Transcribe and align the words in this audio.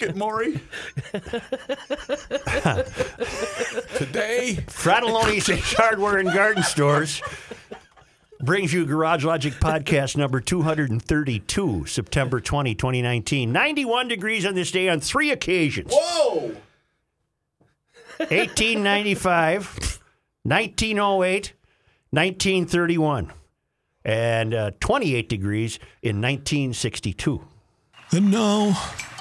Get 0.00 0.16
Maury. 0.16 0.52
Today, 3.98 4.56
Fratallone's 4.66 5.76
Hardware 5.76 6.16
and 6.16 6.32
Garden 6.32 6.62
Stores 6.62 7.20
brings 8.40 8.72
you 8.72 8.86
Garage 8.86 9.24
Logic 9.26 9.52
Podcast 9.52 10.16
number 10.16 10.40
232, 10.40 11.84
September 11.84 12.40
20, 12.40 12.74
2019. 12.74 13.52
91 13.52 14.08
degrees 14.08 14.46
on 14.46 14.54
this 14.54 14.70
day 14.70 14.88
on 14.88 15.00
three 15.00 15.30
occasions. 15.30 15.92
whoa! 15.94 16.56
1895, 18.16 20.00
1908, 20.44 21.52
1931, 22.10 23.32
and 24.06 24.54
uh, 24.54 24.70
28 24.80 25.28
degrees 25.28 25.78
in 26.02 26.22
1962. 26.22 27.44
And 28.12 28.30
now, 28.30 28.76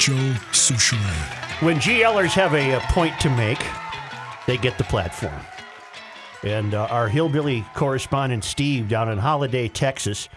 Joe 0.00 0.34
Soucheray. 0.52 1.62
When 1.62 1.76
GLers 1.76 2.32
have 2.32 2.54
a, 2.54 2.72
uh 2.72 2.80
point 2.88 3.20
to 3.20 3.28
make, 3.28 3.62
they 4.46 4.56
get 4.56 4.78
the 4.78 4.84
platform. 4.84 5.38
And 6.42 6.72
uh, 6.72 6.86
our 6.86 7.06
hillbilly 7.06 7.66
correspondent, 7.74 8.44
Steve, 8.44 8.88
down 8.88 9.10
in 9.10 9.18
Holliday, 9.18 9.68
Texas, 9.68 10.30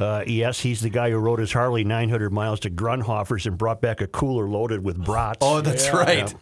uh, 0.00 0.24
yes, 0.26 0.58
he's 0.58 0.80
the 0.80 0.90
guy 0.90 1.10
who 1.10 1.18
rode 1.18 1.38
his 1.38 1.52
Harley 1.52 1.84
900 1.84 2.32
miles 2.32 2.58
to 2.60 2.70
Grundhofer's 2.70 3.46
and 3.46 3.56
brought 3.56 3.80
back 3.80 4.00
a 4.00 4.08
cooler 4.08 4.48
loaded 4.48 4.82
with 4.82 4.98
brats. 5.04 5.38
Oh, 5.40 5.60
that's 5.60 5.92
right. 5.92 6.34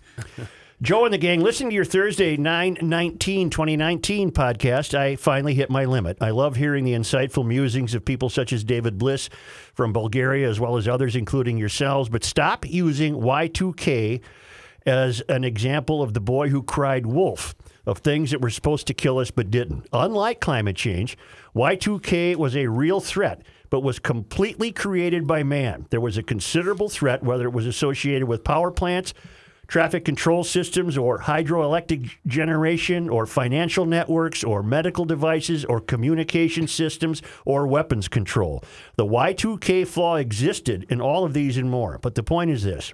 Joe 0.82 1.04
and 1.04 1.14
the 1.14 1.18
gang, 1.18 1.40
listen 1.40 1.68
to 1.68 1.74
your 1.76 1.84
Thursday 1.84 2.36
9 2.36 2.78
19 2.82 3.50
2019 3.50 4.32
podcast. 4.32 4.98
I 4.98 5.14
finally 5.14 5.54
hit 5.54 5.70
my 5.70 5.84
limit. 5.84 6.18
I 6.20 6.30
love 6.30 6.56
hearing 6.56 6.82
the 6.82 6.94
insightful 6.94 7.46
musings 7.46 7.94
of 7.94 8.04
people 8.04 8.28
such 8.28 8.52
as 8.52 8.64
David 8.64 8.98
Bliss 8.98 9.30
from 9.74 9.92
Bulgaria, 9.92 10.50
as 10.50 10.58
well 10.58 10.76
as 10.76 10.88
others, 10.88 11.14
including 11.14 11.56
yourselves. 11.56 12.08
But 12.08 12.24
stop 12.24 12.68
using 12.68 13.14
Y2K 13.14 14.22
as 14.84 15.20
an 15.28 15.44
example 15.44 16.02
of 16.02 16.14
the 16.14 16.20
boy 16.20 16.48
who 16.48 16.64
cried 16.64 17.06
wolf, 17.06 17.54
of 17.86 17.98
things 17.98 18.32
that 18.32 18.40
were 18.40 18.50
supposed 18.50 18.88
to 18.88 18.94
kill 18.94 19.18
us 19.18 19.30
but 19.30 19.52
didn't. 19.52 19.86
Unlike 19.92 20.40
climate 20.40 20.74
change, 20.74 21.16
Y2K 21.54 22.34
was 22.34 22.56
a 22.56 22.66
real 22.66 22.98
threat. 22.98 23.42
But 23.70 23.80
was 23.80 23.98
completely 23.98 24.70
created 24.70 25.26
by 25.26 25.44
man. 25.44 25.86
There 25.88 26.00
was 26.00 26.18
a 26.18 26.22
considerable 26.22 26.90
threat, 26.90 27.22
whether 27.22 27.44
it 27.46 27.54
was 27.54 27.66
associated 27.66 28.28
with 28.28 28.44
power 28.44 28.70
plants, 28.70 29.14
traffic 29.72 30.04
control 30.04 30.44
systems 30.44 30.98
or 30.98 31.20
hydroelectric 31.20 32.10
generation 32.26 33.08
or 33.08 33.24
financial 33.24 33.86
networks 33.86 34.44
or 34.44 34.62
medical 34.62 35.06
devices 35.06 35.64
or 35.64 35.80
communication 35.80 36.68
systems 36.68 37.22
or 37.46 37.66
weapons 37.66 38.06
control. 38.06 38.62
The 38.96 39.06
Y2K 39.06 39.86
flaw 39.86 40.16
existed 40.16 40.84
in 40.90 41.00
all 41.00 41.24
of 41.24 41.32
these 41.32 41.56
and 41.56 41.70
more. 41.70 41.98
But 42.02 42.16
the 42.16 42.22
point 42.22 42.50
is 42.50 42.64
this. 42.64 42.92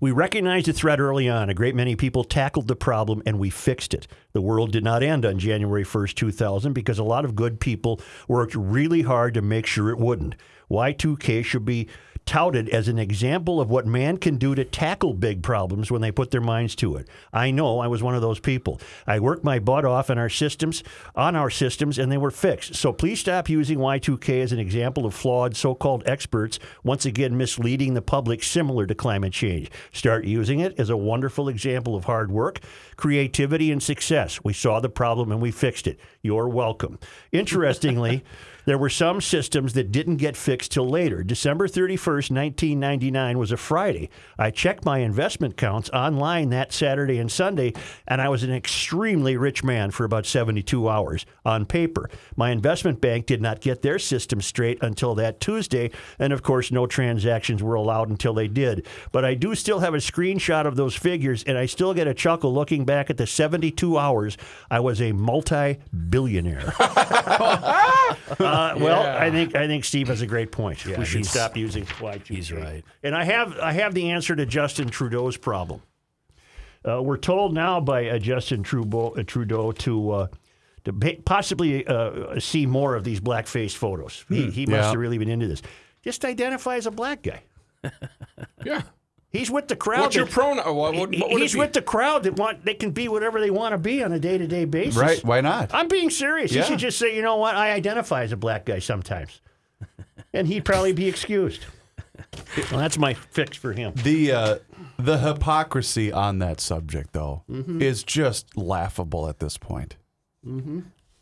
We 0.00 0.10
recognized 0.12 0.66
the 0.66 0.74
threat 0.74 1.00
early 1.00 1.30
on. 1.30 1.48
A 1.48 1.54
great 1.54 1.74
many 1.74 1.96
people 1.96 2.24
tackled 2.24 2.68
the 2.68 2.76
problem 2.76 3.22
and 3.24 3.38
we 3.38 3.48
fixed 3.48 3.94
it. 3.94 4.06
The 4.32 4.42
world 4.42 4.70
did 4.70 4.84
not 4.84 5.02
end 5.02 5.24
on 5.24 5.38
January 5.38 5.82
1st, 5.82 6.14
2000, 6.14 6.74
because 6.74 6.98
a 6.98 7.04
lot 7.04 7.24
of 7.24 7.34
good 7.34 7.58
people 7.58 8.02
worked 8.28 8.54
really 8.54 9.00
hard 9.00 9.32
to 9.32 9.40
make 9.40 9.64
sure 9.64 9.88
it 9.88 9.98
wouldn't. 9.98 10.36
Y2K 10.70 11.44
should 11.44 11.64
be 11.64 11.88
touted 12.28 12.68
as 12.68 12.88
an 12.88 12.98
example 12.98 13.58
of 13.58 13.70
what 13.70 13.86
man 13.86 14.18
can 14.18 14.36
do 14.36 14.54
to 14.54 14.62
tackle 14.62 15.14
big 15.14 15.42
problems 15.42 15.90
when 15.90 16.02
they 16.02 16.12
put 16.12 16.30
their 16.30 16.42
minds 16.42 16.74
to 16.74 16.94
it. 16.94 17.08
I 17.32 17.50
know 17.50 17.78
I 17.78 17.86
was 17.86 18.02
one 18.02 18.14
of 18.14 18.20
those 18.20 18.38
people. 18.38 18.82
I 19.06 19.18
worked 19.18 19.44
my 19.44 19.58
butt 19.58 19.86
off 19.86 20.10
in 20.10 20.18
our 20.18 20.28
systems, 20.28 20.84
on 21.16 21.34
our 21.34 21.48
systems, 21.48 21.98
and 21.98 22.12
they 22.12 22.18
were 22.18 22.30
fixed. 22.30 22.74
So 22.74 22.92
please 22.92 23.18
stop 23.18 23.48
using 23.48 23.78
Y2K 23.78 24.42
as 24.42 24.52
an 24.52 24.58
example 24.58 25.06
of 25.06 25.14
flawed 25.14 25.56
so-called 25.56 26.02
experts, 26.04 26.58
once 26.84 27.06
again 27.06 27.34
misleading 27.38 27.94
the 27.94 28.02
public 28.02 28.42
similar 28.42 28.86
to 28.86 28.94
climate 28.94 29.32
change. 29.32 29.70
Start 29.90 30.26
using 30.26 30.60
it 30.60 30.78
as 30.78 30.90
a 30.90 30.98
wonderful 30.98 31.48
example 31.48 31.96
of 31.96 32.04
hard 32.04 32.30
work, 32.30 32.60
creativity, 32.96 33.72
and 33.72 33.82
success. 33.82 34.44
We 34.44 34.52
saw 34.52 34.80
the 34.80 34.90
problem 34.90 35.32
and 35.32 35.40
we 35.40 35.50
fixed 35.50 35.86
it. 35.86 35.98
You're 36.20 36.48
welcome. 36.48 36.98
Interestingly, 37.32 38.22
there 38.68 38.76
were 38.76 38.90
some 38.90 39.18
systems 39.22 39.72
that 39.72 39.90
didn't 39.90 40.16
get 40.16 40.36
fixed 40.36 40.72
till 40.72 40.86
later. 40.86 41.22
December 41.22 41.66
31st, 41.66 42.30
1999 42.30 43.38
was 43.38 43.50
a 43.50 43.56
Friday. 43.56 44.10
I 44.38 44.50
checked 44.50 44.84
my 44.84 44.98
investment 44.98 45.56
counts 45.56 45.88
online 45.88 46.50
that 46.50 46.74
Saturday 46.74 47.18
and 47.18 47.32
Sunday, 47.32 47.72
and 48.06 48.20
I 48.20 48.28
was 48.28 48.42
an 48.42 48.52
extremely 48.52 49.38
rich 49.38 49.64
man 49.64 49.90
for 49.90 50.04
about 50.04 50.26
72 50.26 50.86
hours 50.86 51.24
on 51.46 51.64
paper. 51.64 52.10
My 52.36 52.50
investment 52.50 53.00
bank 53.00 53.24
did 53.24 53.40
not 53.40 53.62
get 53.62 53.80
their 53.80 53.98
system 53.98 54.42
straight 54.42 54.76
until 54.82 55.14
that 55.14 55.40
Tuesday, 55.40 55.90
and 56.18 56.34
of 56.34 56.42
course, 56.42 56.70
no 56.70 56.86
transactions 56.86 57.62
were 57.62 57.74
allowed 57.74 58.10
until 58.10 58.34
they 58.34 58.48
did. 58.48 58.86
But 59.12 59.24
I 59.24 59.32
do 59.32 59.54
still 59.54 59.78
have 59.80 59.94
a 59.94 59.98
screenshot 59.98 60.66
of 60.66 60.76
those 60.76 60.94
figures, 60.94 61.42
and 61.44 61.56
I 61.56 61.64
still 61.64 61.94
get 61.94 62.06
a 62.06 62.12
chuckle 62.12 62.52
looking 62.52 62.84
back 62.84 63.08
at 63.08 63.16
the 63.16 63.26
72 63.26 63.96
hours 63.96 64.36
I 64.70 64.80
was 64.80 65.00
a 65.00 65.12
multi 65.12 65.78
billionaire. 66.10 66.74
Uh, 68.38 68.44
well, 68.78 69.02
I 69.16 69.30
think 69.30 69.54
I 69.54 69.66
think 69.66 69.84
Steve 69.84 70.08
has 70.08 70.20
a 70.22 70.26
great 70.26 70.50
point. 70.52 70.84
we 70.84 71.04
should 71.04 71.26
stop 71.26 71.56
using 71.56 71.84
Y2K. 71.84 72.26
he's 72.26 72.52
right. 72.52 72.84
And 73.02 73.14
I 73.14 73.24
have 73.24 73.58
I 73.58 73.72
have 73.72 73.94
the 73.94 74.10
answer 74.10 74.34
to 74.36 74.46
Justin 74.46 74.88
Trudeau's 74.88 75.36
problem. 75.36 75.82
Uh, 76.88 77.02
we're 77.02 77.16
told 77.18 77.52
now 77.54 77.80
by 77.80 78.08
uh, 78.08 78.18
Justin 78.18 78.62
Trudeau, 78.62 79.14
uh, 79.18 79.22
Trudeau 79.24 79.72
to 79.72 80.10
uh, 80.10 80.26
to 80.84 80.92
possibly 81.24 81.86
uh, 81.86 82.38
see 82.40 82.66
more 82.66 82.94
of 82.94 83.04
these 83.04 83.20
blackface 83.20 83.74
photos. 83.74 84.24
He, 84.28 84.50
he 84.50 84.66
must 84.66 84.76
Yeah. 84.76 84.86
have 84.90 84.96
really 84.96 85.18
been 85.18 85.28
into 85.28 85.46
this. 85.48 85.60
Just 86.02 86.24
identify 86.24 86.76
as 86.76 86.86
a 86.86 86.90
black 86.90 87.22
guy. 87.22 87.42
Yeah. 88.64 88.82
He's 89.30 89.50
with 89.50 89.68
the 89.68 89.76
crowd. 89.76 90.00
What's 90.00 90.16
your 90.16 90.24
that- 90.24 90.32
pronoun? 90.32 90.74
What, 90.74 90.94
what, 90.94 91.14
what 91.14 91.30
would 91.30 91.42
he's 91.42 91.54
with 91.56 91.74
the 91.74 91.82
crowd 91.82 92.22
that 92.22 92.36
want 92.36 92.64
they 92.64 92.74
can 92.74 92.92
be 92.92 93.08
whatever 93.08 93.40
they 93.40 93.50
want 93.50 93.72
to 93.72 93.78
be 93.78 94.02
on 94.02 94.12
a 94.12 94.18
day-to-day 94.18 94.64
basis. 94.64 94.96
Right? 94.96 95.22
Why 95.24 95.40
not? 95.42 95.74
I'm 95.74 95.88
being 95.88 96.08
serious. 96.10 96.50
Yeah. 96.52 96.62
He 96.62 96.68
should 96.68 96.78
just 96.78 96.98
say, 96.98 97.14
you 97.14 97.20
know 97.22 97.36
what? 97.36 97.54
I 97.54 97.72
identify 97.72 98.22
as 98.22 98.32
a 98.32 98.36
black 98.38 98.64
guy 98.64 98.78
sometimes. 98.78 99.40
and 100.32 100.46
he'd 100.48 100.64
probably 100.64 100.92
be 100.94 101.08
excused. 101.08 101.66
Well, 102.70 102.80
that's 102.80 102.96
my 102.98 103.14
fix 103.14 103.56
for 103.56 103.72
him. 103.72 103.92
The 103.96 104.32
uh, 104.32 104.58
the 104.98 105.18
hypocrisy 105.18 106.10
on 106.10 106.38
that 106.40 106.60
subject, 106.60 107.12
though, 107.12 107.42
Mm-hmm. 107.50 107.80
is 107.82 108.02
just 108.02 108.56
laughable 108.56 109.28
at 109.28 109.38
this 109.40 109.56
point. 109.58 109.96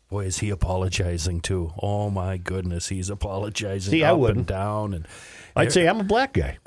Boy, 0.09 0.25
is 0.25 0.37
he 0.39 0.49
apologizing 0.49 1.41
too. 1.41 1.73
Oh 1.81 2.09
my 2.09 2.37
goodness, 2.37 2.87
he's 2.87 3.09
apologizing 3.09 3.91
See, 3.91 4.03
I 4.05 4.13
up 4.13 4.29
and 4.29 4.45
down, 4.45 4.93
and 4.93 5.05
I'd 5.57 5.71
say 5.71 5.87
I'm 5.87 5.99
a 5.99 6.03
black 6.03 6.33
guy. 6.33 6.57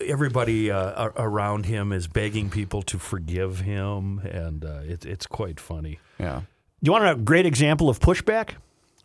everybody 0.00 0.70
uh, 0.70 1.10
around 1.16 1.66
him 1.66 1.92
is 1.92 2.06
begging 2.06 2.50
people 2.50 2.82
to 2.82 2.98
forgive 2.98 3.60
him, 3.60 4.18
and 4.20 4.64
uh, 4.64 4.80
it, 4.84 5.04
it's 5.04 5.26
quite 5.26 5.60
funny. 5.60 5.98
Yeah. 6.18 6.42
Do 6.82 6.88
you 6.88 6.92
want 6.92 7.06
a 7.06 7.14
great 7.14 7.44
example 7.44 7.90
of 7.90 8.00
pushback? 8.00 8.52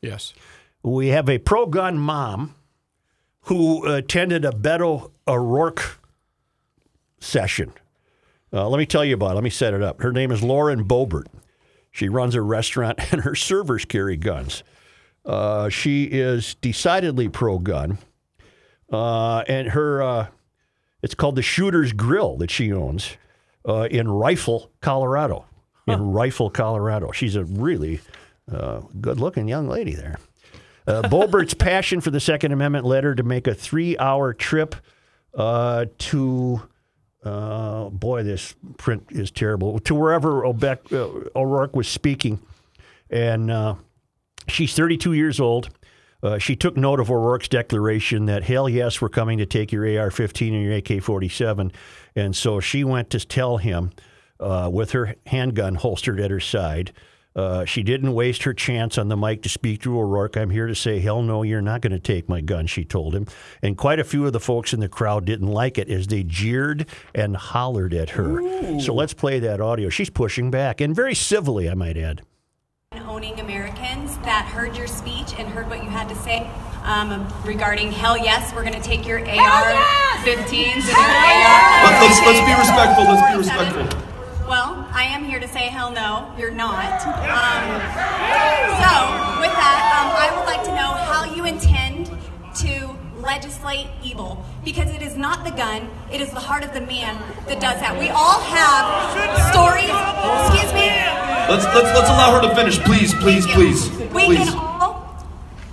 Yes. 0.02 0.34
We 0.84 1.08
have 1.08 1.28
a 1.28 1.40
pro 1.40 1.66
gun 1.66 1.98
mom 1.98 2.56
who 3.42 3.86
attended 3.86 4.46
a 4.46 4.52
Beto 4.52 5.12
O'Rourke 5.28 6.00
session. 7.20 7.74
Uh, 8.54 8.70
let 8.70 8.78
me 8.78 8.86
tell 8.86 9.04
you 9.04 9.16
about 9.16 9.32
it. 9.32 9.36
Let 9.36 9.44
me 9.44 9.50
set 9.50 9.74
it 9.74 9.82
up. 9.82 10.02
Her 10.02 10.12
name 10.12 10.32
is 10.32 10.42
Lauren 10.42 10.86
Boebert. 10.86 11.26
She 11.92 12.08
runs 12.08 12.36
a 12.36 12.42
restaurant 12.42 13.00
and 13.12 13.22
her 13.22 13.36
servers 13.36 13.86
carry 13.86 14.16
guns. 14.16 14.64
Uh, 15.26 15.70
she 15.70 16.06
is 16.06 16.56
decidedly 16.56 17.28
pro 17.28 17.58
gun. 17.60 17.98
Uh, 18.92 19.40
and 19.48 19.70
her 19.70 20.02
uh, 20.02 20.28
It's 21.02 21.16
called 21.16 21.36
the 21.36 21.42
Shooter's 21.42 21.94
Grill 21.94 22.38
that 22.38 22.52
she 22.52 22.72
owns 22.72 23.18
uh, 23.68 23.88
in 23.90 24.08
Rifle, 24.10 24.72
Colorado. 24.82 25.46
In 25.88 26.12
Rifle, 26.12 26.50
Colorado. 26.50 27.12
She's 27.12 27.36
a 27.36 27.44
really 27.44 28.00
uh, 28.52 28.82
good 29.00 29.20
looking 29.20 29.48
young 29.48 29.68
lady 29.68 29.94
there. 29.94 30.18
Uh, 30.88 31.04
Boebert's 31.04 31.54
passion 31.60 32.02
for 32.02 32.10
the 32.10 32.20
Second 32.20 32.52
Amendment 32.52 32.86
led 32.86 33.04
her 33.04 33.14
to 33.14 33.22
make 33.22 33.46
a 33.46 33.54
three 33.54 33.96
hour 34.00 34.34
trip 34.34 34.76
uh, 35.36 35.86
to, 36.00 36.62
uh, 37.24 37.90
boy, 37.90 38.24
this 38.24 38.56
print 38.78 39.06
is 39.12 39.30
terrible, 39.30 39.78
to 39.80 39.94
wherever 39.94 40.42
Obeck, 40.44 40.92
uh, 40.92 41.30
O'Rourke 41.38 41.76
was 41.76 41.88
speaking. 41.88 42.40
And 43.10 43.52
uh, 43.52 43.76
she's 44.48 44.74
32 44.74 45.14
years 45.14 45.40
old. 45.40 45.70
Uh, 46.26 46.40
she 46.40 46.56
took 46.56 46.76
note 46.76 47.00
of 47.00 47.12
O'Rourke's 47.12 47.48
declaration 47.48 48.26
that, 48.26 48.44
hell 48.44 48.68
yes, 48.68 49.00
we're 49.00 49.10
coming 49.10 49.38
to 49.38 49.46
take 49.46 49.72
your 49.72 50.00
AR 50.00 50.10
15 50.10 50.56
and 50.56 50.64
your 50.64 50.74
AK 50.74 51.04
47. 51.04 51.72
And 52.16 52.36
so 52.36 52.60
she 52.60 52.84
went 52.84 53.12
to 53.12 53.20
tell 53.20 53.58
him 53.58 53.92
uh, 54.40 54.68
with 54.74 54.92
her 54.92 55.14
handgun 55.28 55.76
holstered 55.76 56.20
at 56.20 56.32
her 56.32 56.40
side. 56.40 56.94
Uh, 57.36 57.64
she 57.66 57.84
didn't 57.84 58.14
waste 58.14 58.44
her 58.44 58.54
chance 58.54 58.98
on 58.98 59.10
the 59.10 59.18
mic 59.18 59.44
to 59.44 59.50
speak 59.50 59.82
to 59.82 60.00
O'Rourke. 60.00 60.36
I'm 60.36 60.50
here 60.50 60.66
to 60.66 60.74
say, 60.74 61.00
hell 61.00 61.22
no, 61.22 61.44
you're 61.44 61.62
not 61.62 61.82
going 61.82 61.92
to 61.92 62.00
take 62.00 62.28
my 62.28 62.42
gun, 62.42 62.66
she 62.66 62.86
told 62.86 63.14
him. 63.14 63.28
And 63.62 63.78
quite 63.78 64.00
a 64.00 64.06
few 64.06 64.26
of 64.26 64.34
the 64.34 64.40
folks 64.40 64.74
in 64.74 64.80
the 64.80 64.90
crowd 64.90 65.26
didn't 65.26 65.50
like 65.50 65.78
it 65.78 65.90
as 65.90 66.08
they 66.08 66.24
jeered 66.24 66.88
and 67.14 67.36
hollered 67.36 67.94
at 67.94 68.12
her. 68.12 68.80
So 68.80 68.96
let's 68.96 69.14
play 69.14 69.40
that 69.40 69.62
audio. 69.62 69.90
She's 69.90 70.10
pushing 70.10 70.50
back, 70.50 70.82
and 70.82 70.96
very 70.96 71.14
civilly, 71.14 71.70
I 71.70 71.76
might 71.76 71.98
add. 71.98 72.22
Owning 73.00 73.40
Americans 73.40 74.18
that 74.20 74.46
heard 74.46 74.76
your 74.76 74.88
speech 74.88 75.34
and 75.38 75.48
heard 75.48 75.70
what 75.70 75.84
you 75.84 75.90
had 75.90 76.08
to 76.10 76.16
say 76.16 76.50
um, 76.84 77.28
regarding 77.44 77.92
hell 77.92 78.18
yes, 78.18 78.54
we're 78.54 78.62
going 78.64 78.74
to 78.76 78.82
take 78.82 79.08
your 79.08 79.20
AR-15s 79.20 79.34
and 80.54 80.84
your 80.86 81.00
AR. 81.00 81.84
Let- 81.84 82.02
let's- 82.02 82.22
let's 82.26 82.42
be 82.46 82.54
respectful, 82.60 83.04
let's 83.06 83.32
be 83.32 83.38
respectful. 83.38 84.00
Well, 84.48 84.88
I 84.94 85.06
am 85.06 85.24
here 85.26 85.40
to 85.40 85.48
say 85.48 85.68
hell 85.70 85.90
no, 85.92 86.32
you're 86.38 86.52
not. 86.52 87.02
Um, 87.08 87.66
so, 88.78 88.92
with 89.42 89.54
that, 89.58 89.80
um, 89.98 90.08
I 90.16 90.30
would 90.38 90.46
like 90.46 90.64
to 90.66 90.76
know 90.76 90.92
how 90.94 91.26
you 91.34 91.46
intend 91.46 92.12
to 92.62 92.96
legislate 93.20 93.88
evil 94.04 94.46
because 94.64 94.90
it 94.92 95.02
is 95.02 95.18
not 95.18 95.44
the 95.44 95.52
gun, 95.52 95.90
it 96.12 96.22
is 96.22 96.30
the 96.30 96.40
heart 96.40 96.64
of 96.64 96.74
the 96.74 96.82
man 96.82 97.18
that 97.48 97.60
does 97.60 97.80
that. 97.82 97.98
We 98.00 98.10
all 98.10 98.40
have 98.40 98.86
stories. 99.52 99.90
Excuse 100.54 100.72
me. 100.74 101.25
Let's 101.48 101.64
let's 101.66 101.76
let's 101.76 102.10
allow 102.10 102.40
her 102.40 102.48
to 102.48 102.56
finish, 102.56 102.80
please, 102.80 103.14
please, 103.14 103.46
please, 103.46 103.90
We 103.92 104.26
please. 104.26 104.50
can 104.50 104.58
all 104.58 105.24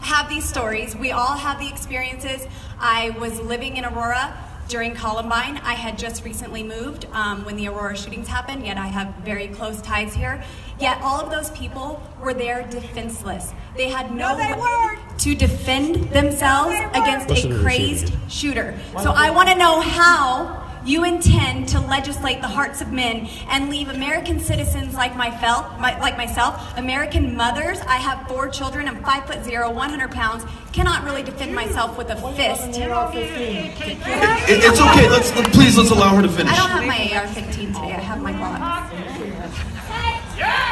have 0.00 0.28
these 0.28 0.44
stories. 0.44 0.94
We 0.94 1.12
all 1.12 1.34
have 1.36 1.58
the 1.58 1.68
experiences. 1.68 2.46
I 2.78 3.10
was 3.18 3.40
living 3.40 3.78
in 3.78 3.84
Aurora 3.86 4.36
during 4.68 4.94
Columbine. 4.94 5.56
I 5.58 5.72
had 5.72 5.98
just 5.98 6.24
recently 6.24 6.62
moved 6.62 7.06
um, 7.12 7.44
when 7.46 7.56
the 7.56 7.68
Aurora 7.68 7.96
shootings 7.96 8.28
happened, 8.28 8.66
yet 8.66 8.76
I 8.76 8.86
have 8.86 9.14
very 9.24 9.48
close 9.48 9.80
ties 9.80 10.12
here. 10.12 10.44
Yet 10.78 11.00
all 11.00 11.18
of 11.20 11.30
those 11.30 11.50
people 11.50 12.02
were 12.20 12.34
there 12.34 12.62
defenseless. 12.68 13.52
They 13.76 13.88
had 13.88 14.14
no, 14.14 14.36
way 14.36 14.98
to 15.18 15.34
defend 15.34 16.10
themselves 16.10 16.76
against 16.90 17.28
Listen 17.30 17.52
a 17.52 17.60
crazed 17.62 18.08
idiot. 18.08 18.30
shooter. 18.30 18.78
So 19.02 19.12
I 19.12 19.30
want 19.30 19.48
to 19.48 19.54
know 19.54 19.80
how 19.80 20.58
you 20.84 21.04
intend 21.04 21.68
to 21.68 21.80
legislate 21.80 22.40
the 22.40 22.48
hearts 22.48 22.80
of 22.80 22.92
men 22.92 23.28
and 23.48 23.68
leave 23.68 23.88
American 23.88 24.40
citizens 24.40 24.94
like 24.94 25.16
myself, 25.16 25.66
my, 25.78 25.98
like 26.00 26.16
myself, 26.16 26.76
American 26.76 27.36
mothers. 27.36 27.80
I 27.82 27.96
have 27.96 28.26
four 28.28 28.48
children. 28.48 28.88
I'm 28.88 29.02
five 29.04 29.26
foot 29.26 29.44
zero, 29.44 29.70
100 29.70 30.10
pounds. 30.10 30.44
Cannot 30.72 31.04
really 31.04 31.22
defend 31.22 31.54
myself 31.54 31.96
with 31.98 32.10
a 32.10 32.16
fist. 32.34 32.78
It- 32.78 34.64
it's 34.64 34.80
okay. 34.80 35.08
Let's 35.08 35.30
please 35.56 35.76
let's 35.78 35.90
allow 35.90 36.14
her 36.16 36.22
to 36.22 36.28
finish. 36.28 36.52
I 36.52 36.56
don't 36.56 36.70
have 36.70 36.86
my 36.86 36.96
AR-15 37.16 37.66
today. 37.74 37.92
I 37.94 38.00
have 38.00 38.20
my 38.22 38.32
Glock. 38.32 38.90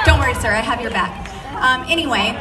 Don't 0.06 0.18
worry, 0.18 0.34
sir. 0.34 0.50
I 0.50 0.60
have 0.60 0.80
your 0.80 0.90
back. 0.90 1.28
Um, 1.60 1.84
anyway, 1.90 2.32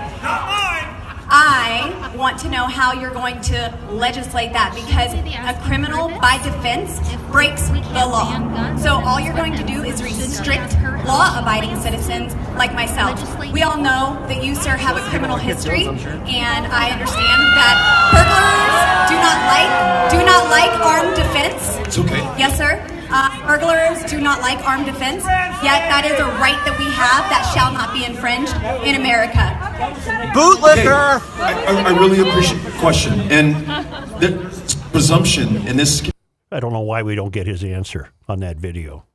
I 1.31 2.13
want 2.17 2.39
to 2.39 2.49
know 2.49 2.65
how 2.65 2.93
you're 2.93 3.13
going 3.13 3.39
to 3.41 3.77
legislate 3.91 4.51
that 4.53 4.73
because 4.73 5.13
a 5.13 5.67
criminal, 5.67 6.09
by 6.19 6.41
defense, 6.41 6.99
breaks 7.29 7.69
the 7.69 8.05
law. 8.05 8.33
So 8.77 8.97
all 9.05 9.19
you're 9.19 9.35
going 9.35 9.53
to 9.53 9.63
do 9.63 9.83
is 9.83 10.01
restrict 10.01 10.73
law-abiding 11.05 11.79
citizens 11.79 12.35
like 12.57 12.73
myself. 12.73 13.21
We 13.53 13.61
all 13.61 13.77
know 13.77 14.17
that 14.27 14.43
you, 14.43 14.55
sir, 14.55 14.75
have 14.75 14.97
a 14.97 15.01
criminal 15.09 15.37
history, 15.37 15.85
and 15.85 16.65
I 16.65 16.89
understand 16.89 17.39
that 17.53 17.77
burglars 18.09 19.09
do 19.09 19.15
not 19.21 19.37
like 19.53 19.69
do 20.09 20.19
not 20.25 20.49
like 20.49 20.73
armed 20.81 21.15
defense. 21.15 21.77
It's 21.87 21.97
okay. 21.99 22.25
Yes, 22.41 22.57
sir. 22.57 22.81
Uh, 23.11 23.29
burglars 23.45 24.03
do 24.09 24.19
not 24.21 24.41
like 24.41 24.59
armed 24.65 24.85
defense, 24.85 25.23
yet 25.61 25.85
that 25.89 26.05
is 26.05 26.19
a 26.19 26.25
right 26.41 26.57
that 26.65 26.77
we 26.77 26.85
have 26.85 27.25
that 27.29 27.45
shall 27.53 27.73
not 27.73 27.93
be 27.93 28.05
infringed 28.05 28.53
in 28.85 28.95
America. 29.01 29.68
Okay. 29.79 30.83
I, 31.37 31.63
I, 31.67 31.93
I 31.93 31.99
really 31.99 32.27
appreciate 32.27 32.61
the 32.63 32.71
question 32.79 33.13
and 33.31 33.55
the 34.21 34.87
presumption 34.91 35.55
in 35.67 35.77
this. 35.77 36.09
I 36.51 36.59
don't 36.59 36.73
know 36.73 36.81
why 36.81 37.03
we 37.03 37.15
don't 37.15 37.31
get 37.31 37.47
his 37.47 37.63
answer 37.63 38.09
on 38.27 38.39
that 38.39 38.57
video. 38.57 39.05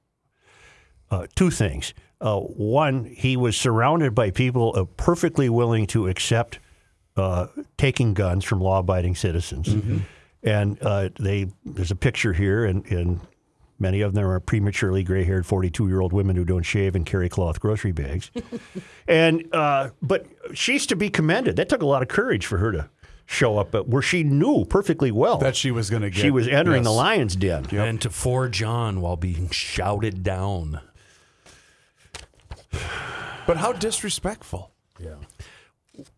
Uh, 1.11 1.27
two 1.35 1.51
things. 1.51 1.93
Uh, 2.21 2.41
one, 2.41 3.05
he 3.05 3.37
was 3.37 3.57
surrounded 3.57 4.15
by 4.15 4.31
people 4.31 4.73
uh, 4.77 4.85
perfectly 4.97 5.49
willing 5.49 5.87
to 5.89 6.09
accept 6.09 6.59
uh, 7.17 7.49
taking 7.77 8.15
guns 8.15 8.45
from 8.45 8.61
law-abiding 8.61 9.15
citizens, 9.15 9.69
and 10.43 10.79
uh, 10.83 11.11
they. 11.21 11.53
There's 11.65 11.91
a 11.91 11.97
picture 11.97 12.33
here, 12.33 12.65
and, 12.65 12.85
and 12.87 13.21
many 13.79 14.01
of 14.01 14.15
them 14.15 14.25
are 14.25 14.41
prematurely 14.41 15.03
gray-haired 15.03 15.45
42-year-old 15.45 16.13
women 16.13 16.37
who 16.37 16.45
don't 16.45 16.63
shave 16.63 16.95
and 16.95 17.05
carry 17.05 17.29
cloth 17.29 17.61
grocery 17.61 17.93
bags. 17.93 18.31
and 19.09 19.49
uh, 19.53 19.91
but 20.03 20.27
she's 20.55 20.87
to 20.87 20.97
be 20.97 21.11
commended. 21.11 21.57
That 21.57 21.69
took 21.69 21.83
a 21.83 21.87
lot 21.87 22.03
of 22.03 22.09
courage 22.09 22.47
for 22.47 22.59
her 22.59 22.73
to 22.73 22.89
show 23.27 23.59
up, 23.59 23.71
but 23.71 23.89
where 23.89 24.03
she 24.03 24.23
knew 24.23 24.65
perfectly 24.67 25.11
well 25.11 25.39
That 25.39 25.57
she 25.57 25.71
was 25.71 25.89
going 25.91 26.03
to 26.03 26.11
get. 26.11 26.21
she 26.21 26.31
was 26.31 26.47
entering 26.47 26.83
the 26.83 26.93
lion's 26.93 27.37
den. 27.37 27.67
And 27.75 28.01
to 28.03 28.11
forge 28.11 28.63
on 28.63 29.01
while 29.01 29.17
being 29.17 29.49
shouted 29.51 30.23
down. 30.23 30.81
But 33.47 33.59
how 33.59 33.73
disrespectful. 33.73 34.73
Yeah. 34.99 35.17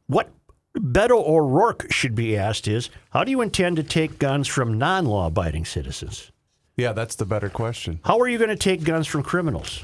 What 0.06 0.30
Beto 0.76 1.26
O'Rourke 1.26 1.90
should 1.90 2.14
be 2.14 2.36
asked 2.36 2.68
is 2.68 2.90
how 3.10 3.24
do 3.24 3.30
you 3.30 3.40
intend 3.40 3.76
to 3.76 3.82
take 3.82 4.18
guns 4.18 4.48
from 4.48 4.78
non 4.78 5.06
law 5.06 5.26
abiding 5.26 5.64
citizens? 5.64 6.30
Yeah, 6.76 6.92
that's 6.92 7.14
the 7.16 7.24
better 7.24 7.48
question. 7.48 8.00
How 8.04 8.18
are 8.20 8.28
you 8.28 8.36
going 8.38 8.50
to 8.50 8.56
take 8.56 8.84
guns 8.84 9.06
from 9.06 9.22
criminals, 9.22 9.82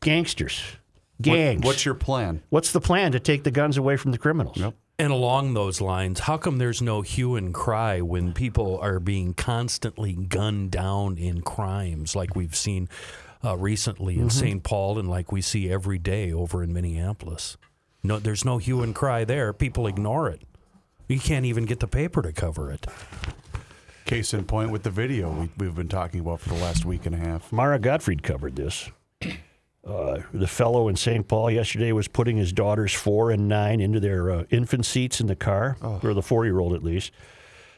gangsters, 0.00 0.62
What- 1.18 1.24
gangs? 1.24 1.64
what's 1.64 1.84
your 1.84 1.94
plan? 1.94 2.42
What's 2.48 2.72
the 2.72 2.80
plan 2.80 3.12
to 3.12 3.20
take 3.20 3.44
the 3.44 3.50
guns 3.50 3.76
away 3.76 3.96
from 3.96 4.12
the 4.12 4.18
criminals? 4.18 4.56
Yep. 4.56 4.74
And 4.98 5.12
along 5.12 5.52
those 5.52 5.80
lines, 5.82 6.20
how 6.20 6.38
come 6.38 6.56
there's 6.56 6.80
no 6.80 7.02
hue 7.02 7.36
and 7.36 7.52
cry 7.52 8.00
when 8.00 8.32
people 8.32 8.78
are 8.80 8.98
being 8.98 9.34
constantly 9.34 10.14
gunned 10.14 10.70
down 10.70 11.18
in 11.18 11.42
crimes 11.42 12.16
like 12.16 12.34
we've 12.34 12.56
seen 12.56 12.88
uh, 13.44 13.56
recently 13.58 14.18
in 14.18 14.30
St. 14.30 14.62
Paul 14.62 14.98
and 14.98 15.06
like 15.10 15.30
we 15.30 15.42
see 15.42 15.70
every 15.70 15.98
day 15.98 16.32
over 16.32 16.62
in 16.62 16.72
Minneapolis? 16.72 17.58
No, 18.02 18.18
there's 18.18 18.44
no 18.44 18.56
hue 18.56 18.82
and 18.82 18.94
cry 18.94 19.24
there. 19.24 19.52
People 19.52 19.86
ignore 19.86 20.30
it. 20.30 20.40
You 21.08 21.20
can't 21.20 21.44
even 21.44 21.66
get 21.66 21.80
the 21.80 21.86
paper 21.88 22.22
to 22.22 22.32
cover 22.32 22.70
it. 22.70 22.86
Case 24.06 24.32
in 24.34 24.44
point 24.44 24.70
with 24.70 24.84
the 24.84 24.90
video 24.90 25.30
we, 25.32 25.50
we've 25.58 25.74
been 25.74 25.88
talking 25.88 26.20
about 26.20 26.40
for 26.40 26.50
the 26.50 26.54
last 26.54 26.84
week 26.84 27.06
and 27.06 27.14
a 27.14 27.18
half. 27.18 27.50
Mara 27.52 27.76
Gottfried 27.80 28.22
covered 28.22 28.54
this. 28.54 28.88
Uh, 29.84 30.22
the 30.32 30.46
fellow 30.46 30.86
in 30.86 30.94
St. 30.94 31.26
Paul 31.26 31.50
yesterday 31.50 31.90
was 31.90 32.06
putting 32.06 32.36
his 32.36 32.52
daughters 32.52 32.92
four 32.92 33.32
and 33.32 33.48
nine 33.48 33.80
into 33.80 33.98
their 33.98 34.30
uh, 34.30 34.44
infant 34.50 34.86
seats 34.86 35.20
in 35.20 35.26
the 35.26 35.34
car, 35.34 35.76
oh. 35.82 35.98
or 36.04 36.14
the 36.14 36.22
four 36.22 36.44
year 36.44 36.60
old 36.60 36.72
at 36.72 36.84
least. 36.84 37.10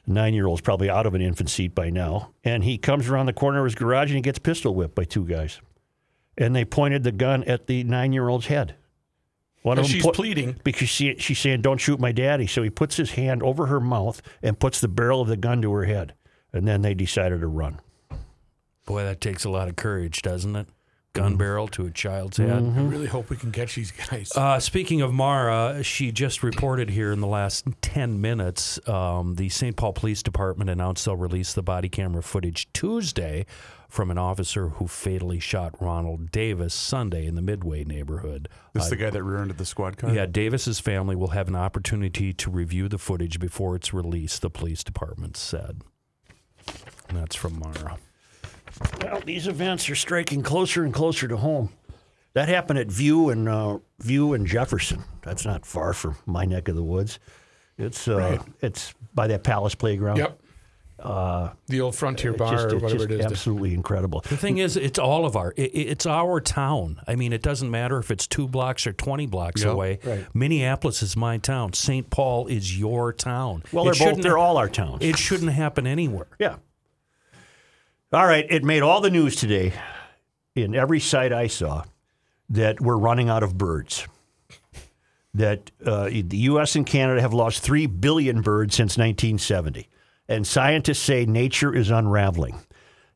Nine 0.06 0.34
year 0.34 0.46
old's 0.46 0.60
probably 0.60 0.90
out 0.90 1.06
of 1.06 1.14
an 1.14 1.22
infant 1.22 1.48
seat 1.48 1.74
by 1.74 1.88
now. 1.88 2.30
And 2.44 2.62
he 2.62 2.76
comes 2.76 3.08
around 3.08 3.24
the 3.26 3.32
corner 3.32 3.60
of 3.60 3.64
his 3.64 3.74
garage 3.74 4.10
and 4.10 4.16
he 4.16 4.22
gets 4.22 4.38
pistol 4.38 4.74
whipped 4.74 4.94
by 4.94 5.04
two 5.04 5.24
guys. 5.24 5.60
And 6.36 6.54
they 6.54 6.66
pointed 6.66 7.04
the 7.04 7.12
gun 7.12 7.42
at 7.44 7.66
the 7.68 7.84
nine 7.84 8.12
year 8.12 8.28
old's 8.28 8.46
head. 8.46 8.74
One 9.62 9.76
And 9.76 9.84
of 9.84 9.90
them 9.90 9.94
she's 9.94 10.04
put- 10.04 10.14
pleading. 10.14 10.56
because 10.62 10.88
she, 10.88 11.16
she's 11.18 11.38
saying, 11.40 11.62
"Don't 11.62 11.78
shoot 11.78 11.98
my 11.98 12.12
daddy." 12.12 12.46
So 12.46 12.62
he 12.62 12.70
puts 12.70 12.96
his 12.96 13.12
hand 13.12 13.42
over 13.42 13.66
her 13.66 13.80
mouth 13.80 14.22
and 14.40 14.58
puts 14.58 14.80
the 14.80 14.88
barrel 14.88 15.20
of 15.20 15.26
the 15.28 15.36
gun 15.36 15.60
to 15.62 15.72
her 15.72 15.84
head, 15.84 16.14
and 16.52 16.66
then 16.66 16.82
they 16.82 16.94
decided 16.94 17.40
to 17.40 17.46
run. 17.46 17.80
Boy, 18.86 19.04
that 19.04 19.20
takes 19.20 19.44
a 19.44 19.50
lot 19.50 19.68
of 19.68 19.76
courage, 19.76 20.22
doesn't 20.22 20.56
it? 20.56 20.66
Gun 21.14 21.36
barrel 21.36 21.66
to 21.68 21.84
a 21.86 21.90
child's 21.90 22.36
head. 22.36 22.50
I 22.62 22.80
really 22.82 23.06
hope 23.06 23.28
we 23.28 23.36
can 23.36 23.50
catch 23.50 23.74
these 23.74 23.90
guys. 23.90 24.30
Uh, 24.36 24.60
speaking 24.60 25.00
of 25.00 25.12
Mara, 25.12 25.82
she 25.82 26.12
just 26.12 26.42
reported 26.44 26.90
here 26.90 27.12
in 27.12 27.20
the 27.20 27.26
last 27.26 27.66
10 27.80 28.20
minutes 28.20 28.78
um, 28.88 29.34
the 29.34 29.48
St. 29.48 29.74
Paul 29.74 29.94
Police 29.94 30.22
Department 30.22 30.70
announced 30.70 31.06
they'll 31.06 31.16
release 31.16 31.54
the 31.54 31.62
body 31.62 31.88
camera 31.88 32.22
footage 32.22 32.72
Tuesday 32.72 33.46
from 33.88 34.10
an 34.10 34.18
officer 34.18 34.68
who 34.68 34.86
fatally 34.86 35.40
shot 35.40 35.74
Ronald 35.80 36.30
Davis 36.30 36.74
Sunday 36.74 37.26
in 37.26 37.34
the 37.34 37.42
Midway 37.42 37.84
neighborhood. 37.84 38.48
This 38.74 38.86
Uh, 38.86 38.90
the 38.90 38.96
guy 38.96 39.10
that 39.10 39.22
rear-ended 39.22 39.58
the 39.58 39.64
squad 39.64 39.96
car? 39.96 40.10
yeah, 40.14 40.26
Davis's 40.26 40.78
family 40.78 41.16
will 41.16 41.28
have 41.28 41.48
an 41.48 41.56
opportunity 41.56 42.32
to 42.34 42.50
review 42.50 42.86
the 42.86 42.98
footage 42.98 43.40
before 43.40 43.74
it's 43.74 43.92
released, 43.92 44.42
the 44.42 44.50
police 44.50 44.84
department 44.84 45.36
said. 45.38 45.80
And 47.08 47.16
that's 47.18 47.34
from 47.36 47.58
Mara. 47.58 47.98
Well, 49.02 49.20
these 49.24 49.46
events 49.46 49.88
are 49.90 49.94
striking 49.94 50.42
closer 50.42 50.84
and 50.84 50.92
closer 50.94 51.26
to 51.28 51.36
home. 51.36 51.70
That 52.34 52.48
happened 52.48 52.78
at 52.78 52.88
View 52.88 53.30
and 53.30 53.48
uh, 53.48 53.78
View 54.00 54.34
and 54.34 54.46
Jefferson. 54.46 55.02
That's 55.22 55.44
not 55.44 55.66
far 55.66 55.92
from 55.92 56.16
my 56.26 56.44
neck 56.44 56.68
of 56.68 56.76
the 56.76 56.82
woods. 56.82 57.18
It's 57.78 58.06
uh, 58.06 58.42
it's 58.60 58.94
by 59.14 59.26
that 59.28 59.42
Palace 59.42 59.74
Playground. 59.74 60.18
Yep. 60.18 60.38
the 61.68 61.80
old 61.80 61.94
Frontier 61.94 62.32
Bar 62.32 62.52
just, 62.52 62.64
or 62.72 62.78
whatever 62.78 63.06
just 63.06 63.10
it 63.10 63.20
is. 63.20 63.26
absolutely 63.26 63.72
incredible. 63.72 64.20
The 64.28 64.36
thing 64.36 64.58
is, 64.58 64.76
it's 64.76 64.98
all 64.98 65.24
of 65.26 65.36
our. 65.36 65.54
It, 65.56 65.70
it's 65.74 66.06
our 66.06 66.40
town. 66.40 67.00
I 67.08 67.14
mean, 67.16 67.32
it 67.32 67.42
doesn't 67.42 67.70
matter 67.70 67.98
if 67.98 68.10
it's 68.10 68.26
two 68.26 68.46
blocks 68.48 68.86
or 68.86 68.92
twenty 68.92 69.26
blocks 69.26 69.62
Yep. 69.62 69.72
away. 69.72 69.98
Right. 70.04 70.26
Minneapolis 70.34 71.02
is 71.02 71.16
my 71.16 71.38
town. 71.38 71.72
St. 71.72 72.10
Paul 72.10 72.46
is 72.48 72.78
your 72.78 73.12
town. 73.12 73.62
Well, 73.72 73.88
It 73.88 73.98
they're 73.98 74.12
both 74.14 74.22
they're 74.22 74.38
all 74.38 74.56
our 74.58 74.68
towns. 74.68 74.98
It 75.02 75.16
shouldn't 75.18 75.52
happen 75.52 75.86
anywhere. 75.86 76.26
Yeah. 76.38 76.56
All 78.12 78.26
right. 78.26 78.46
It 78.48 78.64
made 78.64 78.82
all 78.82 79.00
the 79.00 79.10
news 79.10 79.36
today 79.36 79.72
in 80.54 80.74
every 80.74 81.00
site 81.00 81.32
I 81.32 81.46
saw 81.46 81.84
that 82.50 82.80
we're 82.80 82.96
running 82.96 83.28
out 83.28 83.42
of 83.42 83.58
birds. 83.58 84.06
That 85.34 85.70
uh, 85.84 86.04
the 86.04 86.24
U.S. 86.38 86.74
and 86.74 86.86
Canada 86.86 87.20
have 87.20 87.34
lost 87.34 87.62
3 87.62 87.86
billion 87.86 88.40
birds 88.40 88.74
since 88.74 88.96
1970. 88.96 89.88
And 90.26 90.46
scientists 90.46 91.00
say 91.00 91.26
nature 91.26 91.74
is 91.74 91.90
unraveling. 91.90 92.58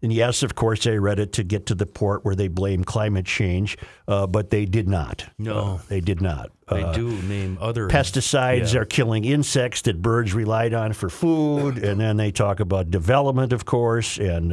And 0.02 0.12
yes, 0.12 0.42
of 0.42 0.54
course, 0.54 0.86
I 0.86 0.94
read 0.96 1.18
it 1.20 1.32
to 1.34 1.44
get 1.44 1.66
to 1.66 1.74
the 1.74 1.86
port 1.86 2.24
where 2.24 2.34
they 2.34 2.48
blame 2.48 2.82
climate 2.84 3.24
change, 3.24 3.78
uh, 4.08 4.26
but 4.26 4.50
they 4.50 4.66
did 4.66 4.88
not. 4.88 5.24
No. 5.38 5.54
Uh, 5.54 5.78
they 5.88 6.00
did 6.00 6.20
not. 6.20 6.50
They 6.68 6.82
Uh, 6.82 6.92
do 6.92 7.08
name 7.22 7.56
other 7.60 7.88
pesticides 7.88 8.74
Yeah. 8.74 8.80
are 8.80 8.84
killing 8.84 9.24
insects 9.24 9.80
that 9.82 10.02
birds 10.02 10.34
relied 10.34 10.74
on 10.74 10.92
for 10.92 11.08
food, 11.08 11.78
and 11.78 12.00
then 12.00 12.16
they 12.16 12.32
talk 12.32 12.58
about 12.60 12.90
development, 12.90 13.52
of 13.52 13.64
course, 13.64 14.18
and 14.18 14.52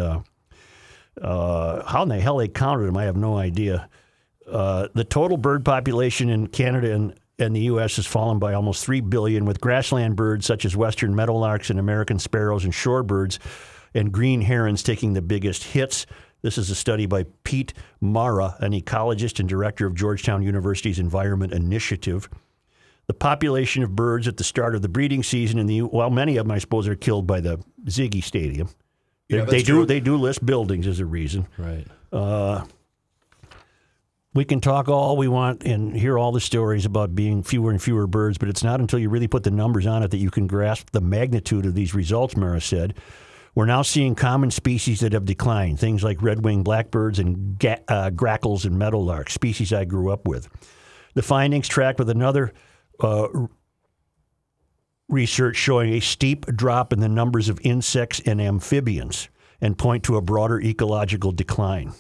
uh, 1.22 1.84
how 1.86 2.04
in 2.04 2.10
the 2.10 2.20
hell 2.20 2.38
they 2.38 2.48
counted 2.48 2.86
them, 2.86 2.98
I 2.98 3.04
have 3.04 3.18
no 3.18 3.38
idea. 3.38 3.90
Uh, 4.48 4.88
the 4.94 5.04
total 5.04 5.38
bird 5.38 5.64
population 5.64 6.30
in 6.30 6.48
Canada 6.48 6.94
and, 6.94 7.14
and 7.38 7.56
the 7.56 7.62
U.S. 7.62 7.98
has 7.98 8.06
fallen 8.06 8.40
by 8.40 8.54
almost 8.54 8.84
three 8.84 9.02
billion, 9.02 9.46
with 9.46 9.62
grassland 9.62 10.16
birds 10.16 10.46
such 10.46 10.66
as 10.66 10.76
western 10.76 11.14
meadowlarks 11.14 11.70
and 11.70 11.80
American 11.80 12.20
sparrows 12.20 12.64
and 12.64 12.74
shorebirds 12.74 13.38
and 13.94 14.12
green 14.12 14.42
herons 14.42 14.84
taking 14.84 15.14
the 15.14 15.22
biggest 15.22 15.64
hits. 15.64 16.06
This 16.42 16.58
is 16.58 16.70
a 16.70 16.76
study 16.76 17.06
by 17.06 17.26
Pete 17.44 17.74
Marra, 18.02 18.58
an 18.60 18.72
ecologist 18.72 19.40
and 19.40 19.50
director 19.50 19.86
of 19.86 19.94
Georgetown 19.94 20.42
University's 20.42 21.00
Environment 21.00 21.52
Initiative 21.52 22.30
the 23.10 23.14
population 23.16 23.82
of 23.82 23.96
birds 23.96 24.28
at 24.28 24.38
the 24.38 24.44
start 24.44 24.76
of 24.76 24.84
the 24.84 24.88
breeding 24.88 25.24
season 25.24 25.58
in 25.58 25.66
the 25.66 25.82
well, 25.82 26.12
many 26.12 26.38
of 26.38 26.46
them 26.46 26.52
I 26.52 26.60
suppose 26.60 26.88
are 26.88 26.94
killed 26.94 27.26
by 27.26 27.40
the 27.40 27.60
Ziggy 27.86 28.24
Stadium. 28.24 28.70
They, 29.30 29.38
Yeah, 29.38 29.46
they 29.46 29.52
that's 29.58 29.64
do 29.64 29.86
they 29.86 30.00
do 30.00 30.18
list 30.18 30.46
buildings 30.46 30.88
as 30.88 31.00
a 31.00 31.06
reason. 31.06 31.48
Right. 31.58 31.86
We 34.34 34.46
can 34.46 34.62
talk 34.62 34.88
all 34.88 35.18
we 35.18 35.28
want 35.28 35.64
and 35.66 35.96
hear 35.96 36.18
all 36.18 36.32
the 36.32 36.40
stories 36.40 36.86
about 36.86 37.16
being 37.16 37.42
fewer 37.42 37.72
and 37.72 37.82
fewer 37.82 38.06
birds, 38.06 38.38
but 38.38 38.48
it's 38.48 38.64
not 38.64 38.80
until 38.80 39.00
you 39.00 39.10
really 39.10 39.28
put 39.28 39.44
the 39.44 39.50
numbers 39.52 39.88
on 39.88 40.04
it 40.04 40.12
that 40.12 40.18
you 40.18 40.30
can 40.30 40.46
grasp 40.46 40.92
the 40.92 41.02
magnitude 41.02 41.66
of 41.66 41.74
these 41.74 41.96
results, 41.96 42.36
Marra 42.36 42.62
said. 42.62 42.94
We're 43.56 43.66
now 43.66 43.82
seeing 43.82 44.14
common 44.14 44.52
species 44.52 45.00
that 45.00 45.14
have 45.14 45.26
declined, 45.26 45.80
things 45.80 46.04
like 46.04 46.22
red-winged 46.22 46.64
blackbirds 46.64 47.18
and 47.18 47.58
ga- 47.58 47.82
uh, 47.88 48.12
grackles 48.12 48.66
and 48.66 48.76
meadowlarks, 48.80 49.32
species 49.32 49.74
I 49.74 49.86
grew 49.86 50.12
up 50.12 50.28
with. 50.28 50.48
The 51.16 51.24
findings 51.24 51.68
track 51.68 51.98
with 51.98 52.12
another 52.12 52.54
uh, 53.04 53.24
r- 53.34 53.50
research 55.10 55.56
showing 55.56 55.94
a 55.94 56.00
steep 56.00 56.46
drop 56.48 56.94
in 56.94 57.00
the 57.00 57.10
numbers 57.10 57.50
of 57.50 57.60
insects 57.64 58.22
and 58.26 58.40
amphibians 58.40 59.30
and 59.60 59.78
point 59.78 60.04
to 60.04 60.16
a 60.16 60.22
broader 60.22 60.62
ecological 60.62 61.32
decline. 61.32 61.94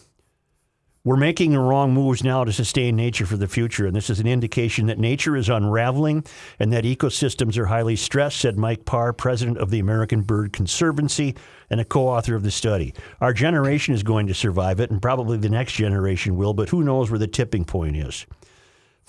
We're 1.06 1.16
making 1.16 1.54
the 1.54 1.60
wrong 1.60 1.94
moves 1.94 2.26
now 2.26 2.44
to 2.44 2.52
sustain 2.52 2.98
nature 2.98 3.26
for 3.26 3.38
the 3.38 3.48
future, 3.48 3.86
and 3.86 3.96
this 3.96 4.10
is 4.10 4.20
an 4.20 4.28
indication 4.28 4.88
that 4.88 5.00
nature 5.00 5.38
is 5.38 5.48
unraveling 5.48 6.26
and 6.60 6.74
that 6.74 6.84
ecosystems 6.84 7.58
are 7.58 7.68
highly 7.68 7.96
stressed, 7.96 8.38
said 8.38 8.58
Mike 8.58 8.84
Parr, 8.84 9.14
president 9.14 9.58
of 9.60 9.70
the 9.72 9.80
American 9.80 10.22
Bird 10.22 10.52
Conservancy 10.52 11.36
and 11.70 11.80
a 11.80 11.86
co 11.86 12.10
author 12.10 12.36
of 12.36 12.44
the 12.44 12.52
study. 12.52 12.94
Our 13.22 13.32
generation 13.32 13.94
is 13.94 14.04
going 14.04 14.28
to 14.28 14.34
survive 14.34 14.82
it, 14.82 14.92
and 14.92 15.02
probably 15.02 15.38
the 15.38 15.50
next 15.50 15.74
generation 15.74 16.36
will, 16.36 16.54
but 16.54 16.70
who 16.70 16.84
knows 16.84 17.10
where 17.10 17.18
the 17.18 17.28
tipping 17.28 17.64
point 17.64 17.96
is. 17.96 18.26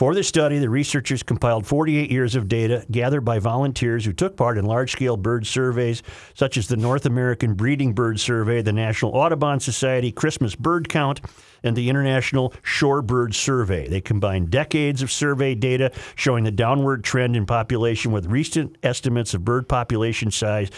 For 0.01 0.15
the 0.15 0.25
study, 0.25 0.59
the 0.59 0.71
researchers 0.71 1.23
compiled 1.23 1.67
48 1.67 2.11
years 2.11 2.35
of 2.35 2.49
data 2.49 2.87
gathered 2.91 3.21
by 3.21 3.39
volunteers 3.39 4.03
who 4.03 4.15
took 4.15 4.35
part 4.35 4.57
in 4.57 4.65
large 4.65 4.93
scale 4.93 5.19
bird 5.19 5.47
surveys, 5.47 6.03
such 6.33 6.57
as 6.57 6.69
the 6.69 6.79
North 6.79 7.05
American 7.05 7.53
Breeding 7.53 7.93
Bird 7.93 8.19
Survey, 8.19 8.63
the 8.63 8.73
National 8.73 9.15
Audubon 9.15 9.61
Society 9.61 10.11
Christmas 10.11 10.55
Bird 10.55 10.89
Count, 10.89 11.21
and 11.63 11.77
the 11.77 11.91
International 11.91 12.55
Shorebird 12.63 13.35
Survey. 13.35 13.89
They 13.89 14.01
combined 14.01 14.49
decades 14.49 15.03
of 15.03 15.13
survey 15.13 15.55
data 15.55 15.93
showing 16.15 16.45
the 16.45 16.51
downward 16.51 17.05
trend 17.05 17.37
in 17.37 17.45
population 17.45 18.11
with 18.11 18.25
recent 18.25 18.79
estimates 18.83 19.35
of 19.35 19.45
bird 19.45 19.69
population 19.69 20.31
size 20.31 20.71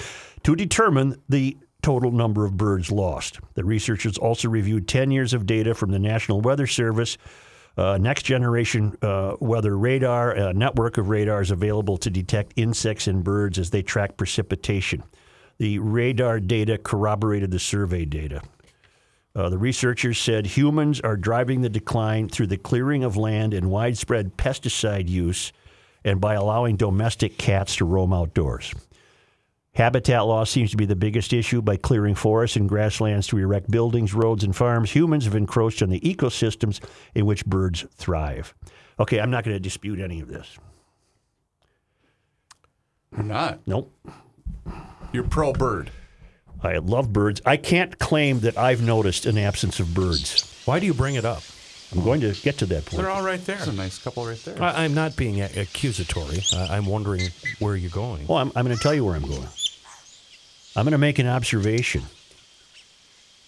to 0.42 0.56
determine 0.56 1.22
the 1.28 1.56
total 1.80 2.10
number 2.10 2.44
of 2.44 2.56
birds 2.56 2.90
lost. 2.90 3.38
The 3.54 3.64
researchers 3.64 4.18
also 4.18 4.48
reviewed 4.48 4.88
10 4.88 5.12
years 5.12 5.32
of 5.32 5.46
data 5.46 5.74
from 5.74 5.92
the 5.92 6.00
National 6.00 6.40
Weather 6.40 6.66
Service 6.66 7.18
uh, 7.76 7.98
next 7.98 8.24
generation 8.24 8.96
uh, 9.02 9.34
weather 9.40 9.76
radar, 9.76 10.32
a 10.32 10.52
network 10.52 10.98
of 10.98 11.08
radars 11.08 11.50
available 11.50 11.96
to 11.98 12.10
detect 12.10 12.52
insects 12.56 13.06
and 13.06 13.24
birds 13.24 13.58
as 13.58 13.70
they 13.70 13.82
track 13.82 14.16
precipitation. 14.16 15.02
The 15.58 15.78
radar 15.78 16.40
data 16.40 16.78
corroborated 16.78 17.50
the 17.50 17.58
survey 17.58 18.04
data. 18.04 18.42
Uh, 19.34 19.48
the 19.48 19.58
researchers 19.58 20.18
said 20.18 20.44
humans 20.44 21.00
are 21.00 21.16
driving 21.16 21.62
the 21.62 21.68
decline 21.70 22.28
through 22.28 22.48
the 22.48 22.58
clearing 22.58 23.04
of 23.04 23.16
land 23.16 23.54
and 23.54 23.70
widespread 23.70 24.36
pesticide 24.36 25.08
use 25.08 25.52
and 26.04 26.20
by 26.20 26.34
allowing 26.34 26.76
domestic 26.76 27.38
cats 27.38 27.76
to 27.76 27.84
roam 27.84 28.12
outdoors. 28.12 28.74
Habitat 29.74 30.26
loss 30.26 30.50
seems 30.50 30.70
to 30.72 30.76
be 30.76 30.84
the 30.84 30.96
biggest 30.96 31.32
issue. 31.32 31.62
By 31.62 31.76
clearing 31.76 32.14
forests 32.14 32.56
and 32.56 32.68
grasslands 32.68 33.26
to 33.28 33.38
erect 33.38 33.70
buildings, 33.70 34.12
roads, 34.12 34.44
and 34.44 34.54
farms, 34.54 34.90
humans 34.90 35.24
have 35.24 35.34
encroached 35.34 35.82
on 35.82 35.88
the 35.88 36.00
ecosystems 36.00 36.80
in 37.14 37.24
which 37.24 37.46
birds 37.46 37.86
thrive. 37.94 38.54
Okay, 39.00 39.18
I'm 39.18 39.30
not 39.30 39.44
going 39.44 39.54
to 39.56 39.60
dispute 39.60 39.98
any 39.98 40.20
of 40.20 40.28
this. 40.28 40.58
You're 43.16 43.24
not. 43.24 43.60
Nope. 43.66 43.90
You're 45.12 45.24
pro 45.24 45.52
bird. 45.52 45.90
I 46.62 46.76
love 46.78 47.12
birds. 47.12 47.40
I 47.44 47.56
can't 47.56 47.98
claim 47.98 48.40
that 48.40 48.56
I've 48.58 48.82
noticed 48.82 49.26
an 49.26 49.36
absence 49.38 49.80
of 49.80 49.94
birds. 49.94 50.62
Why 50.66 50.80
do 50.80 50.86
you 50.86 50.94
bring 50.94 51.14
it 51.16 51.24
up? 51.24 51.42
I'm 51.94 52.02
going 52.04 52.20
to 52.22 52.32
get 52.32 52.58
to 52.58 52.66
that 52.66 52.86
point. 52.86 53.02
They're 53.02 53.10
all 53.10 53.22
right 53.22 53.44
there. 53.44 53.56
There's 53.56 53.68
a 53.68 53.72
nice 53.72 53.98
couple 53.98 54.26
right 54.26 54.38
there. 54.44 54.62
I, 54.62 54.84
I'm 54.84 54.94
not 54.94 55.14
being 55.16 55.40
a- 55.40 55.50
accusatory. 55.56 56.40
I, 56.54 56.76
I'm 56.76 56.86
wondering 56.86 57.28
where 57.58 57.76
you're 57.76 57.90
going. 57.90 58.26
Well, 58.26 58.38
I'm, 58.38 58.50
I'm 58.56 58.64
going 58.64 58.76
to 58.76 58.82
tell 58.82 58.94
you 58.94 59.04
where 59.04 59.14
I'm 59.14 59.26
going. 59.26 59.46
I'm 60.76 60.84
going 60.84 60.92
to 60.92 60.98
make 60.98 61.18
an 61.18 61.26
observation. 61.26 62.02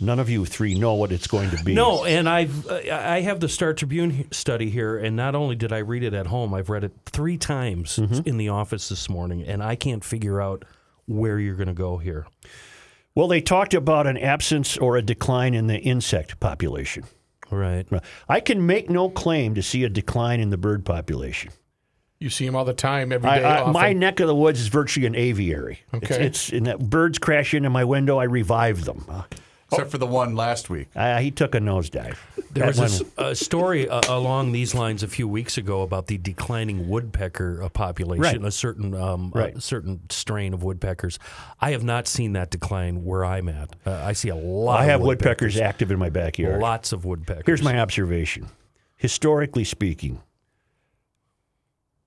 None 0.00 0.19
of 0.19 0.28
you 0.28 0.45
three 0.45 0.75
know 0.75 0.95
what 0.95 1.12
it's 1.12 1.26
going 1.28 1.50
to 1.50 1.64
be. 1.64 1.73
No, 1.73 2.04
and 2.04 2.28
I've 2.28 2.69
I 2.69 3.21
have 3.21 3.38
the 3.40 3.49
Star 3.49 3.73
Tribune 3.73 4.31
study 4.33 4.69
here, 4.69 4.99
and 4.99 5.14
not 5.16 5.35
only 5.37 5.54
did 5.54 5.73
I 5.73 5.78
read 5.78 6.02
it 6.02 6.12
at 6.14 6.26
home, 6.26 6.52
I've 6.52 6.69
read 6.69 6.85
it 6.85 6.93
three 7.07 7.38
times 7.38 7.97
Mm-hmm. 7.97 8.28
in 8.28 8.37
the 8.37 8.49
office 8.49 8.88
this 8.88 9.09
morning, 9.09 9.45
and 9.45 9.62
I 9.62 9.76
can't 9.76 10.04
figure 10.04 10.40
out 10.40 10.64
where 11.07 11.38
you're 11.38 11.54
going 11.54 11.69
to 11.69 11.75
go 11.75 11.99
here. 11.99 12.26
Well, 13.14 13.28
they 13.28 13.40
talked 13.40 13.73
about 13.73 14.09
an 14.09 14.19
absence 14.19 14.76
or 14.76 14.97
a 14.97 15.02
decline 15.02 15.54
in 15.54 15.69
the 15.69 15.78
insect 15.78 16.40
population. 16.40 17.04
Right. 17.50 17.87
I 18.28 18.40
can 18.40 18.66
make 18.66 18.90
no 18.90 19.09
claim 19.09 19.54
to 19.54 19.62
see 19.62 19.85
a 19.85 19.88
decline 19.88 20.40
in 20.40 20.50
the 20.50 20.57
bird 20.57 20.85
population. 20.85 21.52
You 22.21 22.30
see 22.30 22.47
them 22.47 22.56
all 22.56 22.64
the 22.64 22.73
time, 22.73 23.12
every 23.12 23.28
day. 23.28 23.44
I. 23.44 23.56
I, 23.56 23.61
often. 23.61 23.73
my 23.73 23.92
neck 23.92 24.21
of 24.21 24.28
the 24.28 24.35
woods 24.35 24.61
is 24.61 24.68
virtually 24.68 25.06
an 25.06 25.14
aviary. 25.14 25.80
Okay. 25.92 26.06
It's, 26.26 26.49
it's 26.49 26.50
in 26.50 26.64
that 26.64 26.78
birds 26.78 27.18
crash 27.18 27.52
into 27.54 27.71
my 27.71 27.85
window, 27.85 28.18
I 28.18 28.25
revive 28.25 28.85
them. 28.85 29.04
Uh, 29.09 29.23
Except 29.73 29.90
for 29.90 29.99
the 29.99 30.06
one 30.06 30.37
last 30.37 30.71
week. 30.71 30.88
uh, 30.94 31.18
he 31.18 31.33
took 31.33 31.54
a 31.54 31.59
nosedive. 31.59 32.16
There 32.52 32.64
That 32.64 32.66
was 32.66 32.78
a, 32.78 33.04
one- 33.04 33.12
s- 33.28 33.40
a 33.40 33.44
story 33.44 33.88
uh, 33.88 34.00
along 34.09 34.52
these 34.52 34.73
lines 34.75 35.02
a 35.02 35.09
few 35.09 35.26
weeks 35.26 35.59
ago 35.59 35.83
about 35.83 36.06
the 36.06 36.16
declining 36.16 36.88
woodpecker 36.88 37.61
uh, 37.62 37.68
population, 37.71 38.23
Right. 38.23 38.44
a 38.44 38.52
certain 38.52 38.94
um, 38.94 39.33
a 39.35 39.61
certain 39.61 40.02
strain 40.11 40.54
of 40.54 40.62
woodpeckers. 40.62 41.18
I 41.61 41.73
have 41.73 41.83
not 41.83 42.06
seen 42.06 42.35
that 42.35 42.50
decline 42.50 43.04
where 43.04 43.25
I'm 43.25 43.49
at. 43.49 43.75
Uh, 43.85 43.90
I 44.04 44.12
see 44.12 44.28
a 44.28 44.37
lot. 44.37 44.78
I 44.78 44.85
of 44.85 44.90
have 44.90 45.00
woodpeckers 45.00 45.56
active 45.59 45.90
in 45.90 45.99
my 45.99 46.11
backyard. 46.11 46.61
Lots 46.61 46.92
of 46.92 47.04
woodpeckers. 47.04 47.44
Here's 47.47 47.62
my 47.62 47.80
observation. 47.80 48.50
Historically 48.97 49.64
speaking, 49.64 50.23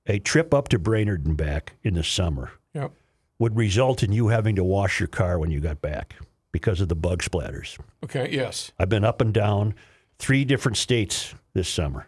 a 0.08 0.20
trip 0.20 0.54
up 0.54 0.68
to 0.70 0.80
Brainerd 0.80 1.26
and 1.26 1.36
back 1.38 1.74
in 1.84 1.94
the 1.94 2.04
summer 2.04 2.52
Yep. 2.74 2.92
would 3.40 3.56
result 3.56 4.04
in 4.04 4.12
you 4.12 4.30
having 4.30 4.56
to 4.56 4.64
wash 4.64 5.00
your 5.00 5.08
car 5.08 5.38
when 5.40 5.52
you 5.52 5.60
got 5.60 5.82
back 5.82 6.16
because 6.52 6.82
of 6.82 6.88
the 6.88 6.96
bug 6.96 7.22
splatters. 7.22 7.78
Okay. 8.04 8.30
Yes. 8.32 8.72
I've 8.80 8.90
been 8.90 9.04
up 9.04 9.22
and 9.22 9.34
down 9.34 9.76
three 10.18 10.46
different 10.46 10.78
states 10.78 11.36
this 11.54 11.68
summer. 11.70 12.08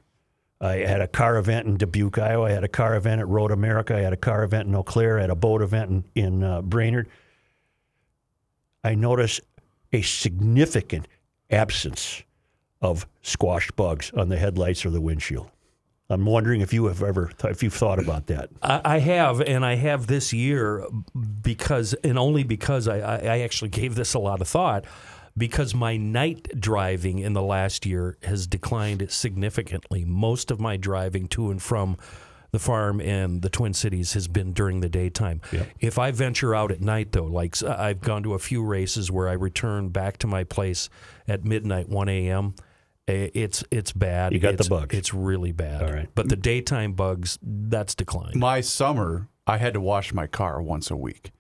I 0.62 0.78
had 0.78 1.00
a 1.02 1.08
car 1.08 1.38
event 1.38 1.68
in 1.68 1.78
Dubuque, 1.78 2.18
Iowa. 2.18 2.48
I 2.48 2.52
had 2.52 2.64
a 2.64 2.68
car 2.70 2.96
event 2.96 3.22
at 3.22 3.28
Road 3.28 3.52
America. 3.52 3.96
I 3.96 4.02
had 4.02 4.12
a 4.12 4.18
car 4.18 4.44
event 4.44 4.68
in 4.68 4.76
Eau 4.76 4.84
Claire. 4.84 5.18
I 5.20 5.22
had 5.22 5.30
a 5.30 5.36
boat 5.36 5.62
event 5.62 6.06
in, 6.16 6.24
in 6.24 6.44
uh, 6.44 6.62
Brainerd. 6.62 7.08
I 8.84 8.96
noticed 8.96 9.42
a 9.94 10.02
significant 10.02 11.08
absence 11.50 12.24
of 12.82 13.08
squashed 13.22 13.76
bugs 13.76 14.12
on 14.16 14.30
the 14.30 14.38
headlights 14.38 14.86
or 14.86 14.90
the 14.90 15.02
windshield. 15.02 15.50
I'm 16.10 16.26
wondering 16.26 16.62
if 16.62 16.74
you 16.74 16.86
have 16.88 17.04
ever 17.04 17.32
if 17.44 17.62
you've 17.62 17.74
thought 17.74 18.00
about 18.00 18.28
that. 18.28 18.50
I, 18.62 18.82
I 18.84 19.00
have, 19.00 19.42
and 19.42 19.64
I 19.64 19.76
have 19.76 20.08
this 20.08 20.34
year 20.34 20.86
because, 21.42 21.94
and 22.04 22.18
only 22.18 22.44
because 22.44 22.88
I, 22.88 23.00
I, 23.00 23.18
I 23.18 23.40
actually 23.40 23.70
gave 23.70 23.96
this 23.96 24.14
a 24.14 24.20
lot 24.20 24.42
of 24.42 24.48
thought. 24.48 24.86
Because 25.38 25.74
my 25.74 25.96
night 25.96 26.60
driving 26.60 27.20
in 27.20 27.32
the 27.32 27.42
last 27.42 27.86
year 27.86 28.18
has 28.24 28.46
declined 28.46 29.10
significantly. 29.10 30.04
Most 30.04 30.52
of 30.52 30.60
my 30.60 30.76
driving 30.76 31.30
to 31.30 31.50
and 31.50 31.62
from 31.62 31.96
the 32.52 32.60
farm 32.60 33.00
and 33.00 33.42
the 33.42 33.50
Twin 33.50 33.74
Cities 33.74 34.14
has 34.14 34.28
been 34.28 34.52
during 34.52 34.82
the 34.82 34.90
daytime. 34.90 35.40
If 35.80 35.98
I 35.98 36.12
venture 36.12 36.54
out 36.54 36.72
at 36.72 36.82
night, 36.82 37.14
though, 37.14 37.26
like 37.26 37.62
I've 37.64 38.02
gone 38.02 38.24
to 38.24 38.34
a 38.34 38.40
few 38.40 38.64
races 38.66 39.12
where 39.12 39.30
I 39.30 39.34
return 39.34 39.90
back 39.90 40.18
to 40.18 40.28
my 40.28 40.44
place 40.44 40.90
at 41.26 41.46
midnight, 41.46 41.88
1 41.88 42.10
a.m., 42.10 42.56
it's 43.34 43.64
it's 43.72 43.92
bad. 43.92 44.34
You 44.34 44.40
got 44.40 44.58
the 44.58 44.68
bugs. 44.70 44.96
It's 44.96 45.14
really 45.14 45.52
bad. 45.52 45.84
All 45.84 45.92
right. 45.94 46.10
But 46.16 46.30
the 46.30 46.36
daytime 46.36 46.94
bugs, 46.94 47.38
that's 47.42 47.96
declined. 47.96 48.36
My 48.36 48.62
summer, 48.62 49.28
I 49.48 49.58
had 49.58 49.74
to 49.74 49.82
wash 49.82 50.14
my 50.14 50.28
car 50.28 50.62
once 50.62 50.90
a 50.92 50.96
week. 50.96 51.32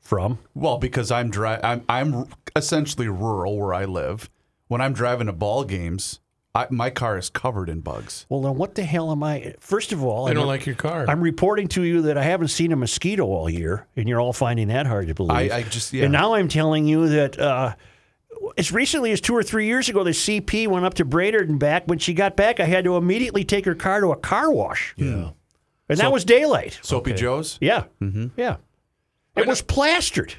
From 0.00 0.38
Well, 0.54 0.78
because 0.78 1.10
I'm 1.10 1.30
dri- 1.30 1.58
I'm 1.62 1.84
I'm 1.88 2.26
essentially 2.56 3.08
rural 3.08 3.58
where 3.58 3.74
I 3.74 3.84
live. 3.84 4.30
When 4.68 4.80
I'm 4.80 4.94
driving 4.94 5.26
to 5.26 5.34
ball 5.34 5.64
games, 5.64 6.20
I, 6.54 6.66
my 6.70 6.88
car 6.88 7.18
is 7.18 7.28
covered 7.28 7.68
in 7.68 7.80
bugs. 7.80 8.24
well, 8.30 8.40
then 8.40 8.54
what 8.56 8.74
the 8.74 8.84
hell 8.84 9.12
am 9.12 9.22
I? 9.22 9.54
First 9.60 9.92
of 9.92 10.02
all, 10.02 10.24
I 10.24 10.28
I'm- 10.28 10.36
don't 10.36 10.46
like 10.46 10.64
your 10.64 10.76
car. 10.76 11.04
I'm 11.08 11.20
reporting 11.20 11.68
to 11.68 11.82
you 11.84 12.00
that 12.02 12.16
I 12.16 12.22
haven't 12.24 12.48
seen 12.48 12.72
a 12.72 12.76
mosquito 12.76 13.26
all 13.26 13.50
year, 13.50 13.86
and 13.96 14.08
you're 14.08 14.20
all 14.20 14.32
finding 14.32 14.68
that 14.68 14.86
hard 14.86 15.08
to 15.08 15.14
believe. 15.14 15.52
I, 15.52 15.56
I 15.58 15.62
just 15.64 15.92
yeah. 15.92 16.04
And 16.04 16.12
now 16.12 16.32
I'm 16.34 16.48
telling 16.48 16.86
you 16.86 17.08
that 17.10 17.38
uh, 17.38 17.74
as 18.56 18.72
recently 18.72 19.12
as 19.12 19.20
two 19.20 19.34
or 19.34 19.42
three 19.42 19.66
years 19.66 19.88
ago, 19.88 20.04
the 20.04 20.10
CP 20.10 20.68
went 20.68 20.84
up 20.84 20.94
to 20.94 21.04
Brainerd 21.04 21.48
and 21.48 21.58
back. 21.58 21.86
When 21.86 21.98
she 21.98 22.14
got 22.14 22.36
back, 22.36 22.60
I 22.60 22.64
had 22.64 22.84
to 22.84 22.96
immediately 22.96 23.44
take 23.44 23.64
her 23.64 23.74
car 23.74 24.00
to 24.00 24.08
a 24.08 24.16
car 24.16 24.50
wash. 24.52 24.94
Yeah. 24.96 25.30
And 25.88 25.98
that 25.98 26.12
was 26.12 26.24
daylight. 26.24 26.78
Soapy 26.82 27.14
Joe's. 27.14 27.58
Yeah. 27.60 27.84
Mm-hmm. 28.00 28.28
Yeah. 28.36 28.56
It 29.36 29.46
was 29.46 29.62
plastered. 29.62 30.34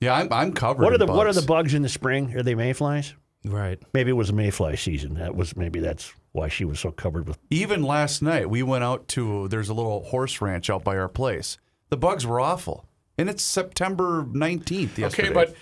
Yeah, 0.00 0.14
I'm 0.14 0.32
I'm 0.32 0.52
covered. 0.52 0.82
What 0.82 0.92
are 0.92 0.94
in 0.94 1.00
the 1.00 1.06
what 1.06 1.26
are 1.26 1.30
bugs. 1.30 1.40
the 1.40 1.46
bugs 1.46 1.74
in 1.74 1.82
the 1.82 1.88
spring? 1.88 2.36
Are 2.36 2.42
they 2.42 2.54
mayflies? 2.54 3.14
Right. 3.44 3.80
Maybe 3.92 4.10
it 4.10 4.14
was 4.14 4.30
a 4.30 4.32
mayfly 4.32 4.76
season. 4.76 5.14
That 5.14 5.34
was 5.34 5.56
maybe 5.56 5.80
that's 5.80 6.12
why 6.32 6.48
she 6.48 6.64
was 6.64 6.80
so 6.80 6.90
covered 6.90 7.28
with. 7.28 7.38
Even 7.50 7.82
last 7.82 8.22
night, 8.22 8.50
we 8.50 8.62
went 8.62 8.84
out 8.84 9.06
to 9.08 9.48
there's 9.48 9.68
a 9.68 9.74
little 9.74 10.04
horse 10.04 10.40
ranch 10.40 10.68
out 10.68 10.82
by 10.82 10.96
our 10.96 11.08
place. 11.08 11.58
The 11.90 11.96
bugs 11.96 12.26
were 12.26 12.40
awful, 12.40 12.86
and 13.18 13.28
it's 13.30 13.42
September 13.42 14.24
19th. 14.24 14.98
Yesterday. 14.98 15.28
Okay, 15.28 15.32
but 15.32 15.54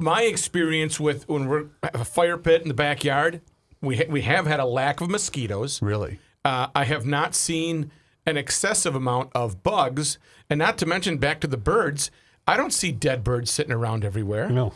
my 0.00 0.22
experience 0.22 0.98
with 0.98 1.28
when 1.28 1.46
we're 1.48 1.66
a 1.82 2.04
fire 2.04 2.36
pit 2.38 2.62
in 2.62 2.68
the 2.68 2.74
backyard, 2.74 3.40
we 3.80 3.96
ha- 3.98 4.06
we 4.08 4.22
have 4.22 4.46
had 4.46 4.60
a 4.60 4.64
lack 4.64 5.00
of 5.00 5.08
mosquitoes. 5.10 5.80
really, 5.82 6.18
Uh, 6.44 6.68
I 6.74 6.84
have 6.84 7.04
not 7.06 7.34
seen 7.34 7.90
an 8.26 8.36
excessive 8.36 8.94
amount 8.94 9.30
of 9.34 9.62
bugs, 9.62 10.18
and 10.48 10.58
not 10.58 10.78
to 10.78 10.86
mention 10.86 11.18
back 11.18 11.40
to 11.40 11.46
the 11.46 11.56
birds. 11.56 12.10
I 12.46 12.56
don't 12.56 12.72
see 12.72 12.92
dead 12.92 13.22
birds 13.24 13.50
sitting 13.50 13.72
around 13.72 14.04
everywhere. 14.04 14.48
No. 14.50 14.72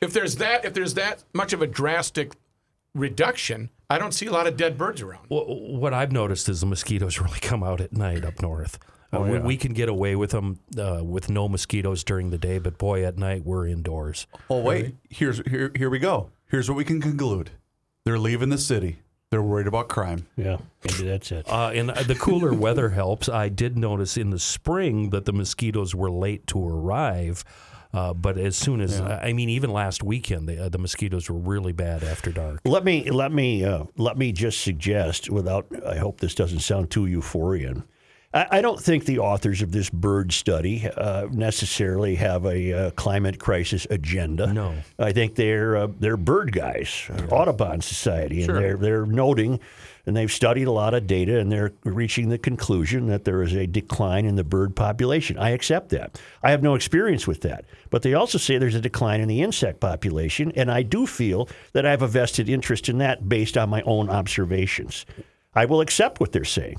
If 0.00 0.12
there's 0.12 0.36
that, 0.36 0.64
if 0.64 0.74
there's 0.74 0.94
that 0.94 1.24
much 1.34 1.52
of 1.52 1.60
a 1.62 1.66
drastic 1.66 2.32
reduction, 2.94 3.70
I 3.90 3.98
don't 3.98 4.12
see 4.12 4.26
a 4.26 4.32
lot 4.32 4.46
of 4.46 4.56
dead 4.56 4.78
birds 4.78 5.00
around. 5.02 5.26
Well, 5.28 5.44
what 5.46 5.92
I've 5.94 6.12
noticed 6.12 6.48
is 6.48 6.60
the 6.60 6.66
mosquitoes 6.66 7.20
really 7.20 7.40
come 7.40 7.62
out 7.62 7.80
at 7.80 7.92
night 7.92 8.24
up 8.24 8.40
north. 8.42 8.78
Uh, 9.12 9.20
we, 9.20 9.38
we 9.38 9.56
can 9.56 9.72
get 9.72 9.88
away 9.88 10.14
with 10.14 10.30
them 10.30 10.58
uh, 10.78 11.02
with 11.02 11.30
no 11.30 11.48
mosquitoes 11.48 12.04
during 12.04 12.30
the 12.30 12.38
day, 12.38 12.58
but 12.58 12.76
boy, 12.76 13.04
at 13.04 13.16
night 13.16 13.44
we're 13.44 13.66
indoors. 13.66 14.26
Oh 14.50 14.60
wait, 14.60 14.96
here's 15.08 15.40
here 15.48 15.70
here 15.74 15.88
we 15.88 15.98
go. 15.98 16.30
Here's 16.50 16.68
what 16.68 16.76
we 16.76 16.84
can 16.84 17.00
conclude. 17.00 17.50
They're 18.04 18.18
leaving 18.18 18.48
the 18.50 18.58
city. 18.58 18.98
They're 19.30 19.42
worried 19.42 19.66
about 19.66 19.88
crime. 19.88 20.26
Yeah. 20.36 20.56
Maybe 20.84 21.06
that's 21.06 21.30
it. 21.30 21.46
Uh, 21.46 21.70
and 21.74 21.90
the 21.90 22.14
cooler 22.14 22.54
weather 22.54 22.88
helps. 22.90 23.28
I 23.28 23.50
did 23.50 23.76
notice 23.76 24.16
in 24.16 24.30
the 24.30 24.38
spring 24.38 25.10
that 25.10 25.26
the 25.26 25.34
mosquitoes 25.34 25.94
were 25.94 26.10
late 26.10 26.46
to 26.48 26.66
arrive. 26.66 27.44
Uh, 27.92 28.12
but 28.12 28.36
as 28.36 28.56
soon 28.56 28.80
as 28.82 29.00
I 29.00 29.32
mean, 29.32 29.48
even 29.48 29.70
last 29.70 30.02
weekend, 30.02 30.48
the, 30.48 30.66
uh, 30.66 30.68
the 30.68 30.78
mosquitoes 30.78 31.30
were 31.30 31.38
really 31.38 31.72
bad 31.72 32.04
after 32.04 32.30
dark. 32.30 32.60
Let 32.64 32.84
me 32.84 33.10
let 33.10 33.32
me 33.32 33.64
uh, 33.64 33.84
let 33.96 34.18
me 34.18 34.32
just 34.32 34.60
suggest, 34.60 35.30
without 35.30 35.66
I 35.86 35.96
hope 35.96 36.20
this 36.20 36.34
doesn't 36.34 36.60
sound 36.60 36.90
too 36.90 37.06
euphorian. 37.06 37.84
I, 38.34 38.60
don't 38.60 38.78
think 38.78 39.06
the 39.06 39.20
authors 39.20 39.62
of 39.62 39.72
this 39.72 39.88
bird 39.88 40.32
study 40.32 40.86
uh, 40.86 41.28
necessarily 41.30 42.14
have 42.16 42.44
a 42.44 42.72
uh, 42.72 42.90
climate 42.90 43.38
crisis 43.38 43.86
agenda. 43.88 44.52
No. 44.52 44.74
I 44.98 45.12
think 45.12 45.34
they're 45.34 45.76
uh, 45.76 45.88
they're 45.98 46.18
bird 46.18 46.52
guys, 46.52 47.08
Audubon 47.30 47.80
Society, 47.80 48.42
and 48.42 48.54
they're 48.54 48.76
they're 48.76 49.06
noting, 49.06 49.60
and 50.04 50.14
they've 50.14 50.30
studied 50.30 50.64
a 50.64 50.72
lot 50.72 50.92
of 50.92 51.06
data, 51.06 51.38
and 51.38 51.50
they're 51.50 51.72
reaching 51.84 52.28
the 52.28 52.36
conclusion 52.36 53.06
that 53.06 53.24
there 53.24 53.42
is 53.42 53.54
a 53.54 53.66
decline 53.66 54.26
in 54.26 54.36
the 54.36 54.44
bird 54.44 54.76
population. 54.76 55.38
I 55.38 55.50
accept 55.50 55.88
that. 55.90 56.20
I 56.42 56.50
have 56.50 56.62
no 56.62 56.74
experience 56.74 57.26
with 57.26 57.40
that, 57.42 57.64
but 57.88 58.02
they 58.02 58.12
also 58.12 58.36
say 58.36 58.58
there's 58.58 58.74
a 58.74 58.80
decline 58.80 59.22
in 59.22 59.28
the 59.28 59.40
insect 59.40 59.80
population, 59.80 60.52
and 60.54 60.70
I 60.70 60.82
do 60.82 61.06
feel 61.06 61.48
that 61.72 61.86
I 61.86 61.90
have 61.90 62.02
a 62.02 62.08
vested 62.08 62.50
interest 62.50 62.90
in 62.90 62.98
that 62.98 63.26
based 63.26 63.56
on 63.56 63.70
my 63.70 63.80
own 63.82 64.10
observations. 64.10 65.06
I 65.54 65.64
will 65.64 65.80
accept 65.80 66.20
what 66.20 66.32
they're 66.32 66.44
saying. 66.44 66.78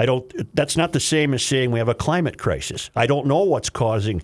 I 0.00 0.06
don't. 0.06 0.54
That's 0.56 0.78
not 0.78 0.92
the 0.92 1.00
same 1.00 1.34
as 1.34 1.44
saying 1.44 1.70
we 1.72 1.78
have 1.78 1.88
a 1.90 1.94
climate 1.94 2.38
crisis. 2.38 2.90
I 2.96 3.06
don't 3.06 3.26
know 3.26 3.42
what's 3.44 3.68
causing 3.68 4.22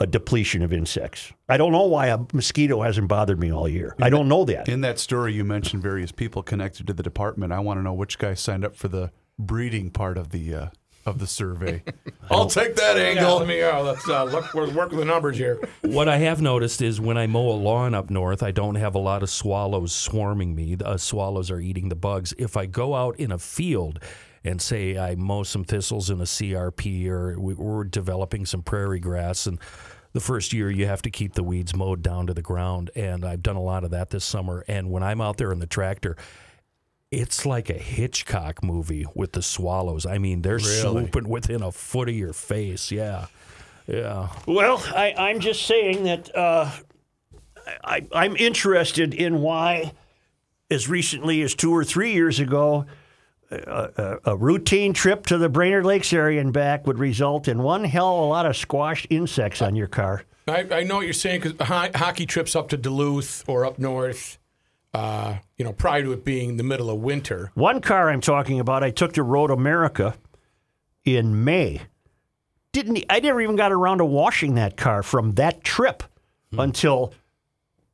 a 0.00 0.06
depletion 0.06 0.62
of 0.62 0.72
insects. 0.72 1.32
I 1.48 1.56
don't 1.56 1.70
know 1.70 1.84
why 1.84 2.08
a 2.08 2.18
mosquito 2.32 2.82
hasn't 2.82 3.06
bothered 3.06 3.38
me 3.38 3.52
all 3.52 3.68
year. 3.68 3.94
I 4.02 4.10
don't 4.10 4.26
know 4.26 4.44
that. 4.46 4.68
In 4.68 4.80
that 4.80 4.98
story, 4.98 5.32
you 5.32 5.44
mentioned 5.44 5.80
various 5.80 6.10
people 6.10 6.42
connected 6.42 6.88
to 6.88 6.92
the 6.92 7.04
department. 7.04 7.52
I 7.52 7.60
want 7.60 7.78
to 7.78 7.82
know 7.84 7.92
which 7.92 8.18
guy 8.18 8.34
signed 8.34 8.64
up 8.64 8.74
for 8.74 8.88
the 8.88 9.12
breeding 9.38 9.90
part 9.90 10.18
of 10.18 10.30
the 10.30 10.54
uh, 10.54 10.66
of 11.06 11.20
the 11.20 11.26
survey. 11.28 11.84
I'll 12.30 12.46
take 12.46 12.74
that 12.76 12.96
Yeah, 12.96 13.02
angle. 13.04 13.38
let 13.38 13.46
me 13.46 13.58
go. 13.60 13.82
Let's 13.84 14.08
uh, 14.08 14.24
look. 14.24 14.52
We're 14.54 14.72
working 14.74 14.98
the 14.98 15.04
numbers 15.04 15.36
here. 15.36 15.60
What 15.82 16.08
I 16.08 16.16
have 16.16 16.42
noticed 16.42 16.82
is 16.82 17.00
when 17.00 17.16
I 17.16 17.28
mow 17.28 17.48
a 17.48 17.54
lawn 17.54 17.94
up 17.94 18.10
north, 18.10 18.42
I 18.42 18.50
don't 18.50 18.74
have 18.76 18.96
a 18.96 18.98
lot 19.00 19.22
of 19.22 19.30
swallows 19.30 19.92
swarming 19.92 20.56
me. 20.56 20.74
The 20.74 20.88
uh, 20.88 20.96
swallows 20.96 21.48
are 21.48 21.60
eating 21.60 21.90
the 21.90 21.96
bugs. 21.96 22.34
If 22.38 22.56
I 22.56 22.66
go 22.66 22.96
out 22.96 23.14
in 23.20 23.30
a 23.30 23.38
field 23.38 24.00
and 24.44 24.60
say 24.60 24.98
I 24.98 25.14
mow 25.14 25.42
some 25.42 25.64
thistles 25.64 26.10
in 26.10 26.20
a 26.20 26.24
CRP 26.26 27.08
or 27.08 27.38
we- 27.38 27.54
we're 27.54 27.84
developing 27.84 28.44
some 28.46 28.62
prairie 28.62 29.00
grass 29.00 29.46
and 29.46 29.58
the 30.12 30.20
first 30.20 30.52
year 30.52 30.70
you 30.70 30.86
have 30.86 31.00
to 31.02 31.10
keep 31.10 31.34
the 31.34 31.42
weeds 31.42 31.74
mowed 31.74 32.02
down 32.02 32.26
to 32.26 32.34
the 32.34 32.42
ground 32.42 32.90
and 32.94 33.24
I've 33.24 33.42
done 33.42 33.56
a 33.56 33.62
lot 33.62 33.84
of 33.84 33.90
that 33.92 34.10
this 34.10 34.24
summer 34.24 34.64
and 34.68 34.90
when 34.90 35.02
I'm 35.02 35.20
out 35.20 35.36
there 35.38 35.52
in 35.52 35.58
the 35.58 35.66
tractor 35.66 36.16
it's 37.10 37.44
like 37.44 37.68
a 37.68 37.74
Hitchcock 37.74 38.64
movie 38.64 39.04
with 39.14 39.32
the 39.32 39.42
swallows. 39.42 40.06
I 40.06 40.16
mean, 40.16 40.40
they're 40.40 40.58
swooping 40.58 41.28
within 41.28 41.60
a 41.62 41.70
foot 41.70 42.08
of 42.08 42.14
your 42.14 42.32
face. 42.32 42.90
Yeah. 42.90 43.26
Yeah. 43.86 44.28
Well, 44.46 44.82
I, 44.86 45.12
I'm 45.18 45.40
just 45.40 45.66
saying 45.66 46.04
that 46.04 46.34
uh, 46.34 46.70
I, 47.84 48.06
I'm 48.14 48.34
interested 48.36 49.12
in 49.12 49.42
why, 49.42 49.92
as 50.70 50.88
recently 50.88 51.42
as 51.42 51.54
two 51.54 51.70
or 51.70 51.84
three 51.84 52.14
years 52.14 52.40
ago, 52.40 52.86
a, 53.52 54.18
a, 54.24 54.32
a 54.32 54.36
routine 54.36 54.92
trip 54.92 55.26
to 55.26 55.38
the 55.38 55.48
Brainerd 55.48 55.84
Lakes 55.84 56.12
area 56.12 56.40
and 56.40 56.52
back 56.52 56.86
would 56.86 56.98
result 56.98 57.48
in 57.48 57.62
one 57.62 57.84
hell 57.84 58.16
of 58.16 58.22
a 58.22 58.26
lot 58.26 58.46
of 58.46 58.56
squashed 58.56 59.06
insects 59.10 59.62
on 59.62 59.76
your 59.76 59.86
car. 59.86 60.24
I, 60.48 60.66
I 60.70 60.82
know 60.82 60.96
what 60.96 61.04
you're 61.04 61.12
saying 61.12 61.42
because 61.42 61.68
ho- 61.68 61.90
hockey 61.94 62.26
trips 62.26 62.56
up 62.56 62.68
to 62.70 62.76
Duluth 62.76 63.44
or 63.46 63.64
up 63.64 63.78
north, 63.78 64.38
uh, 64.92 65.36
you 65.56 65.64
know, 65.64 65.72
prior 65.72 66.02
to 66.02 66.12
it 66.12 66.24
being 66.24 66.56
the 66.56 66.64
middle 66.64 66.90
of 66.90 66.98
winter. 66.98 67.50
One 67.54 67.80
car 67.80 68.10
I'm 68.10 68.20
talking 68.20 68.58
about, 68.58 68.82
I 68.82 68.90
took 68.90 69.12
to 69.14 69.22
Road 69.22 69.50
America 69.50 70.16
in 71.04 71.44
May. 71.44 71.82
Didn't 72.72 73.04
I 73.10 73.20
never 73.20 73.40
even 73.40 73.56
got 73.56 73.70
around 73.70 73.98
to 73.98 74.04
washing 74.04 74.54
that 74.54 74.76
car 74.76 75.02
from 75.02 75.32
that 75.34 75.62
trip 75.62 76.02
until 76.52 77.12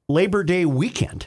Labor 0.08 0.44
Day 0.44 0.64
weekend. 0.64 1.26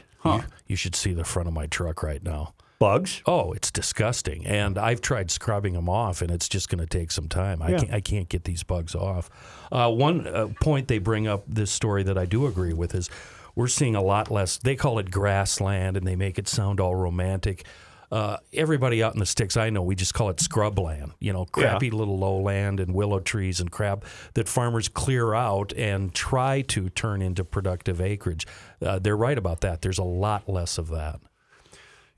You 0.66 0.76
should 0.76 0.94
see 0.94 1.12
the 1.12 1.24
front 1.24 1.48
of 1.48 1.54
my 1.54 1.66
truck 1.66 2.02
right 2.02 2.22
now. 2.22 2.54
Bugs. 2.82 3.22
Oh, 3.26 3.52
it's 3.52 3.70
disgusting. 3.70 4.44
And 4.44 4.76
I've 4.76 5.00
tried 5.00 5.30
scrubbing 5.30 5.74
them 5.74 5.88
off, 5.88 6.20
and 6.20 6.32
it's 6.32 6.48
just 6.48 6.68
going 6.68 6.80
to 6.80 6.86
take 6.86 7.12
some 7.12 7.28
time. 7.28 7.62
I, 7.62 7.68
Yeah. 7.70 7.78
can't, 7.78 7.92
I 7.92 8.00
can't 8.00 8.28
get 8.28 8.42
these 8.42 8.64
bugs 8.64 8.96
off. 8.96 9.30
Uh, 9.70 9.88
one 9.88 10.26
uh, 10.26 10.48
point 10.60 10.88
they 10.88 10.98
bring 10.98 11.28
up 11.28 11.44
this 11.46 11.70
story 11.70 12.02
that 12.02 12.18
I 12.18 12.26
do 12.26 12.44
agree 12.46 12.72
with 12.72 12.92
is 12.96 13.08
we're 13.54 13.68
seeing 13.68 13.94
a 13.94 14.02
lot 14.02 14.32
less. 14.32 14.56
They 14.58 14.74
call 14.74 14.98
it 14.98 15.12
grassland, 15.12 15.96
and 15.96 16.04
they 16.04 16.16
make 16.16 16.40
it 16.40 16.48
sound 16.48 16.80
all 16.80 16.96
romantic. 16.96 17.64
Uh, 18.10 18.38
everybody 18.52 19.00
out 19.00 19.14
in 19.14 19.20
the 19.20 19.26
sticks 19.26 19.56
I 19.56 19.70
know, 19.70 19.82
we 19.82 19.94
just 19.94 20.12
call 20.12 20.28
it 20.30 20.38
scrubland. 20.38 21.12
You 21.20 21.32
know, 21.32 21.44
crappy 21.44 21.90
little 21.90 22.18
lowland 22.18 22.80
and 22.80 22.94
willow 22.94 23.20
trees 23.20 23.60
and 23.60 23.70
crab 23.70 24.04
that 24.34 24.48
farmers 24.48 24.88
clear 24.88 25.34
out 25.34 25.72
and 25.74 26.12
try 26.12 26.62
to 26.62 26.90
turn 26.90 27.22
into 27.22 27.44
productive 27.44 28.00
acreage. 28.00 28.44
Uh, 28.84 28.98
they're 28.98 29.16
right 29.16 29.38
about 29.38 29.60
that. 29.60 29.82
There's 29.82 29.98
a 29.98 30.02
lot 30.02 30.48
less 30.48 30.78
of 30.78 30.88
that. 30.88 31.20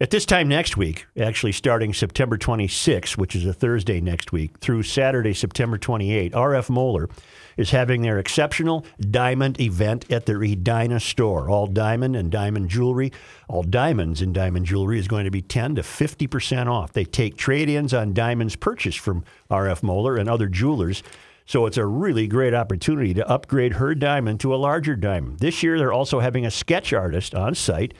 At 0.04 0.10
this 0.10 0.26
time 0.26 0.48
next 0.48 0.76
week, 0.76 1.06
actually 1.18 1.52
starting 1.52 1.94
September 1.94 2.36
26, 2.36 3.16
which 3.16 3.34
is 3.34 3.46
a 3.46 3.54
Thursday 3.54 4.02
next 4.02 4.32
week, 4.32 4.58
through 4.58 4.82
Saturday, 4.82 5.32
September 5.32 5.78
28, 5.78 6.32
RF 6.32 6.68
Moeller 6.68 7.08
is 7.56 7.70
having 7.70 8.02
their 8.02 8.18
exceptional 8.18 8.84
diamond 9.00 9.58
event 9.58 10.04
at 10.12 10.26
their 10.26 10.42
Edina 10.42 11.00
store. 11.00 11.48
All 11.48 11.66
diamond 11.66 12.16
and 12.16 12.30
diamond 12.30 12.68
jewelry, 12.68 13.12
all 13.48 13.62
diamonds 13.62 14.20
and 14.20 14.34
diamond 14.34 14.66
jewelry 14.66 14.98
is 14.98 15.08
going 15.08 15.24
to 15.24 15.30
be 15.30 15.40
10 15.40 15.76
to 15.76 15.80
50% 15.80 16.66
off. 16.66 16.92
They 16.92 17.06
take 17.06 17.38
trade 17.38 17.70
ins 17.70 17.94
on 17.94 18.12
diamonds 18.12 18.56
purchased 18.56 18.98
from 18.98 19.24
RF 19.50 19.82
Moeller 19.82 20.18
and 20.18 20.28
other 20.28 20.48
jewelers. 20.48 21.02
So 21.46 21.64
it's 21.64 21.78
a 21.78 21.86
really 21.86 22.26
great 22.26 22.52
opportunity 22.52 23.14
to 23.14 23.26
upgrade 23.26 23.72
her 23.76 23.94
diamond 23.94 24.40
to 24.40 24.54
a 24.54 24.56
larger 24.56 24.96
diamond. 24.96 25.38
This 25.38 25.62
year, 25.62 25.78
they're 25.78 25.94
also 25.94 26.20
having 26.20 26.44
a 26.44 26.50
sketch 26.50 26.92
artist 26.92 27.34
on 27.34 27.54
site 27.54 27.94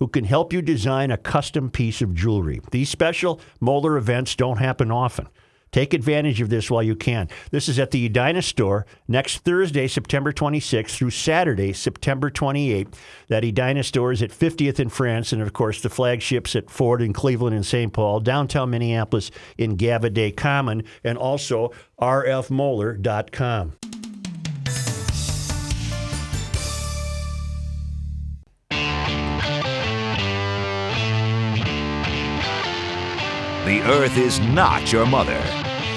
who 0.00 0.08
can 0.08 0.24
help 0.24 0.52
you 0.52 0.60
design 0.60 1.12
a 1.12 1.16
custom 1.16 1.70
piece 1.70 2.02
of 2.02 2.14
jewelry. 2.14 2.60
These 2.72 2.88
special 2.88 3.40
Moeller 3.60 3.96
events 3.96 4.34
don't 4.34 4.58
happen 4.58 4.90
often. 4.90 5.28
Take 5.72 5.94
advantage 5.94 6.40
of 6.40 6.48
this 6.48 6.68
while 6.68 6.82
you 6.82 6.96
can. 6.96 7.28
This 7.52 7.68
is 7.68 7.78
at 7.78 7.92
the 7.92 8.04
Edina 8.04 8.42
store 8.42 8.86
next 9.06 9.38
Thursday, 9.44 9.86
September 9.86 10.32
26th 10.32 10.90
through 10.90 11.10
Saturday, 11.10 11.72
September 11.72 12.28
28th. 12.28 12.94
That 13.28 13.44
Edina 13.44 13.84
store 13.84 14.10
is 14.10 14.20
at 14.20 14.30
50th 14.30 14.80
in 14.80 14.88
France, 14.88 15.32
and 15.32 15.40
of 15.40 15.52
course, 15.52 15.80
the 15.80 15.88
flagships 15.88 16.56
at 16.56 16.70
Ford 16.70 17.00
in 17.00 17.12
Cleveland 17.12 17.54
and 17.54 17.64
St. 17.64 17.92
Paul, 17.92 18.18
downtown 18.18 18.70
Minneapolis 18.70 19.30
in 19.58 19.76
Gaviidae 19.76 20.36
Common, 20.36 20.82
and 21.04 21.16
also 21.16 21.70
rfmoeller.com. 22.00 23.89
The 33.70 33.82
Earth 33.82 34.18
is 34.18 34.40
not 34.40 34.92
your 34.92 35.06
mother. 35.06 35.40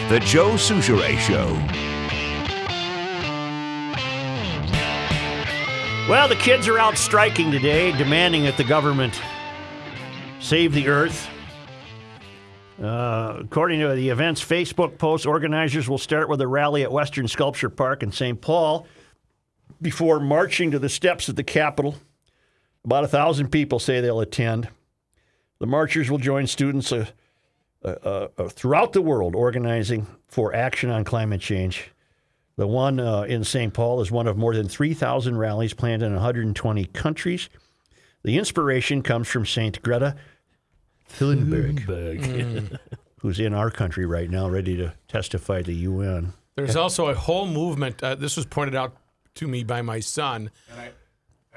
The 0.07 0.19
Joe 0.19 0.51
Soucheray 0.51 1.17
Show. 1.17 1.47
Well, 6.07 6.27
the 6.27 6.36
kids 6.36 6.67
are 6.67 6.77
out 6.77 6.99
striking 6.99 7.49
today, 7.49 7.91
demanding 7.97 8.43
that 8.43 8.57
the 8.57 8.63
government 8.63 9.19
save 10.39 10.75
the 10.75 10.88
earth. 10.88 11.27
Uh, 12.79 13.39
according 13.39 13.79
to 13.79 13.95
the 13.95 14.09
event's 14.09 14.45
Facebook 14.45 14.99
post, 14.99 15.25
organizers 15.25 15.89
will 15.89 15.97
start 15.97 16.29
with 16.29 16.41
a 16.41 16.47
rally 16.47 16.83
at 16.83 16.91
Western 16.91 17.27
Sculpture 17.27 17.71
Park 17.71 18.03
in 18.03 18.12
St. 18.12 18.39
Paul 18.39 18.86
before 19.81 20.19
marching 20.19 20.69
to 20.69 20.77
the 20.77 20.89
steps 20.89 21.27
of 21.27 21.36
the 21.36 21.43
Capitol. 21.43 21.95
About 22.86 23.03
a 23.03 23.07
thousand 23.07 23.49
people 23.49 23.79
say 23.79 23.99
they'll 23.99 24.19
attend. 24.19 24.69
The 25.57 25.65
marchers 25.65 26.12
will 26.12 26.19
join 26.19 26.45
students 26.45 26.91
uh, 26.91 27.07
uh, 27.84 28.28
uh, 28.38 28.48
throughout 28.50 28.93
the 28.93 29.02
world 29.02 29.36
organizing 29.36 30.08
for 30.28 30.54
action 30.54 30.89
on 30.89 31.04
climate 31.04 31.41
change. 31.41 31.91
The 32.56 32.67
one 32.67 33.00
uh, 33.00 33.24
in 33.24 33.43
St. 33.43 33.74
Paul 33.74 34.02
is 34.02 34.12
one 34.12 34.28
of 34.28 34.38
more 34.38 34.54
than 34.54 34.67
3,000 34.67 35.38
rallies 35.38 35.74
planned 35.74 36.04
in 36.04 36.13
120 36.13 36.86
countries. 36.86 37.50
The 38.24 38.38
inspiration 38.38 39.02
comes 39.02 39.28
from 39.28 39.46
St. 39.46 39.82
Greta 39.82 40.15
Thunberg, 41.10 42.80
who's 43.19 43.39
in 43.39 43.54
our 43.54 43.72
country 43.72 44.06
right 44.06 44.30
now, 44.30 44.48
ready 44.50 44.78
to 44.78 44.93
testify 45.08 45.60
to 45.60 45.63
the 45.63 45.76
UN. 45.76 46.34
There's 46.56 46.76
also 46.76 47.08
a 47.08 47.15
whole 47.15 47.48
movement. 47.48 48.04
Uh, 48.04 48.15
this 48.15 48.38
was 48.38 48.46
pointed 48.46 48.76
out 48.76 48.96
to 49.36 49.48
me 49.48 49.63
by 49.63 49.82
my 49.82 50.00
son. 50.00 50.52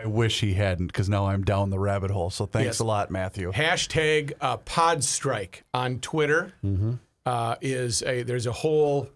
I 0.02 0.06
wish 0.06 0.40
he 0.40 0.54
hadn't, 0.54 0.88
because 0.88 1.08
now 1.08 1.26
I'm 1.26 1.42
down 1.42 1.70
the 1.70 1.78
rabbit 1.78 2.10
hole. 2.10 2.30
So 2.30 2.46
thanks 2.46 2.66
Yes. 2.66 2.78
a 2.80 2.84
lot, 2.84 3.10
Matthew. 3.10 3.50
Hashtag 3.52 4.32
uh, 4.40 4.58
Pod 4.58 5.02
Strike 5.02 5.64
on 5.72 6.00
Twitter 6.00 6.52
uh, 7.24 7.56
is 7.60 8.02
a 8.02 8.22
there's 8.22 8.46
a 8.46 8.52
whole 8.52 9.08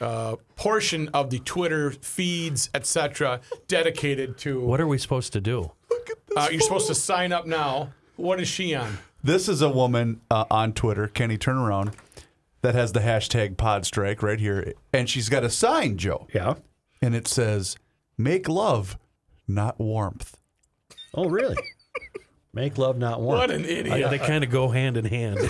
uh, 0.00 0.36
portion 0.56 1.08
of 1.08 1.30
the 1.30 1.40
Twitter 1.40 1.90
feeds, 1.90 2.70
etc., 2.74 3.40
dedicated 3.66 4.38
to. 4.38 4.60
What 4.60 4.80
are 4.80 4.86
we 4.86 4.98
supposed 4.98 5.32
to 5.32 5.40
do? 5.40 5.72
uh, 6.36 6.48
you're 6.52 6.60
supposed 6.60 6.86
to 6.86 6.94
sign 6.94 7.32
up 7.32 7.46
now. 7.46 7.92
What 8.16 8.40
is 8.40 8.48
she 8.48 8.74
on? 8.74 8.98
This 9.22 9.48
is 9.48 9.60
a 9.62 9.68
woman 9.68 10.20
uh, 10.30 10.44
on 10.50 10.72
Twitter, 10.72 11.08
Kenny 11.08 11.36
Turnaround, 11.36 11.94
that 12.62 12.74
has 12.76 12.92
the 12.92 13.00
hashtag 13.00 13.56
Podstrike 13.56 14.22
right 14.22 14.38
here, 14.38 14.74
and 14.92 15.10
she's 15.10 15.28
got 15.28 15.42
a 15.42 15.50
sign, 15.50 15.96
Joe, 15.98 16.28
Yeah. 16.32 16.54
and 17.02 17.14
it 17.16 17.26
says 17.26 17.76
"Make 18.16 18.48
love, 18.48 18.96
not 19.48 19.80
warmth." 19.80 20.36
Oh, 21.14 21.28
really? 21.28 21.56
Make 22.52 22.78
love, 22.78 22.98
not 22.98 23.20
warmth. 23.20 23.40
What 23.40 23.50
an 23.50 23.64
idiot! 23.64 24.10
They 24.10 24.18
kind 24.18 24.44
of 24.44 24.50
go 24.50 24.68
hand 24.68 24.96
in 24.96 25.04
hand. 25.04 25.38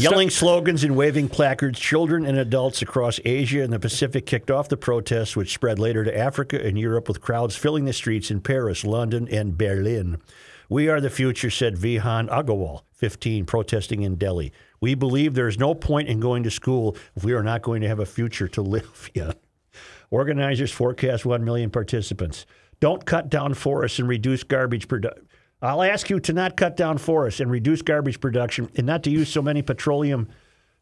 Yelling 0.00 0.30
slogans 0.30 0.82
and 0.82 0.96
waving 0.96 1.28
placards, 1.28 1.78
children 1.78 2.24
and 2.24 2.38
adults 2.38 2.80
across 2.80 3.20
Asia 3.22 3.62
and 3.62 3.70
the 3.70 3.78
Pacific 3.78 4.24
kicked 4.24 4.50
off 4.50 4.70
the 4.70 4.78
protests, 4.78 5.36
which 5.36 5.52
spread 5.52 5.78
later 5.78 6.04
to 6.04 6.16
Africa 6.16 6.58
and 6.58 6.78
Europe, 6.78 7.06
with 7.06 7.20
crowds 7.20 7.54
filling 7.54 7.84
the 7.84 7.92
streets 7.92 8.30
in 8.30 8.40
Paris, 8.40 8.82
London, 8.82 9.28
and 9.28 9.58
Berlin. 9.58 10.16
We 10.70 10.88
are 10.88 11.02
the 11.02 11.10
future, 11.10 11.50
said 11.50 11.76
Vihan 11.76 12.30
Agarwal, 12.30 12.84
15, 12.94 13.44
protesting 13.44 14.00
in 14.00 14.14
Delhi. 14.14 14.52
We 14.80 14.94
believe 14.94 15.34
there 15.34 15.48
is 15.48 15.58
no 15.58 15.74
point 15.74 16.08
in 16.08 16.18
going 16.18 16.44
to 16.44 16.50
school 16.50 16.96
if 17.14 17.22
we 17.22 17.34
are 17.34 17.42
not 17.42 17.60
going 17.60 17.82
to 17.82 17.88
have 17.88 18.00
a 18.00 18.06
future 18.06 18.48
to 18.48 18.62
live 18.62 19.10
in. 19.12 19.34
Organizers 20.10 20.72
forecast 20.72 21.24
1 21.24 21.44
million 21.44 21.70
participants. 21.70 22.46
Don't 22.80 23.04
cut 23.04 23.28
down 23.28 23.54
forests 23.54 23.98
and 23.98 24.08
reduce 24.08 24.42
garbage 24.42 24.88
production. 24.88 25.26
I'll 25.62 25.82
ask 25.82 26.08
you 26.08 26.18
to 26.20 26.32
not 26.32 26.56
cut 26.56 26.76
down 26.76 26.98
forests 26.98 27.40
and 27.40 27.50
reduce 27.50 27.82
garbage 27.82 28.20
production 28.20 28.70
and 28.76 28.86
not 28.86 29.02
to 29.04 29.10
use 29.10 29.28
so 29.28 29.42
many 29.42 29.60
petroleum 29.62 30.28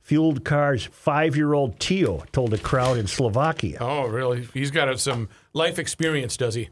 fueled 0.00 0.44
cars. 0.44 0.88
Five 0.92 1.36
year 1.36 1.52
old 1.52 1.80
Tio 1.80 2.24
told 2.32 2.54
a 2.54 2.58
crowd 2.58 2.96
in 2.96 3.06
Slovakia. 3.06 3.78
oh, 3.80 4.06
really? 4.06 4.48
He's 4.54 4.70
got 4.70 4.98
some 5.00 5.28
life 5.52 5.78
experience, 5.78 6.36
does 6.36 6.54
he? 6.54 6.68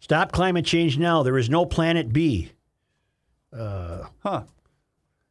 Stop 0.00 0.32
climate 0.32 0.64
change 0.64 0.98
now. 0.98 1.22
There 1.22 1.38
is 1.38 1.48
no 1.48 1.64
planet 1.64 2.12
B. 2.12 2.50
Uh, 3.56 4.04
huh? 4.22 4.44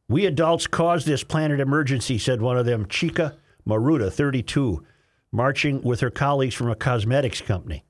We 0.08 0.26
adults 0.26 0.68
caused 0.68 1.06
this 1.06 1.24
planet 1.24 1.60
emergency, 1.60 2.18
said 2.18 2.42
one 2.42 2.58
of 2.58 2.66
them, 2.66 2.88
Chica 2.88 3.36
Maruta, 3.68 4.12
32, 4.12 4.84
marching 5.32 5.82
with 5.82 6.00
her 6.00 6.10
colleagues 6.10 6.56
from 6.56 6.70
a 6.70 6.76
cosmetics 6.76 7.42
company. 7.42 7.84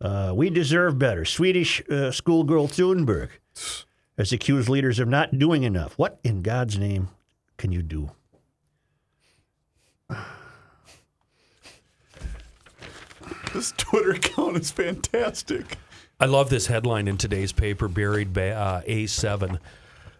Uh, 0.00 0.32
we 0.34 0.50
deserve 0.50 0.98
better. 0.98 1.24
Swedish 1.24 1.82
uh, 1.90 2.10
schoolgirl 2.10 2.68
Thunberg 2.68 3.30
has 4.16 4.32
accused 4.32 4.68
leaders 4.68 4.98
of 4.98 5.08
not 5.08 5.38
doing 5.38 5.64
enough. 5.64 5.98
What 5.98 6.20
in 6.22 6.42
God's 6.42 6.78
name 6.78 7.08
can 7.56 7.72
you 7.72 7.82
do? 7.82 8.10
This 13.54 13.72
Twitter 13.76 14.12
account 14.12 14.56
is 14.56 14.70
fantastic. 14.70 15.78
I 16.20 16.26
love 16.26 16.50
this 16.50 16.66
headline 16.66 17.08
in 17.08 17.16
today's 17.16 17.52
paper, 17.52 17.88
buried 17.88 18.32
by 18.32 18.50
uh, 18.50 18.82
A7. 18.82 19.58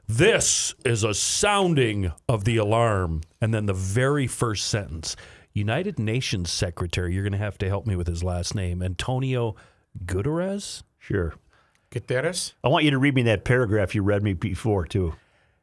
This 0.07 0.75
is 0.85 1.05
a 1.05 1.13
sounding 1.13 2.13
of 2.29 2.45
the 2.45 2.57
alarm. 2.57 3.21
And 3.41 3.53
then 3.53 3.67
the 3.67 3.75
very 3.75 4.27
first 4.27 4.67
sentence 4.69 5.15
United 5.59 5.99
Nations 5.99 6.51
Secretary, 6.51 7.13
you're 7.13 7.23
going 7.25 7.33
to 7.33 7.39
have 7.39 7.59
to 7.59 7.69
help 7.69 7.87
me 7.87 7.97
with 7.97 8.07
his 8.07 8.23
last 8.25 8.55
name, 8.55 8.83
Antonio 8.83 9.55
Guterres, 10.07 10.83
Sure. 10.99 11.35
Guterres? 11.91 12.53
I 12.63 12.69
want 12.69 12.85
you 12.85 12.91
to 12.93 12.99
read 12.99 13.15
me 13.15 13.23
that 13.23 13.45
paragraph 13.45 13.95
you 13.95 14.03
read 14.03 14.23
me 14.23 14.33
before, 14.35 14.85
too. 14.87 15.15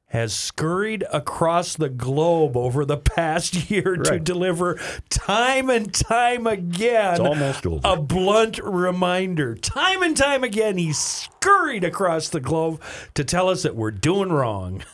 has 0.08 0.34
scurried 0.34 1.04
across 1.12 1.76
the 1.76 1.90
globe 1.90 2.56
over 2.58 2.86
the 2.86 2.98
past 2.98 3.70
year 3.70 3.96
to 3.98 4.20
deliver 4.20 4.80
time 5.10 5.70
and 5.70 5.94
time 5.94 6.48
again 6.48 7.12
It's 7.12 7.20
almost 7.20 7.66
over. 7.66 7.82
a 7.84 7.96
blunt 8.02 8.60
reminder. 8.60 9.56
Time 9.56 10.02
and 10.04 10.16
time 10.16 10.44
again, 10.44 10.78
he 10.78 10.94
scurried 10.94 11.84
across 11.84 12.30
the 12.30 12.40
globe 12.40 12.82
to 13.14 13.24
tell 13.24 13.50
us 13.50 13.64
that 13.64 13.76
we're 13.76 13.92
doing 13.92 14.32
wrong. 14.32 14.84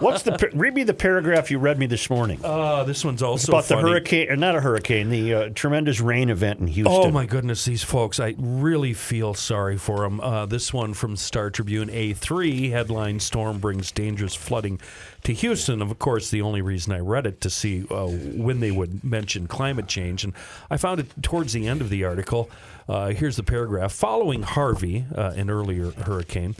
What's 0.00 0.22
the 0.22 0.50
read 0.54 0.74
me 0.74 0.82
the 0.84 0.94
paragraph 0.94 1.50
you 1.50 1.58
read 1.58 1.78
me 1.78 1.86
this 1.86 2.10
morning 2.10 2.40
Oh, 2.44 2.84
this 2.84 3.04
one's 3.04 3.22
also 3.22 3.52
about 3.52 3.64
funny. 3.64 3.82
the 3.82 3.88
hurricane, 3.88 4.30
or 4.30 4.36
not 4.36 4.54
a 4.56 4.60
hurricane, 4.60 5.08
the 5.10 5.34
uh, 5.34 5.48
tremendous 5.54 6.00
rain 6.00 6.28
event 6.30 6.60
in 6.60 6.66
Houston. 6.66 6.94
Oh 6.94 7.10
my 7.10 7.26
goodness, 7.26 7.64
these 7.64 7.82
folks! 7.82 8.20
I 8.20 8.34
really 8.38 8.92
feel 8.92 9.34
sorry 9.34 9.76
for 9.78 10.00
them. 10.00 10.20
Uh, 10.20 10.46
this 10.46 10.72
one 10.72 10.94
from 10.94 11.16
Star 11.16 11.50
Tribune 11.50 11.88
A3 11.88 12.70
headline: 12.70 13.20
Storm 13.20 13.58
brings 13.58 13.90
dangerous 13.90 14.34
flooding 14.34 14.80
to 15.24 15.32
Houston. 15.32 15.80
Of 15.82 15.98
course, 15.98 16.30
the 16.30 16.42
only 16.42 16.62
reason 16.62 16.92
I 16.92 16.98
read 17.00 17.26
it 17.26 17.40
to 17.42 17.50
see 17.50 17.84
uh, 17.90 18.06
when 18.06 18.60
they 18.60 18.70
would 18.70 19.02
mention 19.04 19.46
climate 19.46 19.86
change, 19.88 20.24
and 20.24 20.32
I 20.70 20.76
found 20.76 21.00
it 21.00 21.06
towards 21.22 21.52
the 21.52 21.66
end 21.66 21.80
of 21.80 21.88
the 21.90 22.04
article. 22.04 22.50
Uh, 22.88 23.08
here's 23.08 23.36
the 23.36 23.42
paragraph: 23.44 23.92
Following 23.92 24.42
Harvey, 24.42 25.04
uh, 25.14 25.32
an 25.36 25.48
earlier 25.50 25.90
hurricane. 25.92 26.56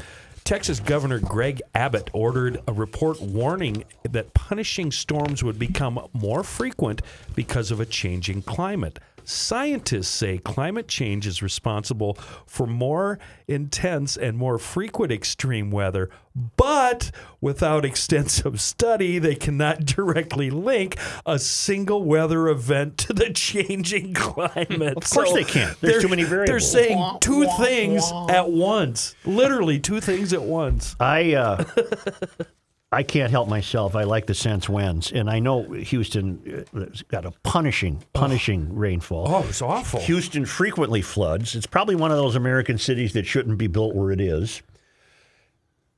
Texas 0.50 0.80
Governor 0.80 1.20
Greg 1.20 1.62
Abbott 1.76 2.10
ordered 2.12 2.60
a 2.66 2.72
report 2.72 3.22
warning 3.22 3.84
that 4.02 4.34
punishing 4.34 4.90
storms 4.90 5.44
would 5.44 5.60
become 5.60 6.08
more 6.12 6.42
frequent 6.42 7.02
because 7.36 7.70
of 7.70 7.78
a 7.78 7.86
changing 7.86 8.42
climate. 8.42 8.98
Scientists 9.30 10.08
say 10.08 10.38
climate 10.38 10.88
change 10.88 11.24
is 11.24 11.40
responsible 11.40 12.14
for 12.46 12.66
more 12.66 13.18
intense 13.46 14.16
and 14.16 14.36
more 14.36 14.58
frequent 14.58 15.12
extreme 15.12 15.70
weather, 15.70 16.10
but 16.56 17.12
without 17.40 17.84
extensive 17.84 18.60
study, 18.60 19.20
they 19.20 19.36
cannot 19.36 19.84
directly 19.84 20.50
link 20.50 20.96
a 21.24 21.38
single 21.38 22.02
weather 22.04 22.48
event 22.48 22.98
to 22.98 23.12
the 23.12 23.30
changing 23.30 24.14
climate. 24.14 24.96
Of 24.96 25.08
course 25.08 25.32
they 25.32 25.44
can't. 25.44 25.80
There's 25.80 25.94
they're- 25.94 26.00
too 26.00 26.08
many 26.08 26.24
variables. 26.24 26.72
They're 26.72 26.88
saying 26.88 27.18
two 27.20 27.46
things 27.58 28.10
at 28.28 28.50
once. 28.50 29.14
Literally 29.24 29.78
two 29.78 30.00
things 30.00 30.32
at 30.32 30.42
once. 30.42 30.96
I 30.98 31.34
uh, 31.34 31.64
I 32.92 33.04
can't 33.04 33.30
help 33.30 33.48
myself. 33.48 33.94
I 33.94 34.02
like 34.02 34.26
the 34.26 34.34
sense 34.34 34.68
winds, 34.68 35.12
and 35.12 35.30
I 35.30 35.38
know 35.38 35.62
Houston 35.62 36.64
uh, 36.74 36.80
has 36.80 37.02
got 37.02 37.24
a 37.24 37.30
punishing, 37.44 38.02
punishing 38.14 38.74
rainfall. 38.74 39.26
Oh, 39.28 39.46
it's 39.48 39.62
awful. 39.62 40.00
Houston 40.00 40.44
frequently 40.44 41.00
floods. 41.00 41.54
It's 41.54 41.66
probably 41.68 41.94
one 41.94 42.10
of 42.10 42.16
those 42.16 42.34
American 42.34 42.78
cities 42.78 43.12
that 43.12 43.26
shouldn't 43.26 43.58
be 43.58 43.68
built 43.68 43.94
where 43.94 44.10
it 44.10 44.20
is. 44.20 44.62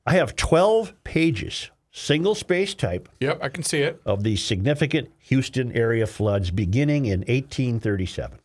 I 0.05 0.13
have 0.13 0.35
12 0.35 0.93
pages, 1.03 1.71
single 1.91 2.35
space 2.35 2.75
type, 2.75 3.09
Yep, 3.21 3.39
I 3.41 3.49
can 3.49 3.63
see 3.63 3.79
it. 3.79 3.99
of 4.05 4.21
the 4.23 4.35
significant 4.35 5.09
Houston 5.17 5.71
area 5.71 6.05
floods 6.05 6.51
beginning 6.51 7.05
in 7.05 7.21
1837. 7.21 8.37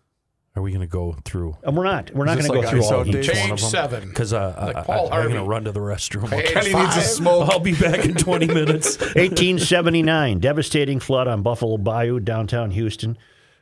Are 0.58 0.62
we 0.62 0.72
going 0.72 0.80
to 0.80 0.86
go 0.88 1.16
through? 1.24 1.56
And 1.62 1.76
we're 1.76 1.84
not. 1.84 2.10
We're 2.12 2.24
not 2.24 2.32
going 2.36 2.38
this 2.38 2.46
to 2.48 2.52
go 2.52 2.60
like 2.60 2.68
through 2.68 2.82
all 2.84 2.94
out 3.00 3.06
each 3.06 3.12
days? 3.14 3.28
one 3.28 3.36
Page 3.36 3.50
of 3.52 3.60
them. 3.60 3.70
seven. 3.70 4.08
Because 4.08 4.32
uh, 4.32 4.54
Like 4.60 4.76
I, 4.76 4.82
Paul 4.82 4.94
I, 4.94 5.00
am 5.02 5.08
going 5.08 5.20
Harvey. 5.22 5.34
to 5.34 5.42
run 5.44 5.64
to 5.64 5.72
the 5.72 5.78
restroom. 5.80 6.28
Page 6.28 6.46
Kenny 6.52 6.74
needs 6.74 6.96
a 6.96 7.00
five. 7.00 7.04
smoke. 7.04 7.48
I'll 7.48 7.60
be 7.60 7.74
back 7.74 8.04
in 8.04 8.14
20 8.16 8.46
minutes. 8.60 8.98
1879, 8.98 10.40
devastating 10.40 10.98
flood 11.00 11.28
on 11.28 11.42
Buffalo 11.42 11.78
Bayou, 11.78 12.18
downtown 12.20 12.72
Houston. 12.72 13.16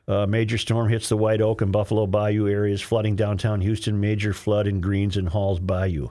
Uh, 0.08 0.24
major 0.26 0.56
storm 0.56 0.88
hits 0.88 1.08
the 1.10 1.16
White 1.18 1.40
Oak 1.42 1.60
and 1.60 1.70
Buffalo 1.70 2.06
Bayou 2.06 2.48
areas, 2.48 2.80
flooding 2.80 3.14
downtown 3.14 3.60
Houston. 3.60 4.00
Major 4.00 4.32
flood 4.32 4.66
in 4.66 4.80
Greens 4.80 5.16
and 5.18 5.28
Halls 5.28 5.60
Bayou. 5.60 6.08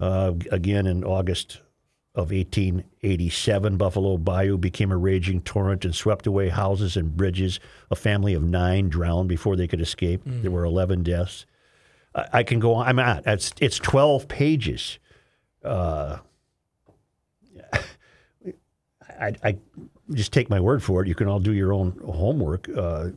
Uh, 0.00 0.32
again, 0.50 0.86
in 0.86 1.04
August 1.04 1.60
of 2.16 2.30
1887, 2.30 3.76
Buffalo 3.76 4.16
Bayou 4.16 4.56
became 4.56 4.90
a 4.90 4.96
raging 4.96 5.42
torrent 5.42 5.84
and 5.84 5.94
swept 5.94 6.26
away 6.26 6.48
houses 6.48 6.96
and 6.96 7.14
bridges. 7.14 7.60
A 7.90 7.94
family 7.94 8.32
of 8.32 8.42
nine 8.42 8.88
drowned 8.88 9.28
before 9.28 9.54
they 9.54 9.68
could 9.68 9.82
escape. 9.82 10.22
There 10.24 10.50
were 10.50 10.64
11 10.64 11.02
deaths. 11.02 11.44
I, 12.14 12.26
I 12.32 12.42
can 12.42 12.58
go 12.58 12.72
on. 12.72 12.88
I'm 12.88 12.98
at. 12.98 13.26
It's, 13.26 13.52
it's 13.60 13.78
12 13.78 14.28
pages. 14.28 14.98
I, 19.20 19.34
I 19.44 19.58
just 20.12 20.32
take 20.32 20.48
my 20.48 20.60
word 20.60 20.82
for 20.82 21.02
it. 21.02 21.08
You 21.08 21.14
can 21.14 21.28
all 21.28 21.40
do 21.40 21.52
your 21.52 21.74
own 21.74 22.00
homework. 22.02 22.66
Uh, 22.74 23.10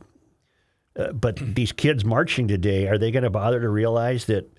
uh, 0.94 1.12
but 1.12 1.36
these 1.54 1.72
kids 1.72 2.04
marching 2.04 2.48
today, 2.48 2.86
are 2.86 2.98
they 2.98 3.10
going 3.10 3.22
to 3.22 3.30
bother 3.30 3.60
to 3.60 3.68
realize 3.70 4.26
that 4.26 4.52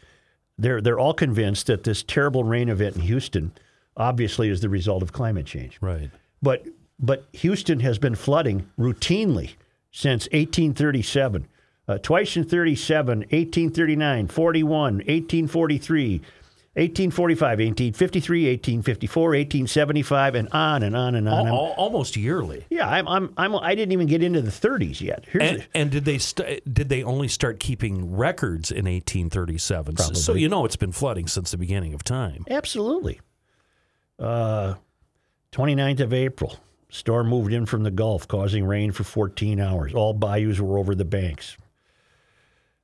they're 0.58 0.82
they're 0.82 0.99
all 0.99 1.13
convinced 1.13 1.67
that 1.67 1.84
this 1.84 2.04
terrible 2.04 2.43
rain 2.43 2.69
event 2.69 2.95
in 2.95 3.01
Houston 3.04 3.51
obviously 3.97 4.49
is 4.49 4.62
the 4.62 4.69
result 4.69 5.04
of 5.04 5.12
climate 5.13 5.45
change. 5.45 5.77
Right. 5.82 6.10
But 6.41 6.65
but 6.99 7.25
Houston 7.34 7.80
has 7.82 7.97
been 7.97 8.15
flooding 8.15 8.69
routinely 8.77 9.51
since 9.91 10.25
1837. 10.32 11.47
Uh, 11.88 11.97
twice 11.97 12.38
in 12.38 12.43
37, 12.45 13.19
1839, 13.19 14.27
41, 14.27 14.93
1843, 14.97 16.21
1845, 16.73 17.49
1853, 17.60 18.45
1854, 18.51 19.23
1875, 19.30 20.36
and 20.36 20.47
on 20.54 20.84
and 20.84 20.95
on 20.95 21.15
and 21.15 21.27
on. 21.27 21.34
Al- 21.34 21.45
I'm- 21.45 21.54
al- 21.54 21.73
almost 21.77 22.15
yearly. 22.15 22.65
yeah, 22.69 22.88
I'm, 22.88 23.08
I'm, 23.10 23.34
I'm, 23.36 23.56
I 23.58 23.75
didn't 23.75 23.91
even 23.91 24.08
get 24.08 24.23
into 24.23 24.41
the 24.41 24.51
30s 24.51 25.01
yet. 25.01 25.25
Here's 25.27 25.43
And, 25.49 25.67
and 25.73 25.91
did 25.91 26.06
they 26.06 26.17
st- 26.17 26.73
did 26.73 26.88
they 26.88 27.04
only 27.04 27.27
start 27.27 27.60
keeping 27.60 28.15
records 28.15 28.71
in 28.71 28.86
1837? 28.86 29.97
So- 29.97 30.13
So 30.13 30.34
you 30.36 30.47
know 30.47 30.63
it's 30.63 30.77
been 30.77 30.93
flooding 30.93 31.27
since 31.27 31.51
the 31.51 31.58
beginning 31.58 31.93
of 31.93 32.04
time. 32.06 32.45
Absolutely. 32.49 33.19
Uh, 34.19 34.76
29th 35.52 36.00
of 36.00 36.13
April, 36.13 36.58
storm 36.89 37.28
moved 37.28 37.54
in 37.54 37.65
from 37.65 37.84
the 37.84 37.91
Gulf, 37.91 38.28
causing 38.28 38.65
rain 38.65 38.91
for 38.91 39.04
14 39.04 39.60
hours. 39.60 39.93
All 39.93 40.13
bayous 40.13 40.60
were 40.60 40.78
over 40.78 40.95
the 40.95 41.06
banks. 41.06 41.58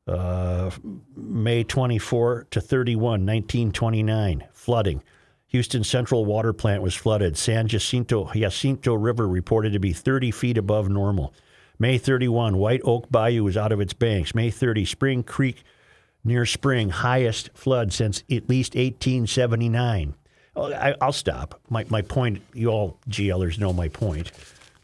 Uh, 0.08 0.72
May 1.16 1.64
24 1.64 2.48
to 2.52 2.62
31, 2.62 3.02
1929, 3.02 4.44
flooding. 4.54 5.04
Houston 5.48 5.84
Central 5.84 6.26
Water 6.26 6.54
Plant 6.54 6.82
was 6.82 6.96
flooded. 6.96 7.38
San 7.38 7.68
Jacinto, 7.68 8.30
Jacinto 8.34 8.94
River 8.94 9.28
reported 9.28 9.74
to 9.74 9.80
be 9.80 9.94
30 9.94 10.32
feet 10.32 10.58
above 10.58 10.90
normal. 10.90 11.34
May 11.80 11.98
31, 11.98 12.58
White 12.58 12.82
Oak 12.84 13.10
Bayou 13.10 13.44
was 13.44 13.56
out 13.56 13.72
of 13.72 13.80
its 13.80 13.94
banks. 13.94 14.34
May 14.34 14.50
30, 14.50 14.86
Spring 14.86 15.24
Creek 15.24 15.64
near 16.24 16.46
Spring, 16.46 16.90
highest 16.90 17.50
flood 17.54 17.94
since 17.94 18.24
at 18.32 18.50
least 18.50 18.76
1879. 18.76 20.16
I, 20.66 20.96
I'll 21.02 21.14
stop. 21.14 21.60
My, 21.70 21.86
my 21.90 22.02
point, 22.02 22.42
you 22.54 22.70
all 22.70 23.00
GLers 23.10 23.60
know 23.60 23.74
my 23.74 23.88
point. 23.88 24.32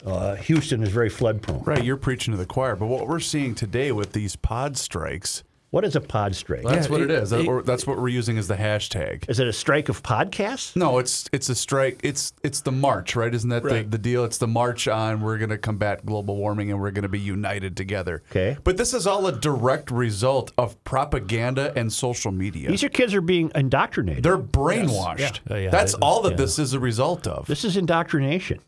Uh, 0.05 0.35
Houston 0.35 0.83
is 0.83 0.89
very 0.89 1.09
flood 1.09 1.41
prone. 1.41 1.63
Right, 1.63 1.83
you're 1.83 1.97
preaching 1.97 2.33
to 2.33 2.37
the 2.37 2.45
choir. 2.45 2.75
But 2.75 2.87
what 2.87 3.07
we're 3.07 3.19
seeing 3.19 3.55
today 3.55 3.91
with 3.91 4.11
these 4.13 4.35
pod 4.35 4.77
strikes, 4.77 5.43
What 5.73 5.85
is 5.85 5.95
a 5.95 6.01
pod 6.01 6.35
strike? 6.35 6.61
that's 6.61 6.85
Yeah, 6.85 6.91
what 6.91 7.01
it 7.01 7.09
it- 7.09 7.23
is. 7.23 7.31
That- 7.31 7.39
it- 7.39 7.47
or 7.47 7.63
that's 7.63 7.87
what 7.87 7.97
we're 7.97 8.09
using 8.09 8.37
as 8.37 8.47
the 8.47 8.53
hashtag. 8.57 9.27
Is 9.27 9.39
it 9.39 9.47
a 9.47 9.51
strike 9.53 9.89
of 9.89 10.03
podcasts? 10.03 10.75
No, 10.75 10.99
it's 10.99 11.27
it's 11.33 11.49
a 11.49 11.55
strike. 11.55 11.99
It's 12.03 12.31
it's 12.43 12.61
the 12.61 12.71
march, 12.71 13.15
right? 13.15 13.33
Isn't 13.33 13.49
that 13.49 13.63
Right. 13.63 13.89
the, 13.89 13.97
the 13.97 13.97
deal? 13.97 14.23
It's 14.23 14.37
the 14.37 14.45
march 14.45 14.87
on 14.87 15.21
we're 15.21 15.39
going 15.39 15.49
to 15.49 15.57
combat 15.57 16.05
global 16.05 16.35
warming 16.37 16.69
and 16.69 16.79
we're 16.79 16.91
going 16.91 17.01
to 17.01 17.09
be 17.09 17.19
united 17.19 17.75
together. 17.75 18.21
Okay. 18.29 18.55
But 18.63 18.77
this 18.77 18.93
is 18.93 19.07
all 19.07 19.25
a 19.25 19.31
direct 19.31 19.89
result 19.89 20.51
of 20.59 20.81
propaganda 20.83 21.73
and 21.75 21.91
social 21.91 22.31
media. 22.31 22.69
These 22.69 22.83
are 22.83 22.89
kids 22.89 23.15
are 23.15 23.21
being 23.21 23.51
indoctrinated. 23.55 24.21
They're 24.21 24.37
brainwashed. 24.37 25.39
Yeah. 25.49 25.55
Uh, 25.55 25.57
yeah, 25.57 25.69
That's 25.71 25.93
they- 25.93 25.99
all 26.03 26.21
that 26.21 26.33
yeah. 26.33 26.37
this 26.37 26.59
is 26.59 26.73
a 26.73 26.79
result 26.79 27.25
of. 27.25 27.47
this 27.47 27.65
is 27.65 27.77
indoctrination 27.77 28.59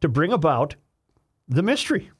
to 0.00 0.08
bring 0.08 0.32
about 0.32 0.76
the 1.48 1.64
mystery. 1.64 2.12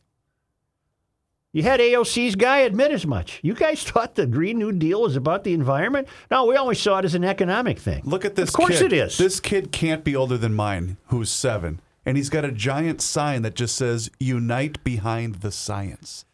You 1.59 1.65
had 1.65 1.81
AOC's 1.81 2.37
guy 2.37 2.59
admit 2.59 2.93
as 2.93 3.05
much. 3.05 3.41
You 3.43 3.53
guys 3.53 3.83
thought 3.91 4.15
the 4.15 4.27
Green 4.29 4.61
New 4.61 4.71
Deal 4.71 5.03
was 5.03 5.17
about 5.17 5.43
the 5.43 5.55
environment? 5.55 6.07
No, 6.31 6.47
we 6.47 6.55
always 6.55 6.81
saw 6.81 6.99
it 7.01 7.05
as 7.05 7.17
an 7.17 7.25
economic 7.25 7.81
thing. 7.81 8.03
Look 8.05 8.25
at 8.25 8.37
this. 8.37 8.51
Of 8.51 8.55
course 8.55 8.79
kid. 8.79 8.93
it 8.93 8.97
is. 8.97 9.19
This 9.19 9.41
kid 9.41 9.73
can't 9.73 10.05
be 10.05 10.15
older 10.15 10.39
than 10.39 10.55
mine, 10.55 10.99
who's 11.09 11.31
seven, 11.31 11.81
and 12.07 12.17
he's 12.17 12.31
got 12.31 12.45
a 12.45 12.53
giant 12.53 13.01
sign 13.01 13.43
that 13.43 13.57
just 13.57 13.75
says 13.75 14.09
"Unite 14.21 14.85
behind 14.85 15.37
the 15.37 15.51
science." 15.51 16.25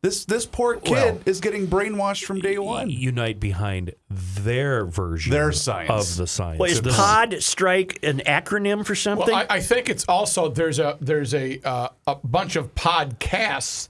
This 0.00 0.24
this 0.24 0.46
poor 0.46 0.76
kid 0.76 0.90
Well- 0.92 1.20
is 1.26 1.40
getting 1.40 1.66
brainwashed 1.66 2.24
from 2.24 2.38
day 2.40 2.56
one. 2.56 2.88
Unite 2.88 3.40
behind 3.40 3.94
their 4.08 4.86
version 4.86 5.32
Their 5.32 5.50
science. 5.52 6.12
of 6.12 6.16
the 6.16 6.26
science. 6.28 6.60
Well, 6.60 6.70
is 6.70 6.80
This- 6.80 6.96
pod 6.96 7.34
strike 7.42 7.98
an 8.02 8.22
acronym 8.24 8.86
for 8.86 8.94
something? 8.94 9.26
Well, 9.34 9.46
I, 9.50 9.56
I 9.56 9.60
think 9.60 9.90
it's 9.90 10.04
also 10.08 10.48
there's 10.48 10.78
a 10.78 10.96
there's 11.00 11.34
a 11.34 11.60
uh, 11.62 11.88
a 12.06 12.14
bunch 12.14 12.56
of 12.56 12.74
podcasts. 12.74 13.88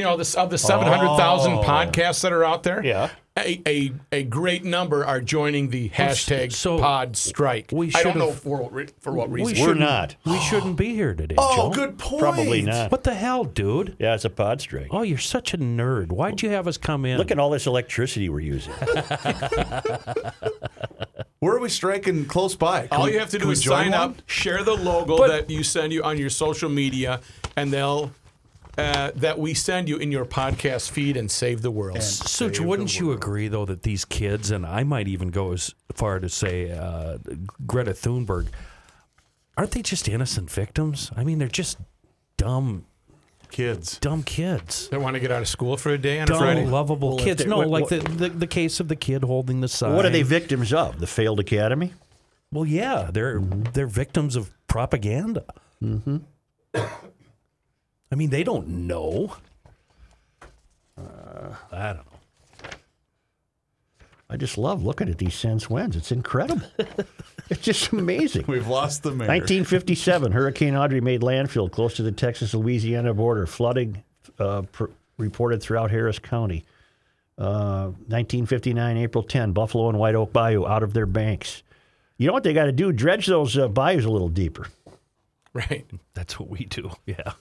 You 0.00 0.06
know, 0.06 0.16
this 0.16 0.34
of 0.34 0.48
the 0.48 0.56
seven 0.56 0.86
hundred 0.86 1.14
thousand 1.18 1.58
Oh. 1.58 1.62
podcasts 1.62 2.22
that 2.22 2.32
are 2.32 2.42
out 2.42 2.62
there. 2.62 2.82
Yeah. 2.82 3.10
A, 3.38 3.60
a 3.66 3.92
a 4.10 4.22
great 4.24 4.64
number 4.64 5.04
are 5.04 5.20
joining 5.20 5.68
the 5.68 5.90
hashtag 5.90 6.52
so 6.52 6.78
Pod 6.78 7.18
Strike. 7.18 7.68
we 7.70 7.92
I 7.94 8.02
don't 8.02 8.16
know 8.16 8.32
for 8.32 8.62
what, 8.62 8.92
for 9.02 9.12
what 9.12 9.30
reason. 9.30 9.62
We're 9.62 9.74
shouldn't- 9.74 10.16
We 10.24 10.38
shouldn't 10.40 10.76
be 10.76 10.94
here 10.94 11.14
today. 11.14 11.34
Oh, 11.36 11.54
Joe. 11.54 11.70
good 11.70 11.98
point. 11.98 12.22
Probably 12.22 12.62
not. 12.62 12.90
What 12.90 13.04
the 13.04 13.12
hell, 13.14 13.44
dude? 13.44 13.94
Yeah, 13.98 14.14
it's 14.14 14.24
a 14.24 14.30
pod 14.30 14.62
strike. 14.62 14.88
Oh, 14.90 15.02
you're 15.02 15.18
such 15.18 15.52
a 15.52 15.58
nerd. 15.58 16.12
Why'd 16.12 16.40
you 16.42 16.48
have 16.50 16.66
us 16.66 16.78
come 16.78 17.04
in? 17.04 17.18
Look 17.18 17.30
at 17.30 17.38
all 17.38 17.50
this 17.50 17.66
electricity 17.66 18.30
we're 18.30 18.40
using. 18.40 18.72
Where 21.40 21.54
are 21.54 21.60
we 21.60 21.68
striking 21.68 22.24
close 22.26 22.54
by? 22.56 22.86
Can 22.88 22.98
All 22.98 23.04
we- 23.04 23.12
you 23.12 23.18
have 23.20 23.30
to 23.30 23.38
do 23.38 23.50
is 23.50 23.62
sign 23.64 23.92
one? 23.92 24.00
up, 24.00 24.16
share 24.26 24.64
the 24.64 24.74
logo 24.74 25.18
But- 25.18 25.28
that 25.28 25.50
you 25.50 25.62
send 25.62 25.92
you 25.92 26.02
on 26.02 26.16
your 26.18 26.30
social 26.30 26.68
media, 26.70 27.20
and 27.56 27.72
they'll 27.72 28.10
uh, 28.80 29.10
that 29.16 29.38
we 29.38 29.54
send 29.54 29.88
you 29.88 29.96
in 29.98 30.10
your 30.12 30.24
podcast 30.24 30.90
feed 30.90 31.16
and 31.16 31.30
save 31.30 31.62
the 31.62 31.70
world. 31.70 32.02
Such, 32.02 32.60
wouldn't 32.60 32.98
you 32.98 33.12
agree, 33.12 33.48
though, 33.48 33.64
that 33.66 33.82
these 33.82 34.04
kids, 34.04 34.50
and 34.50 34.64
I 34.66 34.82
might 34.84 35.08
even 35.08 35.28
go 35.30 35.52
as 35.52 35.74
far 35.92 36.18
to 36.20 36.28
say 36.28 36.70
uh, 36.70 37.18
Greta 37.66 37.92
Thunberg, 37.92 38.46
aren't 39.56 39.72
they 39.72 39.82
just 39.82 40.08
innocent 40.08 40.50
victims? 40.50 41.10
I 41.16 41.24
mean, 41.24 41.38
they're 41.38 41.48
just 41.48 41.78
dumb, 42.36 42.86
kids. 43.50 43.98
dumb 43.98 44.22
kids. 44.22 44.88
They 44.88 44.96
want 44.98 45.14
to 45.14 45.20
get 45.20 45.30
out 45.30 45.42
of 45.42 45.48
school 45.48 45.76
for 45.76 45.90
a 45.90 45.98
day 45.98 46.18
on 46.20 46.24
a 46.24 46.26
Dumb, 46.26 46.38
Friday. 46.38 46.66
lovable 46.66 47.18
if 47.18 47.24
kids. 47.24 47.42
they- 47.42 47.48
No, 47.50 47.58
what- 47.58 47.68
like 47.68 47.90
what- 47.90 48.04
the, 48.04 48.08
the 48.08 48.28
the 48.30 48.46
case 48.46 48.80
of 48.80 48.88
the 48.88 48.96
kid 48.96 49.22
holding 49.24 49.60
the 49.60 49.68
sign. 49.68 49.94
what 49.94 50.04
are 50.06 50.10
they 50.10 50.22
victims 50.22 50.72
of? 50.72 51.00
The 51.00 51.06
failed 51.06 51.40
academy? 51.40 51.92
Well, 52.52 52.64
yeah, 52.66 53.10
they're 53.12 53.38
they're 53.40 53.86
victims 53.86 54.34
of 54.36 54.50
propaganda. 54.66 55.44
Mm-hmm. 55.82 56.16
I 58.12 58.16
mean, 58.16 58.30
they 58.30 58.42
don't 58.42 58.68
know. 58.68 59.36
Uh, 60.98 61.54
I 61.72 61.86
don't 61.92 61.96
know. 61.96 62.04
I 64.28 64.36
just 64.36 64.56
love 64.56 64.84
looking 64.84 65.08
at 65.08 65.18
these 65.18 65.34
sense 65.34 65.68
winds. 65.68 65.96
It's 65.96 66.12
incredible. 66.12 66.66
it's 67.50 67.62
just 67.62 67.90
amazing. 67.92 68.44
We've 68.46 68.68
lost 68.68 69.02
the 69.02 69.10
mayor. 69.10 69.26
1957, 69.28 70.30
Hurricane 70.30 70.76
Audrey 70.76 71.00
made 71.00 71.20
landfill 71.22 71.70
close 71.70 71.94
to 71.96 72.04
the 72.04 72.12
Texas 72.12 72.54
Louisiana 72.54 73.12
border, 73.12 73.46
flooding 73.46 74.04
uh, 74.38 74.62
pr- 74.70 74.84
reported 75.18 75.60
throughout 75.62 75.90
Harris 75.90 76.20
County. 76.20 76.64
Uh, 77.36 77.86
1959, 78.06 78.96
April 78.98 79.24
10, 79.24 79.52
Buffalo 79.52 79.88
and 79.88 79.98
White 79.98 80.14
Oak 80.14 80.32
Bayou 80.32 80.64
out 80.66 80.82
of 80.82 80.92
their 80.92 81.06
banks. 81.06 81.62
You 82.16 82.26
know 82.26 82.32
what 82.32 82.42
they 82.44 82.52
got 82.52 82.66
to 82.66 82.72
do? 82.72 82.92
Dredge 82.92 83.26
those 83.26 83.56
uh, 83.56 83.66
bayous 83.66 84.04
a 84.04 84.10
little 84.10 84.28
deeper. 84.28 84.66
Right. 85.52 85.86
That's 86.14 86.38
what 86.38 86.50
we 86.50 86.66
do. 86.66 86.90
Yeah. 87.06 87.32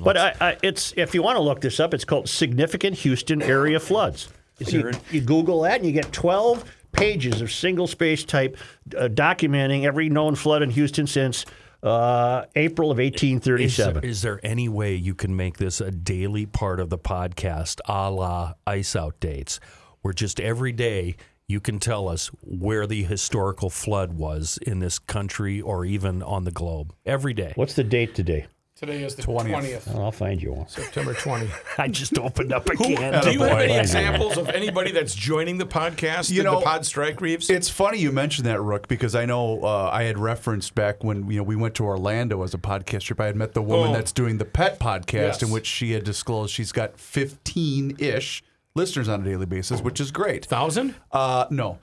But 0.00 0.16
I, 0.16 0.34
I, 0.40 0.56
it's 0.62 0.92
if 0.96 1.14
you 1.14 1.22
want 1.22 1.36
to 1.36 1.42
look 1.42 1.60
this 1.60 1.80
up, 1.80 1.94
it's 1.94 2.04
called 2.04 2.28
significant 2.28 2.98
Houston 2.98 3.42
area 3.42 3.80
floods. 3.80 4.28
You, 4.58 4.92
you 5.10 5.20
Google 5.20 5.62
that 5.62 5.78
and 5.78 5.86
you 5.86 5.92
get 5.92 6.12
12 6.12 6.64
pages 6.92 7.40
of 7.40 7.50
single 7.50 7.86
space 7.86 8.24
type 8.24 8.56
uh, 8.96 9.08
documenting 9.08 9.84
every 9.84 10.08
known 10.08 10.34
flood 10.36 10.62
in 10.62 10.70
Houston 10.70 11.06
since 11.06 11.44
uh, 11.82 12.46
April 12.54 12.90
of 12.90 12.98
Is 12.98 13.12
1837. 13.12 13.94
there, 13.94 14.10
is 14.10 14.22
there 14.22 14.40
any 14.42 14.68
way 14.68 14.94
you 14.94 15.14
can 15.14 15.36
make 15.36 15.58
this 15.58 15.80
a 15.80 15.90
daily 15.90 16.46
part 16.46 16.80
of 16.80 16.88
the 16.88 16.98
podcast, 16.98 17.80
a 17.86 18.10
la 18.10 18.54
ice 18.66 18.96
out 18.96 19.20
dates, 19.20 19.60
where 20.00 20.14
just 20.14 20.40
every 20.40 20.72
day 20.72 21.16
you 21.46 21.60
can 21.60 21.78
tell 21.78 22.08
us 22.08 22.28
where 22.42 22.86
the 22.86 23.02
historical 23.02 23.68
flood 23.68 24.14
was 24.14 24.58
in 24.62 24.78
this 24.78 24.98
country 24.98 25.60
or 25.60 25.84
even 25.84 26.22
on 26.22 26.44
the 26.44 26.50
globe? 26.50 26.94
Every 27.04 27.34
day. 27.34 27.52
What's 27.56 27.74
the 27.74 27.84
date 27.84 28.14
today? 28.14 28.46
Today 28.86 29.02
is 29.02 29.14
the 29.14 29.22
20th. 29.22 29.46
20th, 29.86 29.94
Oh, 29.94 30.02
I'll 30.04 30.12
find 30.12 30.42
you 30.42 30.52
one. 30.52 30.68
September 30.68 31.14
20th. 31.14 31.50
I 31.78 31.88
just 31.88 32.18
opened 32.18 32.52
up 32.52 32.68
a 32.68 32.76
can. 32.76 33.22
Do 33.22 33.30
you 33.32 33.38
have 33.42 33.58
any 33.58 33.78
examples 33.78 34.36
of 34.36 34.48
anybody 34.50 34.92
that's 34.92 35.14
joining 35.14 35.56
the 35.58 35.64
podcast? 35.64 36.30
You 36.30 36.42
know, 36.42 36.58
the 36.60 36.64
pod 36.66 36.84
strike, 36.84 37.20
Reeves? 37.20 37.48
It's 37.48 37.68
funny 37.70 37.98
you 37.98 38.12
mentioned 38.12 38.46
that, 38.46 38.60
Rook, 38.60 38.86
because 38.88 39.14
I 39.14 39.24
know 39.24 39.62
uh, 39.64 39.90
I 39.92 40.02
had 40.02 40.18
referenced 40.18 40.74
back 40.74 41.02
when 41.02 41.30
you 41.30 41.38
know 41.38 41.42
we 41.44 41.56
went 41.56 41.74
to 41.76 41.84
Orlando 41.84 42.42
as 42.42 42.52
a 42.52 42.58
podcast 42.58 43.00
trip. 43.02 43.20
I 43.20 43.26
had 43.26 43.36
met 43.36 43.54
the 43.54 43.62
woman 43.62 43.90
Oh. 43.90 43.92
that's 43.94 44.12
doing 44.12 44.36
the 44.38 44.44
pet 44.44 44.78
podcast, 44.78 45.12
Yes. 45.12 45.42
in 45.42 45.50
which 45.50 45.66
she 45.66 45.92
had 45.92 46.04
disclosed 46.04 46.52
she's 46.52 46.72
got 46.72 46.98
fifteen 46.98 47.96
ish 47.98 48.42
listeners 48.74 49.08
on 49.08 49.22
a 49.22 49.24
daily 49.24 49.46
basis, 49.46 49.80
which 49.80 49.98
is 50.00 50.10
great. 50.10 50.44
Thousand? 50.44 50.94
Uh, 51.10 51.46
no, 51.50 51.78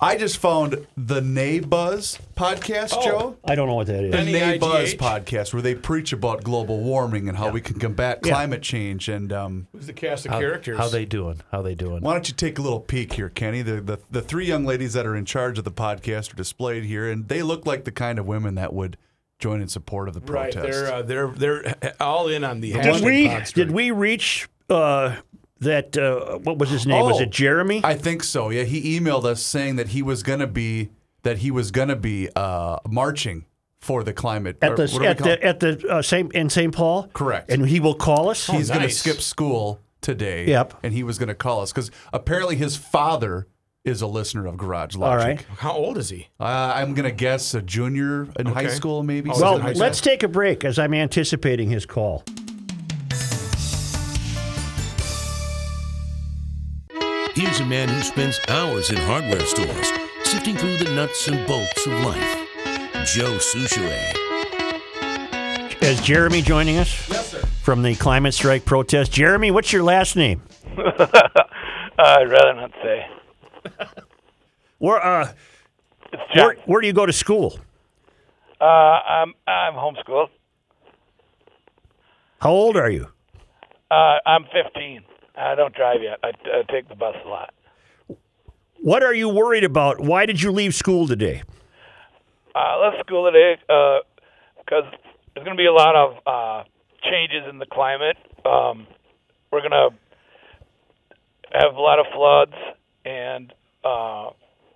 I 0.00 0.16
just 0.16 0.38
found 0.38 0.86
the 0.96 1.20
Nay 1.20 1.58
Buzz 1.60 2.18
podcast, 2.36 2.94
Oh. 2.96 3.04
Joe. 3.04 3.36
I 3.44 3.54
don't 3.56 3.66
know 3.66 3.74
what 3.74 3.88
that 3.88 4.04
is. 4.04 4.12
The 4.12 4.24
Nay 4.24 4.58
Buzz 4.58 4.94
podcast, 4.94 5.52
where 5.52 5.62
they 5.62 5.74
preach 5.74 6.12
about 6.12 6.44
global 6.44 6.80
warming 6.80 7.28
and 7.28 7.36
how 7.36 7.50
we 7.50 7.60
can 7.60 7.78
combat 7.80 8.22
climate 8.22 8.62
change. 8.62 9.08
And 9.08 9.32
um, 9.32 9.66
Who's 9.72 9.86
the 9.86 9.92
cast 9.92 10.26
of 10.26 10.32
How, 10.32 10.38
characters? 10.38 10.78
how 10.78 10.88
they 10.88 11.04
doing? 11.04 11.40
How 11.50 11.62
they 11.62 11.74
doing? 11.74 12.02
Why 12.02 12.12
don't 12.12 12.28
you 12.28 12.34
take 12.34 12.58
a 12.58 12.62
little 12.62 12.80
peek 12.80 13.14
here, 13.14 13.28
Kenny? 13.28 13.62
The, 13.62 13.80
the 13.80 13.98
the 14.10 14.22
three 14.22 14.46
young 14.46 14.64
ladies 14.64 14.92
that 14.92 15.04
are 15.06 15.16
in 15.16 15.24
charge 15.24 15.58
of 15.58 15.64
the 15.64 15.72
podcast 15.72 16.32
are 16.32 16.36
displayed 16.36 16.84
here, 16.84 17.10
and 17.10 17.26
they 17.28 17.42
look 17.42 17.66
like 17.66 17.84
the 17.84 17.92
kind 17.92 18.18
of 18.20 18.26
women 18.26 18.54
that 18.54 18.72
would 18.72 18.96
join 19.40 19.60
in 19.60 19.68
support 19.68 20.08
of 20.08 20.14
the 20.14 20.32
right, 20.32 20.52
protest. 20.52 20.78
they're 20.78 20.92
uh, 20.94 21.02
they're 21.02 21.28
they're 21.28 21.94
all 22.00 22.28
in 22.28 22.44
on 22.44 22.60
the 22.60 22.72
Did 22.72 23.04
we 23.04 23.28
pod 23.28 23.46
strike. 23.48 23.66
did 23.66 23.70
we 23.74 23.90
reach 23.90 24.48
uh, 24.70 25.16
that? 25.60 25.96
Uh, 25.96 26.38
what 26.38 26.58
was 26.58 26.70
his 26.70 26.86
name? 26.86 27.04
was 27.04 27.18
Oh, 27.18 27.22
it 27.22 27.30
Jeremy? 27.30 27.80
I 27.84 27.94
think 27.94 28.22
so. 28.24 28.50
Yeah, 28.50 28.64
he 28.64 28.98
emailed 28.98 29.24
us 29.24 29.42
saying 29.42 29.76
that 29.76 29.88
he 29.88 30.02
was 30.02 30.22
gonna 30.22 30.46
be 30.46 30.90
that 31.22 31.38
he 31.38 31.50
was 31.50 31.70
gonna 31.70 31.96
be 31.96 32.28
uh, 32.36 32.78
marching 32.88 33.44
for 33.80 34.02
the 34.04 34.12
climate. 34.12 34.56
at 34.62 34.76
the 34.76 34.88
what 34.88 35.04
at 35.04 35.18
the 35.18 35.44
at 35.44 35.60
the 35.60 35.86
uh, 35.88 36.02
same 36.02 36.30
in 36.34 36.48
St. 36.50 36.74
Paul. 36.74 37.08
Correct. 37.12 37.50
And 37.50 37.66
he 37.68 37.80
will 37.80 37.94
call 37.94 38.30
us. 38.30 38.46
He's 38.46 38.70
gonna 38.70 38.90
skip 38.90 39.20
school 39.20 39.80
today. 40.00 40.46
Yep. 40.48 40.74
And 40.82 40.92
he 40.92 41.02
was 41.02 41.18
gonna 41.18 41.34
call 41.34 41.60
us 41.62 41.72
because 41.72 41.90
apparently 42.12 42.56
his 42.56 42.76
father 42.76 43.46
is 43.84 44.02
a 44.02 44.06
listener 44.06 44.46
of 44.46 44.56
Garage 44.56 44.96
Logic. 44.96 45.26
right. 45.48 45.58
How 45.58 45.72
old 45.72 45.96
is 45.96 46.10
he? 46.10 46.28
Uh, 46.38 46.44
I'm 46.74 46.92
gonna 46.94 47.10
guess 47.12 47.54
a 47.54 47.62
junior 47.62 48.28
in 48.38 48.46
high 48.46 48.66
school, 48.68 49.02
maybe. 49.02 49.30
Oh, 49.30 49.40
Well, 49.40 49.58
High 49.60 49.72
school. 49.72 49.80
let's 49.80 50.00
take 50.00 50.22
a 50.22 50.28
break 50.28 50.64
as 50.64 50.78
I'm 50.78 50.92
anticipating 50.92 51.70
his 51.70 51.86
call. 51.86 52.22
Here's 57.38 57.60
a 57.60 57.66
man 57.66 57.88
who 57.88 58.00
spends 58.02 58.40
hours 58.48 58.90
in 58.90 58.96
hardware 58.96 59.38
stores, 59.46 59.92
sifting 60.24 60.56
through 60.56 60.76
the 60.78 60.92
nuts 60.92 61.28
and 61.28 61.46
bolts 61.46 61.86
of 61.86 61.92
life. 62.00 62.36
Joe 63.14 63.38
Soucheray. 63.38 64.12
Is 65.80 66.00
Jeremy 66.00 66.42
joining 66.42 66.78
us? 66.78 67.08
Yes, 67.08 67.28
sir. 67.28 67.38
From 67.62 67.84
the 67.84 67.94
climate 67.94 68.34
strike 68.34 68.64
protest. 68.64 69.12
Jeremy, 69.12 69.52
what's 69.52 69.72
your 69.72 69.84
last 69.84 70.16
name? 70.16 70.42
I'd 70.76 72.28
rather 72.28 72.54
not 72.54 72.72
say. 72.82 73.06
Where 74.78 75.00
uh, 75.00 75.32
It's 76.12 76.34
where, 76.34 76.56
where 76.66 76.80
do 76.80 76.88
you 76.88 76.92
go 76.92 77.06
to 77.06 77.12
school? 77.12 77.56
Uh, 78.60 78.64
I'm 78.64 79.32
I'm 79.46 79.74
homeschooled. 79.74 80.30
How 82.40 82.50
old 82.50 82.76
are 82.76 82.90
you? 82.90 83.06
Uh, 83.92 84.16
I'm 84.26 84.42
15. 84.52 85.04
I 85.38 85.54
don't 85.54 85.74
drive 85.74 86.02
yet. 86.02 86.18
I, 86.22 86.28
I 86.28 86.62
take 86.70 86.88
the 86.88 86.94
bus 86.94 87.14
a 87.24 87.28
lot. 87.28 87.54
What 88.80 89.02
are 89.02 89.14
you 89.14 89.28
worried 89.28 89.64
about? 89.64 90.00
Why 90.00 90.26
did 90.26 90.42
you 90.42 90.50
leave 90.52 90.74
school 90.74 91.06
today? 91.06 91.42
Uh, 92.54 92.78
left 92.80 92.98
school 93.00 93.30
today 93.30 93.56
because 93.66 94.84
there's 95.34 95.44
going 95.44 95.56
to 95.56 95.60
be 95.60 95.66
a 95.66 95.72
lot 95.72 95.94
of 95.96 96.16
uh, 96.26 96.64
changes 97.02 97.44
in 97.48 97.58
the 97.58 97.66
climate. 97.66 98.16
Um, 98.44 98.86
we're 99.52 99.60
going 99.60 99.70
to 99.72 99.90
have 101.52 101.74
a 101.74 101.80
lot 101.80 101.98
of 101.98 102.06
floods 102.14 102.54
and 103.04 103.52
uh, 103.84 104.30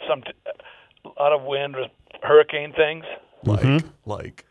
some 0.09 0.23
t- 0.23 0.33
a 1.05 1.23
lot 1.23 1.33
of 1.33 1.43
wind, 1.43 1.77
hurricane 2.23 2.73
things. 2.73 3.05
like 3.45 3.61
Mm-hmm. 3.61 3.89
like 4.07 4.45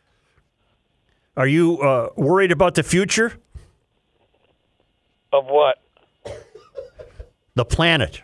Are 1.38 1.47
you 1.47 1.80
uh, 1.80 2.10
worried 2.15 2.52
about 2.52 2.76
the 2.76 2.84
future? 2.84 3.34
Of 5.34 5.45
what? 5.45 5.78
The 7.55 7.65
planet. 7.65 8.21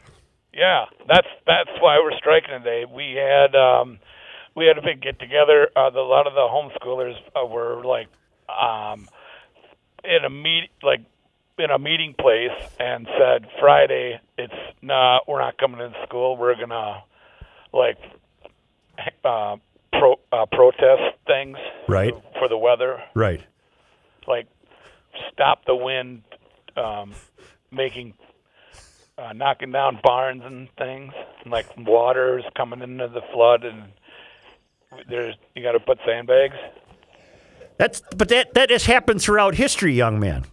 Yeah, 0.53 0.85
that's 1.07 1.27
that's 1.45 1.69
why 1.79 1.99
we're 1.99 2.17
striking 2.17 2.49
today. 2.63 2.85
We 2.91 3.13
had 3.13 3.55
um, 3.55 3.99
we 4.55 4.65
had 4.65 4.77
a 4.77 4.81
big 4.81 5.01
get 5.01 5.19
together. 5.19 5.69
Uh, 5.75 5.89
the, 5.89 5.99
a 5.99 6.01
lot 6.01 6.25
of 6.27 6.33
the 6.33 6.39
homeschoolers 6.39 7.15
uh, 7.35 7.45
were 7.45 7.83
like 7.85 8.07
um, 8.49 9.07
in 10.03 10.23
a 10.25 10.29
meet 10.29 10.69
like 10.81 11.01
in 11.59 11.69
a 11.71 11.77
meeting 11.77 12.15
place 12.19 12.51
and 12.79 13.07
said 13.19 13.47
Friday 13.59 14.19
it's 14.37 14.53
nah 14.81 15.19
we're 15.27 15.39
not 15.41 15.57
coming 15.57 15.79
to 15.79 15.93
school. 16.07 16.37
We're 16.37 16.55
gonna 16.55 17.03
like 17.73 17.97
uh, 19.23 19.57
pro 19.91 20.15
uh, 20.31 20.45
protest 20.51 21.17
things 21.27 21.57
Right. 21.87 22.13
for 22.39 22.47
the 22.47 22.57
weather 22.57 23.01
Right. 23.13 23.41
like 24.27 24.47
stop 25.33 25.65
the 25.65 25.75
wind 25.75 26.23
um, 26.75 27.13
making 27.71 28.13
uh, 29.17 29.33
knocking 29.33 29.71
down 29.71 29.99
barns 30.03 30.41
and 30.45 30.67
things 30.77 31.11
and 31.43 31.51
like 31.51 31.65
water's 31.77 32.43
coming 32.55 32.81
into 32.81 33.07
the 33.07 33.21
flood 33.33 33.63
and 33.63 33.91
there's 35.09 35.35
you 35.55 35.63
got 35.63 35.71
to 35.73 35.79
put 35.79 35.97
sandbags 36.05 36.55
That's 37.77 38.01
but 38.15 38.29
that 38.29 38.53
that 38.53 38.69
has 38.69 38.85
happened 38.85 39.21
throughout 39.21 39.55
history, 39.55 39.93
young 39.93 40.19
man. 40.19 40.45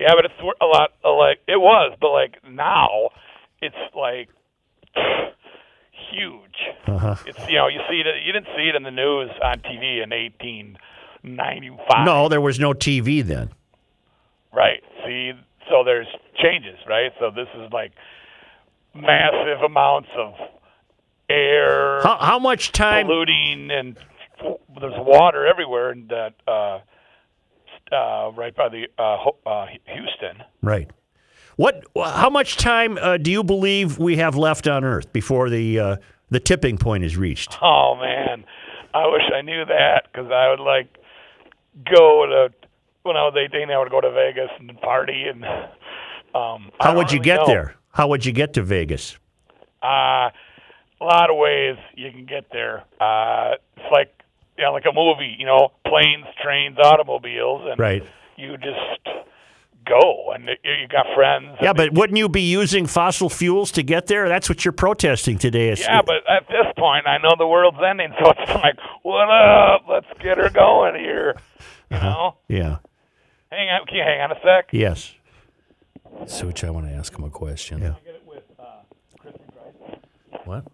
yeah 0.00 0.12
but 0.14 0.24
it's 0.24 0.34
a 0.60 0.64
lot 0.66 0.90
like 1.04 1.38
it 1.48 1.60
was 1.60 1.96
but 2.00 2.10
like 2.10 2.36
now 2.48 3.10
it's 3.60 3.74
like 3.96 4.28
huge 6.10 6.58
Uh-huh. 6.86 7.16
it's 7.26 7.38
you 7.48 7.56
know 7.58 7.66
you 7.68 7.80
see 7.88 8.00
it 8.00 8.06
you 8.24 8.32
didn't 8.32 8.48
see 8.56 8.68
it 8.68 8.74
in 8.76 8.82
the 8.84 8.90
news 8.90 9.30
on 9.42 9.58
TV 9.60 10.02
in 10.02 10.10
1895 10.10 12.04
No, 12.06 12.28
there 12.28 12.40
was 12.40 12.58
no 12.60 12.72
TV 12.72 13.22
then. 13.24 13.50
Right. 14.52 14.82
See, 15.04 15.32
so 15.68 15.84
there's 15.84 16.06
changes, 16.42 16.78
right? 16.88 17.12
So 17.18 17.30
this 17.30 17.48
is 17.54 17.72
like 17.72 17.92
massive 18.94 19.62
amounts 19.64 20.08
of 20.16 20.34
air 21.28 22.00
How, 22.02 22.18
how 22.18 22.38
much 22.38 22.72
time? 22.72 23.06
polluting, 23.06 23.70
and 23.70 23.96
there's 24.80 24.94
water 24.98 25.46
everywhere, 25.46 25.90
and 25.90 26.08
that 26.10 26.34
uh, 26.46 26.80
uh, 27.92 28.30
right 28.32 28.54
by 28.54 28.68
the 28.68 28.86
uh, 28.98 29.30
uh, 29.48 29.66
Houston. 29.86 30.44
Right. 30.62 30.90
What? 31.56 31.84
How 31.96 32.30
much 32.30 32.56
time 32.56 32.98
uh, 32.98 33.16
do 33.16 33.30
you 33.30 33.44
believe 33.44 33.98
we 33.98 34.16
have 34.16 34.36
left 34.36 34.66
on 34.66 34.84
Earth 34.84 35.12
before 35.12 35.48
the 35.50 35.78
uh, 35.78 35.96
the 36.30 36.40
tipping 36.40 36.78
point 36.78 37.04
is 37.04 37.16
reached? 37.16 37.56
Oh 37.62 37.96
man, 38.00 38.44
I 38.92 39.06
wish 39.06 39.22
I 39.34 39.40
knew 39.42 39.64
that 39.64 40.08
because 40.12 40.30
I 40.32 40.50
would 40.50 40.60
like 40.60 40.98
go 41.84 42.26
to 42.26 42.63
when 43.04 43.16
I 43.16 43.22
was 43.22 43.34
18. 43.36 43.70
I 43.70 43.78
would 43.78 43.90
go 43.90 44.00
to 44.00 44.10
Vegas 44.10 44.50
and 44.58 44.80
party, 44.80 45.24
and 45.28 45.44
um, 46.34 46.70
How 46.80 46.96
would 46.96 47.12
you 47.12 47.18
really 47.18 47.24
get 47.24 47.36
know. 47.40 47.46
there? 47.46 47.74
How 47.92 48.08
would 48.08 48.24
you 48.26 48.32
get 48.32 48.54
to 48.54 48.62
Vegas? 48.62 49.16
Uh, 49.82 50.30
a 51.00 51.04
lot 51.04 51.30
of 51.30 51.36
ways 51.36 51.76
you 51.94 52.10
can 52.10 52.24
get 52.24 52.46
there. 52.50 52.82
Uh, 53.00 53.52
it's 53.76 53.86
like 53.92 54.10
you 54.56 54.64
know, 54.64 54.72
like 54.72 54.84
a 54.88 54.92
movie, 54.94 55.36
you 55.38 55.44
know, 55.46 55.72
planes, 55.86 56.24
trains, 56.42 56.78
automobiles, 56.78 57.62
and 57.70 57.78
Right. 57.78 58.02
you 58.36 58.56
just 58.56 59.24
go, 59.84 60.32
and 60.32 60.48
you 60.62 60.88
got 60.88 61.06
friends. 61.14 61.58
Yeah, 61.60 61.72
but 61.74 61.92
wouldn't 61.92 62.16
you 62.16 62.28
be 62.28 62.40
using 62.42 62.86
fossil 62.86 63.28
fuels 63.28 63.70
to 63.72 63.82
get 63.82 64.06
there? 64.06 64.28
That's 64.28 64.48
what 64.48 64.64
you're 64.64 64.72
protesting 64.72 65.36
today. 65.38 65.70
It's- 65.70 65.80
yeah, 65.86 66.00
but 66.06 66.22
at 66.30 66.46
this 66.48 66.66
point, 66.78 67.06
I 67.06 67.18
know 67.18 67.32
the 67.36 67.46
world's 67.48 67.78
ending, 67.86 68.12
so 68.22 68.30
it's 68.30 68.54
like, 68.54 68.76
what 69.02 69.28
up? 69.28 69.82
Let's 69.88 70.06
get 70.22 70.38
her 70.38 70.48
going 70.50 70.94
here. 70.94 71.34
You 71.90 71.96
Uh-huh. 71.98 72.08
know, 72.08 72.34
Yeah. 72.48 72.76
Hang 73.54 73.68
on, 73.68 73.86
can 73.86 73.96
you 73.96 74.02
hang 74.02 74.20
on 74.20 74.32
a 74.32 74.40
sec? 74.42 74.68
Yes. 74.72 75.14
Such, 76.26 76.64
I 76.64 76.70
want 76.70 76.86
to 76.86 76.92
ask 76.92 77.16
him 77.16 77.24
a 77.24 77.30
question. 77.30 77.80
Yeah. 77.80 77.94
What? 80.44 80.64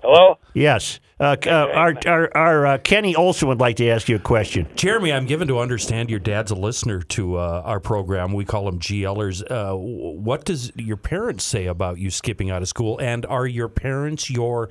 Hello? 0.00 0.38
Yes. 0.54 1.00
Uh, 1.18 1.36
uh, 1.46 1.50
our 1.50 1.94
our, 2.06 2.36
our 2.36 2.66
uh, 2.66 2.78
Kenny 2.78 3.16
Olson 3.16 3.48
would 3.48 3.60
like 3.60 3.76
to 3.76 3.88
ask 3.88 4.08
you 4.08 4.16
a 4.16 4.20
question. 4.20 4.68
Jeremy, 4.76 5.12
I'm 5.12 5.26
given 5.26 5.48
to 5.48 5.58
understand 5.58 6.08
your 6.08 6.20
dad's 6.20 6.52
a 6.52 6.54
listener 6.54 7.02
to 7.02 7.36
uh, 7.36 7.62
our 7.64 7.80
program. 7.80 8.32
We 8.32 8.44
call 8.44 8.64
them 8.64 8.78
GLers. 8.78 9.42
Uh, 9.50 9.76
what 9.76 10.44
does 10.44 10.72
your 10.76 10.96
parents 10.96 11.44
say 11.44 11.66
about 11.66 11.98
you 11.98 12.10
skipping 12.10 12.50
out 12.50 12.62
of 12.62 12.68
school? 12.68 12.98
And 13.00 13.26
are 13.26 13.46
your 13.46 13.68
parents 13.68 14.30
your 14.30 14.68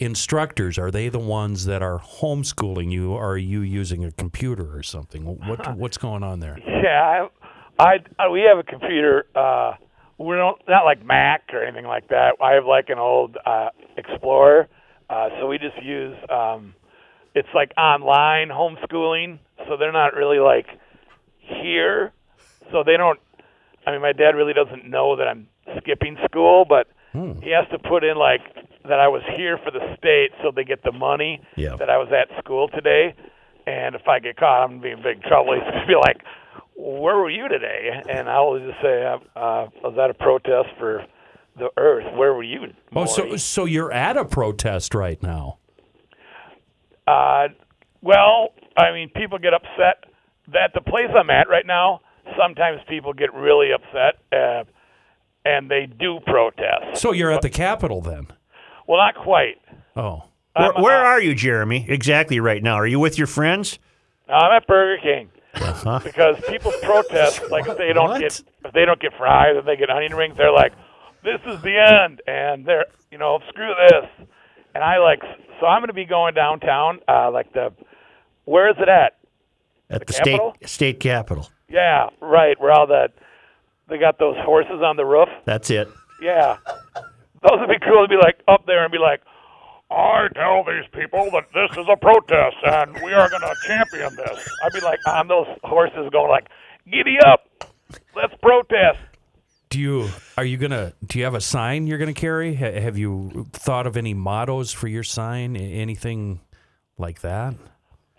instructors? 0.00 0.78
Are 0.78 0.90
they 0.90 1.08
the 1.08 1.18
ones 1.18 1.66
that 1.66 1.82
are 1.82 2.00
homeschooling 2.00 2.90
you? 2.90 3.12
Or 3.12 3.32
are 3.32 3.38
you 3.38 3.60
using 3.60 4.04
a 4.04 4.10
computer 4.10 4.76
or 4.76 4.82
something? 4.82 5.24
What 5.24 5.76
What's 5.76 5.98
going 5.98 6.22
on 6.22 6.40
there? 6.40 6.58
Yeah, 6.66 7.28
I, 7.78 7.98
I, 8.18 8.28
we 8.28 8.40
have 8.42 8.58
a 8.58 8.64
computer. 8.64 9.26
Uh, 9.34 9.74
we 10.18 10.34
don't 10.36 10.60
not 10.68 10.84
like 10.84 11.04
Mac 11.04 11.50
or 11.52 11.62
anything 11.62 11.86
like 11.86 12.08
that. 12.08 12.36
I 12.42 12.52
have 12.52 12.66
like 12.66 12.88
an 12.88 12.98
old 12.98 13.36
uh, 13.46 13.68
Explorer, 13.96 14.68
uh, 15.08 15.28
so 15.38 15.46
we 15.46 15.58
just 15.58 15.82
use. 15.82 16.16
Um, 16.28 16.74
it's 17.34 17.48
like 17.54 17.72
online 17.78 18.48
homeschooling, 18.48 19.38
so 19.68 19.76
they're 19.76 19.92
not 19.92 20.14
really 20.14 20.38
like 20.38 20.66
here, 21.40 22.12
so 22.72 22.82
they 22.84 22.96
don't. 22.96 23.20
I 23.86 23.92
mean, 23.92 24.02
my 24.02 24.12
dad 24.12 24.34
really 24.34 24.52
doesn't 24.52 24.88
know 24.88 25.16
that 25.16 25.26
I'm 25.26 25.48
skipping 25.78 26.16
school, 26.24 26.64
but 26.68 26.88
he 27.42 27.50
has 27.50 27.66
to 27.72 27.78
put 27.78 28.04
in 28.04 28.16
like 28.16 28.40
that 28.90 29.00
I 29.00 29.08
was 29.08 29.22
here 29.36 29.58
for 29.64 29.70
the 29.70 29.80
state, 29.96 30.30
so 30.42 30.50
they 30.54 30.64
get 30.64 30.82
the 30.82 30.92
money 30.92 31.40
Yeah. 31.56 31.76
that 31.76 31.88
I 31.90 31.96
was 31.98 32.08
at 32.12 32.28
school 32.42 32.68
today. 32.68 33.14
And 33.66 33.94
if 33.94 34.06
I 34.08 34.18
get 34.18 34.36
caught, 34.36 34.62
I'm 34.64 34.80
gonna 34.80 34.82
be 34.82 34.90
in 34.90 35.02
big 35.02 35.22
trouble. 35.22 35.54
He's 35.54 35.62
gonna 35.64 35.86
be 35.86 35.94
like, 35.96 36.22
"Where 36.76 37.16
were 37.16 37.30
you 37.30 37.48
today?" 37.48 37.90
And 38.08 38.28
I 38.28 38.40
will 38.40 38.58
just 38.58 38.80
say, 38.82 39.04
uh, 39.04 39.18
uh, 39.36 39.68
"I 39.84 39.86
was 39.88 39.98
at 39.98 40.10
a 40.10 40.14
protest 40.14 40.68
for 40.78 41.04
the 41.56 41.70
Earth. 41.76 42.12
Where 42.14 42.32
were 42.34 42.42
you?" 42.42 42.72
Oh, 42.94 43.06
so 43.06 43.36
so 43.36 43.64
you're 43.64 43.92
at 43.92 44.16
a 44.16 44.24
protest 44.24 44.94
right 44.94 45.22
now? 45.22 45.58
Uh, 47.06 47.48
well, 48.02 48.50
I 48.76 48.92
mean, 48.92 49.10
people 49.14 49.38
get 49.38 49.54
upset. 49.54 50.04
that 50.52 50.72
the 50.74 50.80
place 50.80 51.06
I'm 51.16 51.30
at 51.30 51.48
right 51.48 51.66
now, 51.66 52.00
sometimes 52.36 52.80
people 52.88 53.12
get 53.12 53.32
really 53.34 53.70
upset, 53.72 54.16
uh, 54.32 54.64
and 55.44 55.70
they 55.70 55.86
do 55.86 56.18
protest. 56.26 56.96
So 57.00 57.12
you're 57.12 57.30
at 57.30 57.42
the 57.42 57.50
Capitol 57.50 58.00
then? 58.00 58.26
Well, 58.90 58.98
not 58.98 59.14
quite. 59.14 59.54
Oh, 59.94 60.24
Where, 60.56 60.72
where 60.72 60.96
are 60.96 61.20
you, 61.20 61.32
Jeremy? 61.36 61.86
Exactly 61.88 62.40
right 62.40 62.60
now. 62.60 62.74
Are 62.74 62.88
you 62.88 62.98
with 62.98 63.18
your 63.18 63.28
friends? 63.28 63.78
I'm 64.28 64.50
at 64.50 64.66
Burger 64.66 65.00
King 65.00 65.30
Uh-huh. 65.54 66.00
because 66.02 66.40
people 66.48 66.72
protest 66.82 67.40
like 67.52 67.68
if 67.68 67.78
they 67.78 67.92
don't 67.92 68.18
get 68.18 68.42
if 68.64 68.72
they 68.72 68.84
don't 68.84 69.00
get 69.00 69.12
fries 69.16 69.54
and 69.56 69.64
they 69.66 69.76
get 69.76 69.90
onion 69.90 70.12
rings, 70.16 70.36
they're 70.36 70.50
like, 70.50 70.72
"This 71.22 71.40
is 71.46 71.62
the 71.62 71.76
end," 71.78 72.20
and 72.26 72.66
they're 72.66 72.86
you 73.12 73.18
know 73.18 73.38
screw 73.48 73.72
this. 73.90 74.26
And 74.74 74.82
I 74.82 74.98
like 74.98 75.20
so 75.60 75.66
I'm 75.66 75.80
going 75.82 75.86
to 75.88 75.94
be 75.94 76.04
going 76.04 76.34
downtown, 76.34 76.98
uh, 77.06 77.30
like 77.30 77.52
the 77.52 77.72
where 78.44 78.70
is 78.70 78.76
it 78.80 78.88
at? 78.88 79.18
At 79.88 80.04
the, 80.08 80.12
Capitol? 80.14 80.54
state 80.58 80.68
state 80.68 81.00
capitol. 81.00 81.48
Yeah, 81.68 82.08
right. 82.20 82.60
Where 82.60 82.72
all 82.72 82.88
that 82.88 83.12
they 83.88 83.98
got 83.98 84.18
those 84.18 84.36
horses 84.40 84.82
on 84.82 84.96
the 84.96 85.04
roof. 85.04 85.28
That's 85.44 85.70
it. 85.70 85.88
Yeah, 86.20 86.56
those 87.42 87.58
would 87.60 87.68
be 87.68 87.78
cool 87.84 88.02
to 88.06 88.08
be 88.08 88.16
like 88.16 88.40
up 88.48 88.66
there 88.66 88.82
and 88.84 88.92
be 88.92 88.98
like, 88.98 89.20
I 89.90 90.28
tell 90.34 90.62
these 90.64 90.88
people 90.92 91.30
that 91.32 91.46
this 91.52 91.76
is 91.76 91.86
a 91.90 91.96
protest 91.96 92.56
and 92.64 92.94
we 93.04 93.12
are 93.12 93.28
going 93.28 93.42
to 93.42 93.54
champion 93.66 94.14
this. 94.16 94.48
I'd 94.64 94.72
be 94.72 94.80
like 94.80 95.00
on 95.08 95.26
those 95.28 95.46
horses 95.64 96.08
going 96.12 96.30
like, 96.30 96.48
giddy 96.90 97.18
up, 97.26 97.72
let's 98.14 98.34
protest. 98.42 98.98
Do 99.70 99.78
you 99.78 100.08
are 100.36 100.44
you 100.44 100.56
gonna 100.56 100.92
do 101.06 101.20
you 101.20 101.24
have 101.24 101.34
a 101.36 101.40
sign 101.40 101.86
you're 101.86 101.98
gonna 101.98 102.12
carry? 102.12 102.56
Ha- 102.56 102.80
have 102.80 102.98
you 102.98 103.46
thought 103.52 103.86
of 103.86 103.96
any 103.96 104.14
mottos 104.14 104.72
for 104.72 104.88
your 104.88 105.04
sign? 105.04 105.54
A- 105.54 105.58
Anything 105.60 106.40
like 106.98 107.20
that? 107.20 107.54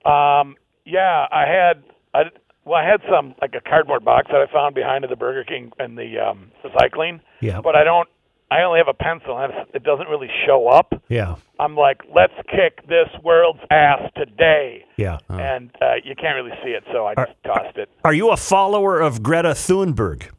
Um, 0.05 0.55
yeah, 0.85 1.27
I 1.29 1.45
had 1.45 1.83
I 2.13 2.21
well 2.63 2.75
I 2.81 2.85
had 2.89 3.01
some 3.09 3.35
like 3.41 3.53
a 3.53 3.59
cardboard 3.59 4.05
box 4.05 4.27
that 4.31 4.37
I 4.39 4.49
found 4.49 4.75
behind 4.75 5.05
the 5.09 5.15
Burger 5.17 5.43
King 5.43 5.73
and 5.77 5.97
the 5.97 6.19
um, 6.19 6.51
recycling. 6.63 7.19
Yeah. 7.41 7.59
But 7.59 7.75
I 7.75 7.83
don't. 7.83 8.07
I 8.51 8.63
only 8.63 8.79
have 8.79 8.89
a 8.89 8.93
pencil 8.93 9.37
and 9.39 9.53
it 9.73 9.83
doesn't 9.83 10.07
really 10.09 10.29
show 10.45 10.67
up. 10.67 10.93
Yeah. 11.07 11.35
I'm 11.59 11.75
like, 11.75 12.01
let's 12.13 12.33
kick 12.49 12.85
this 12.87 13.07
world's 13.23 13.61
ass 13.71 14.01
today. 14.15 14.83
Yeah. 14.97 15.19
and 15.29 15.71
uh, 15.81 15.93
you 16.03 16.13
can't 16.15 16.35
really 16.35 16.55
see 16.63 16.71
it, 16.71 16.83
so 16.91 17.07
I 17.07 17.15
just 17.15 17.31
tossed 17.45 17.77
it. 17.77 17.89
Are 18.03 18.13
you 18.13 18.29
a 18.31 18.37
follower 18.37 18.99
of 18.99 19.23
Greta 19.23 19.51
Thunberg? 19.51 20.29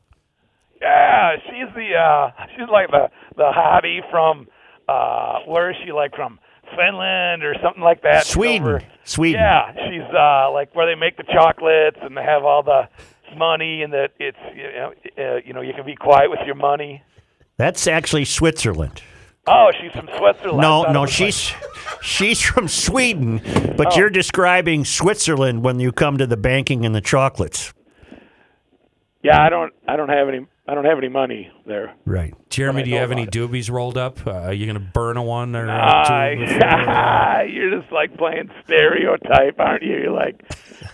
Yeah, 0.80 1.36
she's 1.46 1.72
the 1.74 1.94
uh, 1.94 2.30
she's 2.56 2.68
like 2.70 2.90
the 2.90 3.08
the 3.36 3.50
hottie 3.54 4.00
from 4.10 4.48
uh, 4.88 5.40
where 5.46 5.70
is 5.70 5.76
she 5.84 5.92
like 5.92 6.14
from 6.14 6.38
Finland 6.76 7.44
or 7.44 7.54
something 7.62 7.82
like 7.82 8.02
that? 8.02 8.26
Sweden. 8.26 8.62
over- 8.62 8.82
Sweden. 9.04 9.40
Yeah, 9.40 9.72
she's 9.88 10.14
uh, 10.14 10.50
like 10.52 10.74
where 10.74 10.86
they 10.86 10.98
make 10.98 11.16
the 11.16 11.24
chocolates 11.24 11.98
and 12.02 12.16
they 12.16 12.22
have 12.24 12.44
all 12.44 12.62
the 12.62 12.88
money 13.36 13.82
and 13.82 13.92
that 13.92 14.10
it's 14.18 14.36
you 14.54 14.62
know 14.64 14.92
uh, 15.18 15.36
you 15.44 15.52
know 15.52 15.60
you 15.60 15.72
can 15.72 15.86
be 15.86 15.94
quiet 15.96 16.30
with 16.30 16.40
your 16.46 16.54
money. 16.56 17.02
That's 17.56 17.86
actually 17.86 18.24
Switzerland. 18.24 19.02
Oh, 19.46 19.70
she's 19.80 19.92
from 19.92 20.08
Switzerland. 20.18 20.60
No, 20.60 20.84
no, 20.84 21.02
was 21.02 21.10
like- 21.20 21.32
she's 21.32 21.52
she's 22.00 22.40
from 22.40 22.68
Sweden, 22.68 23.40
but 23.76 23.88
Oh. 23.92 23.96
you're 23.98 24.10
describing 24.10 24.84
Switzerland 24.84 25.62
when 25.64 25.80
you 25.80 25.90
come 25.92 26.18
to 26.18 26.26
the 26.26 26.36
banking 26.36 26.84
and 26.86 26.94
the 26.94 27.00
chocolates. 27.00 27.72
yeah, 29.22 29.40
I 29.42 29.48
don't 29.48 29.72
I 29.86 29.96
don't 29.96 30.08
have 30.08 30.28
any 30.28 30.46
I 30.68 30.74
don't 30.74 30.84
have 30.84 30.98
any 30.98 31.08
money 31.08 31.50
there. 31.66 31.92
Right. 32.06 32.34
Jeremy, 32.48 32.84
do 32.84 32.90
you 32.90 32.96
have 32.96 33.10
any 33.10 33.22
about 33.22 33.32
doobies 33.34 33.68
rolled 33.68 33.98
up? 33.98 34.24
Uh, 34.24 34.30
are 34.30 34.52
you 34.52 34.66
gonna 34.66 34.78
burn 34.78 35.16
a 35.16 35.22
one 35.22 35.56
or 35.56 35.68
Ah, 35.68 36.28
two? 36.30 36.38
before- 36.38 37.44
you're 37.52 37.80
just 37.80 37.92
like 37.92 38.16
playing 38.16 38.48
stereotype, 38.64 39.58
aren't 39.58 39.82
you? 39.82 39.96
You're 39.98 40.12
like, 40.12 40.40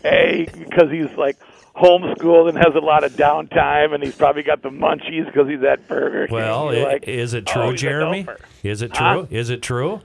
hey, 0.03 0.49
because 0.59 0.91
he's 0.91 1.15
like 1.19 1.37
homeschooled 1.79 2.49
and 2.49 2.59
has 2.59 2.75
a 2.75 2.81
lot 2.85 3.05
of 3.05 3.13
downtime, 3.13 3.95
and 3.95 4.03
he's 4.03 4.17
probably 4.17 4.43
got 4.43 4.63
the 4.63 4.71
munchies 4.71 5.27
because 5.27 5.49
he's 5.49 5.63
at 5.63 5.87
Burger 5.89 6.27
King. 6.27 6.35
Well, 6.35 6.75
You're 6.75 6.85
like, 6.85 7.07
is 7.09 7.35
it 7.35 7.45
oh, 7.49 7.53
true, 7.53 7.71
he's 7.71 7.81
a 7.83 7.87
Jeremy? 7.87 8.27
Is 8.63 8.83
it 8.83 8.93
true? 8.93 9.07
Huh? 9.07 9.27
Is 9.31 9.51
it 9.51 9.63
true? 9.63 10.01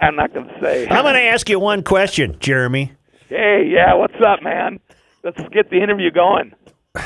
I'm 0.00 0.16
not 0.16 0.32
gonna 0.32 0.52
say. 0.62 0.88
I'm 0.88 1.02
going 1.02 1.14
to 1.14 1.20
ask 1.20 1.48
you 1.48 1.60
one 1.60 1.82
question, 1.82 2.36
Jeremy. 2.40 2.92
Hey, 3.28 3.68
yeah, 3.70 3.94
what's 3.94 4.14
up, 4.24 4.42
man? 4.42 4.80
Let's 5.22 5.40
get 5.52 5.70
the 5.70 5.82
interview 5.82 6.10
going. 6.10 6.52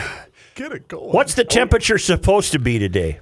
Get 0.57 0.73
it 0.73 0.89
going. 0.89 1.11
What's 1.13 1.35
the 1.35 1.45
temperature 1.45 1.97
supposed 1.97 2.53
to 2.53 2.59
be 2.59 2.79
today? 2.79 3.21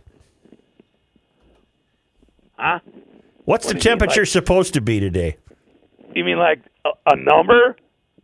Huh? 2.57 2.81
What's 3.45 3.67
What 3.67 3.75
the 3.75 3.81
do 3.81 3.89
you 3.89 3.93
mean, 3.93 3.99
temperature 3.99 4.21
like- 4.23 4.29
supposed 4.29 4.75
to 4.75 4.81
be 4.81 4.99
today? 4.99 5.37
You 6.17 6.25
mean 6.25 6.39
like 6.39 6.61
a, 6.85 6.91
a 7.13 7.17
number? 7.17 7.77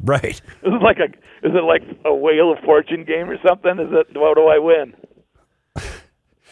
Right. 0.06 0.24
Is 0.36 0.40
it 0.64 0.82
like 0.82 0.98
a 0.98 1.04
is 1.46 1.54
it 1.54 1.64
like 1.64 1.82
a 2.04 2.14
wheel 2.14 2.52
of 2.52 2.58
fortune 2.64 3.04
game 3.04 3.30
or 3.30 3.38
something? 3.46 3.72
Is 3.78 3.88
it 3.90 4.16
what 4.18 4.34
do 4.36 4.46
I 4.48 4.58
win? 4.58 4.94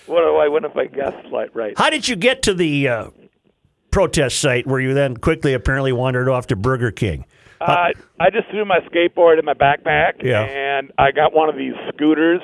What 0.06 0.22
do 0.22 0.36
I 0.36 0.48
win 0.48 0.64
if 0.64 0.76
I 0.76 0.86
guess 0.86 1.12
like 1.30 1.54
right? 1.54 1.74
How 1.78 1.90
did 1.90 2.08
you 2.08 2.16
get 2.16 2.42
to 2.44 2.54
the 2.54 2.88
uh, 2.88 3.10
protest 3.90 4.40
site 4.40 4.66
where 4.66 4.80
you 4.80 4.94
then 4.94 5.16
quickly 5.16 5.52
apparently 5.54 5.92
wandered 5.92 6.28
off 6.28 6.46
to 6.48 6.56
Burger 6.56 6.90
King? 6.90 7.24
Uh, 7.60 7.90
I 8.18 8.30
just 8.30 8.48
threw 8.50 8.64
my 8.64 8.80
skateboard 8.92 9.38
in 9.38 9.44
my 9.44 9.54
backpack, 9.54 10.20
Yeah. 10.22 10.42
and 10.42 10.90
I 10.98 11.12
got 11.12 11.32
one 11.32 11.48
of 11.48 11.56
these 11.56 11.74
scooters. 11.94 12.40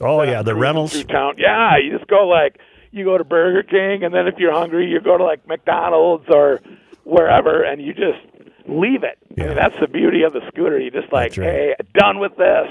Oh, 0.00 0.22
yeah, 0.22 0.42
the. 0.42 0.54
Through 0.92 1.04
town. 1.04 1.34
Yeah, 1.38 1.76
you 1.78 1.96
just 1.98 2.08
go 2.08 2.28
like 2.28 2.58
you 2.92 3.04
go 3.04 3.18
to 3.18 3.24
Burger 3.24 3.64
King, 3.64 4.04
and 4.04 4.14
then 4.14 4.28
if 4.28 4.34
you're 4.38 4.52
hungry, 4.52 4.86
you 4.88 5.00
go 5.00 5.18
to 5.18 5.24
like 5.24 5.44
McDonald's 5.48 6.26
or 6.28 6.60
wherever, 7.02 7.64
and 7.64 7.82
you 7.82 7.92
just 7.94 8.20
leave 8.66 9.02
it. 9.02 9.18
I 9.38 9.46
mean, 9.46 9.56
that's 9.56 9.78
the 9.80 9.88
beauty 9.88 10.22
of 10.22 10.32
the 10.32 10.40
scooter. 10.48 10.78
You 10.78 10.90
just 10.90 11.12
like, 11.12 11.36
right. 11.36 11.46
hey, 11.46 11.74
done 11.94 12.18
with 12.18 12.36
this. 12.36 12.68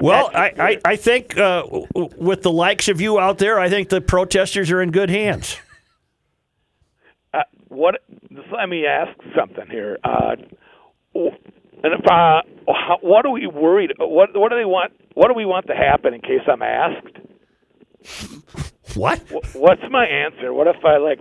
Well, 0.00 0.30
I, 0.32 0.52
I, 0.58 0.78
I 0.84 0.96
think 0.96 1.36
uh, 1.36 1.64
with 1.94 2.42
the 2.42 2.52
likes 2.52 2.88
of 2.88 3.00
you 3.00 3.18
out 3.18 3.38
there, 3.38 3.58
I 3.58 3.68
think 3.68 3.88
the 3.88 4.00
protesters 4.00 4.70
are 4.70 4.80
in 4.80 4.90
good 4.90 5.10
hands. 5.10 5.56
Uh, 7.34 7.42
what? 7.68 7.96
Let 8.50 8.70
me 8.70 8.86
ask 8.86 9.10
something 9.36 9.66
here. 9.70 9.98
Uh, 10.02 10.36
and 11.14 11.92
if 11.92 12.10
uh, 12.10 12.40
what 13.02 13.26
are 13.26 13.30
we 13.30 13.46
worried? 13.46 13.92
What 13.98 14.30
what 14.34 14.50
do 14.50 14.56
they 14.56 14.64
want? 14.64 14.94
What 15.12 15.28
do 15.28 15.34
we 15.34 15.44
want 15.44 15.66
to 15.66 15.74
happen 15.74 16.14
in 16.14 16.22
case 16.22 16.40
I'm 16.50 16.62
asked? 16.62 17.18
What? 18.94 19.20
What's 19.52 19.82
my 19.90 20.06
answer? 20.06 20.54
What 20.54 20.68
if 20.68 20.82
I 20.84 20.96
like? 20.96 21.18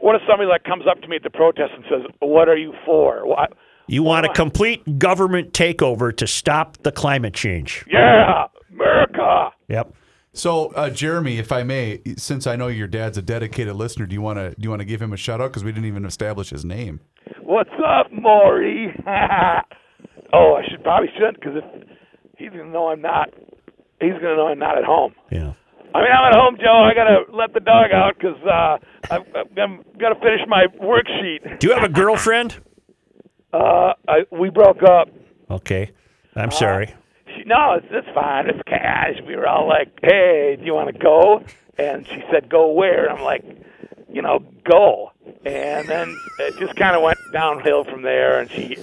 What 0.00 0.16
if 0.16 0.22
somebody 0.28 0.48
like 0.48 0.64
comes 0.64 0.84
up 0.90 1.00
to 1.02 1.08
me 1.08 1.16
at 1.16 1.22
the 1.22 1.30
protest 1.30 1.72
and 1.74 1.84
says, 1.88 2.02
"What 2.20 2.48
are 2.48 2.56
you 2.56 2.74
for?" 2.84 3.26
What? 3.26 3.52
You 3.86 4.02
want 4.02 4.26
a 4.26 4.32
complete 4.32 4.98
government 4.98 5.52
takeover 5.52 6.16
to 6.16 6.26
stop 6.26 6.78
the 6.78 6.92
climate 6.92 7.34
change. 7.34 7.84
Yeah, 7.86 8.46
America. 8.72 9.50
Yep. 9.68 9.92
So, 10.32 10.72
uh, 10.72 10.90
Jeremy, 10.90 11.38
if 11.38 11.52
I 11.52 11.62
may, 11.62 12.00
since 12.16 12.46
I 12.46 12.56
know 12.56 12.66
your 12.66 12.88
dad's 12.88 13.16
a 13.18 13.22
dedicated 13.22 13.76
listener, 13.76 14.06
do 14.06 14.14
you 14.14 14.20
want 14.20 14.38
to 14.38 14.50
do 14.50 14.64
you 14.64 14.70
want 14.70 14.80
to 14.80 14.86
give 14.86 15.00
him 15.00 15.12
a 15.12 15.16
shout 15.16 15.40
out 15.40 15.50
because 15.50 15.62
we 15.62 15.70
didn't 15.70 15.86
even 15.86 16.04
establish 16.04 16.50
his 16.50 16.64
name? 16.64 17.00
What's 17.40 17.70
up, 17.86 18.10
Maury? 18.10 18.92
oh, 19.06 20.54
I 20.54 20.62
should 20.68 20.82
probably 20.82 21.08
shouldn't 21.16 21.40
because 21.40 21.62
if 21.62 21.88
he's 22.36 22.50
gonna 22.50 22.70
know 22.70 22.88
I'm 22.88 23.00
not 23.00 23.30
he's 24.00 24.14
gonna 24.14 24.36
know 24.36 24.48
I'm 24.48 24.58
not 24.58 24.76
at 24.76 24.84
home. 24.84 25.14
Yeah. 25.30 25.52
I 25.94 25.98
mean, 26.02 26.10
I'm 26.10 26.32
at 26.32 26.38
home, 26.38 26.56
Joe. 26.60 26.82
I 26.82 26.92
gotta 26.92 27.24
let 27.32 27.54
the 27.54 27.60
dog 27.60 27.92
out 27.92 28.16
because 28.18 28.36
uh, 28.42 28.78
I've, 29.14 29.22
I've 29.34 29.54
got 29.54 30.08
to 30.08 30.14
finish 30.16 30.40
my 30.48 30.66
worksheet. 30.82 31.60
Do 31.60 31.68
you 31.68 31.74
have 31.74 31.84
a 31.84 31.88
girlfriend? 31.88 32.56
Uh, 33.52 33.92
I, 34.08 34.24
we 34.32 34.50
broke 34.50 34.82
up. 34.82 35.08
Okay. 35.48 35.92
I'm 36.34 36.50
sorry. 36.50 36.92
She, 37.26 37.44
no, 37.44 37.74
it's, 37.74 37.86
it's 37.90 38.08
fine. 38.12 38.48
It's 38.48 38.60
cash. 38.66 39.14
We 39.24 39.36
were 39.36 39.46
all 39.46 39.68
like, 39.68 39.96
"Hey, 40.02 40.56
do 40.58 40.64
you 40.64 40.74
want 40.74 40.92
to 40.92 40.98
go?" 40.98 41.44
And 41.78 42.04
she 42.08 42.24
said, 42.32 42.48
"Go 42.48 42.72
where?" 42.72 43.08
I'm 43.08 43.22
like, 43.22 43.44
"You 44.12 44.20
know, 44.20 44.40
go." 44.64 45.12
And 45.44 45.88
then 45.88 46.16
it 46.40 46.58
just 46.58 46.74
kind 46.74 46.96
of 46.96 47.02
went 47.02 47.18
downhill 47.32 47.84
from 47.84 48.02
there. 48.02 48.40
And 48.40 48.50
she, 48.50 48.76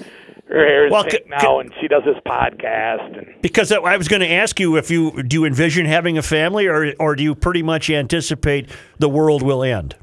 her 0.52 0.66
hair 0.66 0.86
is 0.88 0.91
Well, 0.91 1.10
c- 1.10 1.20
now, 1.28 1.60
and 1.60 1.74
she 1.80 1.88
does 1.88 2.04
this 2.04 2.18
podcast. 2.26 3.18
And 3.18 3.41
Because 3.41 3.72
I 3.72 3.97
was 3.97 4.08
going 4.08 4.22
to 4.22 4.30
ask 4.30 4.60
you 4.60 4.76
if 4.78 4.91
you 4.91 5.24
do 5.24 5.38
you 5.38 5.45
envision 5.45 5.86
having 5.86 6.18
a 6.18 6.22
family, 6.22 6.68
or 6.68 6.93
or 6.99 7.16
do 7.16 7.24
you 7.24 7.36
pretty 7.36 7.64
much 7.64 7.89
anticipate 7.89 8.70
the 8.99 9.10
world 9.10 9.41
will 9.41 9.64
end? 9.64 9.95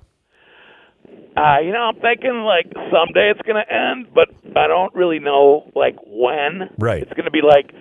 uh, 1.36 1.58
you 1.62 1.72
know, 1.72 1.82
I'm 1.94 2.00
thinking 2.00 2.42
like 2.42 2.66
someday 2.90 3.30
it's 3.30 3.40
gonna 3.46 3.64
end, 3.70 4.08
but 4.12 4.28
I 4.56 4.66
don't 4.66 4.92
really 4.94 5.20
know 5.20 5.70
like 5.74 5.96
when. 6.06 6.70
Right. 6.78 7.02
It's 7.02 7.12
gonna 7.12 7.30
be 7.30 7.42
like 7.42 7.72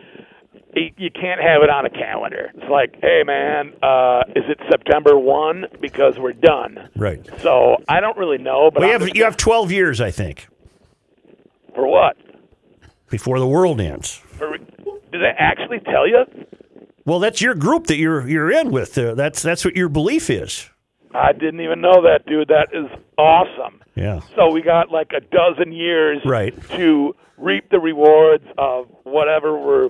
you 0.76 1.10
can't 1.10 1.42
have 1.42 1.64
it 1.64 1.70
on 1.72 1.86
a 1.88 1.90
calendar. 1.90 2.52
It's 2.54 2.70
like, 2.70 2.98
hey 3.02 3.24
man, 3.26 3.74
uh, 3.82 4.24
is 4.36 4.44
it 4.48 4.60
September 4.70 5.18
one? 5.18 5.66
Because 5.82 6.20
we're 6.20 6.34
done. 6.34 6.90
Right. 6.96 7.26
So 7.40 7.78
I 7.90 8.00
don't 8.00 8.18
really 8.18 8.38
know, 8.38 8.70
but 8.72 8.84
I'm 8.84 8.92
have 9.02 9.16
you 9.16 9.24
have 9.24 9.38
12 9.38 9.72
years, 9.72 10.02
I 10.02 10.12
think, 10.12 10.48
for 11.74 11.88
what? 11.88 12.16
Before 13.10 13.40
the 13.40 13.48
world 13.48 13.80
ends. 13.82 14.16
For, 14.38 14.58
did 14.58 15.22
they 15.22 15.34
actually 15.38 15.80
tell 15.80 16.08
you? 16.08 16.26
Well, 17.06 17.20
that's 17.20 17.42
your 17.42 17.56
group 17.56 17.88
that 17.88 17.98
you're 17.98 18.28
you're 18.28 18.52
in 18.52 18.72
with. 18.72 18.98
Uh, 18.98 19.14
that's 19.16 19.42
that's 19.42 19.64
what 19.64 19.76
your 19.76 19.90
belief 19.90 20.30
is. 20.30 20.70
I 21.14 21.32
didn't 21.32 21.62
even 21.62 21.80
know 21.82 22.02
that, 22.04 22.26
dude. 22.28 22.50
That 22.50 22.68
is 22.74 22.86
awesome. 23.18 23.82
Yeah. 23.96 24.20
So 24.36 24.52
we 24.52 24.62
got 24.62 24.92
like 24.92 25.12
a 25.16 25.22
dozen 25.22 25.72
years 25.72 26.20
Right. 26.26 26.54
to 26.72 27.16
reap 27.38 27.70
the 27.72 27.80
rewards 27.80 28.44
of 28.58 28.88
whatever 29.04 29.58
we're 29.58 29.90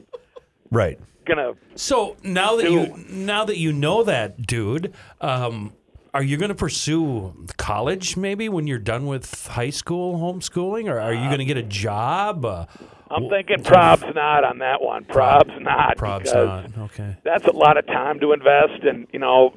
Right. 0.70 1.00
gonna 1.26 1.54
So 1.76 2.16
now 2.24 2.56
that 2.58 2.70
you 2.72 2.94
now 3.10 3.46
that 3.46 3.58
you 3.58 3.74
know 3.74 4.04
that, 4.04 4.46
dude, 4.46 4.94
um, 5.20 5.74
are 6.18 6.24
you 6.24 6.36
going 6.36 6.50
to 6.50 6.56
pursue 6.56 7.32
college 7.58 8.18
maybe 8.18 8.50
when 8.50 8.66
you're 8.66 8.80
done 8.80 9.06
with 9.06 9.46
high 9.46 9.70
school 9.70 10.18
homeschooling, 10.18 10.90
or 10.90 11.00
are 11.00 11.14
you 11.14 11.28
going 11.28 11.38
to 11.38 11.46
get 11.46 11.58
a 11.58 11.64
job? 11.64 12.44
Uh, 12.44 12.66
I'm 13.12 13.30
thinking 13.30 13.58
probs 13.58 14.02
not 14.16 14.44
on 14.44 14.58
that 14.58 14.82
one. 14.82 15.06
Probs 15.06 15.62
not. 15.62 15.96
Probs 15.98 16.34
not. 16.34 16.76
Okay. 16.86 17.18
That's 17.24 17.46
a 17.46 17.52
lot 17.52 17.78
of 17.78 17.86
time 17.86 18.20
to 18.22 18.34
invest, 18.34 18.84
and 18.84 19.06
you 19.14 19.20
know, 19.20 19.54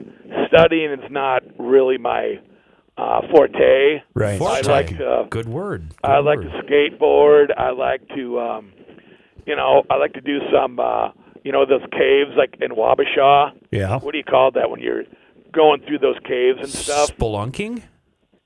studying 0.49 0.93
is 0.93 1.11
not 1.11 1.43
really 1.59 1.97
my 1.97 2.39
uh, 2.99 3.23
forte. 3.31 4.03
Right. 4.13 4.39
Forte. 4.39 4.69
I 4.69 4.71
like 4.71 4.89
to. 4.99 5.29
Good 5.31 5.49
word. 5.49 5.95
I 6.05 6.19
like 6.19 6.41
word. 6.41 6.53
to 6.53 6.63
skateboard. 6.63 7.57
I 7.57 7.71
like 7.71 8.07
to, 8.09 8.39
um, 8.39 8.73
you 9.47 9.57
know, 9.57 9.83
I 9.89 9.97
like 9.97 10.13
to 10.13 10.21
do 10.21 10.41
some, 10.53 10.79
uh, 10.79 11.09
you 11.43 11.53
know, 11.53 11.65
those 11.65 11.89
caves 11.91 12.33
like 12.37 12.59
in 12.61 12.73
Wabasha. 12.73 13.53
Yeah. 13.71 13.99
What 14.01 14.13
do 14.13 14.19
you 14.19 14.25
call 14.25 14.51
that 14.51 14.69
when 14.71 14.81
you're 14.81 15.05
going 15.53 15.83
through 15.87 15.99
those 15.99 16.17
caves 16.25 16.59
and 16.61 16.69
stuff? 16.69 17.17
Spelunking. 17.17 17.83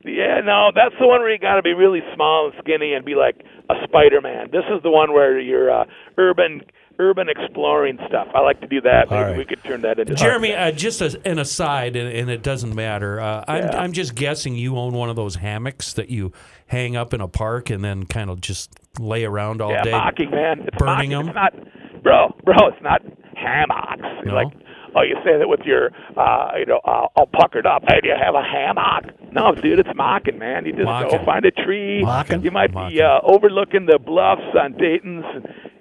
Yeah, 0.05 0.40
no, 0.44 0.70
that's 0.74 0.94
the 1.00 1.07
one 1.07 1.20
where 1.20 1.32
you 1.32 1.38
got 1.38 1.57
to 1.57 1.62
be 1.62 1.72
really 1.72 2.00
small 2.14 2.46
and 2.46 2.55
skinny 2.62 2.92
and 2.92 3.07
be 3.07 3.14
like 3.14 3.42
a 3.70 3.74
Spider-Man. 3.84 4.50
This 4.52 4.64
is 4.74 4.82
the 4.82 4.90
one 4.90 5.14
where 5.14 5.40
you're 5.40 5.70
uh, 5.72 5.86
urban, 6.18 6.61
urban 6.98 7.30
exploring 7.30 7.98
stuff. 8.07 8.28
I 8.34 8.40
like 8.40 8.61
to 8.61 8.66
do 8.66 8.82
that. 8.82 9.09
Maybe 9.11 9.22
right. 9.22 9.38
we 9.38 9.46
could 9.46 9.64
turn 9.64 9.80
that 9.80 9.98
into 9.98 10.12
a. 10.12 10.16
Jeremy, 10.16 10.52
uh, 10.52 10.72
just 10.72 11.00
as 11.00 11.14
an 11.24 11.38
aside, 11.38 11.96
and, 11.96 12.14
and 12.14 12.28
it 12.28 12.42
doesn't 12.42 12.74
matter. 12.74 13.18
Uh, 13.18 13.44
I'm, 13.48 13.64
Yeah. 13.64 13.80
I'm 13.80 13.92
just 13.92 14.14
guessing 14.14 14.57
you 14.57 14.76
own 14.76 14.92
one 14.92 15.09
of 15.09 15.16
those 15.16 15.36
hammocks 15.36 15.94
that 15.94 16.11
you 16.11 16.32
hang 16.66 16.96
up 16.96 17.14
in 17.14 17.22
a 17.22 17.28
park 17.28 17.70
and 17.70 17.82
then 17.82 18.05
kind 18.05 18.28
of 18.28 18.42
just 18.42 18.78
lay 18.98 19.24
around 19.24 19.62
all 19.62 19.70
yeah, 19.70 19.82
day. 19.84 19.92
mocking 19.92 20.30
man. 20.30 20.61
It's 20.66 20.76
burning 20.76 21.11
them. 21.11 21.28
It's 21.28 21.34
not, 21.34 21.55
bro, 22.02 22.28
bro. 22.44 22.57
It's 22.68 22.82
not 22.82 23.00
hammocks. 23.36 24.02
No? 24.26 24.34
Like, 24.34 24.52
oh, 24.95 25.03
you 25.03 25.16
say 25.24 25.38
that 25.38 25.49
with 25.49 25.61
your, 25.64 25.90
uh, 26.16 26.53
you 26.59 26.66
know, 26.66 26.80
uh, 26.84 27.07
all 27.16 27.26
puckered 27.32 27.66
up. 27.66 27.82
Hey, 27.88 28.01
do 28.01 28.09
you 28.09 28.14
have 28.20 28.34
a 28.34 28.42
hammock? 28.42 29.14
No, 29.32 29.55
dude, 29.55 29.78
it's 29.78 29.88
mocking, 29.95 30.38
man. 30.38 30.64
You 30.66 30.72
just 30.72 30.84
Mocking. 30.84 31.18
go 31.18 31.24
find 31.24 31.45
a 31.45 31.51
tree. 31.51 32.03
Mocking? 32.03 32.42
You 32.42 32.51
might 32.51 32.72
Mocking. 32.72 32.97
be 32.97 33.03
uh, 33.03 33.20
overlooking 33.22 33.86
the 33.86 33.99
bluffs 33.99 34.42
on 34.61 34.72
Dayton's 34.76 35.24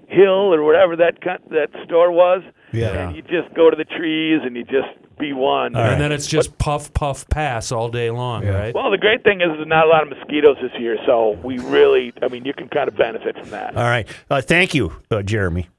Hill 0.08 0.54
or 0.54 0.64
whatever 0.64 0.96
that 0.98 1.22
co- 1.24 1.38
that 1.50 1.70
store 1.86 2.12
was. 2.12 2.42
Yeah. 2.72 3.08
And 3.08 3.16
you 3.16 3.22
just 3.22 3.54
go 3.56 3.70
to 3.70 3.76
the 3.76 3.86
trees 3.86 4.42
and 4.44 4.56
you 4.56 4.64
just 4.64 4.90
be 5.20 5.32
one. 5.34 5.76
And 5.76 6.02
then 6.02 6.12
it's 6.12 6.26
just 6.26 6.58
puff, 6.58 6.92
puff, 6.94 7.30
pass 7.30 7.72
all 7.72 7.90
day 7.90 8.10
long, 8.10 8.46
right? 8.48 8.74
Well, 8.74 8.90
the 8.90 8.98
great 8.98 9.24
thing 9.24 9.42
is 9.42 9.48
there's 9.56 9.68
not 9.68 9.86
a 9.86 9.90
lot 9.90 10.02
of 10.04 10.10
mosquitoes 10.10 10.58
this 10.62 10.72
year, 10.80 10.98
so 11.06 11.38
we 11.44 11.60
really, 11.60 12.14
I 12.24 12.28
mean, 12.30 12.46
you 12.46 12.54
can 12.54 12.68
kind 12.70 12.88
of 12.88 12.96
benefit 12.96 13.38
from 13.38 13.52
that. 13.52 13.76
All 13.78 13.84
right. 13.84 14.08
Uh, 14.30 14.42
thank 14.42 14.74
you, 14.74 14.92
uh, 15.12 15.22
Jeremy. 15.22 15.70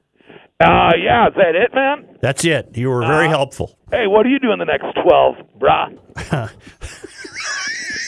Uh, 0.63 0.93
yeah, 0.97 1.27
is 1.27 1.33
that 1.35 1.53
it, 1.55 1.73
man? 1.73 2.17
That's 2.21 2.45
it. 2.45 2.77
You 2.77 2.89
were 2.89 3.01
very 3.01 3.27
helpful. 3.27 3.77
Hey, 3.91 4.07
what 4.07 4.25
are 4.25 4.29
you 4.29 4.39
doing 4.39 4.57
the 4.57 4.65
next 4.65 4.93
12, 5.03 5.35
brah? 5.59 5.93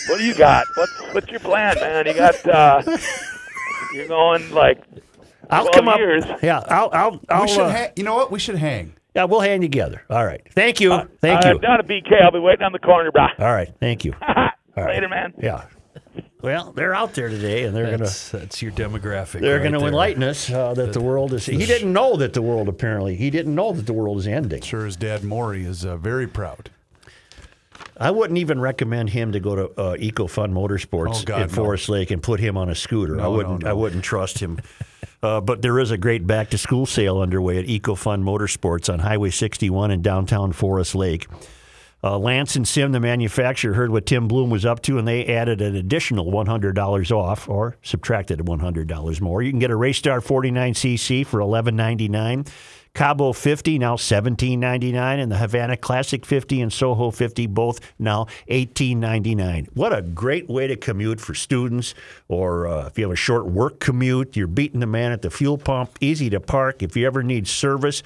what 0.10 0.18
do 0.18 0.24
you 0.24 0.34
got? 0.34 0.66
What's 0.76 1.02
what's 1.14 1.28
your 1.30 1.42
plan, 1.42 1.76
man? 1.76 2.08
You 2.08 2.14
got 2.14 2.48
uh 2.48 2.82
you're 3.94 4.08
going 4.08 4.50
like 4.52 4.82
I'll 5.50 5.64
12 5.64 5.76
come 5.76 5.88
up. 5.90 5.98
years. 5.98 6.24
Yeah. 6.42 6.60
I'll. 6.68 6.90
I'll. 6.94 7.22
I'll 7.30 7.42
we 7.44 7.48
should 7.50 7.62
uh, 7.62 7.72
ha- 7.72 7.92
you 7.96 8.04
know 8.04 8.16
what? 8.16 8.32
We 8.32 8.40
should 8.40 8.56
hang. 8.56 8.94
yeah. 9.16 9.26
We'll 9.26 9.42
hang 9.42 9.62
together. 9.62 10.04
All 10.10 10.26
right. 10.26 10.42
Thank 10.54 10.80
you. 10.80 10.90
Thank 11.22 11.46
uh, 11.46 11.54
you. 11.54 11.60
down 11.60 11.80
at 11.80 11.88
BK. 11.88 12.22
I'll 12.22 12.32
be 12.32 12.40
waiting 12.40 12.64
on 12.64 12.72
the 12.72 12.80
corner, 12.80 13.12
brah. 13.12 13.38
All 13.40 13.54
right. 13.54 13.74
Thank 13.80 14.06
you. 14.06 14.14
right. 14.22 14.54
Later, 14.78 15.10
man. 15.10 15.34
Yeah. 15.42 15.66
Well, 16.42 16.72
they're 16.74 16.94
out 16.94 17.14
there 17.14 17.30
today, 17.30 17.64
and 17.64 17.76
they're 17.76 17.86
gonna 17.86 17.98
That's, 17.98 18.30
that's 18.30 18.62
your 18.62 18.72
demographic. 18.72 19.42
they're 19.42 19.58
right 19.60 19.72
gonna 19.72 19.84
enlighten 19.86 20.22
us 20.22 20.50
uh, 20.52 20.74
that 20.76 20.94
the 20.94 21.02
world 21.02 21.34
is. 21.34 21.46
He 21.48 21.66
didn't 21.66 21.92
know 21.92 22.16
that 22.18 22.34
the 22.34 22.42
world 22.44 22.70
apparently. 22.70 23.16
He 23.16 23.30
didn't 23.32 23.56
know 23.56 23.74
that 23.74 23.88
the 23.88 23.94
world 23.94 24.20
is 24.20 24.28
ending. 24.28 24.62
Sure, 24.62 24.86
his 24.86 24.96
dad 24.96 25.24
Maury 25.24 25.66
is 25.66 25.84
uh, 25.84 25.98
very 25.98 26.28
proud. 26.28 26.70
I 28.00 28.12
wouldn't 28.12 28.38
even 28.38 28.60
recommend 28.62 29.10
him 29.10 29.32
to 29.32 29.40
go 29.40 29.56
to 29.56 29.64
uh, 29.80 29.96
EcoFun 29.98 30.52
Motorsports 30.52 31.22
Oh, 31.22 31.24
God, 31.26 31.42
in 31.42 31.48
no. 31.48 31.54
Forest 31.54 31.90
Lake 31.90 32.12
and 32.12 32.22
put 32.22 32.40
him 32.40 32.56
on 32.56 32.70
a 32.70 32.76
scooter. 32.76 33.16
I 33.16 33.24
No, 33.24 33.24
no, 33.24 33.32
wouldn't. 33.32 33.66
I 33.66 33.70
no. 33.70 33.76
wouldn't 33.78 34.04
trust 34.04 34.40
him. 34.40 34.60
Uh, 35.24 35.42
but 35.42 35.64
there 35.64 35.80
is 35.80 35.90
a 35.90 35.98
great 35.98 36.28
back 36.28 36.52
to 36.52 36.60
school 36.60 36.86
sale 36.86 37.20
underway 37.22 37.58
at 37.58 37.66
EcoFun 37.66 38.22
Motorsports 38.22 38.92
on 38.94 39.00
Highway 39.00 39.32
61 39.32 39.90
in 39.90 40.04
downtown 40.04 40.52
Forest 40.52 40.94
Lake. 40.94 41.26
Uh, 42.04 42.18
Lance 42.18 42.56
and 42.56 42.68
Sim, 42.68 42.92
the 42.92 43.00
manufacturer, 43.00 43.74
heard 43.74 43.92
what 43.92 44.06
Tim 44.06 44.28
Bloom 44.28 44.50
was 44.50 44.66
up 44.66 44.82
to, 44.84 45.00
and 45.00 45.08
they 45.08 45.26
added 45.26 45.62
an 45.62 45.76
additional 45.76 46.32
$100 46.32 47.12
off, 47.12 47.50
or 47.50 47.78
subtracted 47.82 48.40
$100 48.40 49.22
more. 49.22 49.42
You 49.42 49.52
can 49.52 49.60
get 49.60 49.72
a 49.72 49.76
Raystar 49.76 50.24
49cc 50.24 51.26
for 51.26 51.40
$11.99. 51.40 52.48
Cabo 52.98 53.32
50 53.32 53.78
now 53.78 53.96
$17.99 53.96 54.96
and 55.22 55.32
the 55.32 55.38
Havana 55.38 55.78
Classic 55.78 56.26
50 56.26 56.62
and 56.62 56.74
Soho 56.74 57.12
50 57.12 57.46
both 57.46 57.80
now 58.00 58.26
$18.99. 58.50 59.68
What 59.76 59.96
a 59.96 60.02
great 60.02 60.50
way 60.50 60.66
to 60.66 60.76
commute 60.76 61.22
for 61.22 61.36
students 61.36 61.94
or 62.28 62.66
uh, 62.66 62.88
if 62.88 62.98
you 62.98 63.04
have 63.04 63.14
a 63.14 63.16
short 63.16 63.46
work 63.46 63.80
commute, 63.80 64.36
you're 64.36 64.48
beating 64.48 64.80
the 64.80 64.88
man 64.88 65.12
at 65.12 65.22
the 65.22 65.30
fuel 65.30 65.60
pump, 65.60 65.92
easy 66.02 66.32
to 66.32 66.40
park. 66.40 66.82
If 66.82 66.98
you 66.98 67.06
ever 67.06 67.22
need 67.22 67.48
service, 67.48 68.02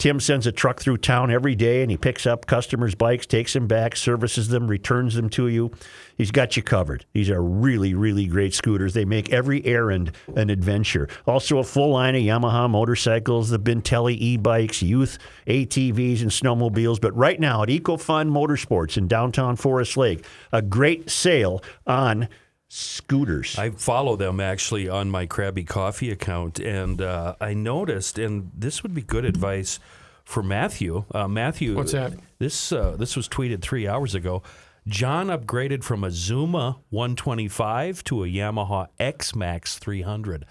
Tim 0.00 0.18
sends 0.18 0.46
a 0.46 0.52
truck 0.52 0.80
through 0.80 0.96
town 0.96 1.30
every 1.30 1.54
day 1.54 1.82
and 1.82 1.90
he 1.90 1.98
picks 1.98 2.26
up 2.26 2.46
customers' 2.46 2.94
bikes, 2.94 3.26
takes 3.26 3.52
them 3.52 3.66
back, 3.66 3.94
services 3.94 4.48
them, 4.48 4.66
returns 4.66 5.14
them 5.14 5.28
to 5.28 5.46
you. 5.46 5.72
He's 6.16 6.30
got 6.30 6.56
you 6.56 6.62
covered. 6.62 7.04
These 7.12 7.28
are 7.28 7.42
really, 7.42 7.92
really 7.92 8.24
great 8.24 8.54
scooters. 8.54 8.94
They 8.94 9.04
make 9.04 9.30
every 9.30 9.62
errand 9.66 10.12
an 10.34 10.48
adventure. 10.48 11.06
Also, 11.26 11.58
a 11.58 11.64
full 11.64 11.90
line 11.90 12.14
of 12.14 12.22
Yamaha 12.22 12.70
motorcycles, 12.70 13.50
the 13.50 13.58
Bintelli 13.58 14.16
e 14.18 14.38
bikes, 14.38 14.80
youth 14.80 15.18
ATVs, 15.46 16.22
and 16.22 16.30
snowmobiles. 16.30 16.98
But 16.98 17.14
right 17.14 17.38
now 17.38 17.62
at 17.62 17.68
EcoFun 17.68 18.30
Motorsports 18.30 18.96
in 18.96 19.06
downtown 19.06 19.54
Forest 19.56 19.98
Lake, 19.98 20.24
a 20.50 20.62
great 20.62 21.10
sale 21.10 21.62
on 21.86 22.26
scooters. 22.70 23.58
I 23.58 23.70
follow 23.70 24.16
them 24.16 24.40
actually 24.40 24.88
on 24.88 25.10
my 25.10 25.26
Krabby 25.26 25.66
Coffee 25.66 26.10
account, 26.10 26.58
and 26.60 27.02
uh, 27.02 27.34
I 27.40 27.52
noticed, 27.52 28.18
and 28.18 28.50
this 28.56 28.82
would 28.82 28.94
be 28.94 29.02
good 29.02 29.24
advice 29.24 29.80
for 30.24 30.42
Matthew. 30.42 31.04
Uh, 31.12 31.26
Matthew, 31.28 31.74
What's 31.74 31.92
that? 31.92 32.14
This 32.38 32.72
uh, 32.72 32.96
this 32.96 33.16
was 33.16 33.28
tweeted 33.28 33.60
three 33.60 33.86
hours 33.86 34.14
ago. 34.14 34.42
John 34.86 35.26
upgraded 35.26 35.84
from 35.84 36.04
a 36.04 36.10
Zuma 36.10 36.78
125 36.88 38.02
to 38.04 38.24
a 38.24 38.26
Yamaha 38.26 38.86
X 38.98 39.34
Max 39.34 39.76
300. 39.78 40.46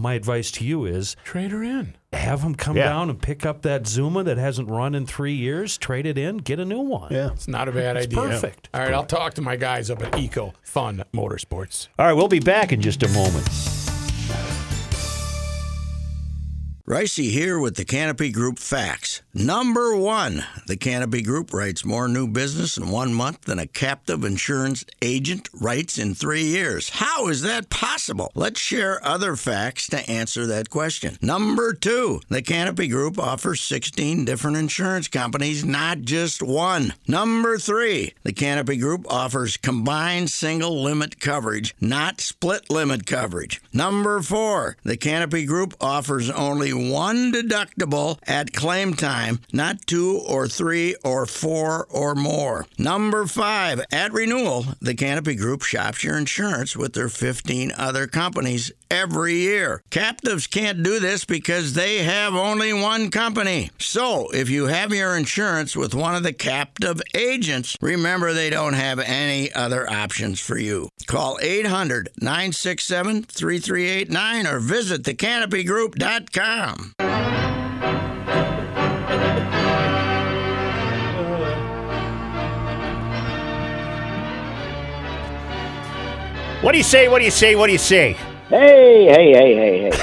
My 0.00 0.14
advice 0.14 0.50
to 0.52 0.64
you 0.64 0.86
is 0.86 1.14
Trade 1.24 1.50
her 1.50 1.62
in. 1.62 1.94
have 2.14 2.40
him 2.40 2.54
come 2.54 2.76
Yeah. 2.76 2.84
down 2.88 3.10
and 3.10 3.20
pick 3.20 3.44
up 3.44 3.62
that 3.62 3.86
Zuma 3.86 4.24
that 4.24 4.38
hasn't 4.38 4.70
run 4.70 4.94
in 4.94 5.04
three 5.06 5.34
years, 5.34 5.76
trade 5.76 6.06
it 6.06 6.16
in, 6.16 6.38
get 6.38 6.58
a 6.58 6.64
new 6.64 6.80
one. 6.80 7.12
yeah. 7.12 7.30
It's 7.32 7.46
not 7.48 7.68
a 7.68 7.72
bad 7.72 7.96
idea. 7.96 8.18
perfect. 8.18 8.68
All 8.72 8.80
right, 8.80 8.94
I'll 8.94 9.04
talk 9.04 9.34
to 9.34 9.42
my 9.42 9.56
guys 9.56 9.90
up 9.90 10.02
at 10.02 10.18
Eco 10.18 10.54
Fun 10.62 11.04
Motorsports. 11.14 11.88
All 11.98 12.06
right, 12.06 12.14
we'll 12.14 12.28
be 12.28 12.40
back 12.40 12.72
in 12.72 12.80
just 12.80 13.02
a 13.02 13.08
moment. 13.08 13.46
Reusse 16.90 17.30
here 17.30 17.56
with 17.60 17.76
the 17.76 17.84
Canopy 17.84 18.32
Group 18.32 18.58
facts. 18.58 19.22
Number 19.32 19.94
one, 19.94 20.44
the 20.66 20.76
Canopy 20.76 21.22
Group 21.22 21.52
writes 21.52 21.84
more 21.84 22.08
new 22.08 22.26
business 22.26 22.76
in 22.76 22.90
one 22.90 23.14
month 23.14 23.42
than 23.42 23.60
a 23.60 23.66
captive 23.68 24.24
insurance 24.24 24.84
agent 25.00 25.48
writes 25.54 25.98
in 25.98 26.16
three 26.16 26.42
years. 26.42 26.88
How 26.88 27.28
is 27.28 27.42
that 27.42 27.70
possible? 27.70 28.32
Let's 28.34 28.58
share 28.58 29.06
other 29.06 29.36
facts 29.36 29.86
to 29.90 30.10
answer 30.10 30.46
that 30.46 30.68
question. 30.68 31.16
Number 31.22 31.74
two, 31.74 32.22
the 32.28 32.42
Canopy 32.42 32.88
Group 32.88 33.20
offers 33.20 33.60
16 33.60 34.24
different 34.24 34.56
insurance 34.56 35.06
companies, 35.06 35.64
not 35.64 36.00
just 36.00 36.42
one. 36.42 36.94
Number 37.06 37.56
three, 37.56 38.14
the 38.24 38.32
Canopy 38.32 38.78
Group 38.78 39.06
offers 39.08 39.56
combined 39.56 40.28
single 40.28 40.82
limit 40.82 41.20
coverage, 41.20 41.72
not 41.80 42.20
split 42.20 42.68
limit 42.68 43.06
coverage. 43.06 43.62
Number 43.72 44.20
four, 44.22 44.76
the 44.82 44.96
Canopy 44.96 45.44
Group 45.44 45.76
offers 45.80 46.28
only 46.30 46.79
one 46.88 47.32
deductible 47.32 48.18
at 48.26 48.52
claim 48.52 48.94
time, 48.94 49.40
not 49.52 49.86
two 49.86 50.22
or 50.26 50.48
three 50.48 50.94
or 51.04 51.26
four 51.26 51.86
or 51.90 52.14
more. 52.14 52.66
Number 52.78 53.26
five, 53.26 53.82
at 53.92 54.12
renewal, 54.12 54.64
the 54.80 54.94
Canopy 54.94 55.34
Group 55.34 55.62
shops 55.62 56.02
your 56.02 56.16
insurance 56.16 56.76
with 56.76 56.94
their 56.94 57.08
15 57.08 57.72
other 57.76 58.06
companies 58.06 58.72
every 58.90 59.34
year. 59.34 59.82
Captives 59.90 60.46
can't 60.46 60.82
do 60.82 60.98
this 60.98 61.24
because 61.24 61.74
they 61.74 61.98
have 61.98 62.34
only 62.34 62.72
one 62.72 63.10
company. 63.10 63.70
So, 63.78 64.28
if 64.30 64.50
you 64.50 64.66
have 64.66 64.92
your 64.92 65.16
insurance 65.16 65.76
with 65.76 65.94
one 65.94 66.14
of 66.14 66.22
the 66.22 66.32
captive 66.32 67.00
agents, 67.14 67.76
remember 67.80 68.32
they 68.32 68.50
don't 68.50 68.74
have 68.74 68.98
any 68.98 69.52
other 69.52 69.88
options 69.90 70.40
for 70.40 70.58
you. 70.58 70.88
Call 71.06 71.38
800 71.40 72.10
967 72.20 73.22
3389 73.24 74.46
or 74.46 74.58
visit 74.58 75.02
thecanopygroup.com. 75.04 76.94
What 86.62 86.72
do 86.72 86.78
you 86.78 86.84
say? 86.84 87.08
What 87.08 87.20
do 87.20 87.24
you 87.24 87.30
say? 87.30 87.56
What 87.56 87.68
do 87.68 87.72
you 87.72 87.78
say? 87.78 88.18
Hey, 88.50 89.06
hey, 89.06 89.32
hey, 89.32 89.54
hey, 89.54 89.90
hey. 89.90 89.96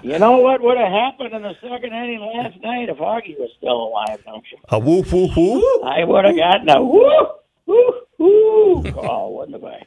you 0.02 0.18
know 0.18 0.38
what 0.38 0.62
would 0.62 0.78
have 0.78 0.90
happened 0.90 1.34
in 1.34 1.42
the 1.42 1.54
second 1.60 1.92
inning 1.92 2.20
last 2.20 2.58
night 2.62 2.88
if 2.88 2.96
Augie 2.96 3.38
was 3.38 3.50
still 3.58 3.82
alive, 3.82 4.24
don't 4.24 4.44
you? 4.50 4.56
A 4.70 4.78
whoop, 4.78 5.12
whoop, 5.12 5.36
whoop. 5.36 5.84
I 5.84 6.04
would 6.04 6.24
have 6.24 6.36
gotten 6.36 6.70
a 6.70 6.82
whoop, 6.82 7.44
whoop, 7.66 8.08
whoop 8.16 8.94
call, 8.94 9.36
wouldn't 9.36 9.62
have 9.62 9.64
I? 9.64 9.84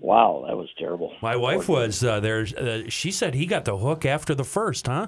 Wow, 0.00 0.44
that 0.48 0.56
was 0.56 0.68
terrible. 0.76 1.12
My 1.22 1.36
wife 1.36 1.68
was 1.68 2.02
uh, 2.02 2.18
there. 2.18 2.44
Uh, 2.58 2.88
she 2.88 3.12
said 3.12 3.34
he 3.34 3.46
got 3.46 3.64
the 3.64 3.76
hook 3.76 4.04
after 4.04 4.34
the 4.34 4.42
first, 4.42 4.88
huh? 4.88 5.06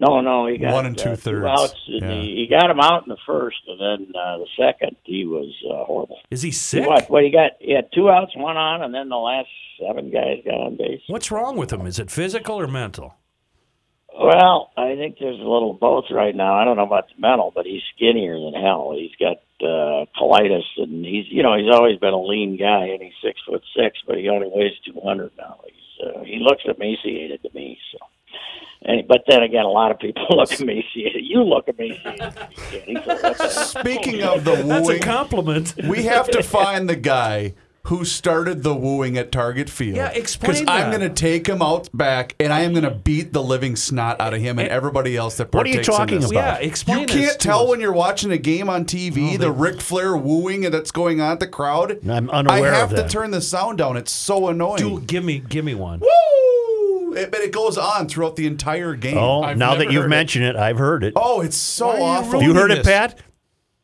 No, 0.00 0.20
no, 0.20 0.46
he 0.46 0.58
got 0.58 0.74
One 0.74 0.86
and 0.86 0.96
two 0.96 1.10
outs. 1.10 1.74
And 1.88 2.02
Yeah. 2.02 2.12
he, 2.12 2.36
he 2.36 2.46
got 2.48 2.70
him 2.70 2.78
out 2.78 3.02
in 3.02 3.08
the 3.08 3.16
first, 3.26 3.56
and 3.66 3.80
then 3.80 4.12
uh, 4.14 4.38
the 4.38 4.46
second 4.56 4.96
he 5.02 5.24
was 5.26 5.52
uh, 5.68 5.84
horrible. 5.84 6.18
Is 6.30 6.42
he 6.42 6.52
sick? 6.52 6.86
What? 6.86 7.10
What 7.10 7.24
he 7.24 7.30
got? 7.30 7.52
He 7.58 7.74
had 7.74 7.88
two 7.92 8.08
outs, 8.08 8.32
one 8.36 8.56
on, 8.56 8.82
and 8.82 8.94
then 8.94 9.08
the 9.08 9.16
last 9.16 9.48
seven 9.80 10.10
guys 10.10 10.38
got 10.44 10.54
on 10.54 10.76
base. 10.76 11.00
What's 11.08 11.30
wrong 11.32 11.56
with 11.56 11.72
him? 11.72 11.84
Is 11.86 11.98
it 11.98 12.10
physical 12.12 12.60
or 12.60 12.68
mental? 12.68 13.14
Well, 14.16 14.72
I 14.76 14.96
think 14.96 15.18
there's 15.20 15.38
a 15.38 15.44
little 15.48 15.74
both 15.74 16.06
right 16.10 16.34
now. 16.34 16.54
I 16.54 16.64
don't 16.64 16.76
know 16.76 16.86
about 16.86 17.06
the 17.08 17.20
mental, 17.20 17.52
but 17.54 17.66
he's 17.66 17.82
skinnier 17.94 18.38
than 18.38 18.54
hell. 18.54 18.92
He's 18.96 19.14
got 19.18 19.36
uh, 19.60 20.06
colitis, 20.20 20.64
and 20.76 21.04
he's 21.04 21.26
you 21.28 21.42
know 21.42 21.56
he's 21.56 21.72
always 21.72 21.98
been 21.98 22.14
a 22.14 22.22
lean 22.22 22.56
guy, 22.56 22.86
and 22.86 23.02
he's 23.02 23.12
six 23.22 23.40
foot 23.46 23.62
six, 23.76 23.98
but 24.06 24.16
he 24.16 24.28
only 24.28 24.48
weighs 24.50 24.72
two 24.84 24.98
hundred 25.04 25.32
now. 25.36 25.60
He's 25.66 25.74
uh, 26.04 26.24
he 26.24 26.38
looks 26.40 26.62
emaciated 26.64 27.42
to 27.42 27.50
me. 27.54 27.78
So, 27.92 27.98
and, 28.82 29.06
but 29.08 29.22
then 29.28 29.42
again, 29.42 29.64
a 29.64 29.70
lot 29.70 29.90
of 29.90 29.98
people 29.98 30.26
look 30.30 30.52
emaciated. 30.60 31.24
You 31.24 31.42
look 31.42 31.68
emaciated. 31.68 32.18
to 32.18 32.48
me, 32.48 32.56
Kenny, 32.70 32.94
so 33.04 33.16
what 33.16 33.38
the 33.38 33.48
hell? 33.48 33.64
Speaking 33.64 34.22
of 34.22 34.44
the 34.44 34.56
That's 34.56 34.88
a 34.88 34.98
compliment. 35.00 35.74
we 35.88 36.04
have 36.04 36.28
to 36.30 36.42
find 36.42 36.88
the 36.88 36.96
guy 36.96 37.54
who 37.88 38.04
started 38.04 38.62
the 38.62 38.74
wooing 38.74 39.16
at 39.16 39.32
Target 39.32 39.68
Field. 39.70 39.96
Yeah, 39.96 40.08
explain 40.10 40.52
Because 40.52 40.60
I'm 40.68 40.90
that. 40.90 40.98
going 40.98 41.08
to 41.08 41.14
take 41.14 41.46
him 41.46 41.62
out 41.62 41.88
back, 41.94 42.34
and 42.38 42.52
I 42.52 42.60
am 42.60 42.72
going 42.72 42.84
to 42.84 42.90
beat 42.90 43.32
the 43.32 43.42
living 43.42 43.76
snot 43.76 44.20
out 44.20 44.34
of 44.34 44.40
him 44.40 44.58
and 44.58 44.68
eh, 44.68 44.72
everybody 44.72 45.16
else 45.16 45.36
that 45.38 45.52
What 45.54 45.66
are 45.66 45.68
you 45.70 45.76
partakes 45.76 45.88
in 45.88 45.94
talking 45.94 46.20
this. 46.20 46.30
about? 46.30 46.60
Yeah, 46.62 46.66
explain 46.68 47.00
You 47.00 47.06
this 47.06 47.16
can't 47.16 47.32
to 47.40 47.46
tell 47.46 47.62
us. 47.64 47.70
when 47.70 47.80
you're 47.80 47.92
watching 47.92 48.30
a 48.30 48.38
game 48.38 48.68
on 48.68 48.84
TV 48.84 49.38
the 49.38 49.50
Ric 49.52 49.80
Flair 49.80 50.16
wooing 50.16 50.62
that's 50.70 50.90
going 50.90 51.20
on 51.20 51.32
at 51.32 51.40
the 51.40 51.46
crowd. 51.46 51.98
I'm 52.08 52.28
unaware 52.30 52.74
I 52.74 52.78
have 52.78 52.92
of 52.92 52.98
to 53.04 53.08
turn 53.08 53.30
the 53.30 53.40
sound 53.40 53.78
down. 53.78 53.96
It's 53.96 54.12
so 54.12 54.48
annoying. 54.48 54.78
Do, 54.78 55.00
give 55.00 55.24
me, 55.24 55.38
give 55.38 55.64
me 55.64 55.74
one. 55.74 56.00
Woo! 56.00 57.14
It, 57.14 57.30
but 57.30 57.40
it 57.40 57.52
goes 57.52 57.78
on 57.78 58.06
throughout 58.06 58.36
the 58.36 58.46
entire 58.46 58.94
game. 58.94 59.16
Oh, 59.16 59.42
I've 59.42 59.56
now 59.56 59.70
that 59.72 59.78
never 59.80 59.92
you've 59.92 60.02
heard 60.02 60.06
it. 60.08 60.10
mentioned 60.10 60.44
it. 60.44 60.56
I've 60.56 60.76
heard 60.78 61.02
it. 61.04 61.14
Oh, 61.16 61.40
it's 61.40 61.56
so 61.56 61.86
Why 61.88 61.94
are 61.94 61.98
you 61.98 62.04
awful. 62.04 62.42
you 62.42 62.54
heard 62.54 62.70
it, 62.70 62.76
this. 62.84 62.86
Pat? 62.86 63.18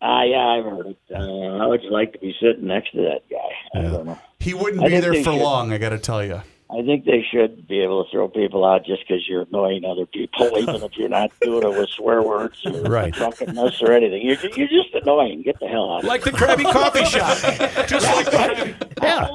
Ah, 0.03 0.23
yeah, 0.23 0.47
I've 0.47 0.65
heard 0.65 0.87
it. 0.87 0.99
Uh, 1.15 1.59
how 1.59 1.71
would 1.71 1.83
you 1.83 1.91
like 1.91 2.13
to 2.13 2.19
be 2.19 2.35
sitting 2.41 2.67
next 2.67 2.93
to 2.93 2.99
that 3.03 3.23
guy? 3.31 3.79
I 3.79 3.83
don't 3.83 4.07
know. 4.07 4.19
He 4.41 4.53
wouldn't 4.53 4.83
I 4.83 4.89
be 4.89 5.01
there 5.01 5.15
for 5.15 5.33
should. 5.33 5.43
long, 5.43 5.73
I 5.73 5.79
got 5.79 5.91
to 5.91 5.99
tell 5.99 6.23
you. 6.25 6.43
I 6.77 6.83
think 6.85 7.05
they 7.05 7.25
should 7.31 7.69
be 7.69 7.81
able 7.83 8.05
to 8.05 8.11
throw 8.11 8.27
people 8.29 8.65
out 8.65 8.85
just 8.85 9.03
because 9.07 9.29
you're 9.29 9.43
annoying 9.43 9.85
other 9.85 10.07
people, 10.07 10.51
even 10.59 10.83
if 10.83 10.97
you're 10.97 11.09
not 11.09 11.31
doing 11.41 11.63
it 11.63 11.79
with 11.79 11.89
swear 11.91 12.23
words 12.23 12.61
or 12.67 12.83
Right. 12.83 13.13
drunkenness 13.13 13.81
or 13.83 13.93
anything. 13.93 14.23
You're, 14.27 14.37
you're 14.57 14.69
just 14.69 14.93
annoying. 14.95 15.43
Get 15.43 15.61
the 15.61 15.69
hell 15.69 15.93
out 15.93 16.03
of 16.03 16.09
Like 16.09 16.25
the 16.25 16.33
Krabby 16.33 16.65
Coffee 16.65 17.05
Shop. 17.05 17.37
Just 17.89 18.07
like 18.07 18.25
the 18.27 18.31
Krabby. 18.33 18.75
Yeah. 19.03 19.29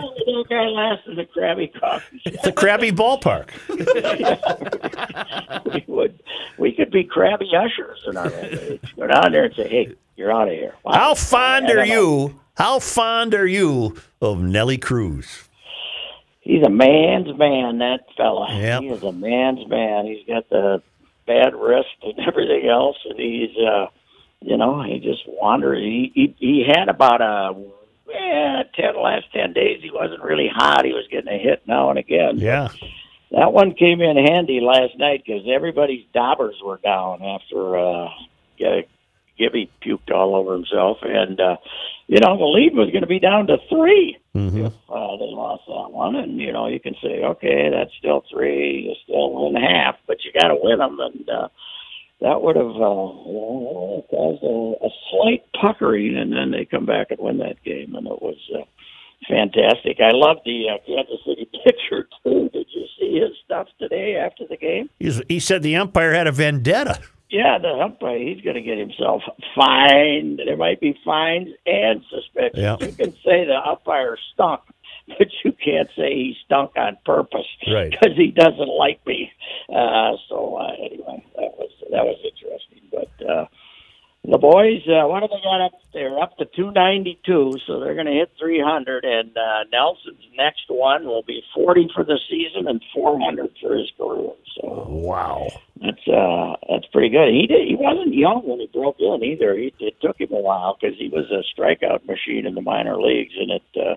Guy 0.49 0.65
last 0.67 1.05
in 1.07 1.15
the 1.15 1.25
Krabby 1.25 1.71
Coffee 1.79 2.19
Shop? 2.19 2.33
It's 2.33 2.47
a 2.47 2.51
crabby 2.51 2.91
ballpark. 2.91 3.49
we 5.73 5.83
would, 5.87 6.19
we 6.57 6.71
could 6.71 6.91
be 6.91 7.03
crabby 7.03 7.49
ushers 7.55 7.99
in 8.07 8.17
our. 8.17 8.29
Go 8.29 9.07
down 9.07 9.31
there 9.31 9.45
and 9.45 9.55
say, 9.55 9.67
"Hey, 9.67 9.95
you're 10.15 10.31
out 10.31 10.47
of 10.47 10.53
here." 10.53 10.73
Wow. 10.83 10.93
How 10.93 11.13
fond 11.13 11.69
are 11.69 11.85
you? 11.85 12.39
How 12.55 12.79
fond 12.79 13.33
are 13.35 13.47
you 13.47 13.95
of 14.21 14.41
Nelly 14.41 14.77
Cruz? 14.77 15.49
He's 16.50 16.64
a 16.64 16.70
man's 16.70 17.38
man, 17.38 17.78
that 17.78 18.06
fella. 18.18 18.47
Yep. 18.52 18.82
He 18.82 18.88
is 18.88 19.04
a 19.04 19.12
man's 19.12 19.68
man. 19.68 20.08
He's 20.08 20.26
got 20.26 20.50
the 20.50 20.82
bad 21.28 21.54
wrist 21.54 21.89
and 22.02 22.18
everything 22.28 22.68
else, 22.68 22.97
and 23.08 23.20
he's, 23.20 23.56
uh, 23.56 23.86
you 24.41 24.58
know, 24.58 24.82
he 24.82 24.97
just 24.97 25.22
wandered. 25.28 25.78
He 25.78 26.12
he, 26.16 26.36
he 26.39 26.66
had 26.68 26.89
about 26.89 27.22
a 27.22 27.56
eh, 28.12 28.64
ten 28.74 29.00
last 29.00 29.32
ten 29.32 29.54
days. 29.54 29.84
He 29.84 29.91
wasn't 29.91 30.24
really 30.24 30.50
hot. 30.52 30.86
He 30.86 30.91
was 30.91 31.06
getting 31.12 31.32
a 31.32 31.38
hit 31.38 31.62
now 31.68 31.91
and 31.91 32.00
again. 32.00 32.39
Yeah. 32.39 32.70
That 33.30 33.54
one 33.54 33.76
came 33.76 34.02
in 34.02 34.18
handy 34.18 34.60
last 34.60 34.97
night 34.97 35.22
because 35.24 35.43
everybody's 35.47 36.06
daubers 36.16 36.56
were 36.66 36.80
down 36.84 37.22
after 37.22 37.78
uh, 37.78 38.08
Gibby 39.38 39.70
puked 39.86 40.12
all 40.12 40.36
over 40.36 40.54
himself, 40.54 40.97
and 41.04 41.39
uh, 41.39 41.58
you 42.10 42.20
know 42.20 42.38
the 42.38 42.43
lead 42.45 42.74
was 42.76 42.89
going 42.89 43.05
to 43.07 43.07
be 43.07 43.20
down 43.20 43.47
to 43.47 43.57
3 43.70 44.18
Mm-hmm. 44.36 44.66
if 44.68 44.74
uh, 44.88 45.18
they 45.18 45.26
lost 45.34 45.64
that 45.68 45.89
one. 45.91 46.16
And 46.16 46.38
you 46.39 46.53
know 46.53 46.68
you 46.68 46.80
can 46.80 46.93
say, 47.01 47.24
okay, 47.24 47.70
that's 47.74 47.89
still 47.97 48.24
three, 48.32 48.86
you 48.88 48.93
still 49.03 49.34
win 49.34 49.55
half, 49.62 49.95
but 50.07 50.18
you 50.24 50.32
got 50.39 50.49
to 50.49 50.57
win 50.62 50.78
them, 50.78 50.99
and 50.99 51.28
uh, 51.30 51.47
that 52.22 52.41
would 52.41 52.55
have 52.55 52.68
uh, 52.68 52.70
you 53.26 53.34
know, 53.74 54.05
caused 54.10 54.43
a, 54.43 54.86
a 54.86 54.89
slight 55.10 55.43
puckering, 55.60 56.16
and 56.16 56.32
then 56.32 56.51
they 56.51 56.64
come 56.64 56.86
back 56.86 57.07
and 57.10 57.20
win 57.20 57.39
that 57.39 57.62
game, 57.64 57.95
and 57.95 58.05
it 58.07 58.22
was. 58.22 58.38
Uh, 58.55 58.64
Fantastic! 59.28 59.97
I 59.99 60.12
love 60.14 60.38
the 60.45 60.70
uh, 60.70 60.78
Kansas 60.88 61.20
City 61.28 61.49
pitcher 61.66 62.07
too. 62.24 62.49
Did 62.53 62.68
you 62.74 62.86
see 62.97 63.20
his 63.20 63.32
stuff 63.43 63.68
today 63.78 64.16
after 64.16 64.45
the 64.47 64.55
game? 64.55 64.89
He's, 64.97 65.22
he 65.28 65.41
said 65.41 65.62
the 65.62 65.76
umpire 65.76 66.14
had 66.14 66.26
a 66.26 66.32
vendetta. 66.32 67.01
Yeah, 67.30 67.57
the 67.59 67.69
umpire, 67.69 68.17
he's 68.17 68.41
going 68.41 68.55
to 68.55 68.61
get 68.61 68.77
himself 68.80 69.21
fined. 69.55 70.41
There 70.45 70.57
might 70.57 70.80
be 70.82 70.97
fines 71.05 71.49
and 71.65 72.03
suspensions. 72.09 72.61
Yeah. 72.63 72.77
You 72.80 72.91
can 72.93 73.11
say 73.23 73.45
the 73.45 73.59
umpire 73.65 74.17
stunk, 74.34 74.61
but 75.07 75.27
you 75.45 75.51
can't 75.63 75.89
say 75.95 76.09
he 76.13 76.36
stunk 76.45 76.71
on 76.75 76.97
purpose 77.05 77.45
Right. 77.71 77.91
because 77.91 78.17
he 78.17 78.27
doesn't 78.32 78.67
like 78.77 79.05
me. 79.05 79.32
Uh, 79.73 80.13
so 80.27 80.55
uh, 80.55 80.73
anyway, 80.73 81.23
that 81.36 81.51
was 81.57 81.69
that 81.91 82.03
was 82.03 82.17
interesting. 82.23 82.82
But 82.91 83.27
uh, 83.30 83.45
the 84.24 84.38
boys, 84.38 84.84
uh, 84.88 85.07
what 85.07 85.22
do 85.22 85.28
they 85.28 85.41
got 85.43 85.61
up? 85.65 85.72
They're 85.93 86.20
up 86.20 86.38
to 86.38 86.45
292, 86.45 87.59
so 87.65 87.80
they're 87.80 87.95
going 87.95 88.05
to 88.05 88.11
hit 88.13 88.32
300. 88.39 89.05
And 89.05 89.36
uh, 89.38 89.63
Nelson's 89.72 90.24
next 90.38 90.65
one 90.67 91.05
will 91.05 91.24
be 91.24 91.41
40 91.55 91.89
for 91.95 92.03
the 92.03 92.20
season 92.30 92.67
and 92.67 92.82
400 92.93 93.49
for 93.61 93.76
his 93.76 93.91
career. 93.97 94.32
So 94.59 94.86
Wow. 94.89 95.47
that's 95.82 96.05
uh, 96.07 96.55
that's 96.70 96.86
pretty 96.91 97.09
good. 97.09 97.30
He 97.34 97.47
did. 97.47 97.67
He 97.67 97.76
wasn't 97.80 98.13
young 98.13 98.41
when 98.45 98.59
he 98.59 98.67
broke 98.67 98.97
in 98.99 99.24
either. 99.24 99.55
He, 99.55 99.74
it 99.80 99.95
took 100.01 100.20
him 100.20 100.34
a 100.34 100.41
while 100.41 100.78
because 100.80 100.97
he 100.99 101.07
was 101.07 101.26
a 101.32 101.41
strikeout 101.49 102.05
machine 102.05 102.45
in 102.45 102.55
the 102.55 102.61
minor 102.61 103.01
leagues, 103.01 103.34
and 103.39 103.51
it. 103.51 103.63
Uh, 103.76 103.95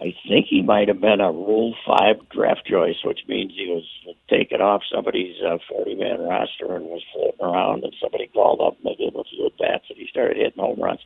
I 0.00 0.14
think 0.28 0.46
he 0.48 0.62
might 0.62 0.88
have 0.88 1.00
been 1.00 1.20
a 1.20 1.32
Rule 1.32 1.74
Five 1.86 2.16
draft 2.30 2.64
choice, 2.66 2.96
which 3.04 3.20
means 3.26 3.52
he 3.56 3.66
was 3.66 3.84
taken 4.30 4.60
off 4.60 4.82
somebody's 4.94 5.34
uh, 5.44 5.58
forty-man 5.68 6.20
roster 6.20 6.76
and 6.76 6.86
was 6.86 7.02
floating 7.12 7.40
around, 7.40 7.84
and 7.84 7.92
somebody 8.00 8.28
called 8.28 8.60
up 8.60 8.76
and 8.78 8.92
they 8.92 9.04
gave 9.04 9.14
him 9.14 9.20
a 9.20 9.24
few 9.24 9.46
at 9.46 9.58
bats, 9.58 9.84
and 9.88 9.98
he 9.98 10.06
started 10.08 10.36
hitting 10.36 10.62
home 10.62 10.80
runs. 10.80 11.00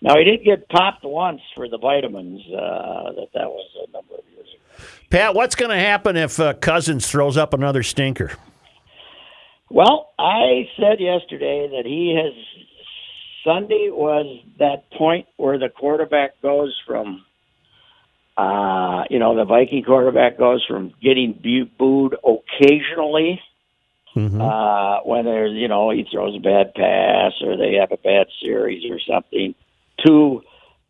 Now 0.00 0.16
he 0.18 0.24
did 0.24 0.44
get 0.44 0.68
popped 0.68 1.04
once 1.04 1.40
for 1.54 1.68
the 1.68 1.78
vitamins. 1.78 2.40
Uh, 2.48 3.12
that 3.12 3.28
that 3.34 3.48
was 3.48 3.68
a 3.88 3.92
number 3.92 4.14
of 4.14 4.24
years 4.34 4.48
ago. 4.48 4.84
Pat, 5.10 5.34
what's 5.34 5.54
going 5.54 5.70
to 5.70 5.78
happen 5.78 6.16
if 6.16 6.40
uh, 6.40 6.54
Cousins 6.54 7.08
throws 7.08 7.36
up 7.36 7.54
another 7.54 7.82
stinker? 7.82 8.32
Well, 9.70 10.12
I 10.18 10.68
said 10.76 10.98
yesterday 10.98 11.68
that 11.70 11.86
he 11.86 12.18
has. 12.20 12.34
Sunday 13.44 13.88
was 13.90 14.40
that 14.60 14.88
point 14.92 15.26
where 15.36 15.58
the 15.58 15.68
quarterback 15.68 16.40
goes 16.42 16.80
from, 16.86 17.24
uh, 18.36 19.04
you 19.10 19.18
know, 19.18 19.36
the 19.36 19.44
Viking 19.44 19.84
quarterback 19.84 20.38
goes 20.38 20.64
from 20.66 20.92
getting 21.02 21.32
booed 21.78 22.16
occasionally 22.24 23.40
uh, 24.40 25.00
when 25.04 25.24
there's, 25.24 25.52
you 25.54 25.68
know, 25.68 25.90
he 25.90 26.06
throws 26.10 26.36
a 26.36 26.40
bad 26.40 26.74
pass 26.74 27.32
or 27.42 27.56
they 27.56 27.74
have 27.74 27.92
a 27.92 27.96
bad 27.96 28.26
series 28.42 28.90
or 28.90 28.98
something, 29.00 29.54
to 30.06 30.42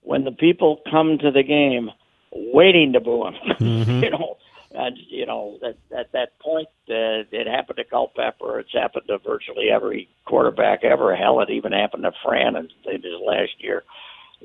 when 0.02 0.24
the 0.24 0.32
people 0.32 0.80
come 0.90 1.18
to 1.18 1.30
the 1.30 1.42
game 1.42 1.90
waiting 2.32 2.92
to 2.92 3.00
boo 3.00 3.26
him. 3.26 3.34
you 3.60 4.10
know, 4.10 4.36
and 4.74 4.96
you 5.08 5.26
know 5.26 5.58
at 5.62 5.76
at 5.96 6.12
that 6.12 6.38
point, 6.40 6.68
uh, 6.88 7.28
it 7.30 7.46
happened 7.46 7.76
to 7.76 7.84
Culpepper. 7.84 8.60
It's 8.60 8.72
happened 8.72 9.04
to 9.08 9.18
virtually 9.18 9.70
every 9.70 10.08
quarterback 10.24 10.82
ever. 10.84 11.14
Hell, 11.14 11.40
it 11.40 11.50
even 11.50 11.72
happened 11.72 12.04
to 12.04 12.12
Fran 12.24 12.56
in 12.56 12.68
in 12.86 13.02
his 13.02 13.20
last 13.24 13.52
year. 13.58 13.84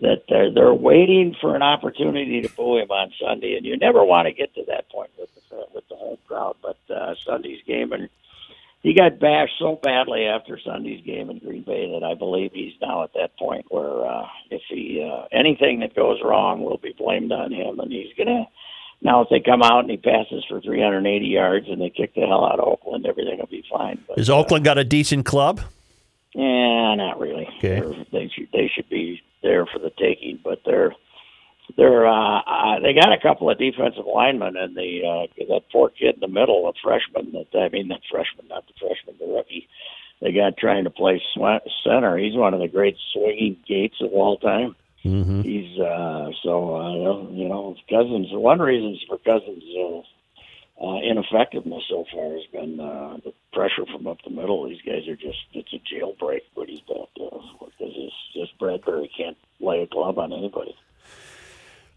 That 0.01 0.23
they're 0.29 0.53
they're 0.53 0.73
waiting 0.73 1.35
for 1.41 1.55
an 1.55 1.63
opportunity 1.63 2.41
to 2.41 2.49
boo 2.49 2.77
him 2.77 2.91
on 2.91 3.11
Sunday, 3.19 3.55
and 3.55 3.65
you 3.65 3.77
never 3.77 4.03
want 4.05 4.27
to 4.27 4.33
get 4.33 4.53
to 4.55 4.63
that 4.67 4.89
point 4.89 5.09
with 5.17 5.29
the 5.35 5.65
with 5.73 5.87
the 5.89 5.95
home 5.95 6.17
crowd. 6.27 6.55
But 6.61 6.77
uh, 6.93 7.15
Sunday's 7.25 7.63
game, 7.65 7.91
and 7.93 8.09
he 8.83 8.93
got 8.93 9.19
bashed 9.19 9.53
so 9.57 9.79
badly 9.81 10.25
after 10.25 10.59
Sunday's 10.63 11.03
game 11.03 11.29
in 11.29 11.39
Green 11.39 11.63
Bay 11.63 11.91
that 11.91 12.05
I 12.05 12.13
believe 12.13 12.51
he's 12.53 12.73
now 12.81 13.03
at 13.03 13.13
that 13.15 13.35
point 13.37 13.65
where 13.69 14.05
uh, 14.05 14.27
if 14.51 14.61
he 14.69 15.03
uh, 15.03 15.25
anything 15.31 15.79
that 15.79 15.95
goes 15.95 16.19
wrong 16.23 16.63
will 16.63 16.77
be 16.77 16.93
blamed 16.97 17.31
on 17.31 17.51
him, 17.51 17.79
and 17.79 17.91
he's 17.91 18.13
gonna. 18.17 18.47
Now, 18.99 19.21
if 19.21 19.29
they 19.29 19.39
come 19.39 19.61
out 19.61 19.81
and 19.81 19.91
he 19.91 19.97
passes 19.97 20.43
for 20.49 20.59
380 20.59 21.23
yards 21.27 21.67
and 21.69 21.79
they 21.79 21.91
kick 21.91 22.15
the 22.15 22.21
hell 22.21 22.43
out 22.43 22.59
of 22.59 22.67
Oakland, 22.67 23.05
everything 23.05 23.37
will 23.37 23.45
be 23.45 23.63
fine. 23.71 24.03
But, 24.07 24.17
Has 24.17 24.27
Oakland 24.27 24.65
got 24.65 24.79
a 24.79 24.83
decent 24.83 25.23
club? 25.23 25.61
yeah, 26.33 26.95
not 26.95 27.19
really. 27.19 27.47
Okay. 27.57 27.79
They're, 27.79 28.05
they 28.11 28.27
should 28.33 28.47
they 28.51 28.71
should 28.73 28.89
be 28.89 29.21
there 29.41 29.65
for 29.65 29.79
the 29.79 29.91
taking, 29.97 30.39
but 30.43 30.61
they're 30.65 30.93
they're 31.75 32.07
uh, 32.07 32.39
uh, 32.39 32.79
they 32.79 32.93
got 32.93 33.11
a 33.11 33.21
couple 33.21 33.49
of 33.49 33.57
defensive 33.57 34.05
linemen 34.05 34.55
and 34.55 34.75
the 34.75 35.01
uh, 35.03 35.45
that 35.49 35.63
poor 35.71 35.89
kid 35.89 36.15
in 36.15 36.21
the 36.21 36.27
middle, 36.27 36.67
a 36.69 36.73
freshman. 36.81 37.33
That 37.33 37.59
I 37.59 37.69
mean, 37.69 37.89
the 37.89 37.99
freshman, 38.09 38.47
not 38.47 38.65
the 38.67 38.73
freshman, 38.79 39.15
the 39.19 39.33
rookie. 39.33 39.67
They 40.21 40.31
got 40.31 40.57
trying 40.57 40.85
to 40.85 40.89
play 40.89 41.21
swa- 41.35 41.61
center. 41.83 42.17
He's 42.17 42.35
one 42.35 42.53
of 42.53 42.59
the 42.59 42.67
great 42.67 42.97
swinging 43.13 43.57
gates 43.67 43.97
of 44.01 44.11
all 44.13 44.37
time. 44.37 44.75
Mm-hmm. 45.05 45.41
He's 45.41 45.79
uh, 45.79 46.31
so 46.43 46.75
uh, 46.75 47.31
you 47.31 47.47
know 47.47 47.75
Cousins. 47.89 48.27
One 48.31 48.59
reason 48.59 48.97
for 49.07 49.17
Cousins' 49.19 49.63
uh, 49.77 50.01
uh, 50.81 50.97
ineffectiveness 50.97 51.83
so 51.89 52.05
far 52.13 52.33
has 52.33 52.45
been 52.51 52.79
uh, 52.79 53.17
the 53.23 53.33
pressure 53.53 53.85
from 53.91 54.07
up 54.07 54.17
the 54.23 54.29
middle. 54.29 54.67
These 54.67 54.81
guys 54.85 55.07
are 55.07 55.15
just 55.15 55.39
it's 55.53 55.73
a 55.73 55.79
jailbreak 55.93 56.41
what 56.53 56.69
he's 56.69 56.81
got 56.87 57.09
uh, 57.19 57.37
because 57.59 57.93
it's 57.95 58.15
just 58.33 58.57
Bradbury 58.59 59.09
can't 59.17 59.37
lay 59.59 59.81
a 59.81 59.87
glove 59.87 60.17
on 60.19 60.31
anybody. 60.33 60.75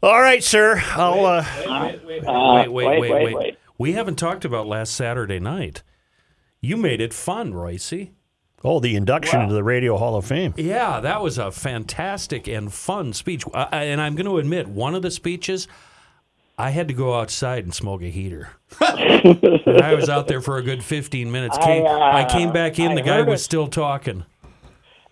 All 0.03 0.21
right, 0.21 0.43
sir. 0.43 0.83
I'll. 0.93 1.27
Uh, 1.27 1.45
Wait, 1.67 2.05
wait, 2.07 2.25
Uh, 2.27 2.55
wait, 2.55 2.69
wait, 2.69 2.87
wait, 2.87 3.01
wait, 3.01 3.11
wait, 3.11 3.25
wait. 3.25 3.35
wait. 3.37 3.57
We 3.77 3.93
haven't 3.93 4.17
talked 4.17 4.45
about 4.45 4.67
last 4.67 4.95
Saturday 4.95 5.39
night. 5.41 5.83
You 6.63 6.77
made 6.77 7.01
it 7.01 7.13
fun, 7.15 7.53
Royce. 7.55 7.93
oh, 8.65 8.81
the 8.81 8.95
induction 8.97 9.49
to 9.49 9.55
the 9.55 9.65
Radio 9.65 9.97
Hall 9.99 10.17
of 10.17 10.25
Fame. 10.27 10.53
Yeah, 10.57 11.01
that 11.01 11.23
was 11.23 11.37
a 11.39 11.51
fantastic 11.51 12.47
and 12.49 12.73
fun 12.73 13.13
speech. 13.15 13.45
Uh, 13.53 13.67
and 13.73 14.01
I'm 14.01 14.15
going 14.15 14.27
to 14.27 14.39
admit, 14.39 14.69
one 14.69 14.95
of 14.95 15.01
the 15.03 15.11
speeches, 15.11 15.67
I 16.61 16.71
had 16.71 16.89
to 16.89 16.95
go 16.95 17.19
outside 17.19 17.65
and 17.65 17.75
smoke 17.75 18.03
a 18.03 18.11
heater. 18.11 18.51
I 18.81 19.95
was 19.97 20.11
out 20.11 20.29
there 20.29 20.43
for 20.43 20.59
a 20.59 20.63
good 20.63 20.85
15 20.85 21.33
minutes. 21.33 21.57
I, 21.57 21.65
Came, 21.65 21.87
I, 21.87 22.23
uh, 22.25 22.29
came 22.31 22.53
back 22.53 22.79
in, 22.79 22.93
I 22.93 22.95
the 22.97 23.01
guy 23.03 23.23
was 23.23 23.41
it. 23.41 23.45
still 23.45 23.67
talking. 23.67 24.25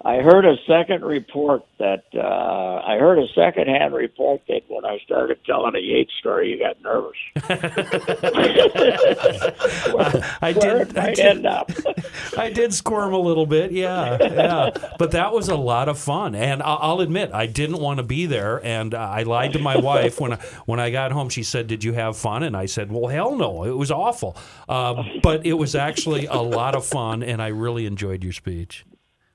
I 0.04 0.18
heard 0.18 0.44
a 0.44 0.54
second 0.66 1.02
report 1.04 1.62
that 1.80 2.04
uh, 2.14 2.82
I 2.86 2.98
heard 2.98 3.18
a 3.18 3.26
second-hand 3.34 3.92
report 3.92 4.42
that 4.46 4.60
when 4.68 4.84
I 4.84 4.98
started 5.04 5.38
telling 5.44 5.74
a 5.74 5.80
Yates 5.80 6.12
story, 6.20 6.50
you 6.52 6.58
got 6.60 6.80
nervous. 6.82 7.16
I 10.40 10.52
Where 10.52 10.84
did. 10.84 10.96
I 10.96 11.14
did. 11.14 11.46
I 12.38 12.50
did 12.50 12.72
squirm 12.74 13.12
a 13.12 13.18
little 13.18 13.46
bit, 13.46 13.72
yeah, 13.72 14.18
yeah. 14.20 14.70
But 14.98 15.10
that 15.12 15.32
was 15.32 15.48
a 15.48 15.56
lot 15.56 15.88
of 15.88 15.98
fun, 15.98 16.36
and 16.36 16.62
I- 16.62 16.74
I'll 16.74 17.00
admit 17.00 17.32
I 17.32 17.46
didn't 17.46 17.80
want 17.80 17.96
to 17.98 18.04
be 18.04 18.26
there, 18.26 18.64
and 18.64 18.94
uh, 18.94 18.98
I 18.98 19.24
lied 19.24 19.54
to 19.54 19.58
my 19.58 19.76
wife 19.78 20.20
when 20.20 20.34
I, 20.34 20.36
when 20.66 20.78
I 20.78 20.90
got 20.90 21.10
home. 21.10 21.28
She 21.28 21.42
said, 21.42 21.66
"Did 21.66 21.82
you 21.82 21.94
have 21.94 22.16
fun?" 22.16 22.44
And 22.44 22.56
I 22.56 22.66
said, 22.66 22.92
"Well, 22.92 23.08
hell 23.08 23.34
no, 23.36 23.64
it 23.64 23.76
was 23.76 23.90
awful." 23.90 24.36
Uh, 24.68 25.02
but 25.24 25.44
it 25.44 25.54
was 25.54 25.74
actually 25.74 26.26
a 26.26 26.40
lot 26.40 26.76
of 26.76 26.86
fun, 26.86 27.24
and 27.24 27.42
I 27.42 27.48
really 27.48 27.84
enjoyed 27.86 28.22
your 28.22 28.32
speech. 28.32 28.84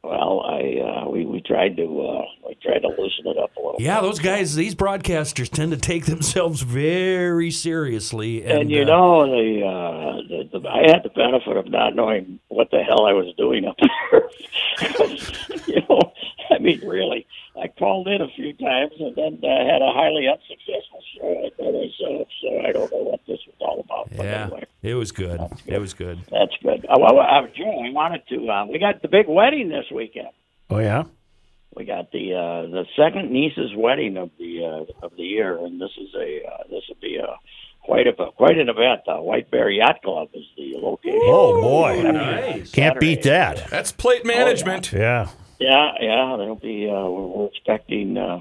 Well, 0.03 0.41
I 0.45 1.05
uh, 1.05 1.09
we 1.09 1.25
we 1.25 1.39
tried 1.39 1.77
to 1.77 1.83
uh, 1.83 2.25
we 2.45 2.55
tried 2.61 2.79
to 2.79 2.89
loosen 2.89 3.25
it 3.25 3.37
up 3.37 3.55
a 3.55 3.59
little. 3.61 3.77
Yeah, 3.79 4.01
those 4.01 4.19
guys, 4.19 4.53
these 4.53 4.75
broadcasters 4.75 5.49
tend 5.49 5.71
to 5.71 5.77
take 5.77 6.05
themselves 6.13 6.61
very 6.61 7.49
seriously, 7.51 8.43
and, 8.43 8.63
And, 8.63 8.71
you 8.71 8.81
uh, 8.81 8.85
know 8.85 9.25
the, 9.25 9.65
uh, 9.65 10.49
the, 10.51 10.59
the 10.59 10.67
I 10.67 10.81
had 10.91 11.03
the 11.03 11.09
benefit 11.09 11.55
of 11.55 11.69
not 11.69 11.95
knowing 11.95 12.39
what 12.49 12.69
the 12.69 12.83
hell 12.83 13.05
I 13.05 13.13
was 13.13 13.33
doing 13.37 13.63
up 13.65 13.77
there. 14.11 14.29
you 15.67 15.81
know, 15.87 16.11
I 16.51 16.59
mean, 16.59 16.81
really, 16.85 17.25
I 17.61 17.67
called 17.67 18.07
in 18.07 18.21
a 18.21 18.27
few 18.35 18.53
times 18.53 18.93
and 18.99 19.15
then 19.15 19.39
uh, 19.43 19.65
had 19.65 19.81
a 19.81 19.91
highly 19.93 20.27
unsuccessful 20.27 21.01
show. 21.15 21.45
I 21.45 21.49
thought 21.55 21.75
I 21.75 21.87
set 21.99 22.21
up, 22.21 22.27
so 22.41 22.59
I 22.67 22.71
don't 22.71 22.91
know 22.91 23.03
what 23.03 23.19
this 23.27 23.39
was 23.45 23.55
all 23.59 23.79
about. 23.79 24.09
But 24.15 24.25
yeah, 24.25 24.43
anyway, 24.45 24.65
it 24.81 24.95
was 24.95 25.11
good. 25.11 25.39
It 25.67 25.77
was 25.79 25.93
good. 25.93 26.19
that's 26.31 26.55
good. 26.63 26.85
Uh, 26.89 26.97
well, 26.99 27.19
uh, 27.19 27.47
Joe, 27.55 27.69
I 27.85 27.91
wanted 27.91 28.23
to. 28.29 28.49
Uh, 28.49 28.65
we 28.65 28.79
got 28.79 29.01
the 29.01 29.07
big 29.07 29.27
wedding 29.27 29.69
this 29.69 29.85
weekend. 29.93 30.29
Oh 30.69 30.79
yeah. 30.79 31.03
We 31.75 31.85
got 31.85 32.11
the 32.11 32.33
uh, 32.33 32.69
the 32.71 32.85
second 32.95 33.31
niece's 33.31 33.75
wedding 33.75 34.17
of 34.17 34.29
the 34.37 34.63
uh, 34.65 35.05
of 35.05 35.15
the 35.15 35.23
year, 35.23 35.57
and 35.57 35.79
this 35.81 35.91
is 35.99 36.13
a 36.15 36.41
uh, 36.47 36.63
this 36.69 36.83
will 36.87 36.97
be 37.01 37.17
a 37.17 37.35
quite 37.83 38.07
a 38.07 38.13
quite 38.13 38.57
an 38.57 38.69
event. 38.69 39.01
Uh, 39.07 39.17
White 39.17 39.49
Bear 39.51 39.69
Yacht 39.69 40.01
Club 40.03 40.29
is 40.33 40.43
the 40.55 40.73
location. 40.77 41.19
Oh 41.23 41.61
boy. 41.61 42.01
Nice. 42.03 42.71
Can't 42.71 42.99
beat 42.99 43.23
that. 43.23 43.69
That's 43.69 43.91
plate 43.91 44.25
management. 44.25 44.91
Yeah. 44.91 44.99
Yeah, 44.99 45.29
yeah, 45.63 45.91
yeah, 45.99 46.35
there'll 46.37 46.55
be. 46.55 46.89
Uh, 46.89 47.07
we're, 47.07 47.27
we're 47.27 47.47
expecting. 47.47 48.17
Uh, 48.17 48.39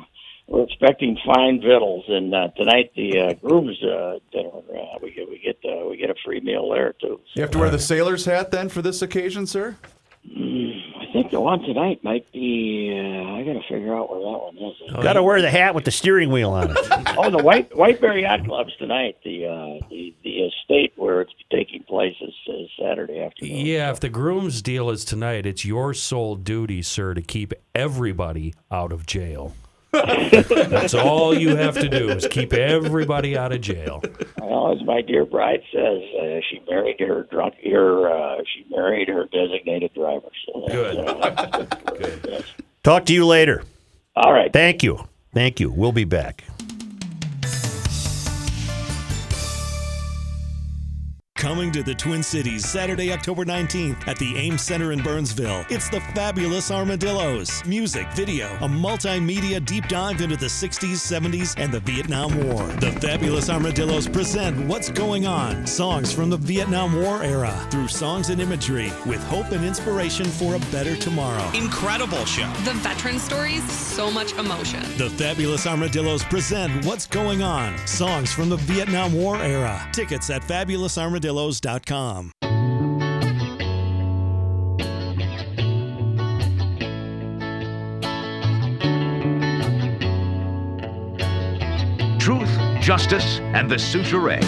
we're 0.48 0.64
expecting 0.64 1.16
fine 1.24 1.60
victuals, 1.60 2.04
and 2.08 2.34
uh, 2.34 2.48
tonight 2.56 2.90
the 2.96 3.18
uh, 3.18 3.32
groom's 3.34 3.82
uh, 3.82 4.18
dinner. 4.32 4.50
Uh, 4.50 4.98
we 5.00 5.12
get 5.12 5.28
we 5.28 5.38
get 5.38 5.58
uh, 5.64 5.88
we 5.88 5.96
get 5.96 6.10
a 6.10 6.14
free 6.24 6.40
meal 6.40 6.68
there 6.70 6.94
too. 7.00 7.20
You 7.34 7.42
have 7.42 7.52
to 7.52 7.58
wear 7.58 7.70
the 7.70 7.78
sailor's 7.78 8.24
hat 8.24 8.50
then 8.50 8.68
for 8.68 8.82
this 8.82 9.02
occasion, 9.02 9.46
sir? 9.46 9.76
I 10.24 11.12
think 11.12 11.30
the 11.30 11.40
one 11.40 11.60
tonight 11.62 12.02
might 12.04 12.30
be. 12.32 12.90
Uh, 12.94 13.34
I 13.34 13.42
got 13.42 13.54
to 13.54 13.62
figure 13.68 13.94
out 13.94 14.08
where 14.08 14.20
that 14.20 14.38
one 14.38 14.56
is. 14.56 15.02
Got 15.02 15.14
to 15.14 15.22
wear 15.22 15.42
the 15.42 15.50
hat 15.50 15.74
with 15.74 15.84
the 15.84 15.90
steering 15.90 16.30
wheel 16.30 16.52
on 16.52 16.70
it. 16.70 16.76
oh, 17.18 17.28
the 17.28 17.42
White 17.42 17.76
White 17.76 18.00
Bear 18.00 18.16
Yacht 18.16 18.44
Club's 18.44 18.74
tonight. 18.76 19.16
The 19.24 19.46
uh, 19.46 19.86
the 19.90 20.14
the 20.22 20.30
estate 20.30 20.92
where 20.96 21.20
it's 21.20 21.32
taking 21.50 21.82
place 21.82 22.14
is, 22.20 22.34
is 22.46 22.70
Saturday 22.80 23.20
afternoon. 23.20 23.66
Yeah, 23.66 23.90
if 23.90 24.00
the 24.00 24.08
groom's 24.08 24.62
deal 24.62 24.90
is 24.90 25.04
tonight, 25.04 25.44
it's 25.44 25.64
your 25.64 25.92
sole 25.92 26.36
duty, 26.36 26.82
sir, 26.82 27.14
to 27.14 27.22
keep 27.22 27.52
everybody 27.74 28.54
out 28.70 28.92
of 28.92 29.04
jail. 29.04 29.54
That's 29.92 30.94
all 30.94 31.34
you 31.34 31.56
have 31.56 31.74
to 31.74 31.88
do 31.88 32.08
is 32.08 32.26
keep 32.28 32.52
everybody 32.52 33.36
out 33.36 33.52
of 33.52 33.60
jail. 33.60 34.02
Well, 34.40 34.72
as 34.72 34.82
my 34.86 35.02
dear 35.02 35.26
bride 35.26 35.60
says, 35.72 36.02
uh, 36.20 36.40
she 36.50 36.62
married 36.68 36.98
her 37.00 37.26
drunk. 37.30 37.54
Her 37.62 38.08
uh, 38.08 38.42
she 38.54 38.64
married 38.74 39.08
her 39.08 39.26
designated 39.26 39.92
driver. 39.94 40.28
So 40.46 40.64
that's, 40.66 41.76
Good. 41.98 42.32
Uh, 42.32 42.42
Talk 42.82 43.04
to 43.06 43.12
you 43.12 43.26
later. 43.26 43.64
All 44.16 44.32
right. 44.32 44.52
Thank 44.52 44.82
you. 44.82 45.08
Thank 45.34 45.60
you. 45.60 45.70
We'll 45.70 45.92
be 45.92 46.04
back. 46.04 46.44
Coming 51.42 51.72
to 51.72 51.82
the 51.82 51.92
Twin 51.92 52.22
Cities 52.22 52.64
Saturday, 52.64 53.12
October 53.12 53.44
19th 53.44 54.06
at 54.06 54.16
the 54.16 54.36
Ames 54.36 54.62
Center 54.62 54.92
in 54.92 55.02
Burnsville. 55.02 55.66
It's 55.70 55.88
the 55.88 56.00
Fabulous 56.14 56.70
Armadillos. 56.70 57.64
Music, 57.66 58.06
video, 58.12 58.46
a 58.60 58.68
multimedia 58.68 59.62
deep 59.64 59.88
dive 59.88 60.20
into 60.20 60.36
the 60.36 60.46
60s, 60.46 60.92
70s, 60.92 61.58
and 61.58 61.72
the 61.72 61.80
Vietnam 61.80 62.46
War. 62.46 62.62
The 62.74 62.92
Fabulous 62.92 63.50
Armadillos 63.50 64.06
present 64.06 64.68
What's 64.68 64.88
Going 64.88 65.26
On? 65.26 65.66
Songs 65.66 66.12
from 66.12 66.30
the 66.30 66.36
Vietnam 66.36 66.94
War 66.94 67.24
era 67.24 67.66
through 67.72 67.88
songs 67.88 68.30
and 68.30 68.40
imagery 68.40 68.92
with 69.04 69.20
hope 69.24 69.50
and 69.50 69.64
inspiration 69.64 70.26
for 70.26 70.54
a 70.54 70.60
better 70.70 70.94
tomorrow. 70.94 71.50
Incredible 71.58 72.24
show. 72.24 72.48
The 72.62 72.74
veteran 72.74 73.18
stories, 73.18 73.68
so 73.68 74.12
much 74.12 74.32
emotion. 74.34 74.82
The 74.96 75.10
Fabulous 75.10 75.66
Armadillos 75.66 76.22
present 76.22 76.84
What's 76.84 77.08
Going 77.08 77.42
On? 77.42 77.76
Songs 77.84 78.32
from 78.32 78.48
the 78.48 78.58
Vietnam 78.58 79.12
War 79.12 79.38
era. 79.38 79.88
Tickets 79.92 80.30
at 80.30 80.44
Truth 92.18 92.62
justice, 92.82 93.38
and 93.54 93.70
the 93.70 93.78
suture. 93.78 94.40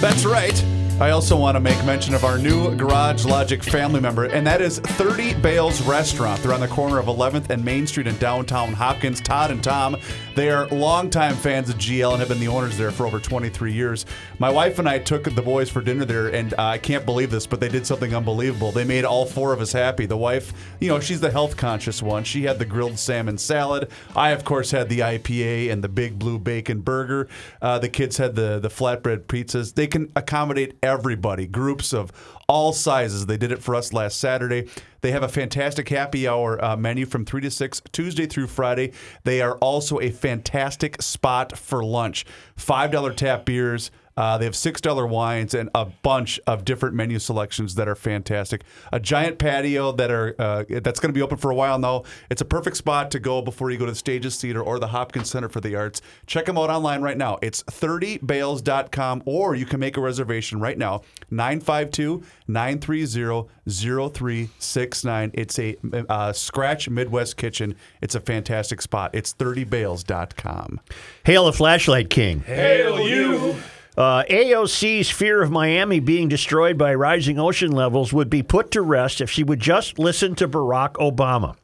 That's 0.00 0.24
right. 0.24 0.79
I 1.00 1.12
also 1.12 1.34
want 1.34 1.56
to 1.56 1.60
make 1.60 1.82
mention 1.86 2.12
of 2.12 2.26
our 2.26 2.36
new 2.36 2.76
Garage 2.76 3.24
Logic 3.24 3.64
family 3.64 4.00
member, 4.00 4.24
and 4.24 4.46
that 4.46 4.60
is 4.60 4.80
30 4.80 5.32
Bales 5.36 5.80
Restaurant. 5.80 6.42
They're 6.42 6.52
on 6.52 6.60
the 6.60 6.68
corner 6.68 6.98
of 6.98 7.06
11th 7.06 7.48
and 7.48 7.64
Main 7.64 7.86
Street 7.86 8.06
in 8.06 8.18
downtown 8.18 8.74
Hopkins. 8.74 9.22
Todd 9.22 9.50
and 9.50 9.64
Tom, 9.64 9.96
they 10.34 10.50
are 10.50 10.68
longtime 10.68 11.36
fans 11.36 11.70
of 11.70 11.76
GL 11.76 12.10
and 12.10 12.18
have 12.18 12.28
been 12.28 12.38
the 12.38 12.48
owners 12.48 12.76
there 12.76 12.90
for 12.90 13.06
over 13.06 13.18
23 13.18 13.72
years. 13.72 14.04
My 14.38 14.50
wife 14.50 14.78
and 14.78 14.86
I 14.86 14.98
took 14.98 15.24
the 15.24 15.40
boys 15.40 15.70
for 15.70 15.80
dinner 15.80 16.04
there, 16.04 16.28
and 16.28 16.52
uh, 16.52 16.64
I 16.64 16.76
can't 16.76 17.06
believe 17.06 17.30
this, 17.30 17.46
but 17.46 17.60
they 17.60 17.70
did 17.70 17.86
something 17.86 18.14
unbelievable. 18.14 18.70
They 18.70 18.84
made 18.84 19.06
all 19.06 19.24
four 19.24 19.54
of 19.54 19.62
us 19.62 19.72
happy. 19.72 20.04
The 20.04 20.18
wife, 20.18 20.52
you 20.80 20.88
know, 20.88 21.00
she's 21.00 21.20
the 21.20 21.30
health 21.30 21.56
conscious 21.56 22.02
one. 22.02 22.24
She 22.24 22.42
had 22.42 22.58
the 22.58 22.66
grilled 22.66 22.98
salmon 22.98 23.38
salad. 23.38 23.90
I, 24.14 24.32
of 24.32 24.44
course, 24.44 24.70
had 24.70 24.90
the 24.90 24.98
IPA 24.98 25.72
and 25.72 25.82
the 25.82 25.88
big 25.88 26.18
blue 26.18 26.38
bacon 26.38 26.82
burger. 26.82 27.26
Uh, 27.62 27.78
the 27.78 27.88
kids 27.88 28.18
had 28.18 28.34
the 28.34 28.58
the 28.58 28.68
flatbread 28.68 29.24
pizzas. 29.24 29.74
They 29.74 29.86
can 29.86 30.12
accommodate 30.14 30.74
everybody, 30.90 31.46
groups 31.46 31.92
of 31.92 32.12
all 32.48 32.72
sizes. 32.72 33.26
They 33.26 33.36
did 33.36 33.52
it 33.52 33.62
for 33.62 33.74
us 33.74 33.92
last 33.92 34.18
Saturday. 34.18 34.68
They 35.02 35.12
have 35.12 35.22
a 35.22 35.28
fantastic 35.28 35.88
happy 35.88 36.26
hour 36.26 36.62
uh, 36.62 36.76
menu 36.76 37.06
from 37.06 37.24
3 37.24 37.40
to 37.42 37.50
6, 37.50 37.82
Tuesday 37.92 38.26
through 38.26 38.48
Friday. 38.48 38.92
They 39.24 39.40
are 39.40 39.56
also 39.58 40.00
a 40.00 40.10
fantastic 40.10 41.00
spot 41.00 41.56
for 41.56 41.84
lunch. 41.84 42.26
$5 42.58 43.16
tap 43.16 43.44
beers. 43.44 43.90
Uh, 44.20 44.36
they 44.36 44.44
have 44.44 44.52
$6 44.52 45.08
wines 45.08 45.54
and 45.54 45.70
a 45.74 45.86
bunch 45.86 46.38
of 46.46 46.62
different 46.62 46.94
menu 46.94 47.18
selections 47.18 47.74
that 47.76 47.88
are 47.88 47.94
fantastic. 47.94 48.64
A 48.92 49.00
giant 49.00 49.38
patio 49.38 49.92
that 49.92 50.10
are 50.10 50.34
uh, 50.38 50.64
that's 50.68 51.00
going 51.00 51.08
to 51.08 51.14
be 51.14 51.22
open 51.22 51.38
for 51.38 51.50
a 51.50 51.54
while 51.54 51.78
now. 51.78 52.02
It's 52.28 52.42
a 52.42 52.44
perfect 52.44 52.76
spot 52.76 53.10
to 53.12 53.18
go 53.18 53.40
before 53.40 53.70
you 53.70 53.78
go 53.78 53.86
to 53.86 53.92
the 53.92 53.96
Stages 53.96 54.38
Theater 54.38 54.62
or 54.62 54.78
the 54.78 54.88
Hopkins 54.88 55.30
Center 55.30 55.48
for 55.48 55.62
the 55.62 55.74
Arts. 55.74 56.02
Check 56.26 56.44
them 56.44 56.58
out 56.58 56.68
online 56.68 57.00
right 57.00 57.16
now. 57.16 57.38
It's 57.40 57.62
30bales.com 57.62 59.22
or 59.24 59.54
you 59.54 59.64
can 59.64 59.80
make 59.80 59.96
a 59.96 60.02
reservation 60.02 60.60
right 60.60 60.76
now. 60.76 61.00
952 61.30 62.22
930 62.46 63.48
0369. 63.66 65.30
It's 65.32 65.58
a 65.58 65.76
uh, 66.10 66.34
Scratch 66.34 66.90
Midwest 66.90 67.38
Kitchen. 67.38 67.74
It's 68.02 68.14
a 68.14 68.20
fantastic 68.20 68.82
spot. 68.82 69.14
It's 69.14 69.32
30bales.com. 69.32 70.80
Hail 71.24 71.46
the 71.46 71.54
Flashlight 71.54 72.10
King. 72.10 72.40
Hail 72.40 73.00
you! 73.00 73.56
Uh, 74.00 74.24
AOC's 74.30 75.10
fear 75.10 75.42
of 75.42 75.50
Miami 75.50 76.00
being 76.00 76.26
destroyed 76.26 76.78
by 76.78 76.94
rising 76.94 77.38
ocean 77.38 77.70
levels 77.70 78.14
would 78.14 78.30
be 78.30 78.42
put 78.42 78.70
to 78.70 78.80
rest 78.80 79.20
if 79.20 79.30
she 79.30 79.44
would 79.44 79.60
just 79.60 79.98
listen 79.98 80.34
to 80.34 80.48
Barack 80.48 80.94
Obama. 80.94 81.54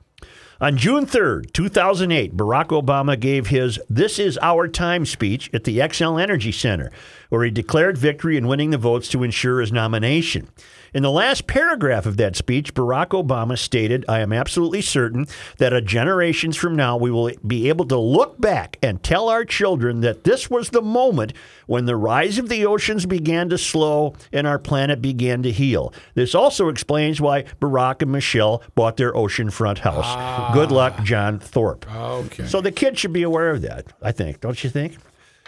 On 0.60 0.76
June 0.76 1.06
3rd, 1.06 1.50
2008, 1.54 2.36
Barack 2.36 2.66
Obama 2.66 3.18
gave 3.18 3.46
his 3.46 3.80
This 3.88 4.18
Is 4.18 4.38
Our 4.42 4.68
Time 4.68 5.06
speech 5.06 5.48
at 5.54 5.64
the 5.64 5.78
Xcel 5.78 6.20
Energy 6.20 6.52
Center, 6.52 6.92
where 7.28 7.44
he 7.44 7.50
declared 7.50 7.98
victory 7.98 8.36
in 8.36 8.48
winning 8.48 8.70
the 8.70 8.78
votes 8.78 9.08
to 9.08 9.22
ensure 9.22 9.60
his 9.60 9.72
nomination. 9.72 10.48
In 10.94 11.02
the 11.02 11.10
last 11.10 11.46
paragraph 11.46 12.06
of 12.06 12.16
that 12.16 12.36
speech, 12.36 12.72
Barack 12.72 13.08
Obama 13.08 13.58
stated, 13.58 14.04
I 14.08 14.20
am 14.20 14.32
absolutely 14.32 14.80
certain 14.80 15.26
that 15.58 15.74
a 15.74 15.82
generations 15.82 16.56
from 16.56 16.74
now 16.74 16.96
we 16.96 17.10
will 17.10 17.32
be 17.46 17.68
able 17.68 17.84
to 17.88 17.98
look 17.98 18.40
back 18.40 18.78
and 18.82 19.02
tell 19.02 19.28
our 19.28 19.44
children 19.44 20.00
that 20.00 20.24
this 20.24 20.48
was 20.48 20.70
the 20.70 20.80
moment 20.80 21.34
when 21.66 21.84
the 21.84 21.96
rise 21.96 22.38
of 22.38 22.48
the 22.48 22.64
oceans 22.64 23.04
began 23.04 23.50
to 23.50 23.58
slow 23.58 24.14
and 24.32 24.46
our 24.46 24.58
planet 24.58 25.02
began 25.02 25.42
to 25.42 25.52
heal. 25.52 25.92
This 26.14 26.34
also 26.34 26.68
explains 26.68 27.20
why 27.20 27.42
Barack 27.60 28.00
and 28.00 28.12
Michelle 28.12 28.62
bought 28.74 28.96
their 28.96 29.12
oceanfront 29.12 29.78
house. 29.78 30.54
Good 30.54 30.72
ah. 30.72 30.74
luck, 30.74 31.02
John 31.02 31.38
Thorpe. 31.38 31.86
Okay. 31.94 32.46
So 32.46 32.60
the 32.60 32.72
kids 32.72 33.00
should 33.00 33.12
be 33.12 33.22
aware 33.22 33.50
of 33.50 33.60
that, 33.62 33.92
I 34.00 34.12
think. 34.12 34.40
Don't 34.40 34.64
you 34.64 34.70
think? 34.70 34.96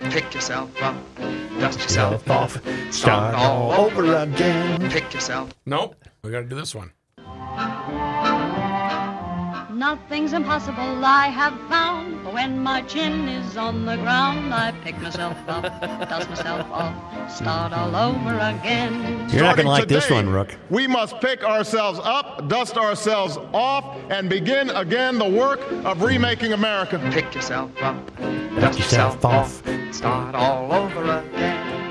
Pick 0.01 0.32
yourself 0.32 0.80
up, 0.80 0.96
dust 1.59 1.80
yourself 1.80 2.30
off, 2.30 2.57
start 2.92 3.34
all 3.34 3.72
over 3.72 4.14
again. 4.14 4.88
Pick 4.90 5.12
yourself. 5.12 5.53
Nope. 5.66 5.96
We 6.22 6.30
got 6.30 6.40
to 6.40 6.46
do 6.46 6.55
this 6.55 6.72
one. 6.72 6.92
Nothing's 9.78 10.32
impossible, 10.32 11.04
I 11.04 11.28
have 11.28 11.56
found. 11.68 12.26
When 12.34 12.58
my 12.58 12.82
chin 12.82 13.28
is 13.28 13.56
on 13.56 13.86
the 13.86 13.94
ground, 13.98 14.52
I 14.52 14.72
pick 14.82 15.00
myself 15.00 15.36
up, 15.46 15.62
dust 16.08 16.28
myself 16.28 16.68
off, 16.72 17.30
start 17.32 17.72
all 17.72 17.94
over 17.94 18.34
again. 18.34 19.30
You're 19.30 19.44
not 19.44 19.54
going 19.54 19.66
to 19.66 19.70
like 19.70 19.86
this 19.86 20.10
one, 20.10 20.28
Rook. 20.28 20.56
We 20.68 20.88
must 20.88 21.20
pick 21.20 21.44
ourselves 21.44 22.00
up, 22.02 22.48
dust 22.48 22.76
ourselves 22.76 23.36
off, 23.54 23.96
and 24.10 24.28
begin 24.28 24.70
again 24.70 25.16
the 25.16 25.30
work 25.30 25.60
of 25.84 26.02
remaking 26.02 26.54
America. 26.54 26.98
Pick 27.12 27.32
yourself 27.32 27.70
up, 27.80 28.04
Dust 28.56 28.80
yourself 28.80 29.24
off. 29.24 29.62
start 29.92 30.34
all 30.34 30.72
over 30.72 31.04
again. 31.20 31.88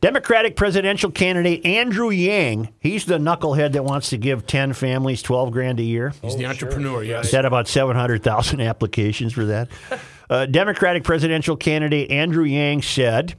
Democratic 0.00 0.54
presidential 0.54 1.10
candidate 1.10 1.64
Andrew 1.66 2.10
Yang, 2.10 2.72
he's 2.78 3.04
the 3.04 3.18
knucklehead 3.18 3.72
that 3.72 3.84
wants 3.84 4.10
to 4.10 4.16
give 4.16 4.46
10 4.46 4.72
families 4.72 5.22
12 5.22 5.50
grand 5.50 5.80
a 5.80 5.82
year. 5.82 6.12
He's 6.22 6.36
the 6.36 6.46
entrepreneur, 6.46 7.02
yes. 7.02 7.26
He's 7.26 7.34
had 7.34 7.44
about 7.44 7.66
700,000 7.66 8.60
applications 8.62 9.32
for 9.32 9.44
that. 9.46 9.68
Uh, 10.30 10.46
Democratic 10.46 11.02
presidential 11.02 11.56
candidate 11.56 12.10
Andrew 12.12 12.44
Yang 12.44 12.82
said 12.82 13.34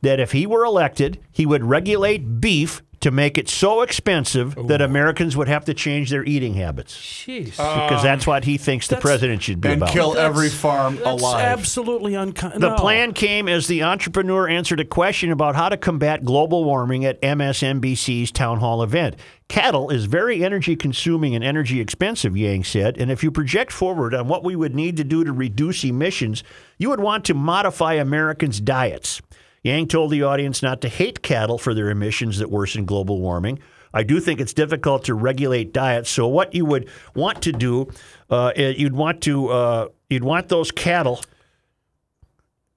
that 0.00 0.18
if 0.18 0.32
he 0.32 0.44
were 0.44 0.64
elected, 0.64 1.20
he 1.30 1.46
would 1.46 1.62
regulate 1.62 2.40
beef 2.40 2.82
to 3.02 3.10
make 3.10 3.36
it 3.38 3.48
so 3.48 3.82
expensive 3.82 4.56
that 4.68 4.80
Americans 4.80 5.36
would 5.36 5.48
have 5.48 5.64
to 5.66 5.74
change 5.74 6.10
their 6.10 6.24
eating 6.24 6.54
habits. 6.54 6.96
Jeez. 6.96 7.50
Because 7.50 8.02
that's 8.02 8.26
what 8.26 8.44
he 8.44 8.56
thinks 8.58 8.88
the 8.88 8.96
president 8.96 9.42
should 9.42 9.60
be 9.60 9.68
And 9.68 9.82
about. 9.82 9.92
kill 9.92 10.16
every 10.16 10.46
That's- 10.48 10.60
farm 10.60 10.96
That's 10.96 11.06
alive. 11.22 11.44
absolutely 11.44 12.14
unkind. 12.14 12.60
The 12.62 12.74
plan 12.76 13.12
came 13.12 13.48
as 13.48 13.66
the 13.66 13.82
entrepreneur 13.82 14.48
answered 14.48 14.80
a 14.80 14.84
question 14.84 15.30
about 15.30 15.54
how 15.56 15.68
to 15.68 15.76
combat 15.76 16.24
global 16.24 16.64
warming 16.64 17.04
at 17.04 17.20
MSNBC's 17.22 18.30
town 18.32 18.58
hall 18.60 18.82
event. 18.82 19.16
Cattle 19.48 19.90
is 19.90 20.06
very 20.06 20.42
energy 20.44 20.76
consuming 20.76 21.34
and 21.34 21.44
energy 21.44 21.80
expensive, 21.80 22.36
Yang 22.36 22.64
said, 22.64 22.96
and 22.98 23.10
if 23.10 23.22
you 23.22 23.30
project 23.30 23.70
forward 23.72 24.14
on 24.14 24.26
what 24.26 24.42
we 24.44 24.56
would 24.56 24.74
need 24.74 24.96
to 24.96 25.04
do 25.04 25.24
to 25.24 25.32
reduce 25.32 25.84
emissions, 25.84 26.42
you 26.78 26.88
would 26.88 27.00
want 27.00 27.24
to 27.26 27.34
modify 27.34 27.94
Americans' 27.94 28.60
diets. 28.60 29.20
Yang 29.62 29.86
told 29.88 30.10
the 30.10 30.22
audience 30.24 30.62
not 30.62 30.80
to 30.80 30.88
hate 30.88 31.22
cattle 31.22 31.56
for 31.58 31.72
their 31.74 31.88
emissions 31.90 32.38
that 32.38 32.50
worsen 32.50 32.84
global 32.84 33.20
warming. 33.20 33.58
I 33.94 34.02
do 34.02 34.18
think 34.20 34.40
it's 34.40 34.52
difficult 34.54 35.04
to 35.04 35.14
regulate 35.14 35.72
diets. 35.72 36.08
So 36.10 36.26
what 36.26 36.54
you 36.54 36.64
would 36.64 36.88
want 37.14 37.42
to 37.42 37.52
do, 37.52 37.90
uh, 38.30 38.52
you'd 38.56 38.94
want 38.94 39.20
to 39.22 39.48
uh, 39.50 39.88
you'd 40.10 40.24
want 40.24 40.48
those 40.48 40.70
cattle 40.72 41.20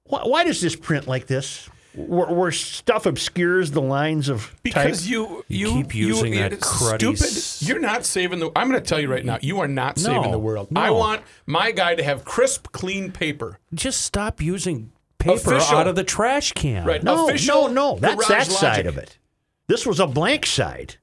why, 0.04 0.22
why 0.24 0.44
does 0.44 0.62
this 0.62 0.76
print 0.76 1.08
like 1.08 1.28
this? 1.28 1.68
Where, 1.96 2.28
where 2.28 2.52
stuff 2.52 3.06
obscures 3.06 3.72
the 3.72 3.82
lines 3.82 4.28
of 4.28 4.54
Because 4.64 5.02
type? 5.04 5.10
you, 5.12 5.44
You 5.48 5.68
you 5.70 5.74
keep 5.84 5.96
using 5.96 6.34
you, 6.34 6.40
that 6.40 6.54
it's 6.54 6.68
cruddy 6.68 6.98
stupid. 7.00 7.22
s- 7.22 7.64
You're 7.68 7.80
not 7.80 8.06
saving 8.06 8.40
the. 8.40 8.52
I'm 8.56 8.70
going 8.70 8.80
to 8.82 8.86
tell 8.88 9.00
you 9.00 9.10
right 9.10 9.24
now. 9.26 9.38
You 9.42 9.60
are 9.62 9.68
not 9.68 9.98
saving 9.98 10.24
No, 10.24 10.32
the 10.32 10.40
world. 10.40 10.72
no. 10.72 10.82
I 10.82 10.90
want 10.92 11.22
my 11.46 11.72
guy 11.72 11.96
to 11.96 12.04
have 12.04 12.26
crisp, 12.26 12.72
clean 12.74 13.12
paper. 13.14 13.60
Just 13.74 14.02
stop 14.02 14.42
using 14.42 14.92
paper 15.20 15.54
Official. 15.56 15.78
out 15.78 15.88
of 15.88 15.96
the 15.96 16.04
trash 16.04 16.52
can. 16.54 16.86
Right. 16.86 17.02
no, 17.04 17.28
official 17.28 17.70
no, 17.70 17.94
no. 17.94 18.00
That's 18.00 18.16
garage 18.16 18.28
that 18.30 18.48
side 18.48 18.70
logic. 18.78 18.86
of 18.86 18.98
it. 18.98 19.18
This 19.68 19.86
was 19.86 20.00
a 20.00 20.08
blank 20.08 20.46
side. 20.46 20.96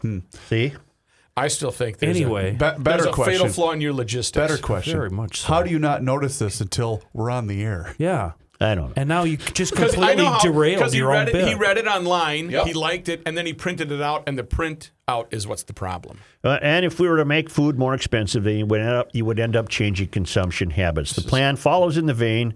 Hmm. 0.00 0.20
See, 0.48 0.72
I 1.36 1.48
still 1.48 1.70
think 1.70 1.98
there's 1.98 2.16
Anyway. 2.16 2.50
a, 2.50 2.52
Be- 2.52 2.58
there's 2.58 2.78
better 2.78 3.08
a 3.08 3.12
question. 3.12 3.34
fatal 3.34 3.48
flaw 3.52 3.72
in 3.72 3.80
your 3.80 3.92
logistics. 3.92 4.36
Better 4.48 4.58
question. 4.60 4.94
Very 4.96 5.10
much 5.10 5.40
so. 5.42 5.48
How 5.48 5.62
do 5.62 5.70
you 5.70 5.78
not 5.78 6.02
notice 6.02 6.38
this 6.38 6.60
until 6.60 7.02
we're 7.12 7.30
on 7.30 7.46
the 7.46 7.62
air? 7.62 7.94
Yeah. 7.98 8.32
I 8.60 8.74
don't 8.76 8.88
know. 8.88 8.92
And 8.96 9.08
now 9.08 9.24
you 9.24 9.36
just 9.38 9.72
Because 9.74 9.92
I 9.94 9.96
completely 9.96 10.24
know 10.24 10.30
how, 10.32 10.40
derailed 10.40 10.82
'cause 10.82 10.92
he 10.92 10.98
your 10.98 11.08
read 11.08 11.22
own 11.22 11.28
it, 11.28 11.32
bit. 11.32 11.48
He 11.48 11.54
read 11.54 11.78
it 11.78 11.86
online. 11.86 12.50
Yep. 12.50 12.66
He 12.66 12.72
liked 12.74 13.08
it, 13.08 13.22
and 13.26 13.36
then 13.36 13.44
he 13.46 13.52
printed 13.54 13.90
it 13.90 14.00
out. 14.00 14.24
And 14.28 14.38
the 14.38 14.44
print 14.44 14.92
out 15.12 15.28
is 15.30 15.46
what's 15.46 15.64
the 15.64 15.74
problem. 15.74 16.18
Uh, 16.42 16.58
and 16.62 16.84
if 16.84 16.98
we 16.98 17.08
were 17.08 17.18
to 17.18 17.24
make 17.24 17.50
food 17.50 17.78
more 17.78 17.94
expensive, 17.94 18.44
then 18.44 18.56
you 18.56 18.66
would 18.66 18.80
end 18.80 18.96
up 18.96 19.10
you 19.12 19.24
would 19.24 19.38
end 19.38 19.56
up 19.56 19.68
changing 19.68 20.08
consumption 20.08 20.70
habits. 20.70 21.12
The 21.12 21.22
plan 21.22 21.56
follows 21.56 21.96
in 21.96 22.06
the 22.06 22.14
vein 22.14 22.54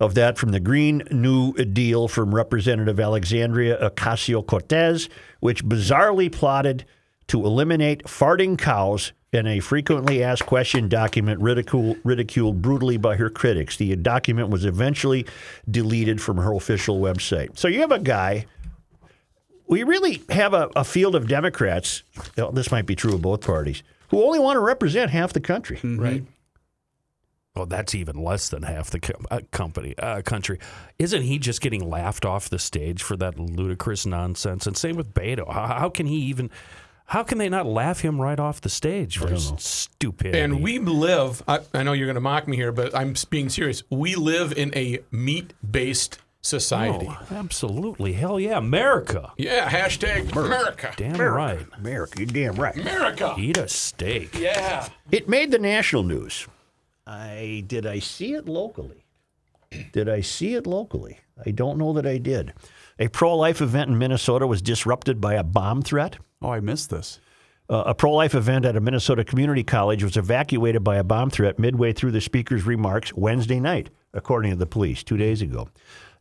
of 0.00 0.14
that 0.14 0.38
from 0.38 0.50
the 0.50 0.60
Green 0.60 1.02
New 1.10 1.52
Deal 1.52 2.08
from 2.08 2.34
Representative 2.34 2.98
Alexandria 2.98 3.90
Ocasio 3.90 4.44
Cortez, 4.44 5.08
which 5.40 5.64
bizarrely 5.64 6.32
plotted 6.32 6.86
to 7.28 7.44
eliminate 7.44 8.04
farting 8.04 8.58
cows 8.58 9.12
in 9.32 9.46
a 9.46 9.60
frequently 9.60 10.24
asked 10.24 10.46
question 10.46 10.88
document 10.88 11.40
ridicule, 11.40 11.96
ridiculed 12.02 12.60
brutally 12.60 12.96
by 12.96 13.14
her 13.16 13.30
critics. 13.30 13.76
The 13.76 13.94
document 13.94 14.48
was 14.48 14.64
eventually 14.64 15.26
deleted 15.70 16.20
from 16.20 16.38
her 16.38 16.52
official 16.54 16.98
website. 16.98 17.56
So 17.56 17.68
you 17.68 17.80
have 17.80 17.92
a 17.92 18.00
guy 18.00 18.46
we 19.70 19.84
really 19.84 20.22
have 20.28 20.52
a, 20.52 20.68
a 20.74 20.84
field 20.84 21.14
of 21.14 21.28
Democrats, 21.28 22.02
you 22.36 22.42
know, 22.42 22.50
this 22.50 22.70
might 22.72 22.86
be 22.86 22.96
true 22.96 23.14
of 23.14 23.22
both 23.22 23.40
parties, 23.40 23.82
who 24.08 24.22
only 24.22 24.40
want 24.40 24.56
to 24.56 24.60
represent 24.60 25.10
half 25.12 25.32
the 25.32 25.40
country. 25.40 25.78
Right. 25.82 26.24
Well, 27.54 27.66
that's 27.66 27.94
even 27.94 28.22
less 28.22 28.48
than 28.48 28.64
half 28.64 28.90
the 28.90 29.00
com- 29.00 29.26
uh, 29.30 29.40
company 29.52 29.94
uh, 29.98 30.22
country. 30.22 30.58
Isn't 30.98 31.22
he 31.22 31.38
just 31.38 31.60
getting 31.60 31.88
laughed 31.88 32.24
off 32.24 32.48
the 32.48 32.58
stage 32.58 33.02
for 33.02 33.16
that 33.16 33.38
ludicrous 33.38 34.04
nonsense? 34.06 34.66
And 34.66 34.76
same 34.76 34.96
with 34.96 35.14
Beto. 35.14 35.52
How, 35.52 35.66
how 35.66 35.88
can 35.88 36.06
he 36.06 36.16
even? 36.16 36.50
How 37.06 37.24
can 37.24 37.38
they 37.38 37.48
not 37.48 37.66
laugh 37.66 38.00
him 38.00 38.20
right 38.20 38.38
off 38.38 38.60
the 38.60 38.68
stage 38.68 39.18
for 39.18 39.26
his 39.26 39.52
stupidity? 39.58 40.38
And 40.38 40.62
we 40.62 40.78
live, 40.78 41.42
I, 41.48 41.58
I 41.74 41.82
know 41.82 41.92
you're 41.92 42.06
going 42.06 42.14
to 42.14 42.20
mock 42.20 42.46
me 42.46 42.56
here, 42.56 42.70
but 42.70 42.94
I'm 42.94 43.14
being 43.30 43.48
serious. 43.48 43.82
We 43.90 44.14
live 44.14 44.56
in 44.56 44.72
a 44.76 45.00
meat 45.10 45.52
based 45.68 46.20
society. 46.42 47.06
Oh, 47.08 47.26
absolutely. 47.30 48.12
Hell 48.14 48.40
yeah. 48.40 48.58
America. 48.58 49.32
Yeah, 49.36 49.68
hashtag 49.68 50.32
America. 50.32 50.92
Damn 50.96 51.20
right. 51.20 51.66
America, 51.76 52.18
you're 52.18 52.26
damn 52.26 52.54
right. 52.54 52.76
America. 52.76 53.34
Eat 53.38 53.56
a 53.56 53.68
steak. 53.68 54.38
Yeah. 54.38 54.88
It 55.10 55.28
made 55.28 55.50
the 55.50 55.58
national 55.58 56.02
news. 56.02 56.46
I 57.06 57.64
did 57.66 57.86
I 57.86 57.98
see 57.98 58.34
it 58.34 58.48
locally? 58.48 59.04
Did 59.92 60.08
I 60.08 60.20
see 60.20 60.54
it 60.54 60.66
locally? 60.66 61.18
I 61.44 61.50
don't 61.50 61.78
know 61.78 61.92
that 61.92 62.06
I 62.06 62.18
did. 62.18 62.54
A 62.98 63.08
pro-life 63.08 63.60
event 63.60 63.88
in 63.88 63.98
Minnesota 63.98 64.46
was 64.46 64.60
disrupted 64.60 65.20
by 65.20 65.34
a 65.34 65.44
bomb 65.44 65.82
threat. 65.82 66.18
Oh, 66.42 66.50
I 66.50 66.60
missed 66.60 66.90
this. 66.90 67.20
Uh, 67.68 67.84
a 67.86 67.94
pro-life 67.94 68.34
event 68.34 68.64
at 68.64 68.76
a 68.76 68.80
Minnesota 68.80 69.24
community 69.24 69.62
college 69.62 70.02
was 70.02 70.16
evacuated 70.16 70.82
by 70.82 70.96
a 70.96 71.04
bomb 71.04 71.30
threat 71.30 71.58
midway 71.58 71.92
through 71.92 72.10
the 72.10 72.20
speaker's 72.20 72.66
remarks 72.66 73.14
Wednesday 73.14 73.60
night, 73.60 73.90
according 74.12 74.50
to 74.50 74.56
the 74.56 74.66
police, 74.66 75.04
two 75.04 75.16
days 75.16 75.40
ago. 75.40 75.68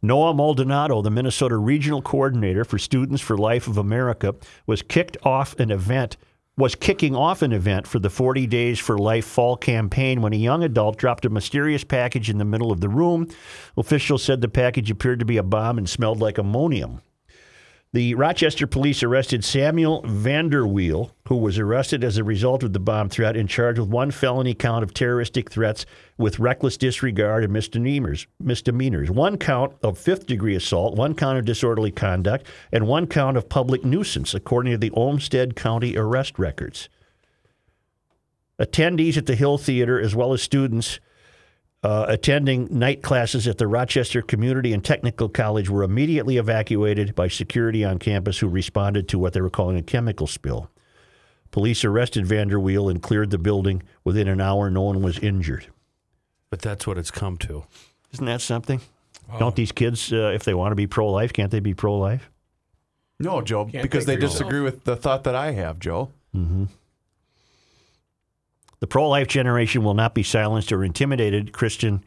Noah 0.01 0.33
Maldonado, 0.33 1.01
the 1.01 1.11
Minnesota 1.11 1.57
regional 1.57 2.01
coordinator 2.01 2.63
for 2.63 2.77
Students 2.77 3.21
for 3.21 3.37
Life 3.37 3.67
of 3.67 3.77
America, 3.77 4.35
was 4.65 4.81
kicked 4.81 5.17
off 5.23 5.59
an 5.59 5.71
event 5.71 6.17
was 6.59 6.75
kicking 6.75 7.15
off 7.15 7.41
an 7.41 7.53
event 7.53 7.87
for 7.87 7.99
the 7.99 8.09
40 8.09 8.45
Days 8.45 8.79
for 8.79 8.97
Life 8.97 9.25
fall 9.25 9.55
campaign 9.55 10.21
when 10.21 10.33
a 10.33 10.37
young 10.37 10.61
adult 10.61 10.97
dropped 10.97 11.23
a 11.23 11.29
mysterious 11.29 11.85
package 11.85 12.29
in 12.29 12.37
the 12.37 12.43
middle 12.43 12.69
of 12.69 12.81
the 12.81 12.89
room. 12.89 13.29
Officials 13.77 14.23
said 14.23 14.41
the 14.41 14.49
package 14.49 14.91
appeared 14.91 15.19
to 15.19 15.25
be 15.25 15.37
a 15.37 15.43
bomb 15.43 15.77
and 15.77 15.89
smelled 15.89 16.19
like 16.19 16.37
ammonium. 16.37 17.01
The 17.91 18.13
Rochester 18.13 18.67
police 18.67 19.01
arrested 19.01 19.43
Samuel 19.43 20.03
Vanderweel, 20.03 21.09
who 21.27 21.37
was 21.37 21.57
arrested 21.57 22.03
as 22.03 22.17
a 22.17 22.23
result 22.23 22.61
of 22.61 22.71
the 22.71 22.79
bomb 22.79 23.09
threat 23.09 23.35
and 23.35 23.49
charged 23.49 23.79
with 23.79 23.89
one 23.89 24.11
felony 24.11 24.53
count 24.53 24.83
of 24.83 24.93
terroristic 24.93 25.49
threats 25.49 25.87
with 26.15 26.37
reckless 26.37 26.77
disregard 26.77 27.43
and 27.43 27.51
misdemeanors. 27.51 28.27
Misdemeanors, 28.39 29.09
one 29.09 29.37
count 29.37 29.73
of 29.81 29.97
fifth-degree 29.97 30.53
assault, 30.53 30.97
one 30.97 31.15
count 31.15 31.39
of 31.39 31.45
disorderly 31.45 31.89
conduct, 31.89 32.45
and 32.71 32.85
one 32.85 33.07
count 33.07 33.37
of 33.37 33.49
public 33.49 33.83
nuisance, 33.83 34.35
according 34.35 34.71
to 34.71 34.77
the 34.77 34.91
Olmsted 34.91 35.55
County 35.55 35.97
arrest 35.97 36.37
records. 36.37 36.89
Attendees 38.59 39.17
at 39.17 39.25
the 39.25 39.33
Hill 39.33 39.57
Theater, 39.57 39.99
as 39.99 40.13
well 40.13 40.31
as 40.31 40.43
students 40.43 40.99
uh, 41.83 42.05
attending 42.09 42.67
night 42.71 43.01
classes 43.01 43.47
at 43.47 43.57
the 43.57 43.67
Rochester 43.67 44.21
Community 44.21 44.73
and 44.73 44.83
Technical 44.83 45.29
College 45.29 45.69
were 45.69 45.83
immediately 45.83 46.37
evacuated 46.37 47.15
by 47.15 47.27
security 47.29 47.85
on 47.85 47.99
campus 47.99 48.39
who 48.39 48.47
responded 48.47 49.07
to 49.09 49.19
what 49.19 49.33
they 49.33 49.41
were 49.41 49.49
calling 49.49 49.77
a 49.77 49.81
chemical 49.81 50.27
spill. 50.27 50.69
Police 51.51 51.83
arrested 51.85 52.25
Vanderweel 52.25 52.91
and 52.91 53.01
cleared 53.01 53.29
the 53.31 53.37
building. 53.37 53.81
Within 54.03 54.27
an 54.27 54.41
hour, 54.41 54.69
no 54.69 54.81
one 54.81 55.01
was 55.01 55.17
injured. 55.19 55.67
But 56.49 56.61
that's 56.61 56.85
what 56.85 56.97
it's 56.97 57.11
come 57.11 57.37
to. 57.37 57.63
Isn't 58.11 58.25
that 58.25 58.41
something? 58.41 58.81
Don't 59.37 59.55
these 59.55 59.71
kids, 59.71 60.11
uh, 60.11 60.31
if 60.33 60.43
they 60.43 60.53
want 60.55 60.71
to 60.71 60.75
be 60.75 60.87
pro 60.87 61.09
life, 61.09 61.31
can't 61.33 61.51
they 61.51 61.59
be 61.59 61.73
pro 61.75 61.97
life? 61.97 62.29
No, 63.19 63.41
Joe, 63.41 63.65
Can't 63.65 63.83
because 63.83 64.05
take 64.05 64.19
they 64.19 64.25
yourself. 64.25 64.31
disagree 64.39 64.61
with 64.61 64.85
the 64.85 64.95
thought 64.95 65.23
that 65.25 65.35
I 65.35 65.51
have, 65.51 65.77
Joe. 65.79 66.11
Mm-hmm. 66.35 66.65
The 68.79 68.87
pro 68.87 69.07
life 69.09 69.27
generation 69.27 69.83
will 69.83 69.93
not 69.93 70.13
be 70.13 70.23
silenced 70.23 70.71
or 70.71 70.83
intimidated. 70.83 71.51
Kristan 71.51 72.01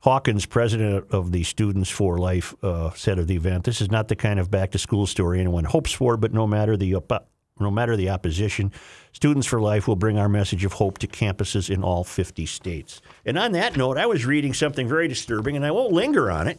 Hawkins, 0.00 0.46
president 0.46 1.06
of 1.10 1.32
the 1.32 1.42
Students 1.44 1.90
for 1.90 2.18
Life, 2.18 2.54
uh, 2.62 2.90
said 2.94 3.18
of 3.18 3.26
the 3.26 3.36
event, 3.36 3.64
"This 3.64 3.80
is 3.80 3.90
not 3.90 4.08
the 4.08 4.16
kind 4.16 4.38
of 4.38 4.50
back 4.50 4.70
to 4.72 4.78
school 4.78 5.06
story 5.06 5.40
anyone 5.40 5.64
hopes 5.64 5.92
for, 5.92 6.16
but 6.16 6.32
no 6.32 6.46
matter 6.46 6.76
the 6.76 6.92
oppo- 6.92 7.24
no 7.60 7.70
matter 7.70 7.96
the 7.96 8.10
opposition, 8.10 8.72
Students 9.12 9.46
for 9.46 9.60
Life 9.60 9.86
will 9.86 9.96
bring 9.96 10.18
our 10.18 10.28
message 10.28 10.64
of 10.64 10.74
hope 10.74 10.98
to 10.98 11.06
campuses 11.06 11.70
in 11.70 11.82
all 11.82 12.04
50 12.04 12.46
states." 12.46 13.00
And 13.24 13.38
on 13.38 13.52
that 13.52 13.76
note, 13.76 13.96
I 13.98 14.06
was 14.06 14.26
reading 14.26 14.54
something 14.54 14.88
very 14.88 15.08
disturbing, 15.08 15.56
and 15.56 15.64
I 15.64 15.70
won't 15.70 15.92
linger 15.92 16.30
on 16.30 16.48
it 16.48 16.58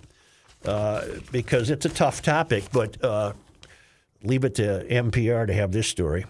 uh, 0.66 1.02
because 1.32 1.70
it's 1.70 1.86
a 1.86 1.90
tough 1.90 2.22
topic, 2.22 2.66
but 2.72 3.04
uh, 3.04 3.34
leave 4.24 4.44
it 4.44 4.56
to 4.56 4.86
NPR 4.90 5.48
to 5.48 5.54
have 5.54 5.72
this 5.72 5.88
story. 5.88 6.26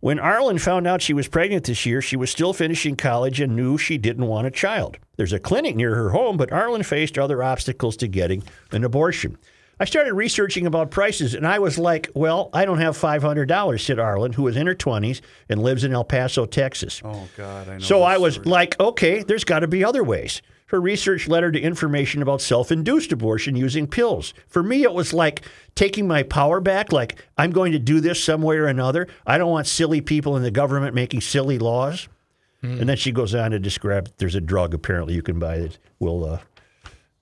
When 0.00 0.18
Arlen 0.18 0.58
found 0.58 0.86
out 0.86 1.00
she 1.02 1.14
was 1.14 1.26
pregnant 1.26 1.64
this 1.64 1.86
year, 1.86 2.02
she 2.02 2.16
was 2.16 2.30
still 2.30 2.52
finishing 2.52 2.96
college 2.96 3.40
and 3.40 3.56
knew 3.56 3.78
she 3.78 3.96
didn't 3.98 4.26
want 4.26 4.46
a 4.46 4.50
child. 4.50 4.98
There's 5.16 5.32
a 5.32 5.38
clinic 5.38 5.74
near 5.74 5.94
her 5.94 6.10
home, 6.10 6.36
but 6.36 6.52
Arlen 6.52 6.82
faced 6.82 7.18
other 7.18 7.42
obstacles 7.42 7.96
to 7.98 8.08
getting 8.08 8.42
an 8.72 8.84
abortion. 8.84 9.38
I 9.80 9.84
started 9.84 10.14
researching 10.14 10.66
about 10.66 10.90
prices, 10.90 11.34
and 11.34 11.46
I 11.46 11.58
was 11.58 11.78
like, 11.78 12.10
well, 12.14 12.48
I 12.54 12.64
don't 12.64 12.78
have 12.78 12.96
$500, 12.96 13.80
said 13.84 13.98
Arlen, 13.98 14.32
who 14.32 14.46
is 14.48 14.56
in 14.56 14.66
her 14.66 14.74
20s 14.74 15.20
and 15.50 15.62
lives 15.62 15.84
in 15.84 15.92
El 15.92 16.04
Paso, 16.04 16.46
Texas. 16.46 17.02
Oh, 17.04 17.28
God. 17.36 17.68
I 17.68 17.72
know 17.74 17.78
So 17.80 18.02
I 18.02 18.16
was 18.16 18.34
story. 18.34 18.48
like, 18.48 18.78
okay, 18.80 19.22
there's 19.22 19.44
got 19.44 19.60
to 19.60 19.68
be 19.68 19.84
other 19.84 20.02
ways. 20.04 20.40
Her 20.66 20.80
research 20.80 21.28
led 21.28 21.44
her 21.44 21.52
to 21.52 21.60
information 21.60 22.22
about 22.22 22.40
self 22.40 22.72
induced 22.72 23.12
abortion 23.12 23.54
using 23.54 23.86
pills. 23.86 24.34
For 24.48 24.62
me, 24.62 24.82
it 24.82 24.92
was 24.92 25.12
like 25.12 25.42
taking 25.74 26.08
my 26.08 26.24
power 26.24 26.60
back, 26.60 26.92
like, 26.92 27.24
I'm 27.38 27.52
going 27.52 27.72
to 27.72 27.78
do 27.78 28.00
this 28.00 28.22
some 28.22 28.42
way 28.42 28.56
or 28.56 28.66
another. 28.66 29.06
I 29.26 29.38
don't 29.38 29.50
want 29.50 29.68
silly 29.68 30.00
people 30.00 30.36
in 30.36 30.42
the 30.42 30.50
government 30.50 30.94
making 30.94 31.20
silly 31.20 31.58
laws. 31.58 32.08
And 32.62 32.88
then 32.88 32.96
she 32.96 33.12
goes 33.12 33.32
on 33.32 33.52
to 33.52 33.60
describe 33.60 34.10
there's 34.18 34.34
a 34.34 34.40
drug 34.40 34.74
apparently 34.74 35.14
you 35.14 35.22
can 35.22 35.38
buy 35.38 35.58
that 35.58 35.78
will, 36.00 36.24
uh, 36.24 36.40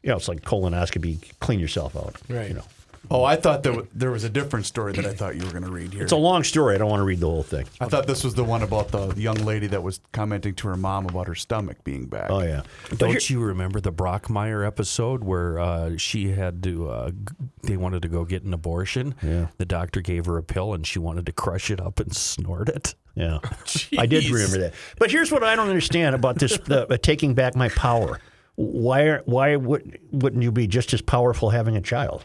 you 0.02 0.08
know, 0.08 0.16
it's 0.16 0.26
like 0.26 0.40
colonoscopy, 0.40 1.18
clean 1.40 1.60
yourself 1.60 1.94
out. 1.94 2.16
Right. 2.30 2.48
You 2.48 2.54
know. 2.54 2.64
Oh, 3.10 3.22
I 3.24 3.36
thought 3.36 3.62
there, 3.62 3.72
w- 3.72 3.90
there 3.94 4.10
was 4.10 4.24
a 4.24 4.28
different 4.30 4.66
story 4.66 4.92
that 4.94 5.04
I 5.04 5.12
thought 5.14 5.36
you 5.36 5.44
were 5.44 5.50
going 5.50 5.64
to 5.64 5.70
read 5.70 5.92
here. 5.92 6.02
It's 6.02 6.12
a 6.12 6.16
long 6.16 6.42
story. 6.44 6.74
I 6.74 6.78
don't 6.78 6.88
want 6.90 7.00
to 7.00 7.04
read 7.04 7.20
the 7.20 7.28
whole 7.28 7.42
thing. 7.42 7.66
I 7.80 7.86
thought 7.86 8.06
this 8.06 8.24
was 8.24 8.34
the 8.34 8.44
one 8.44 8.62
about 8.62 8.88
the 8.88 9.12
young 9.16 9.36
lady 9.36 9.66
that 9.68 9.82
was 9.82 10.00
commenting 10.12 10.54
to 10.56 10.68
her 10.68 10.76
mom 10.76 11.06
about 11.06 11.26
her 11.26 11.34
stomach 11.34 11.84
being 11.84 12.06
back. 12.06 12.30
Oh, 12.30 12.40
yeah. 12.40 12.62
Don't 12.96 13.28
you 13.28 13.40
remember 13.40 13.80
the 13.80 13.92
Brockmeyer 13.92 14.66
episode 14.66 15.22
where 15.22 15.58
uh, 15.58 15.96
she 15.96 16.30
had 16.30 16.62
to? 16.62 16.88
Uh, 16.88 17.10
g- 17.10 17.16
they 17.62 17.76
wanted 17.76 18.02
to 18.02 18.08
go 18.08 18.24
get 18.24 18.42
an 18.42 18.54
abortion. 18.54 19.14
Yeah. 19.22 19.48
The 19.58 19.66
doctor 19.66 20.00
gave 20.00 20.26
her 20.26 20.38
a 20.38 20.42
pill, 20.42 20.72
and 20.74 20.86
she 20.86 20.98
wanted 20.98 21.26
to 21.26 21.32
crush 21.32 21.70
it 21.70 21.80
up 21.80 22.00
and 22.00 22.14
snort 22.14 22.68
it. 22.68 22.94
Yeah, 23.14 23.38
I 23.98 24.06
did 24.06 24.28
remember 24.28 24.58
that. 24.58 24.74
But 24.98 25.10
here's 25.12 25.30
what 25.30 25.44
I 25.44 25.54
don't 25.54 25.68
understand 25.68 26.14
about 26.16 26.38
this: 26.40 26.58
the, 26.58 26.92
uh, 26.92 26.96
taking 27.00 27.34
back 27.34 27.54
my 27.54 27.68
power. 27.68 28.18
Why? 28.56 29.18
Why 29.24 29.56
would, 29.56 30.00
wouldn't 30.10 30.42
you 30.42 30.50
be 30.50 30.66
just 30.66 30.92
as 30.94 31.00
powerful 31.02 31.50
having 31.50 31.76
a 31.76 31.80
child? 31.80 32.24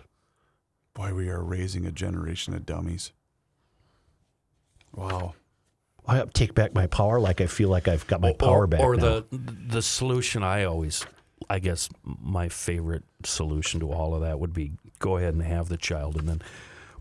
Boy, 1.00 1.14
we 1.14 1.30
are 1.30 1.42
raising 1.42 1.86
a 1.86 1.94
generation 1.94 2.54
of 2.54 2.66
dummies. 2.66 3.14
Wow. 4.94 5.34
Why 6.04 6.26
take 6.34 6.54
back 6.54 6.74
my 6.74 6.88
power? 6.88 7.22
Like 7.22 7.40
I 7.40 7.46
feel 7.46 7.70
like 7.70 7.88
I've 7.88 8.06
got 8.08 8.20
my 8.20 8.34
power 8.34 8.64
or, 8.64 8.68
back. 8.68 8.82
Or 8.82 8.98
now. 8.98 9.02
the 9.02 9.26
the 9.32 9.82
solution 9.82 10.44
I 10.44 10.66
always, 10.66 11.06
I 11.50 11.60
guess, 11.60 11.88
my 12.04 12.50
favorite 12.50 13.06
solution 13.24 13.80
to 13.80 13.94
all 13.94 14.14
of 14.14 14.22
that 14.24 14.42
would 14.42 14.54
be 14.54 14.74
go 15.00 15.16
ahead 15.16 15.36
and 15.36 15.44
have 15.44 15.70
the 15.70 15.78
child, 15.78 16.18
and 16.18 16.28
then 16.28 16.42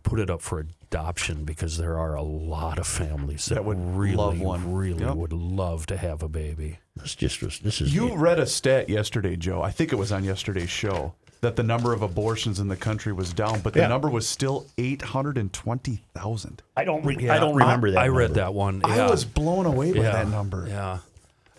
put 0.05 0.20
it 0.20 0.30
up 0.30 0.42
for 0.42 0.61
adoption 0.61 1.44
because 1.44 1.76
there 1.76 1.99
are 1.99 2.14
a 2.14 2.22
lot 2.22 2.78
of 2.78 2.86
families 2.86 3.46
that, 3.46 3.57
That 3.57 3.64
would 3.64 3.80
really, 3.96 4.14
love 4.14 4.40
one. 4.40 4.72
really 4.74 5.05
Yep. 5.05 5.16
would 5.16 5.32
love 5.32 5.86
to 5.86 5.96
have 5.96 6.22
a 6.22 6.28
baby. 6.28 6.78
This 6.94 7.16
just. 7.16 7.40
This 7.64 7.80
is 7.80 7.92
You 7.92 8.14
read 8.14 8.38
a 8.38 8.46
stat 8.46 8.88
yesterday, 8.88 9.34
Joe. 9.34 9.61
I 9.61 9.72
think 9.72 9.92
it 9.92 9.96
was 9.96 10.12
on 10.12 10.22
yesterday's 10.22 10.70
show 10.70 11.14
that 11.41 11.57
the 11.57 11.62
number 11.62 11.93
of 11.93 12.03
abortions 12.03 12.59
in 12.61 12.68
the 12.68 12.76
country 12.76 13.12
was 13.12 13.32
down, 13.32 13.61
but 13.61 13.72
the 13.72 13.80
Yeah. 13.80 13.89
number 13.89 14.09
was 14.11 14.28
still 14.28 14.66
eight 14.76 15.03
hundred 15.03 15.39
and 15.39 15.53
twenty 15.53 16.03
thousand. 16.14 16.62
I 16.76 16.84
don't. 16.84 17.05
Re- 17.05 17.16
Yeah, 17.18 17.34
I 17.34 17.39
don't 17.39 17.55
remember 17.55 17.91
that. 17.93 17.99
I 18.01 18.09
read 18.09 18.34
that 18.34 18.55
one. 18.55 18.82
I 18.84 18.97
yeah. 18.97 19.11
was 19.11 19.24
blown 19.24 19.66
away 19.66 19.93
by 19.93 20.01
Yeah, 20.01 20.12
that 20.12 20.28
number. 20.28 20.66
Yeah. 20.68 20.99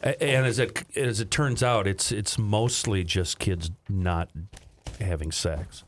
A- 0.03 0.21
And 0.23 0.45
as 0.45 0.59
it 0.59 0.83
as 0.95 1.19
it 1.21 1.31
turns 1.31 1.63
out, 1.63 1.87
it's 1.87 2.11
it's 2.11 2.37
mostly 2.37 3.03
just 3.03 3.39
kids 3.39 3.71
not 3.87 4.29
having 4.99 5.31
sex. 5.31 5.83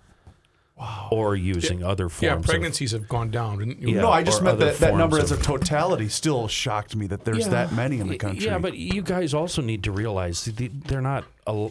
Wow. 0.78 1.10
Or 1.12 1.36
using 1.36 1.84
other 1.84 2.10
forms. 2.10 2.24
Yeah, 2.24 2.34
of- 2.38 2.44
pregnancies 2.44 2.92
have 2.94 3.08
gone 3.08 3.30
down. 3.30 3.60
didn't 3.60 3.82
you? 3.82 3.96
Yeah, 3.96 4.02
no, 4.02 4.10
I 4.10 4.24
just 4.24 4.42
or 4.42 4.46
meant 4.46 4.56
other 4.58 4.66
that 4.72 4.80
that 4.80 4.96
number 4.96 5.18
forms 5.18 5.32
as 5.32 5.38
a 5.38 5.40
of- 5.40 5.46
totality 5.46 6.10
still 6.10 6.48
shocked 6.48 6.96
me 6.96 7.06
that 7.08 7.24
there's 7.24 7.40
Yeah. 7.46 7.50
that 7.50 7.72
many 7.74 8.00
in 8.00 8.08
the 8.08 8.18
country. 8.18 8.46
Yeah, 8.46 8.58
but 8.58 8.76
you 8.76 9.04
guys 9.04 9.34
also 9.36 9.62
need 9.62 9.84
to 9.84 9.92
realize 9.92 10.44
the- 10.46 10.70
they're 10.70 11.02
not. 11.02 11.26
A, 11.46 11.70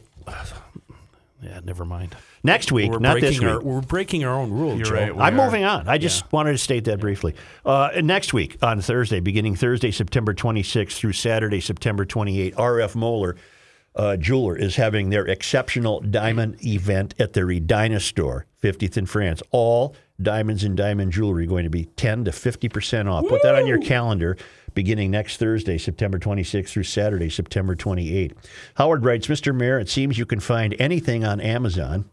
yeah, 1.42 1.60
never 1.64 1.84
mind. 1.84 2.16
Next 2.42 2.72
week, 2.72 2.90
we're 2.90 2.98
not 2.98 3.20
this 3.20 3.38
breaking 3.38 3.48
Our, 3.48 3.58
week. 3.58 3.66
we're 3.66 3.80
breaking 3.80 4.24
our 4.24 4.34
own 4.34 4.50
rules. 4.50 4.78
You're 4.78 4.86
Joe. 4.86 4.94
right, 4.94 5.10
I'm 5.10 5.38
are. 5.38 5.46
moving 5.46 5.64
on. 5.64 5.88
I 5.88 5.98
just 5.98 6.30
wanted 6.32 6.52
to 6.52 6.58
state 6.58 6.84
that 6.84 7.00
briefly. 7.00 7.34
Uh, 7.64 7.90
next 8.02 8.32
week 8.32 8.56
on 8.62 8.80
Thursday, 8.80 9.20
beginning 9.20 9.56
Thursday, 9.56 9.90
September 9.90 10.34
26th 10.34 10.92
through 10.92 11.12
Saturday, 11.12 11.60
September 11.60 12.04
28th, 12.04 12.54
RF 12.54 12.94
Moeller 12.94 13.36
uh, 13.96 14.16
Jeweler 14.16 14.56
is 14.56 14.76
having 14.76 15.10
their 15.10 15.26
exceptional 15.26 16.00
diamond 16.00 16.64
event 16.64 17.14
at 17.18 17.32
their 17.32 17.50
Edina 17.50 18.00
store, 18.00 18.46
50th 18.62 18.96
in 18.96 19.06
France. 19.06 19.42
All 19.50 19.96
diamonds 20.22 20.62
and 20.64 20.76
diamond 20.76 21.12
jewelry 21.12 21.46
going 21.46 21.64
to 21.64 21.70
be 21.70 21.86
10 21.96 22.24
to 22.26 22.30
50% 22.30 23.10
off. 23.10 23.26
Put 23.26 23.42
that 23.42 23.54
on 23.54 23.66
your 23.66 23.78
calendar 23.78 24.36
beginning 24.74 25.10
next 25.10 25.36
Thursday, 25.36 25.78
September 25.78 26.18
26th 26.18 26.68
through 26.68 26.84
Saturday, 26.84 27.30
September 27.30 27.74
28th. 27.76 28.32
Howard 28.74 29.04
writes, 29.04 29.26
Mr. 29.26 29.54
Mayor, 29.54 29.78
it 29.78 29.88
seems 29.88 30.18
you 30.18 30.26
can 30.26 30.40
find 30.40 30.74
anything 30.78 31.24
on 31.24 31.40
Amazon, 31.40 32.08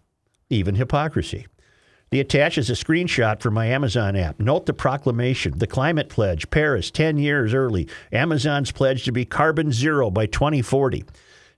even 0.50 0.76
hypocrisy. 0.76 1.48
The 2.10 2.22
attach 2.22 2.58
is 2.58 2.70
a 2.70 2.74
screenshot 2.74 3.42
from 3.42 3.54
my 3.54 3.66
Amazon 3.66 4.16
app. 4.16 4.40
Note 4.40 4.66
the 4.66 4.74
proclamation, 4.74 5.58
the 5.58 5.68
climate 5.68 6.08
pledge, 6.08 6.50
Paris, 6.50 6.90
10 6.90 7.18
years 7.18 7.54
early. 7.54 7.90
Amazon's 8.14 8.72
pledge 8.72 9.04
to 9.04 9.12
be 9.12 9.26
carbon 9.26 9.74
zero 9.74 10.10
by 10.10 10.26
2040. 10.26 11.04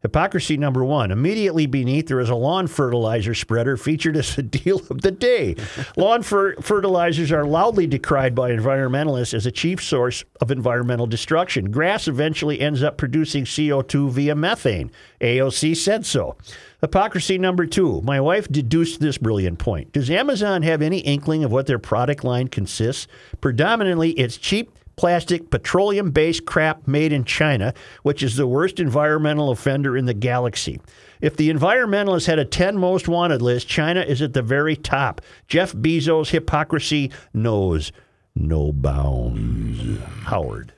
Hypocrisy 0.01 0.55
number 0.55 0.85
one. 0.85 1.11
Immediately 1.11 1.65
beneath, 1.65 2.07
there 2.07 2.21
is 2.21 2.29
a 2.29 2.35
lawn 2.35 2.67
fertilizer 2.67 3.33
spreader 3.33 3.75
featured 3.75 4.15
as 4.15 4.33
the 4.35 4.43
deal 4.43 4.77
of 4.89 5.01
the 5.01 5.11
day. 5.11 5.55
lawn 5.97 6.23
fer- 6.23 6.55
fertilizers 6.61 7.33
are 7.33 7.45
loudly 7.45 7.85
decried 7.85 8.33
by 8.33 8.51
environmentalists 8.51 9.33
as 9.33 9.45
a 9.45 9.51
chief 9.51 9.83
source 9.83 10.23
of 10.39 10.51
environmental 10.51 11.05
destruction. 11.05 11.69
Grass 11.69 12.07
eventually 12.07 12.61
ends 12.61 12.81
up 12.81 12.97
producing 12.97 13.43
CO2 13.43 14.09
via 14.09 14.35
methane. 14.35 14.89
AOC 15.19 15.75
said 15.75 16.05
so. 16.05 16.37
Hypocrisy 16.79 17.37
number 17.37 17.65
two. 17.65 18.01
My 18.03 18.21
wife 18.21 18.47
deduced 18.47 19.01
this 19.01 19.17
brilliant 19.17 19.59
point. 19.59 19.91
Does 19.91 20.09
Amazon 20.09 20.61
have 20.61 20.81
any 20.81 20.99
inkling 20.99 21.43
of 21.43 21.51
what 21.51 21.67
their 21.67 21.77
product 21.77 22.23
line 22.23 22.47
consists? 22.47 23.05
Predominantly, 23.41 24.11
it's 24.11 24.37
cheap 24.37 24.71
plastic, 24.99 25.49
petroleum 25.49 26.11
based 26.11 26.43
crap 26.43 26.85
made 26.85 27.13
in 27.13 27.23
China, 27.23 27.73
which 28.03 28.21
is 28.21 28.35
the 28.35 28.45
worst 28.45 28.81
environmental 28.81 29.49
offender 29.49 29.95
in 29.95 30.03
the 30.03 30.13
galaxy. 30.13 30.77
If 31.21 31.37
the 31.37 31.49
environmentalists 31.49 32.25
had 32.25 32.37
a 32.37 32.43
10 32.43 32.77
most 32.77 33.07
wanted 33.07 33.41
list, 33.41 33.69
China 33.69 34.01
is 34.01 34.21
at 34.21 34.33
the 34.33 34.41
very 34.41 34.75
top. 34.75 35.21
Jeff 35.47 35.71
Bezos' 35.71 36.31
hypocrisy 36.31 37.13
knows 37.33 37.93
no 38.35 38.73
bounds. 38.73 40.01
Howard. 40.25 40.73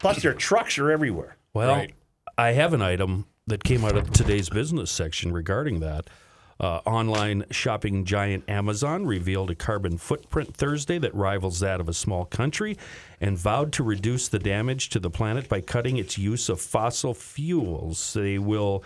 Plus, 0.00 0.20
their 0.20 0.34
trucks 0.34 0.76
are 0.76 0.90
everywhere. 0.90 1.36
Well, 1.54 1.86
I 2.36 2.52
have 2.52 2.74
an 2.74 2.82
item 2.82 3.26
that 3.46 3.62
came 3.62 3.84
out 3.84 3.96
of 3.96 4.10
today's 4.10 4.50
business 4.50 4.90
section 4.90 5.32
regarding 5.32 5.78
that. 5.78 6.10
Uh, 6.58 6.80
online 6.86 7.44
shopping 7.50 8.04
giant 8.04 8.42
Amazon 8.48 9.04
revealed 9.04 9.50
a 9.50 9.54
carbon 9.54 9.98
footprint 9.98 10.56
Thursday 10.56 10.98
that 10.98 11.14
rivals 11.14 11.60
that 11.60 11.80
of 11.80 11.88
a 11.88 11.92
small 11.92 12.24
country 12.24 12.78
and 13.20 13.36
vowed 13.36 13.72
to 13.72 13.82
reduce 13.82 14.28
the 14.28 14.38
damage 14.38 14.88
to 14.88 14.98
the 14.98 15.10
planet 15.10 15.48
by 15.48 15.60
cutting 15.60 15.98
its 15.98 16.16
use 16.16 16.48
of 16.48 16.60
fossil 16.60 17.12
fuels. 17.12 18.14
They 18.14 18.38
will. 18.38 18.82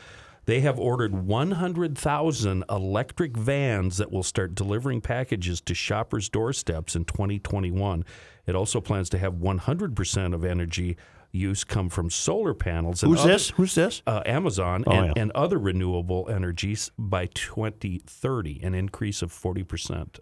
They 0.46 0.60
have 0.60 0.80
ordered 0.80 1.14
100,000 1.14 2.64
electric 2.68 3.36
vans 3.36 3.98
that 3.98 4.10
will 4.10 4.24
start 4.24 4.56
delivering 4.56 5.00
packages 5.00 5.60
to 5.60 5.74
shoppers' 5.74 6.28
doorsteps 6.28 6.96
in 6.96 7.04
2021. 7.04 8.04
It 8.46 8.56
also 8.56 8.80
plans 8.80 9.10
to 9.10 9.18
have 9.18 9.34
100% 9.34 10.34
of 10.34 10.44
energy 10.44 10.96
use 11.32 11.64
come 11.64 11.88
from 11.88 12.10
solar 12.10 12.54
panels. 12.54 13.00
Who's 13.02 13.20
other- 13.20 13.32
this? 13.32 13.50
Who's 13.50 13.74
this? 13.74 14.02
uh, 14.06 14.22
Amazon 14.26 14.84
Oh, 14.86 14.90
and, 14.92 15.06
yeah. 15.16 15.22
and 15.22 15.30
other 15.32 15.58
renewable 15.58 16.28
energies 16.28 16.90
by 16.98 17.26
2030, 17.26 18.60
an 18.62 18.74
increase 18.74 19.22
of 19.22 19.32
40%. 19.32 20.18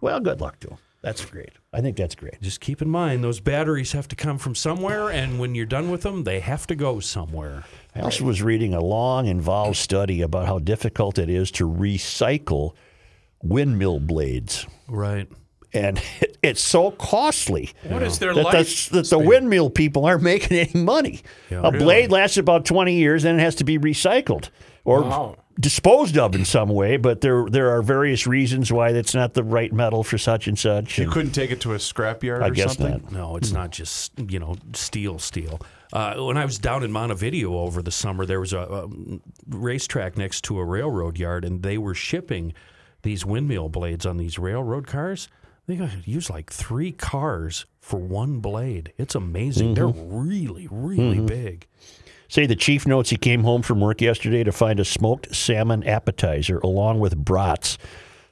Well, 0.00 0.20
good 0.20 0.40
luck 0.40 0.60
to 0.60 0.68
them. 0.68 0.78
That's 1.00 1.24
great. 1.24 1.50
I 1.72 1.80
think 1.80 1.96
that's 1.96 2.14
great. 2.14 2.40
Just 2.40 2.60
keep 2.60 2.80
in 2.80 2.88
mind, 2.88 3.24
those 3.24 3.40
batteries 3.40 3.90
have 3.90 4.06
to 4.08 4.16
come 4.16 4.38
from 4.38 4.54
somewhere, 4.54 5.10
and 5.10 5.40
when 5.40 5.54
you're 5.56 5.66
done 5.66 5.90
with 5.90 6.02
them, 6.02 6.22
they 6.22 6.38
have 6.38 6.64
to 6.68 6.76
go 6.76 7.00
somewhere. 7.00 7.64
I 7.94 8.00
also 8.00 8.24
was 8.24 8.40
reading 8.40 8.72
a 8.72 8.80
long, 8.80 9.26
involved 9.26 9.76
study 9.78 10.22
about 10.22 10.46
how 10.46 10.60
difficult 10.60 11.18
it 11.18 11.28
is 11.28 11.50
to 11.52 11.68
recycle 11.68 12.74
windmill 13.42 13.98
blades. 13.98 14.64
Right. 14.88 15.28
And 15.74 16.00
it, 16.20 16.36
it's 16.42 16.60
so 16.60 16.90
costly. 16.92 17.70
What 17.88 18.02
is 18.02 18.18
their 18.18 18.34
that 18.34 18.42
life 18.44 18.88
The, 18.90 19.02
that 19.02 19.10
the 19.10 19.18
windmill 19.18 19.70
people 19.70 20.04
aren't 20.04 20.22
making 20.32 20.58
any 20.58 20.82
money. 20.84 21.20
Yeah, 21.50 21.58
a 21.64 21.70
really? 21.70 21.78
blade 21.78 22.10
lasts 22.10 22.36
about 22.36 22.64
20 22.64 22.94
years, 22.94 23.24
and 23.24 23.38
it 23.40 23.42
has 23.42 23.54
to 23.56 23.64
be 23.64 23.78
recycled 23.78 24.50
or 24.84 25.02
Wow. 25.02 25.36
disposed 25.60 26.18
of 26.18 26.34
in 26.34 26.44
some 26.44 26.68
way. 26.68 26.96
But 26.96 27.20
there 27.20 27.46
there 27.48 27.70
are 27.70 27.82
various 27.82 28.26
reasons 28.26 28.72
why 28.72 28.92
that's 28.92 29.14
not 29.14 29.34
the 29.34 29.44
right 29.44 29.72
metal 29.72 30.02
for 30.02 30.18
such 30.18 30.46
and 30.48 30.58
such. 30.58 30.98
You 30.98 31.04
and- 31.04 31.12
couldn't 31.12 31.32
take 31.32 31.50
it 31.50 31.60
to 31.62 31.72
a 31.72 31.76
scrapyard 31.78 32.42
I 32.42 32.48
or 32.48 32.50
guess 32.50 32.76
something? 32.76 33.02
not. 33.04 33.12
No, 33.12 33.36
it's 33.36 33.52
not 33.52 33.70
just 33.70 34.12
you 34.18 34.38
know 34.38 34.56
steel, 34.74 35.18
steel. 35.18 35.60
Uh, 35.92 36.14
when 36.24 36.38
I 36.38 36.44
was 36.46 36.58
down 36.58 36.82
in 36.82 36.90
Montevideo 36.90 37.54
over 37.58 37.82
the 37.82 37.90
summer, 37.90 38.24
there 38.24 38.40
was 38.40 38.54
a, 38.54 38.60
a 38.60 38.88
racetrack 39.48 40.16
next 40.16 40.42
to 40.44 40.58
a 40.58 40.64
railroad 40.64 41.18
yard, 41.18 41.44
and 41.44 41.62
they 41.62 41.76
were 41.78 41.94
shipping 41.94 42.54
these 43.02 43.24
windmill 43.26 43.68
blades 43.68 44.06
on 44.06 44.16
these 44.16 44.38
railroad 44.38 44.86
cars. 44.86 45.28
They 45.66 45.76
could 45.76 46.02
use 46.06 46.28
like 46.28 46.50
three 46.50 46.92
cars 46.92 47.66
for 47.80 47.98
one 47.98 48.40
blade. 48.40 48.92
It's 48.98 49.14
amazing. 49.14 49.74
They're 49.74 49.86
really, 49.88 50.66
really 50.70 51.18
Mhm. 51.18 51.26
big. 51.26 51.66
Say 52.28 52.46
the 52.46 52.56
chief 52.56 52.86
notes 52.86 53.10
he 53.10 53.16
came 53.16 53.44
home 53.44 53.62
from 53.62 53.80
work 53.80 54.00
yesterday 54.00 54.42
to 54.44 54.52
find 54.52 54.80
a 54.80 54.84
smoked 54.84 55.34
salmon 55.34 55.84
appetizer 55.84 56.58
along 56.60 56.98
with 56.98 57.16
brats 57.16 57.76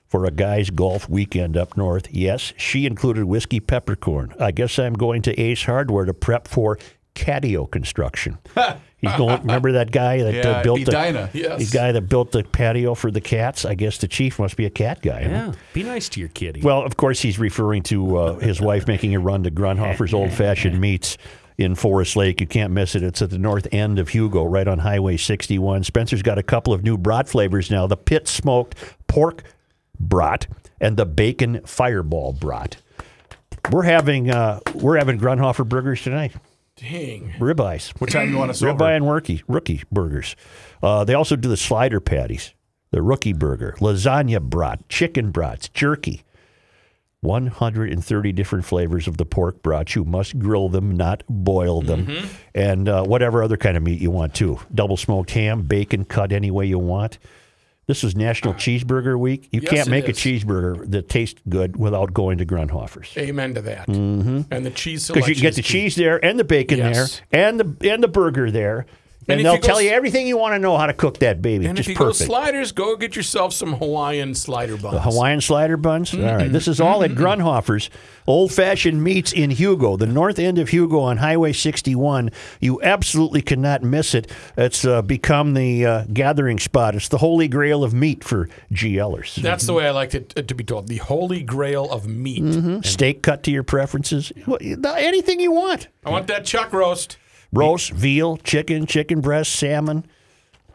for 0.07 0.25
a 0.25 0.31
guy's 0.31 0.71
golf 0.71 1.09
weekend 1.09 1.57
up 1.57 1.77
north. 1.77 2.09
Yes, 2.11 2.53
she 2.57 2.85
included 2.87 3.25
whiskey 3.25 3.61
peppercorn. 3.61 4.33
I 4.41 4.51
guess 4.51 4.79
I'm 4.79 4.95
going 4.95 5.23
to 5.23 5.39
Ace 5.39 5.65
Hardware 5.65 6.07
to 6.07 6.15
prep 6.15 6.49
for 6.49 6.79
catio 7.15 7.71
construction. 7.71 8.39
He's 9.01 9.13
going. 9.17 9.41
Remember 9.43 9.73
that 9.73 9.91
guy 9.91 10.23
that 10.23 10.35
Yeah, 10.35 10.49
uh, 10.51 10.63
built 10.63 10.85
the, 10.85 10.91
Edina. 10.99 11.31
Yes. 11.33 11.71
the 11.71 11.77
guy 11.77 11.93
that 11.93 12.03
built 12.03 12.33
the 12.33 12.43
patio 12.45 12.95
for 12.95 13.11
the 13.11 13.21
cats. 13.21 13.65
I 13.65 13.75
guess 13.75 13.99
the 13.99 14.09
chief 14.09 14.39
must 14.39 14.57
be 14.57 14.67
a 14.67 14.71
cat 14.71 15.01
guy. 15.03 15.23
huh? 15.23 15.29
Yeah, 15.31 15.53
be 15.73 15.83
nice 15.83 16.09
to 16.11 16.21
your 16.21 16.29
kitty. 16.29 16.61
Well, 16.61 16.83
of 16.83 16.97
course, 16.97 17.21
he's 17.21 17.39
referring 17.39 17.83
to 17.85 18.17
uh, 18.17 18.39
his 18.39 18.61
wife 18.61 18.87
making 18.87 19.15
a 19.15 19.21
run 19.21 19.43
to 19.45 19.51
Grundhofer's 19.51 20.13
Old 20.13 20.33
Fashioned 20.33 20.81
Meats 20.81 21.17
in 21.57 21.75
Forest 21.75 22.17
Lake. 22.17 22.41
You 22.41 22.47
can't 22.47 22.73
miss 22.73 22.95
it. 22.95 23.03
It's 23.03 23.23
at 23.23 23.31
the 23.31 23.39
north 23.39 23.69
end 23.73 23.99
of 23.99 24.11
Hugo, 24.11 24.45
right 24.45 24.67
on 24.69 24.79
Highway 24.81 25.17
61. 25.17 25.85
Spencer's 25.85 26.23
got 26.23 26.39
a 26.39 26.43
couple 26.43 26.73
of 26.73 26.83
new 26.83 26.97
brat 26.99 27.29
flavors 27.29 27.71
now 27.71 27.87
the 27.87 27.97
pit 27.97 28.29
smoked 28.29 28.77
pork 29.07 29.43
brat 29.99 30.47
and 30.81 30.97
the 30.97 31.07
bacon 31.07 31.61
fireball 31.67 32.33
brat. 32.33 32.77
We're 33.71 33.83
having 33.83 34.31
uh, 34.31 34.61
we're 34.75 34.97
having 34.97 35.19
Grundhofer 35.19 35.69
burgers 35.69 36.03
tonight. 36.03 36.33
Dang. 36.81 37.35
Ribeyes. 37.39 37.91
What 38.01 38.11
time 38.11 38.31
you 38.31 38.39
want 38.39 38.51
us 38.51 38.63
Ribeye 38.63 38.75
over? 38.75 38.91
and 38.91 39.11
rookie 39.11 39.43
rookie 39.47 39.83
burgers. 39.93 40.35
Uh, 40.83 41.05
they 41.05 41.15
also 41.15 41.37
do 41.37 41.49
the 41.49 41.57
slider 41.57 42.01
patties, 42.01 42.55
the 42.91 43.03
rookie 43.03 43.35
burger, 43.35 43.77
lasagna 43.81 44.41
brat, 44.41 44.89
chicken 44.89 45.31
brats, 45.31 45.69
jerky. 45.69 46.23
130 47.23 48.33
different 48.33 48.65
flavors 48.65 49.07
of 49.07 49.19
the 49.19 49.27
pork 49.27 49.63
brat. 49.63 49.95
You 49.95 50.07
must 50.07 50.39
grill 50.39 50.71
them, 50.71 50.97
not 50.97 51.23
boil 51.29 51.83
them. 51.83 52.07
Mm-hmm. 52.07 52.27
And 52.55 52.89
uh, 52.89 53.05
whatever 53.05 53.43
other 53.43 53.59
kind 53.59 53.77
of 53.77 53.83
meat 53.83 54.01
you 54.01 54.11
want, 54.11 54.33
too. 54.35 54.59
Double 54.75 54.97
smoked 54.97 55.31
ham, 55.33 55.63
bacon 55.63 56.07
cut 56.07 56.33
any 56.33 56.51
way 56.51 56.65
you 56.65 56.79
want. 56.79 57.19
This 57.91 58.05
is 58.05 58.15
National 58.15 58.55
Cheeseburger 58.55 59.19
Week. 59.19 59.49
You 59.51 59.63
Yes, 59.65 59.73
can't 59.73 59.89
make 59.91 60.07
a 60.07 60.13
is. 60.13 60.17
cheeseburger 60.19 60.89
that 60.93 61.09
tastes 61.09 61.41
good 61.49 61.77
without 61.77 62.15
going 62.15 62.39
to 62.39 62.47
Grundhofer's. 62.47 63.13
Amen 63.19 63.53
to 63.55 63.63
that. 63.63 63.89
Mhm. 63.89 64.47
And 64.49 64.65
the 64.65 64.71
cheese 64.71 65.09
Because 65.09 65.27
you 65.29 65.35
can 65.35 65.43
get 65.43 65.57
the 65.57 65.63
cheese 65.63 65.97
there 65.97 66.25
and 66.25 66.39
the 66.39 66.45
bacon 66.45 66.79
Yes. 66.79 67.21
there 67.33 67.49
and 67.49 67.59
the 67.59 67.91
and 67.91 68.01
the 68.01 68.07
burger 68.07 68.49
there. 68.49 68.87
And 69.31 69.41
And, 69.41 69.47
they'll 69.47 69.59
tell 69.59 69.81
you 69.81 69.91
everything 69.91 70.27
you 70.27 70.37
want 70.37 70.55
to 70.55 70.59
know 70.59 70.77
how 70.77 70.87
to 70.87 70.93
cook 70.93 71.19
that 71.19 71.41
baby. 71.43 71.67
And 71.67 71.77
Just 71.77 71.89
if 71.89 71.99
you 71.99 72.05
go 72.05 72.13
sliders, 72.13 72.73
go 72.73 72.97
get 72.97 73.17
yourself 73.17 73.53
some 73.53 73.75
Hawaiian 73.75 74.35
slider 74.35 74.77
buns. 74.77 74.95
the 74.95 75.01
Hawaiian 75.01 75.41
slider 75.41 75.77
buns. 75.77 76.15
All 76.15 76.21
right. 76.21 76.51
This 76.51 76.69
is 76.69 76.81
all 76.81 77.03
at 77.03 77.13
Grundhofer's 77.13 77.91
Old 78.27 78.53
Fashioned 78.53 79.03
Meats 79.03 79.33
in 79.33 79.51
Hugo, 79.51 79.97
the 79.97 80.07
north 80.07 80.39
end 80.39 80.59
of 80.59 80.69
Hugo 80.69 81.01
on 81.01 81.17
Highway 81.17 81.53
61. 81.53 82.31
You 82.61 82.81
absolutely 82.83 83.43
cannot 83.43 83.83
miss 83.83 84.15
it. 84.15 84.31
It's 84.57 84.85
uh, 84.85 85.03
become 85.03 85.55
the 85.55 85.85
uh, 85.87 86.05
gathering 86.13 86.59
spot. 86.59 86.95
It's 86.95 87.09
the 87.09 87.19
holy 87.19 87.49
grail 87.49 87.83
of 87.83 87.93
meat 87.95 88.23
for 88.23 88.49
GLers. 88.73 89.35
That's 89.37 89.67
the 89.67 89.73
way 89.73 89.87
I 89.87 89.91
like 89.91 90.15
it 90.15 90.47
to 90.49 90.55
be 90.55 90.63
told. 90.65 90.87
The 90.89 90.99
holy 90.99 91.43
grail 91.43 91.91
of 91.91 92.07
meat. 92.07 92.43
Mhm. 92.43 92.85
Steak 92.85 93.23
cut 93.23 93.43
to 93.45 93.51
your 93.51 93.63
preferences. 93.65 94.33
Anything 94.61 95.41
you 95.41 95.53
want. 95.53 95.89
I 96.05 96.11
want 96.11 96.27
that 96.29 96.45
chuck 96.45 96.73
roast. 96.73 97.17
Roast, 97.53 97.91
veal, 97.93 98.37
chicken, 98.37 98.87
chicken 98.87 99.21
breast, 99.21 99.53
salmon, 99.55 100.07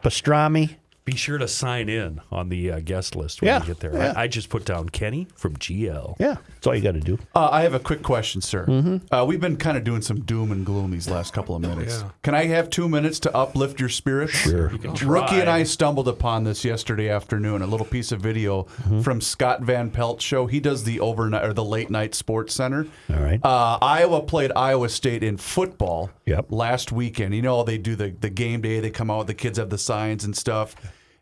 pastrami. 0.02 0.76
Be 1.06 1.14
sure 1.16 1.38
to 1.38 1.46
sign 1.48 1.88
in 1.88 2.20
on 2.30 2.48
the 2.48 2.72
uh, 2.72 2.80
guest 2.80 3.14
list 3.16 3.40
when 3.40 3.46
Yeah, 3.46 3.60
you 3.60 3.66
get 3.68 3.78
there. 3.80 3.94
yeah. 3.94 4.12
I, 4.16 4.22
I 4.24 4.26
just 4.26 4.48
put 4.50 4.64
down 4.64 4.88
Kenny 4.88 5.28
from 5.36 5.54
GL. 5.56 6.16
Yeah, 6.18 6.34
that's 6.48 6.66
all 6.66 6.74
you 6.74 6.82
got 6.82 6.94
to 6.94 7.00
do. 7.00 7.16
Uh, 7.32 7.48
I 7.50 7.62
have 7.62 7.74
a 7.74 7.78
quick 7.78 8.02
question, 8.02 8.40
sir. 8.40 8.66
Mm-hmm. 8.66 9.14
Uh, 9.14 9.24
we've 9.24 9.40
been 9.40 9.56
kind 9.56 9.78
of 9.78 9.84
doing 9.84 10.02
some 10.02 10.20
doom 10.22 10.50
and 10.50 10.66
gloom 10.66 10.90
these 10.90 11.08
last 11.08 11.32
couple 11.32 11.54
of 11.54 11.62
minutes. 11.62 12.00
Yeah. 12.02 12.10
Can 12.24 12.34
I 12.34 12.46
have 12.46 12.70
two 12.70 12.88
minutes 12.88 13.20
to 13.20 13.34
uplift 13.36 13.78
your 13.78 13.88
spirits? 13.88 14.32
Sure. 14.32 14.72
You 14.72 14.92
Rookie 15.08 15.36
and 15.38 15.48
I 15.48 15.62
stumbled 15.62 16.08
upon 16.08 16.42
this 16.42 16.64
yesterday 16.64 17.08
afternoon. 17.08 17.62
A 17.62 17.66
little 17.66 17.86
piece 17.86 18.10
of 18.12 18.20
video 18.20 18.64
Mm-hmm. 18.66 19.00
from 19.02 19.20
Scott 19.20 19.62
Van 19.62 19.90
Pelt 19.90 20.20
show. 20.20 20.46
He 20.46 20.58
does 20.60 20.82
the 20.84 20.98
overnight 21.00 21.44
or 21.44 21.52
the 21.52 21.64
late 21.64 21.88
night 21.88 22.14
sports 22.16 22.52
center. 22.52 22.86
All 23.10 23.20
right. 23.20 23.38
Uh, 23.44 23.78
Iowa 23.80 24.22
played 24.22 24.50
Iowa 24.56 24.88
State 24.88 25.22
in 25.22 25.36
football 25.36 26.10
Yep. 26.26 26.46
last 26.50 26.90
weekend. 26.90 27.32
You 27.34 27.42
know 27.42 27.62
they 27.62 27.78
do 27.78 27.94
the 27.94 28.10
the 28.20 28.28
game 28.30 28.60
day. 28.60 28.80
They 28.80 28.90
come 28.90 29.08
out. 29.10 29.28
The 29.28 29.34
kids 29.34 29.58
have 29.58 29.70
the 29.70 29.78
signs 29.78 30.24
and 30.24 30.36
stuff. 30.36 30.74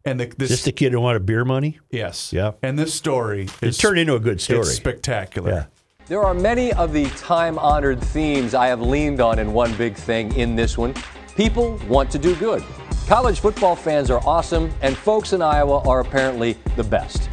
And 0.07 0.21
the, 0.21 0.27
this 0.27 0.51
Is 0.51 0.59
this 0.59 0.65
the 0.65 0.73
kid 0.73 0.93
who 0.93 1.01
wanted 1.01 1.25
beer 1.25 1.45
money? 1.45 1.81
yes, 1.91 2.33
Yeah. 2.33 2.53
And 2.63 2.79
this 2.79 2.93
story 2.93 3.49
It 3.63 3.69
is 3.69 3.79
turned 3.79 3.99
into 3.99 4.15
a 4.15 4.21
good 4.21 4.41
story. 4.41 4.61
It's 4.61 4.73
spectacular. 4.73 5.51
Yeah. 5.51 5.65
There 6.07 6.23
are 6.23 6.35
many 6.35 6.73
of 6.75 6.93
the 6.93 7.07
time 7.11 7.59
honored 7.59 8.03
themes 8.03 8.55
I 8.55 8.67
have 8.67 8.83
leaned 8.83 9.23
on 9.23 9.39
in 9.39 9.55
one 9.55 9.75
big 9.77 9.95
thing 9.95 10.35
in 10.37 10.55
this 10.55 10.77
one. 10.77 10.95
People 11.35 11.81
want 11.89 12.11
to 12.11 12.19
do 12.19 12.37
good. 12.37 12.63
College 13.07 13.41
football 13.41 13.75
fans 13.75 14.11
are 14.11 14.21
awesome, 14.27 14.71
and 14.83 14.95
folks 14.97 15.33
in 15.33 15.41
Iowa 15.41 15.81
are 15.89 16.01
apparently 16.01 16.59
the 16.77 16.85
best. 16.85 17.31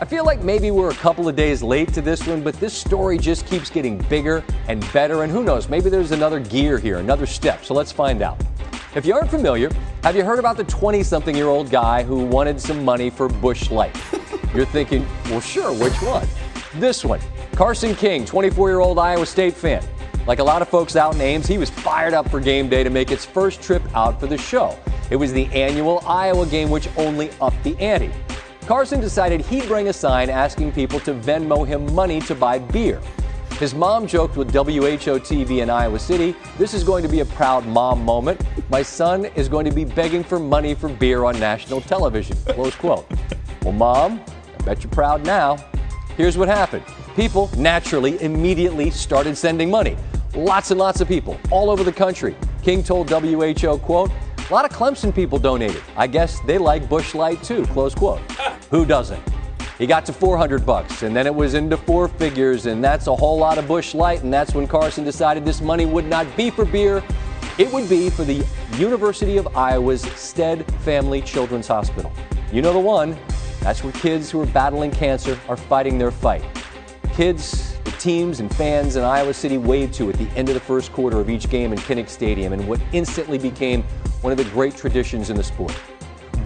I 0.00 0.06
feel 0.06 0.24
like 0.24 0.42
maybe 0.42 0.70
we're 0.70 0.90
a 0.90 0.94
couple 0.94 1.28
of 1.28 1.36
days 1.36 1.62
late 1.62 1.92
to 1.92 2.00
this 2.00 2.26
one, 2.26 2.42
but 2.42 2.54
this 2.54 2.72
story 2.72 3.18
just 3.18 3.46
keeps 3.46 3.68
getting 3.68 3.98
bigger 4.08 4.42
and 4.68 4.80
better. 4.92 5.22
And 5.22 5.30
who 5.30 5.44
knows, 5.44 5.68
maybe 5.68 5.90
there's 5.90 6.12
another 6.12 6.40
gear 6.40 6.78
here, 6.78 6.98
another 6.98 7.26
step. 7.26 7.64
So 7.64 7.74
let's 7.74 7.92
find 7.92 8.22
out. 8.22 8.40
If 8.96 9.04
you 9.04 9.14
aren't 9.14 9.28
familiar, 9.30 9.68
have 10.04 10.16
you 10.16 10.24
heard 10.24 10.38
about 10.38 10.56
the 10.56 10.64
20 10.64 11.02
something 11.02 11.36
year 11.36 11.48
old 11.48 11.70
guy 11.70 12.02
who 12.02 12.24
wanted 12.24 12.58
some 12.58 12.82
money 12.82 13.10
for 13.10 13.28
Busch 13.28 13.70
Light? 13.70 13.94
You're 14.54 14.64
thinking, 14.64 15.06
well, 15.26 15.42
sure, 15.42 15.70
which 15.70 16.00
one? 16.00 16.26
This 16.76 17.04
one. 17.04 17.20
Carson 17.54 17.94
King, 17.94 18.24
24 18.24 18.70
year 18.70 18.80
old 18.80 18.98
Iowa 18.98 19.26
State 19.26 19.52
fan. 19.52 19.86
Like 20.26 20.38
a 20.38 20.42
lot 20.42 20.62
of 20.62 20.70
folks 20.70 20.96
out 20.96 21.14
in 21.14 21.20
Ames, 21.20 21.46
he 21.46 21.58
was 21.58 21.68
fired 21.68 22.14
up 22.14 22.30
for 22.30 22.40
game 22.40 22.70
day 22.70 22.82
to 22.82 22.88
make 22.88 23.10
its 23.10 23.26
first 23.26 23.60
trip 23.60 23.82
out 23.94 24.18
for 24.18 24.28
the 24.28 24.38
show. 24.38 24.78
It 25.10 25.16
was 25.16 25.30
the 25.30 25.44
annual 25.48 26.02
Iowa 26.06 26.46
game, 26.46 26.70
which 26.70 26.88
only 26.96 27.28
upped 27.38 27.62
the 27.64 27.78
ante. 27.78 28.10
Carson 28.62 28.98
decided 28.98 29.42
he'd 29.42 29.68
bring 29.68 29.88
a 29.88 29.92
sign 29.92 30.30
asking 30.30 30.72
people 30.72 31.00
to 31.00 31.12
Venmo 31.12 31.66
him 31.66 31.94
money 31.94 32.18
to 32.22 32.34
buy 32.34 32.58
beer. 32.58 33.02
His 33.58 33.74
mom 33.74 34.06
joked 34.06 34.36
with 34.36 34.52
WHO 34.52 35.18
TV 35.20 35.62
in 35.62 35.70
Iowa 35.70 35.98
City, 35.98 36.36
This 36.58 36.74
is 36.74 36.84
going 36.84 37.02
to 37.02 37.08
be 37.08 37.20
a 37.20 37.24
proud 37.24 37.64
mom 37.64 38.04
moment. 38.04 38.38
My 38.68 38.82
son 38.82 39.24
is 39.34 39.48
going 39.48 39.64
to 39.64 39.70
be 39.70 39.82
begging 39.82 40.22
for 40.22 40.38
money 40.38 40.74
for 40.74 40.90
beer 40.90 41.24
on 41.24 41.40
national 41.40 41.80
television. 41.80 42.36
Close 42.48 42.74
quote. 42.74 43.10
Well, 43.62 43.72
mom, 43.72 44.20
I 44.60 44.62
bet 44.64 44.84
you're 44.84 44.90
proud 44.90 45.24
now. 45.24 45.56
Here's 46.18 46.36
what 46.36 46.48
happened 46.48 46.84
people 47.16 47.50
naturally 47.56 48.20
immediately 48.22 48.90
started 48.90 49.38
sending 49.38 49.70
money. 49.70 49.96
Lots 50.34 50.70
and 50.70 50.78
lots 50.78 51.00
of 51.00 51.08
people 51.08 51.40
all 51.50 51.70
over 51.70 51.82
the 51.82 51.92
country. 51.92 52.36
King 52.62 52.82
told 52.82 53.08
WHO, 53.08 53.78
quote, 53.78 54.10
a 54.50 54.52
lot 54.52 54.66
of 54.66 54.70
Clemson 54.70 55.14
people 55.14 55.38
donated. 55.38 55.82
I 55.96 56.08
guess 56.08 56.40
they 56.40 56.58
like 56.58 56.90
Busch 56.90 57.14
Light 57.14 57.42
too, 57.42 57.64
close 57.68 57.94
quote. 57.94 58.20
Who 58.70 58.84
doesn't? 58.84 59.22
He 59.78 59.86
got 59.86 60.06
to 60.06 60.12
400 60.14 60.64
bucks, 60.64 61.02
and 61.02 61.14
then 61.14 61.26
it 61.26 61.34
was 61.34 61.52
into 61.52 61.76
four 61.76 62.08
figures, 62.08 62.64
and 62.64 62.82
that's 62.82 63.08
a 63.08 63.14
whole 63.14 63.36
lot 63.36 63.58
of 63.58 63.68
Busch 63.68 63.94
Light, 63.94 64.22
and 64.22 64.32
that's 64.32 64.54
when 64.54 64.66
Carson 64.66 65.04
decided 65.04 65.44
this 65.44 65.60
money 65.60 65.84
would 65.84 66.06
not 66.06 66.26
be 66.34 66.48
for 66.48 66.64
beer, 66.64 67.04
it 67.58 67.70
would 67.72 67.86
be 67.86 68.08
for 68.08 68.24
the 68.24 68.46
University 68.78 69.36
of 69.36 69.54
Iowa's 69.54 70.00
Stead 70.00 70.64
Family 70.80 71.20
Children's 71.20 71.66
Hospital. 71.66 72.10
You 72.50 72.62
know 72.62 72.72
the 72.72 72.78
one. 72.78 73.18
That's 73.60 73.84
where 73.84 73.92
kids 73.92 74.30
who 74.30 74.40
are 74.40 74.46
battling 74.46 74.92
cancer 74.92 75.38
are 75.46 75.56
fighting 75.58 75.98
their 75.98 76.10
fight. 76.10 76.44
Kids, 77.12 77.76
the 77.84 77.90
teams, 77.92 78.40
and 78.40 78.54
fans 78.56 78.96
in 78.96 79.04
Iowa 79.04 79.34
City 79.34 79.58
waved 79.58 79.92
to 79.94 80.08
at 80.08 80.16
the 80.16 80.28
end 80.36 80.48
of 80.48 80.54
the 80.54 80.60
first 80.60 80.90
quarter 80.92 81.20
of 81.20 81.28
each 81.28 81.50
game 81.50 81.74
in 81.74 81.78
Kinnick 81.80 82.08
Stadium, 82.08 82.54
and 82.54 82.66
what 82.66 82.80
instantly 82.92 83.36
became 83.36 83.82
one 84.22 84.32
of 84.32 84.38
the 84.38 84.44
great 84.44 84.74
traditions 84.74 85.28
in 85.28 85.36
the 85.36 85.44
sport. 85.44 85.74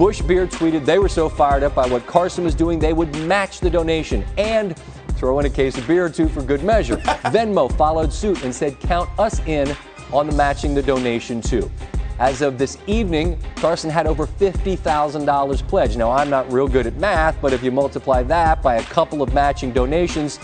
Busch 0.01 0.23
Beer 0.23 0.47
tweeted 0.47 0.87
they 0.87 0.99
were 0.99 1.11
so 1.11 1.29
fired 1.29 1.63
up 1.63 1.75
by 1.75 1.87
what 1.87 2.07
Carson 2.07 2.43
was 2.43 2.55
doing, 2.55 2.79
they 2.79 2.95
would 2.95 3.15
match 3.27 3.61
the 3.61 3.69
donation 3.69 4.25
and 4.39 4.75
throw 5.19 5.39
in 5.41 5.45
a 5.45 5.51
case 5.51 5.77
of 5.77 5.87
beer 5.87 6.07
or 6.07 6.09
two 6.09 6.27
for 6.27 6.41
good 6.41 6.65
measure. 6.65 6.97
Venmo 7.27 7.71
followed 7.77 8.11
suit 8.11 8.43
and 8.43 8.55
said, 8.55 8.81
Count 8.81 9.11
us 9.19 9.41
in 9.41 9.77
on 10.11 10.27
the 10.27 10.35
matching 10.35 10.75
the 10.75 10.81
donation 10.81 11.43
too. 11.43 11.71
As 12.19 12.41
of 12.41 12.57
this 12.57 12.79
evening, 12.87 13.39
Carson 13.57 13.91
had 13.91 14.07
over 14.07 14.27
$50,000 14.27 15.69
pledged. 15.69 15.99
Now, 15.99 16.13
I'm 16.13 16.31
not 16.31 16.51
real 16.51 16.67
good 16.67 16.87
at 16.87 16.97
math, 16.97 17.37
but 17.43 17.53
if 17.53 17.63
you 17.63 17.71
multiply 17.71 18.23
that 18.23 18.63
by 18.63 18.77
a 18.77 18.83
couple 18.85 19.21
of 19.21 19.35
matching 19.35 19.71
donations, 19.71 20.41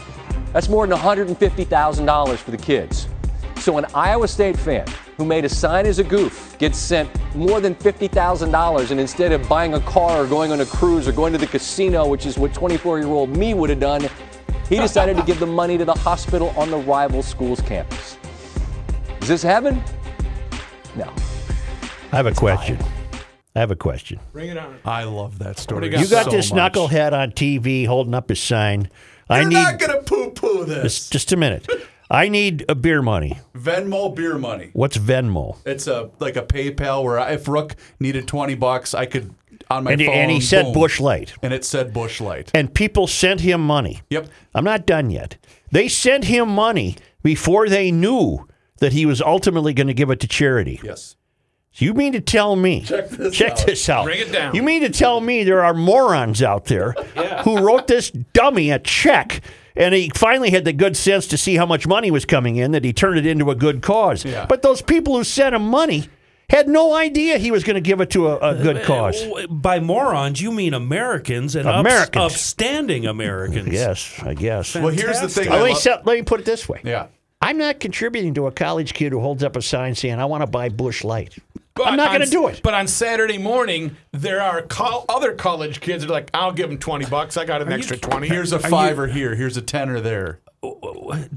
that's 0.52 0.68
more 0.68 0.86
than 0.86 0.98
$150,000 0.98 2.36
for 2.36 2.50
the 2.50 2.58
kids. 2.58 3.08
So, 3.58 3.78
an 3.78 3.86
Iowa 3.94 4.28
State 4.28 4.56
fan 4.56 4.86
who 5.16 5.24
made 5.24 5.44
a 5.44 5.48
sign 5.48 5.86
as 5.86 5.98
a 5.98 6.04
goof 6.04 6.56
gets 6.58 6.78
sent 6.78 7.10
more 7.34 7.60
than 7.60 7.74
$50,000, 7.74 8.90
and 8.90 9.00
instead 9.00 9.32
of 9.32 9.48
buying 9.48 9.74
a 9.74 9.80
car 9.80 10.22
or 10.22 10.26
going 10.26 10.52
on 10.52 10.60
a 10.60 10.66
cruise 10.66 11.08
or 11.08 11.12
going 11.12 11.32
to 11.32 11.38
the 11.38 11.46
casino, 11.46 12.06
which 12.06 12.26
is 12.26 12.38
what 12.38 12.54
24 12.54 12.98
year 13.00 13.08
old 13.08 13.36
me 13.36 13.54
would 13.54 13.70
have 13.70 13.80
done, 13.80 14.08
he 14.68 14.76
decided 14.76 15.16
to 15.16 15.22
give 15.24 15.40
the 15.40 15.46
money 15.46 15.76
to 15.78 15.84
the 15.84 15.94
hospital 15.94 16.50
on 16.56 16.70
the 16.70 16.76
rival 16.76 17.22
school's 17.22 17.60
campus. 17.60 18.18
Is 19.20 19.28
this 19.28 19.42
heaven? 19.42 19.82
No. 20.94 21.12
I 22.12 22.16
have 22.16 22.26
a 22.26 22.32
question. 22.34 22.78
I 23.56 23.60
have 23.60 23.70
a 23.70 23.76
question. 23.76 24.20
Bring 24.32 24.50
it 24.50 24.58
on. 24.58 24.78
I 24.84 25.04
love 25.04 25.38
that 25.38 25.58
story. 25.58 25.86
You 25.98 26.06
got 26.06 26.26
so 26.26 26.30
this 26.30 26.52
much. 26.52 26.74
knucklehead 26.74 27.12
on 27.12 27.32
TV 27.32 27.86
holding 27.86 28.14
up 28.14 28.28
his 28.28 28.38
sign. 28.40 28.90
I 29.28 29.40
You're 29.40 29.48
need 29.48 29.54
not 29.54 29.78
gonna 29.80 30.02
poo-poo 30.02 30.64
this. 30.66 30.82
just, 30.82 31.12
just 31.12 31.32
a 31.32 31.36
minute. 31.36 31.66
I 32.10 32.28
need 32.28 32.64
a 32.68 32.74
beer 32.74 33.02
money. 33.02 33.38
Venmo 33.54 34.14
beer 34.14 34.38
money. 34.38 34.70
What's 34.72 34.96
Venmo? 34.96 35.56
It's 35.66 35.86
a 35.86 36.10
like 36.20 36.36
a 36.36 36.42
PayPal 36.42 37.02
where 37.02 37.18
I, 37.18 37.32
if 37.32 37.48
Rook 37.48 37.74
needed 37.98 38.28
twenty 38.28 38.54
bucks, 38.54 38.94
I 38.94 39.06
could 39.06 39.34
on 39.70 39.84
my 39.84 39.92
And 39.92 40.00
phone. 40.02 40.14
and 40.14 40.30
he 40.30 40.40
said 40.40 40.64
boom, 40.66 40.74
Busch 40.74 41.00
Light. 41.00 41.34
and 41.42 41.52
it 41.52 41.64
said 41.64 41.92
Busch 41.92 42.20
Light. 42.20 42.50
And 42.54 42.72
people 42.72 43.06
sent 43.06 43.40
him 43.40 43.60
money. 43.66 44.02
Yep. 44.10 44.28
I'm 44.54 44.64
not 44.64 44.86
done 44.86 45.10
yet. 45.10 45.36
They 45.72 45.88
sent 45.88 46.24
him 46.24 46.48
money 46.48 46.96
before 47.22 47.68
they 47.68 47.90
knew 47.90 48.46
that 48.78 48.92
he 48.92 49.04
was 49.06 49.20
ultimately 49.20 49.74
going 49.74 49.86
to 49.88 49.94
give 49.94 50.10
it 50.10 50.20
to 50.20 50.28
charity. 50.28 50.78
Yes. 50.84 51.16
You 51.74 51.92
mean 51.92 52.12
to 52.12 52.20
tell 52.20 52.54
me? 52.56 52.82
Check 52.82 53.08
this 53.10 53.34
check 53.34 53.52
out. 53.52 53.66
this 53.66 53.88
out. 53.88 54.04
Bring 54.04 54.20
it 54.20 54.32
down. 54.32 54.54
You 54.54 54.62
mean 54.62 54.82
to 54.82 54.88
tell 54.90 55.20
me 55.20 55.42
there 55.44 55.64
are 55.64 55.74
morons 55.74 56.42
out 56.42 56.66
there 56.66 56.92
who 57.44 57.58
wrote 57.58 57.86
this 57.88 58.10
dummy 58.32 58.70
a 58.70 58.78
check 58.78 59.40
and 59.76 59.94
he 59.94 60.10
finally 60.14 60.50
had 60.50 60.64
the 60.64 60.72
good 60.72 60.96
sense 60.96 61.26
to 61.28 61.36
see 61.36 61.56
how 61.56 61.66
much 61.66 61.86
money 61.86 62.10
was 62.10 62.24
coming 62.24 62.56
in 62.56 62.72
that 62.72 62.84
he 62.84 62.92
turned 62.92 63.18
it 63.18 63.26
into 63.26 63.50
a 63.50 63.54
good 63.54 63.82
cause. 63.82 64.24
Yeah. 64.24 64.46
But 64.46 64.62
those 64.62 64.82
people 64.82 65.16
who 65.16 65.24
sent 65.24 65.54
him 65.54 65.62
money 65.68 66.08
had 66.48 66.68
no 66.68 66.94
idea 66.94 67.38
he 67.38 67.50
was 67.50 67.64
going 67.64 67.74
to 67.74 67.80
give 67.80 68.00
it 68.00 68.10
to 68.10 68.28
a, 68.28 68.36
a 68.38 68.54
good 68.62 68.84
cause. 68.84 69.20
Uh, 69.20 69.46
By 69.48 69.80
morons, 69.80 70.40
you 70.40 70.52
mean 70.52 70.74
Americans 70.74 71.56
and 71.56 71.66
ups- 71.68 71.80
Americans. 71.80 72.24
upstanding 72.32 73.04
Americans. 73.06 73.68
Yes, 73.68 74.20
I 74.22 74.34
guess. 74.34 74.74
Well, 74.76 74.88
here's 74.88 75.20
the 75.20 75.28
thing. 75.28 75.50
Let 75.50 75.64
me, 75.64 75.70
love- 75.70 75.78
se- 75.78 76.02
let 76.04 76.16
me 76.16 76.22
put 76.22 76.38
it 76.40 76.46
this 76.46 76.68
way. 76.68 76.80
Yeah. 76.84 77.06
I'm 77.46 77.58
not 77.58 77.78
contributing 77.78 78.34
to 78.34 78.48
a 78.48 78.50
college 78.50 78.92
kid 78.92 79.12
who 79.12 79.20
holds 79.20 79.44
up 79.44 79.54
a 79.54 79.62
sign 79.62 79.94
saying, 79.94 80.18
I 80.18 80.24
want 80.24 80.42
to 80.42 80.48
buy 80.48 80.68
Busch 80.68 81.04
Light. 81.04 81.38
But 81.76 81.86
I'm 81.86 81.96
not 81.96 82.08
going 82.08 82.22
to 82.24 82.30
do 82.30 82.48
it. 82.48 82.60
But 82.60 82.74
on 82.74 82.88
Saturday 82.88 83.38
morning, 83.38 83.96
there 84.10 84.42
are 84.42 84.62
col- 84.62 85.04
other 85.08 85.32
college 85.32 85.80
kids 85.80 86.02
that 86.02 86.10
are 86.10 86.12
like, 86.12 86.28
I'll 86.34 86.50
give 86.50 86.68
them 86.70 86.78
20 86.78 87.06
bucks. 87.06 87.36
I 87.36 87.44
got 87.44 87.62
an 87.62 87.70
extra 87.70 87.96
20. 87.98 88.26
Here's 88.26 88.52
a 88.52 88.56
Are 88.56 88.62
you- 88.62 88.68
fiver 88.68 89.06
here. 89.06 89.36
Here's 89.36 89.56
a 89.56 89.62
tenner 89.62 90.00
there. 90.00 90.40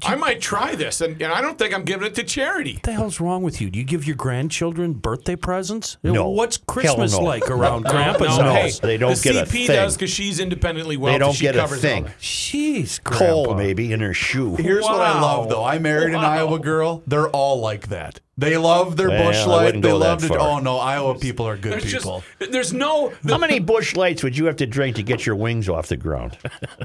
I 0.04 0.16
might 0.16 0.42
try 0.42 0.76
this, 0.76 1.02
and, 1.02 1.22
and 1.22 1.32
I 1.32 1.42
don't 1.42 1.58
think 1.58 1.74
I'm 1.74 1.84
giving 1.84 2.08
it 2.08 2.16
to 2.16 2.24
charity. 2.24 2.74
What 2.76 2.84
the 2.84 2.92
hell's 2.94 3.20
wrong 3.20 3.44
with 3.44 3.62
you? 3.62 3.70
Do 3.70 3.78
you 3.78 3.86
give 3.86 4.08
your 4.08 4.16
grandchildren 4.16 4.94
birthday 4.94 5.36
presents? 5.36 5.98
No. 6.04 6.30
What's 6.30 6.58
Hell 6.58 6.64
Christmas 6.68 7.12
no. 7.14 7.22
like 7.22 7.50
around 7.50 7.84
Grandpa's 7.86 8.38
no, 8.38 8.44
house? 8.44 8.80
hey, 8.80 8.88
They 8.88 8.98
don't 8.98 9.16
the 9.16 9.22
get 9.22 9.36
a 9.36 9.46
CP 9.46 9.50
thing. 9.52 9.68
does 9.68 9.96
because 9.96 10.10
she's 10.10 10.40
independently 10.40 10.98
wealthy. 10.98 11.16
They 11.16 11.20
don't 11.20 11.34
she 11.36 11.42
get 11.44 11.56
a 11.56 11.60
covers 11.60 11.82
thing. 11.82 12.04
all 12.04 12.10
that. 12.10 12.20
Jeez, 12.20 13.04
Coal, 13.04 13.54
maybe, 13.56 13.92
in 13.92 14.00
her 14.00 14.14
shoe. 14.14 14.56
Here's 14.56 14.84
what 14.84 15.02
I 15.02 15.14
Wow. 15.16 15.22
love 15.22 15.50
though. 15.50 15.64
I 15.64 15.78
married 15.80 16.10
an 16.16 16.22
Wow. 16.22 16.32
Iowa 16.32 16.60
girl. 16.60 17.04
They're 17.06 17.30
all 17.30 17.60
like 17.60 17.90
that. 17.90 18.20
They 18.40 18.58
love 18.58 18.96
their 18.96 19.10
Well, 19.10 19.26
Busch 19.32 19.46
Light. 19.46 19.82
They 19.82 19.92
love 19.92 20.22
that 20.22 20.28
to. 20.30 20.38
Oh 20.40 20.60
no, 20.60 20.78
Iowa 20.78 21.16
people 21.20 21.46
are 21.46 21.58
good 21.58 21.74
There's 21.74 21.84
just, 21.84 22.06
people. 22.06 22.24
there's 22.40 22.72
no. 22.72 23.12
How 23.28 23.38
many 23.38 23.60
Busch 23.60 23.96
Lights 23.96 24.24
would 24.24 24.38
you 24.38 24.46
have 24.46 24.56
to 24.58 24.66
drink 24.66 24.96
to 24.96 25.04
get 25.04 25.26
your 25.26 25.36
wings 25.36 25.68
off 25.68 25.88
the 25.88 25.98
ground? 25.98 26.38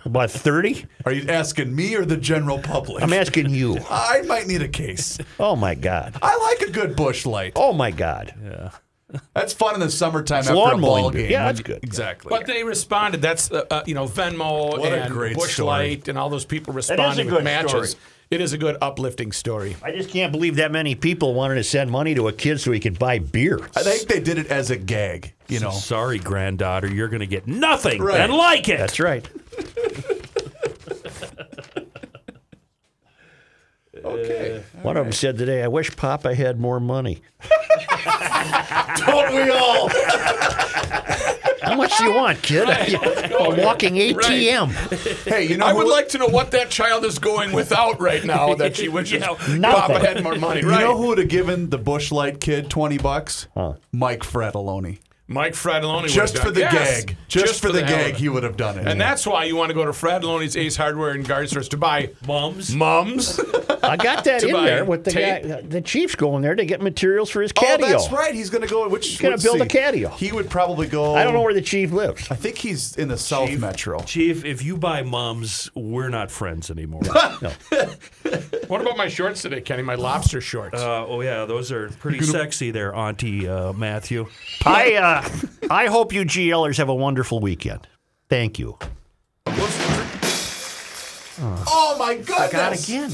About 0.04 0.30
30? 0.30 0.84
Are 1.06 1.12
you 1.12 1.28
asking 1.28 1.74
me 1.74 1.94
or 1.94 2.04
the 2.04 2.16
general 2.16 2.58
public? 2.58 3.02
I'm 3.02 3.12
asking 3.12 3.50
you. 3.50 3.78
I 3.88 4.22
might 4.22 4.46
need 4.48 4.62
a 4.62 4.68
case. 4.68 5.18
Oh, 5.38 5.54
my 5.54 5.74
God. 5.74 6.16
I 6.22 6.36
like 6.58 6.68
a 6.68 6.72
good 6.72 6.96
Busch 6.96 7.24
Light. 7.24 7.52
Oh, 7.56 7.72
my 7.72 7.90
God. 7.90 8.34
Yeah. 8.42 8.70
That's 9.34 9.52
fun 9.52 9.74
in 9.74 9.80
the 9.80 9.90
summertime 9.90 10.40
It's 10.40 10.48
after 10.48 10.74
a 10.74 10.78
ball 10.78 11.10
game. 11.10 11.30
Yeah, 11.30 11.44
that's 11.44 11.60
good. 11.60 11.84
Exactly. 11.84 12.30
But 12.30 12.46
they 12.46 12.64
responded. 12.64 13.22
That's 13.22 13.50
uh, 13.50 13.64
uh, 13.70 13.82
you 13.86 13.94
know 13.94 14.06
Venmo 14.06 14.78
What 14.78 14.92
and 14.92 15.12
great 15.12 15.36
Busch 15.36 15.54
story. 15.54 15.66
Light 15.68 16.08
and 16.08 16.18
all 16.18 16.30
those 16.30 16.44
people 16.44 16.76
is 16.76 16.88
a 16.90 16.94
responding 16.94 17.28
good 17.28 17.36
with 17.36 17.44
matches. 17.44 17.90
story. 17.90 18.02
It 18.34 18.40
is 18.40 18.52
a 18.52 18.58
good 18.58 18.76
uplifting 18.82 19.30
story. 19.30 19.76
I 19.80 19.92
just 19.92 20.10
can't 20.10 20.32
believe 20.32 20.56
that 20.56 20.72
many 20.72 20.96
people 20.96 21.34
wanted 21.34 21.54
to 21.54 21.62
send 21.62 21.88
money 21.88 22.16
to 22.16 22.26
a 22.26 22.32
kid 22.32 22.60
so 22.60 22.72
he 22.72 22.80
could 22.80 22.98
buy 22.98 23.20
beer. 23.20 23.60
I 23.76 23.82
think 23.84 24.08
they 24.08 24.18
did 24.18 24.38
it 24.38 24.48
as 24.48 24.70
a 24.72 24.76
gag. 24.76 25.32
You 25.46 25.60
know. 25.60 25.70
Sorry, 25.70 26.18
granddaughter, 26.18 26.88
you're 26.92 27.06
going 27.08 27.20
to 27.20 27.26
get 27.28 27.46
nothing 27.46 28.02
Right. 28.02 28.18
and 28.20 28.32
like 28.32 28.68
it. 28.68 28.78
That's 28.78 28.98
right. 28.98 29.24
Okay. 34.04 34.62
One 34.82 34.96
of 34.96 35.04
them 35.06 35.12
said 35.12 35.38
today, 35.38 35.62
I 35.62 35.68
wish 35.68 35.94
Papa 35.96 36.34
had 36.34 36.60
more 36.60 36.78
money. 36.80 37.22
Don't 39.06 39.34
we 39.34 39.50
all? 39.50 39.88
How 41.62 41.74
much 41.76 41.96
do 41.96 42.04
you 42.04 42.14
want, 42.14 42.42
kid? 42.42 42.68
A 42.68 43.64
walking 43.64 43.94
ATM. 43.94 44.70
Hey, 45.26 45.44
you 45.46 45.56
know 45.56 45.66
I 45.66 45.70
who- 45.72 45.78
would 45.78 45.88
like 45.88 46.08
to 46.10 46.18
know 46.18 46.26
what 46.28 46.50
that 46.50 46.70
child 46.70 47.04
is 47.04 47.18
going 47.18 47.52
without 47.52 48.00
right 48.00 48.22
now 48.24 48.54
that 48.54 48.76
she 48.76 48.88
wishes 48.90 49.22
Papa 49.22 49.56
nothing. 49.56 49.96
had 50.00 50.22
more 50.22 50.36
money. 50.36 50.60
You 50.60 50.68
right? 50.70 50.80
know 50.80 50.96
who 50.96 51.08
would 51.08 51.18
have 51.18 51.28
given 51.28 51.70
the 51.70 51.78
Busch 51.78 52.12
Light 52.12 52.40
kid 52.40 52.68
twenty 52.70 52.98
bucks? 52.98 53.48
Mike 53.92 54.20
Fratallone. 54.20 54.98
Mike 55.26 55.54
Fratallone 55.54 56.06
Just 56.08 56.36
for 56.36 56.50
the 56.50 56.60
Yes, 56.60 57.04
gag. 57.04 57.16
Just, 57.28 57.62
for 57.62 57.72
the 57.72 57.82
hell 57.84 57.98
of 57.98 58.06
gag, 58.06 58.14
he 58.16 58.28
would 58.28 58.42
have 58.42 58.58
done 58.58 58.78
it. 58.78 58.86
And 58.86 59.00
that's 59.00 59.26
why 59.26 59.44
you 59.44 59.56
want 59.56 59.70
to 59.70 59.74
go 59.74 59.84
to 59.86 59.92
Fratallone's 59.92 60.54
Ace 60.54 60.76
Hardware 60.76 61.10
and 61.12 61.26
Garden 61.26 61.48
Stores 61.48 61.68
to 61.70 61.78
buy 61.78 62.10
mums. 62.26 62.74
Mums. 62.74 63.40
I 63.82 63.96
got 63.96 64.24
that 64.24 64.42
in 64.42 64.52
there 64.52 64.84
with 64.84 65.04
the 65.04 65.10
tape. 65.10 65.42
guy. 65.48 65.60
The 65.62 65.80
Chiefs 65.80 66.14
going 66.14 66.42
there 66.42 66.54
to 66.54 66.64
get 66.66 66.82
materials 66.82 67.30
for 67.30 67.40
his 67.40 67.52
catio. 67.52 67.62
Oh, 67.64 67.78
catio. 67.78 67.88
that's 67.88 68.12
right. 68.12 68.34
He's 68.34 68.50
going 68.50 68.62
to 68.62 68.68
go. 68.68 68.86
Which 68.88 69.08
He's 69.08 69.20
gonna 69.20 69.38
build 69.38 69.58
see. 69.58 69.64
a 69.64 69.66
catio. 69.66 70.12
He 70.14 70.30
would 70.30 70.50
probably 70.50 70.86
go. 70.88 71.14
I 71.14 71.24
don't 71.24 71.32
know 71.32 71.42
where 71.42 71.54
the 71.54 71.62
chief 71.62 71.90
lives. 71.90 72.30
I 72.30 72.34
think 72.34 72.58
he's 72.58 72.94
in 72.96 73.08
the 73.08 73.18
South 73.18 73.50
Metro. 73.58 74.00
Chief, 74.02 74.44
if 74.44 74.62
you 74.62 74.76
buy 74.76 75.02
mums, 75.02 75.70
we're 75.74 76.08
not 76.10 76.30
friends 76.30 76.70
anymore. 76.70 77.02
What 78.68 78.80
about 78.80 78.96
my 78.96 79.08
shorts 79.08 79.42
today, 79.42 79.60
Kenny? 79.60 79.82
My 79.82 79.94
lobster 79.94 80.40
shorts. 80.40 80.80
Uh, 80.80 81.06
oh 81.06 81.20
yeah, 81.20 81.44
those 81.44 81.70
are 81.72 81.88
pretty 81.90 82.20
sexy 82.22 82.70
there, 82.70 82.94
Auntie 82.94 83.48
uh, 83.48 83.72
Matthew. 83.72 84.26
I 84.64 84.94
uh, 84.94 85.28
I 85.70 85.86
hope 85.86 86.12
you 86.12 86.24
GLers 86.24 86.78
have 86.78 86.88
a 86.88 86.94
wonderful 86.94 87.40
weekend. 87.40 87.86
Thank 88.28 88.58
you. 88.58 88.78
Oh 91.36 91.96
my 91.98 92.16
goodness! 92.16 92.50
Forgot 92.50 92.84
again. 92.84 93.12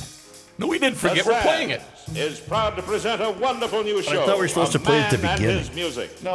No, 0.58 0.66
we 0.66 0.78
didn't 0.78 0.96
forget. 0.98 1.24
The 1.24 1.32
We're 1.32 1.42
playing 1.42 1.70
it. 1.70 1.82
Red 2.12 2.16
Is 2.18 2.40
proud 2.40 2.76
to 2.76 2.82
present 2.82 3.22
a 3.22 3.30
wonderful 3.30 3.82
new 3.84 4.02
show. 4.02 4.22
I 4.22 4.26
thought 4.26 4.36
we 4.36 4.42
were 4.42 4.48
supposed 4.48 4.72
to 4.72 4.78
play 4.80 4.98
it 4.98 5.04
at 5.04 5.10
the 5.12 5.18
Man 5.18 5.30
and 5.30 5.38
beginning. 5.40 5.58
his 5.58 5.72
music. 5.74 6.22
No. 6.22 6.32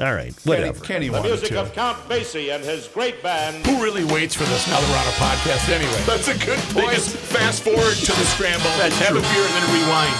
All 0.00 0.14
right, 0.14 0.32
whatever. 0.44 0.78
Kenny 0.84 1.06
The 1.08 1.14
wanted 1.14 1.28
music 1.28 1.48
to. 1.50 1.60
of 1.62 1.72
Count 1.72 1.98
Basie 2.08 2.54
and 2.54 2.62
his 2.64 2.86
great 2.88 3.22
band. 3.22 3.66
Who 3.66 3.82
really 3.82 4.04
waits 4.04 4.34
for 4.34 4.44
this 4.44 4.66
now 4.68 4.78
that 4.80 4.88
we're 4.88 4.96
on 4.96 5.06
a 5.06 5.16
podcast 5.18 5.68
anyway? 5.68 6.00
That's 6.06 6.28
a 6.28 6.38
good 6.46 6.58
They 6.58 6.82
point. 6.82 6.94
just 6.94 7.10
fast 7.16 7.62
forward 7.64 7.94
to 7.96 8.12
the 8.12 8.24
scramble, 8.24 8.64
That's 8.78 8.96
have 8.98 9.08
true. 9.08 9.18
a 9.18 9.22
beer, 9.22 9.44
and 9.44 9.54
then 9.54 9.68
rewind. 9.74 10.14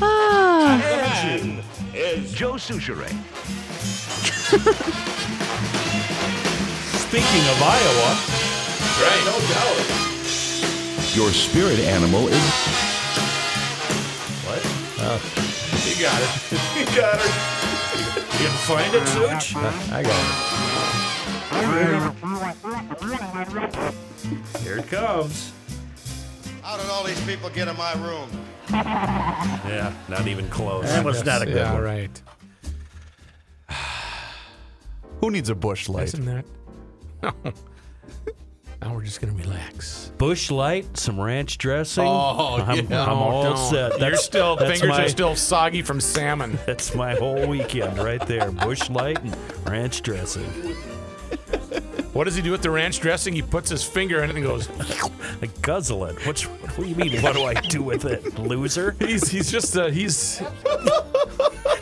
The 0.00 0.78
man 0.78 1.62
is 1.94 2.32
Joe 2.32 2.54
Soucheray. 2.54 3.12
Speaking 6.96 7.44
of 7.48 7.62
Iowa, 7.62 8.16
Right. 9.02 9.24
No 9.24 9.38
doubt. 9.48 10.11
Your 11.14 11.30
spirit 11.30 11.78
animal 11.80 12.26
is 12.28 12.34
what? 14.46 14.62
Oh. 14.98 15.20
You 15.86 15.94
got 16.02 16.22
it. 16.22 16.28
You 16.78 16.86
got 16.96 17.20
her. 17.20 17.28
You 18.32 18.48
can 18.48 18.56
find 18.66 18.94
it, 18.94 19.06
Such? 19.08 19.56
I 19.92 20.02
got 20.02 20.22
it. 24.54 24.60
Here 24.62 24.78
it 24.78 24.86
comes. 24.88 25.52
How 26.62 26.78
did 26.78 26.88
all 26.88 27.04
these 27.04 27.20
people 27.26 27.50
get 27.50 27.68
in 27.68 27.76
my 27.76 27.92
room? 27.94 28.28
Yeah, 28.72 29.92
not 30.08 30.26
even 30.28 30.48
close. 30.48 30.86
That 30.86 31.04
was 31.04 31.24
not 31.24 31.42
a 31.42 31.44
good 31.46 31.56
yeah, 31.56 31.74
one. 31.74 31.82
right. 31.82 32.22
Who 35.20 35.30
needs 35.30 35.50
a 35.50 35.54
Busch 35.54 35.90
Light? 35.90 36.04
Isn't 36.04 36.24
that? 36.24 36.46
now 38.82 38.94
we're 38.94 39.02
just 39.04 39.20
gonna 39.20 39.32
relax. 39.34 40.10
Busch 40.18 40.50
Light, 40.50 40.96
some 40.96 41.20
ranch 41.20 41.58
dressing. 41.58 42.04
Oh, 42.06 42.62
I'm, 42.66 42.86
yeah. 42.90 43.02
I'm 43.04 43.10
all 43.18 43.42
don't. 43.44 43.56
set. 43.70 44.00
You're 44.00 44.16
still 44.16 44.56
that's 44.56 44.80
fingers 44.80 44.96
my- 44.98 45.04
are 45.04 45.08
still 45.08 45.36
soggy 45.36 45.82
from 45.82 46.00
salmon. 46.00 46.58
That's 46.66 46.94
my 46.94 47.14
whole 47.14 47.46
weekend 47.46 47.98
right 47.98 48.24
there. 48.26 48.50
Busch 48.50 48.88
Light 48.90 49.22
and 49.22 49.36
ranch 49.68 50.02
dressing. 50.02 50.44
What 52.12 52.24
does 52.24 52.34
he 52.36 52.42
do 52.42 52.50
with 52.50 52.60
the 52.62 52.70
ranch 52.70 53.00
dressing? 53.00 53.32
He 53.34 53.40
puts 53.40 53.70
his 53.70 53.82
finger 53.82 54.22
in 54.22 54.30
it 54.30 54.36
and 54.36 54.44
goes. 54.44 54.68
I 55.42 55.46
guzzle 55.62 56.04
it. 56.06 56.26
Which, 56.26 56.44
what 56.44 56.76
do 56.76 56.86
you 56.86 56.94
mean? 56.94 57.22
What 57.22 57.34
do 57.34 57.44
I 57.44 57.54
do 57.54 57.82
with 57.82 58.04
it? 58.04 58.38
Loser? 58.38 58.94
He's 58.98 59.28
he's 59.28 59.50
just 59.50 59.76
uh, 59.76 59.86
he's. 59.86 60.42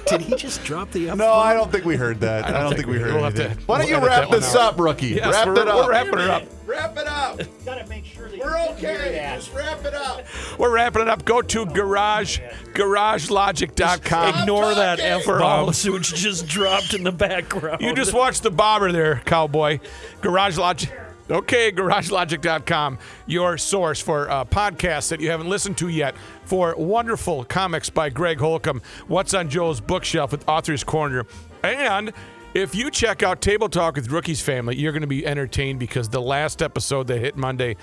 Did 0.06 0.20
he 0.22 0.34
just 0.36 0.64
drop 0.64 0.90
the 0.90 1.10
F 1.10 1.16
No, 1.16 1.32
I 1.32 1.52
don't 1.54 1.70
think 1.70 1.84
we 1.84 1.96
heard 1.96 2.20
that. 2.20 2.44
I 2.44 2.60
don't, 2.62 2.74
think, 2.74 2.86
we 2.86 2.98
heard 2.98 3.14
we'll 3.14 3.26
anything. 3.26 3.56
to- 3.56 3.62
Why 3.66 3.78
don't 3.78 3.90
we'll 3.90 4.00
you 4.00 4.06
wrap 4.06 4.30
this 4.30 4.54
out. 4.54 4.74
up, 4.74 4.80
rookie? 4.80 5.08
Yes, 5.08 5.32
wrap 5.32 5.46
we're, 5.48 5.60
it 5.62 5.68
up. 5.68 5.76
we're 5.76 5.90
wrapping 5.90 6.18
it 6.18 6.30
up. 6.30 6.42
Wrap 6.66 6.96
it 6.96 7.06
up. 7.06 7.40
Gotta 7.64 7.86
make 7.88 8.04
sure 8.04 8.28
that 8.28 8.38
We're 8.38 8.56
okay. 8.72 9.32
Just 9.36 9.52
wrap 9.54 9.84
it 9.84 9.94
up. 9.94 10.24
We're 10.58 10.70
wrapping 10.72 11.02
it 11.02 11.08
up. 11.08 11.24
Go 11.24 11.42
to 11.42 11.66
garage 11.66 12.38
garagelogic.com. 12.74 14.40
Ignore 14.42 14.74
that 14.74 14.98
talking. 14.98 15.12
F 15.12 15.26
bomb 15.26 15.66
which 15.92 16.14
just 16.14 16.46
dropped 16.46 16.94
in 16.94 17.02
the 17.04 17.12
background. 17.12 17.80
You 17.80 17.94
just 17.94 18.12
watched 18.14 18.42
the 18.42 18.50
bobber 18.50 18.92
there, 18.92 19.22
cowboy. 19.24 19.80
Garage 20.20 20.58
Logic. 20.58 20.90
Okay, 21.30 21.70
garagelogic.com, 21.70 22.98
your 23.26 23.56
source 23.56 24.00
for 24.00 24.28
uh, 24.30 24.44
podcasts 24.44 25.08
that 25.10 25.20
you 25.20 25.30
haven't 25.30 25.48
listened 25.48 25.78
to 25.78 25.88
yet, 25.88 26.16
for 26.44 26.74
wonderful 26.76 27.44
comics 27.44 27.88
by 27.88 28.10
Greg 28.10 28.40
Holcomb, 28.40 28.82
What's 29.06 29.32
on 29.32 29.48
Joe's 29.48 29.80
Bookshelf 29.80 30.32
with 30.32 30.48
Author's 30.48 30.82
Corner. 30.82 31.26
And 31.62 32.12
if 32.54 32.74
you 32.74 32.90
check 32.90 33.22
out 33.22 33.40
Table 33.40 33.68
Talk 33.68 33.94
with 33.94 34.10
Rookie's 34.10 34.40
Family, 34.40 34.76
you're 34.76 34.92
going 34.92 35.02
to 35.02 35.06
be 35.06 35.24
entertained 35.24 35.78
because 35.78 36.08
the 36.08 36.20
last 36.20 36.62
episode 36.62 37.06
that 37.06 37.20
hit 37.20 37.36
Monday, 37.36 37.76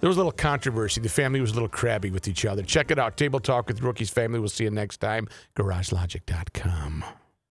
there 0.00 0.08
was 0.08 0.16
a 0.16 0.20
little 0.20 0.32
controversy. 0.32 1.00
The 1.00 1.08
family 1.08 1.40
was 1.40 1.52
a 1.52 1.54
little 1.54 1.68
crabby 1.70 2.10
with 2.10 2.28
each 2.28 2.44
other. 2.44 2.62
Check 2.62 2.90
it 2.90 2.98
out. 2.98 3.16
Table 3.16 3.40
Talk 3.40 3.68
with 3.68 3.80
Rookie's 3.80 4.10
Family. 4.10 4.38
We'll 4.38 4.50
see 4.50 4.64
you 4.64 4.70
next 4.70 4.98
time. 4.98 5.26
GarageLogic.com. 5.56 7.04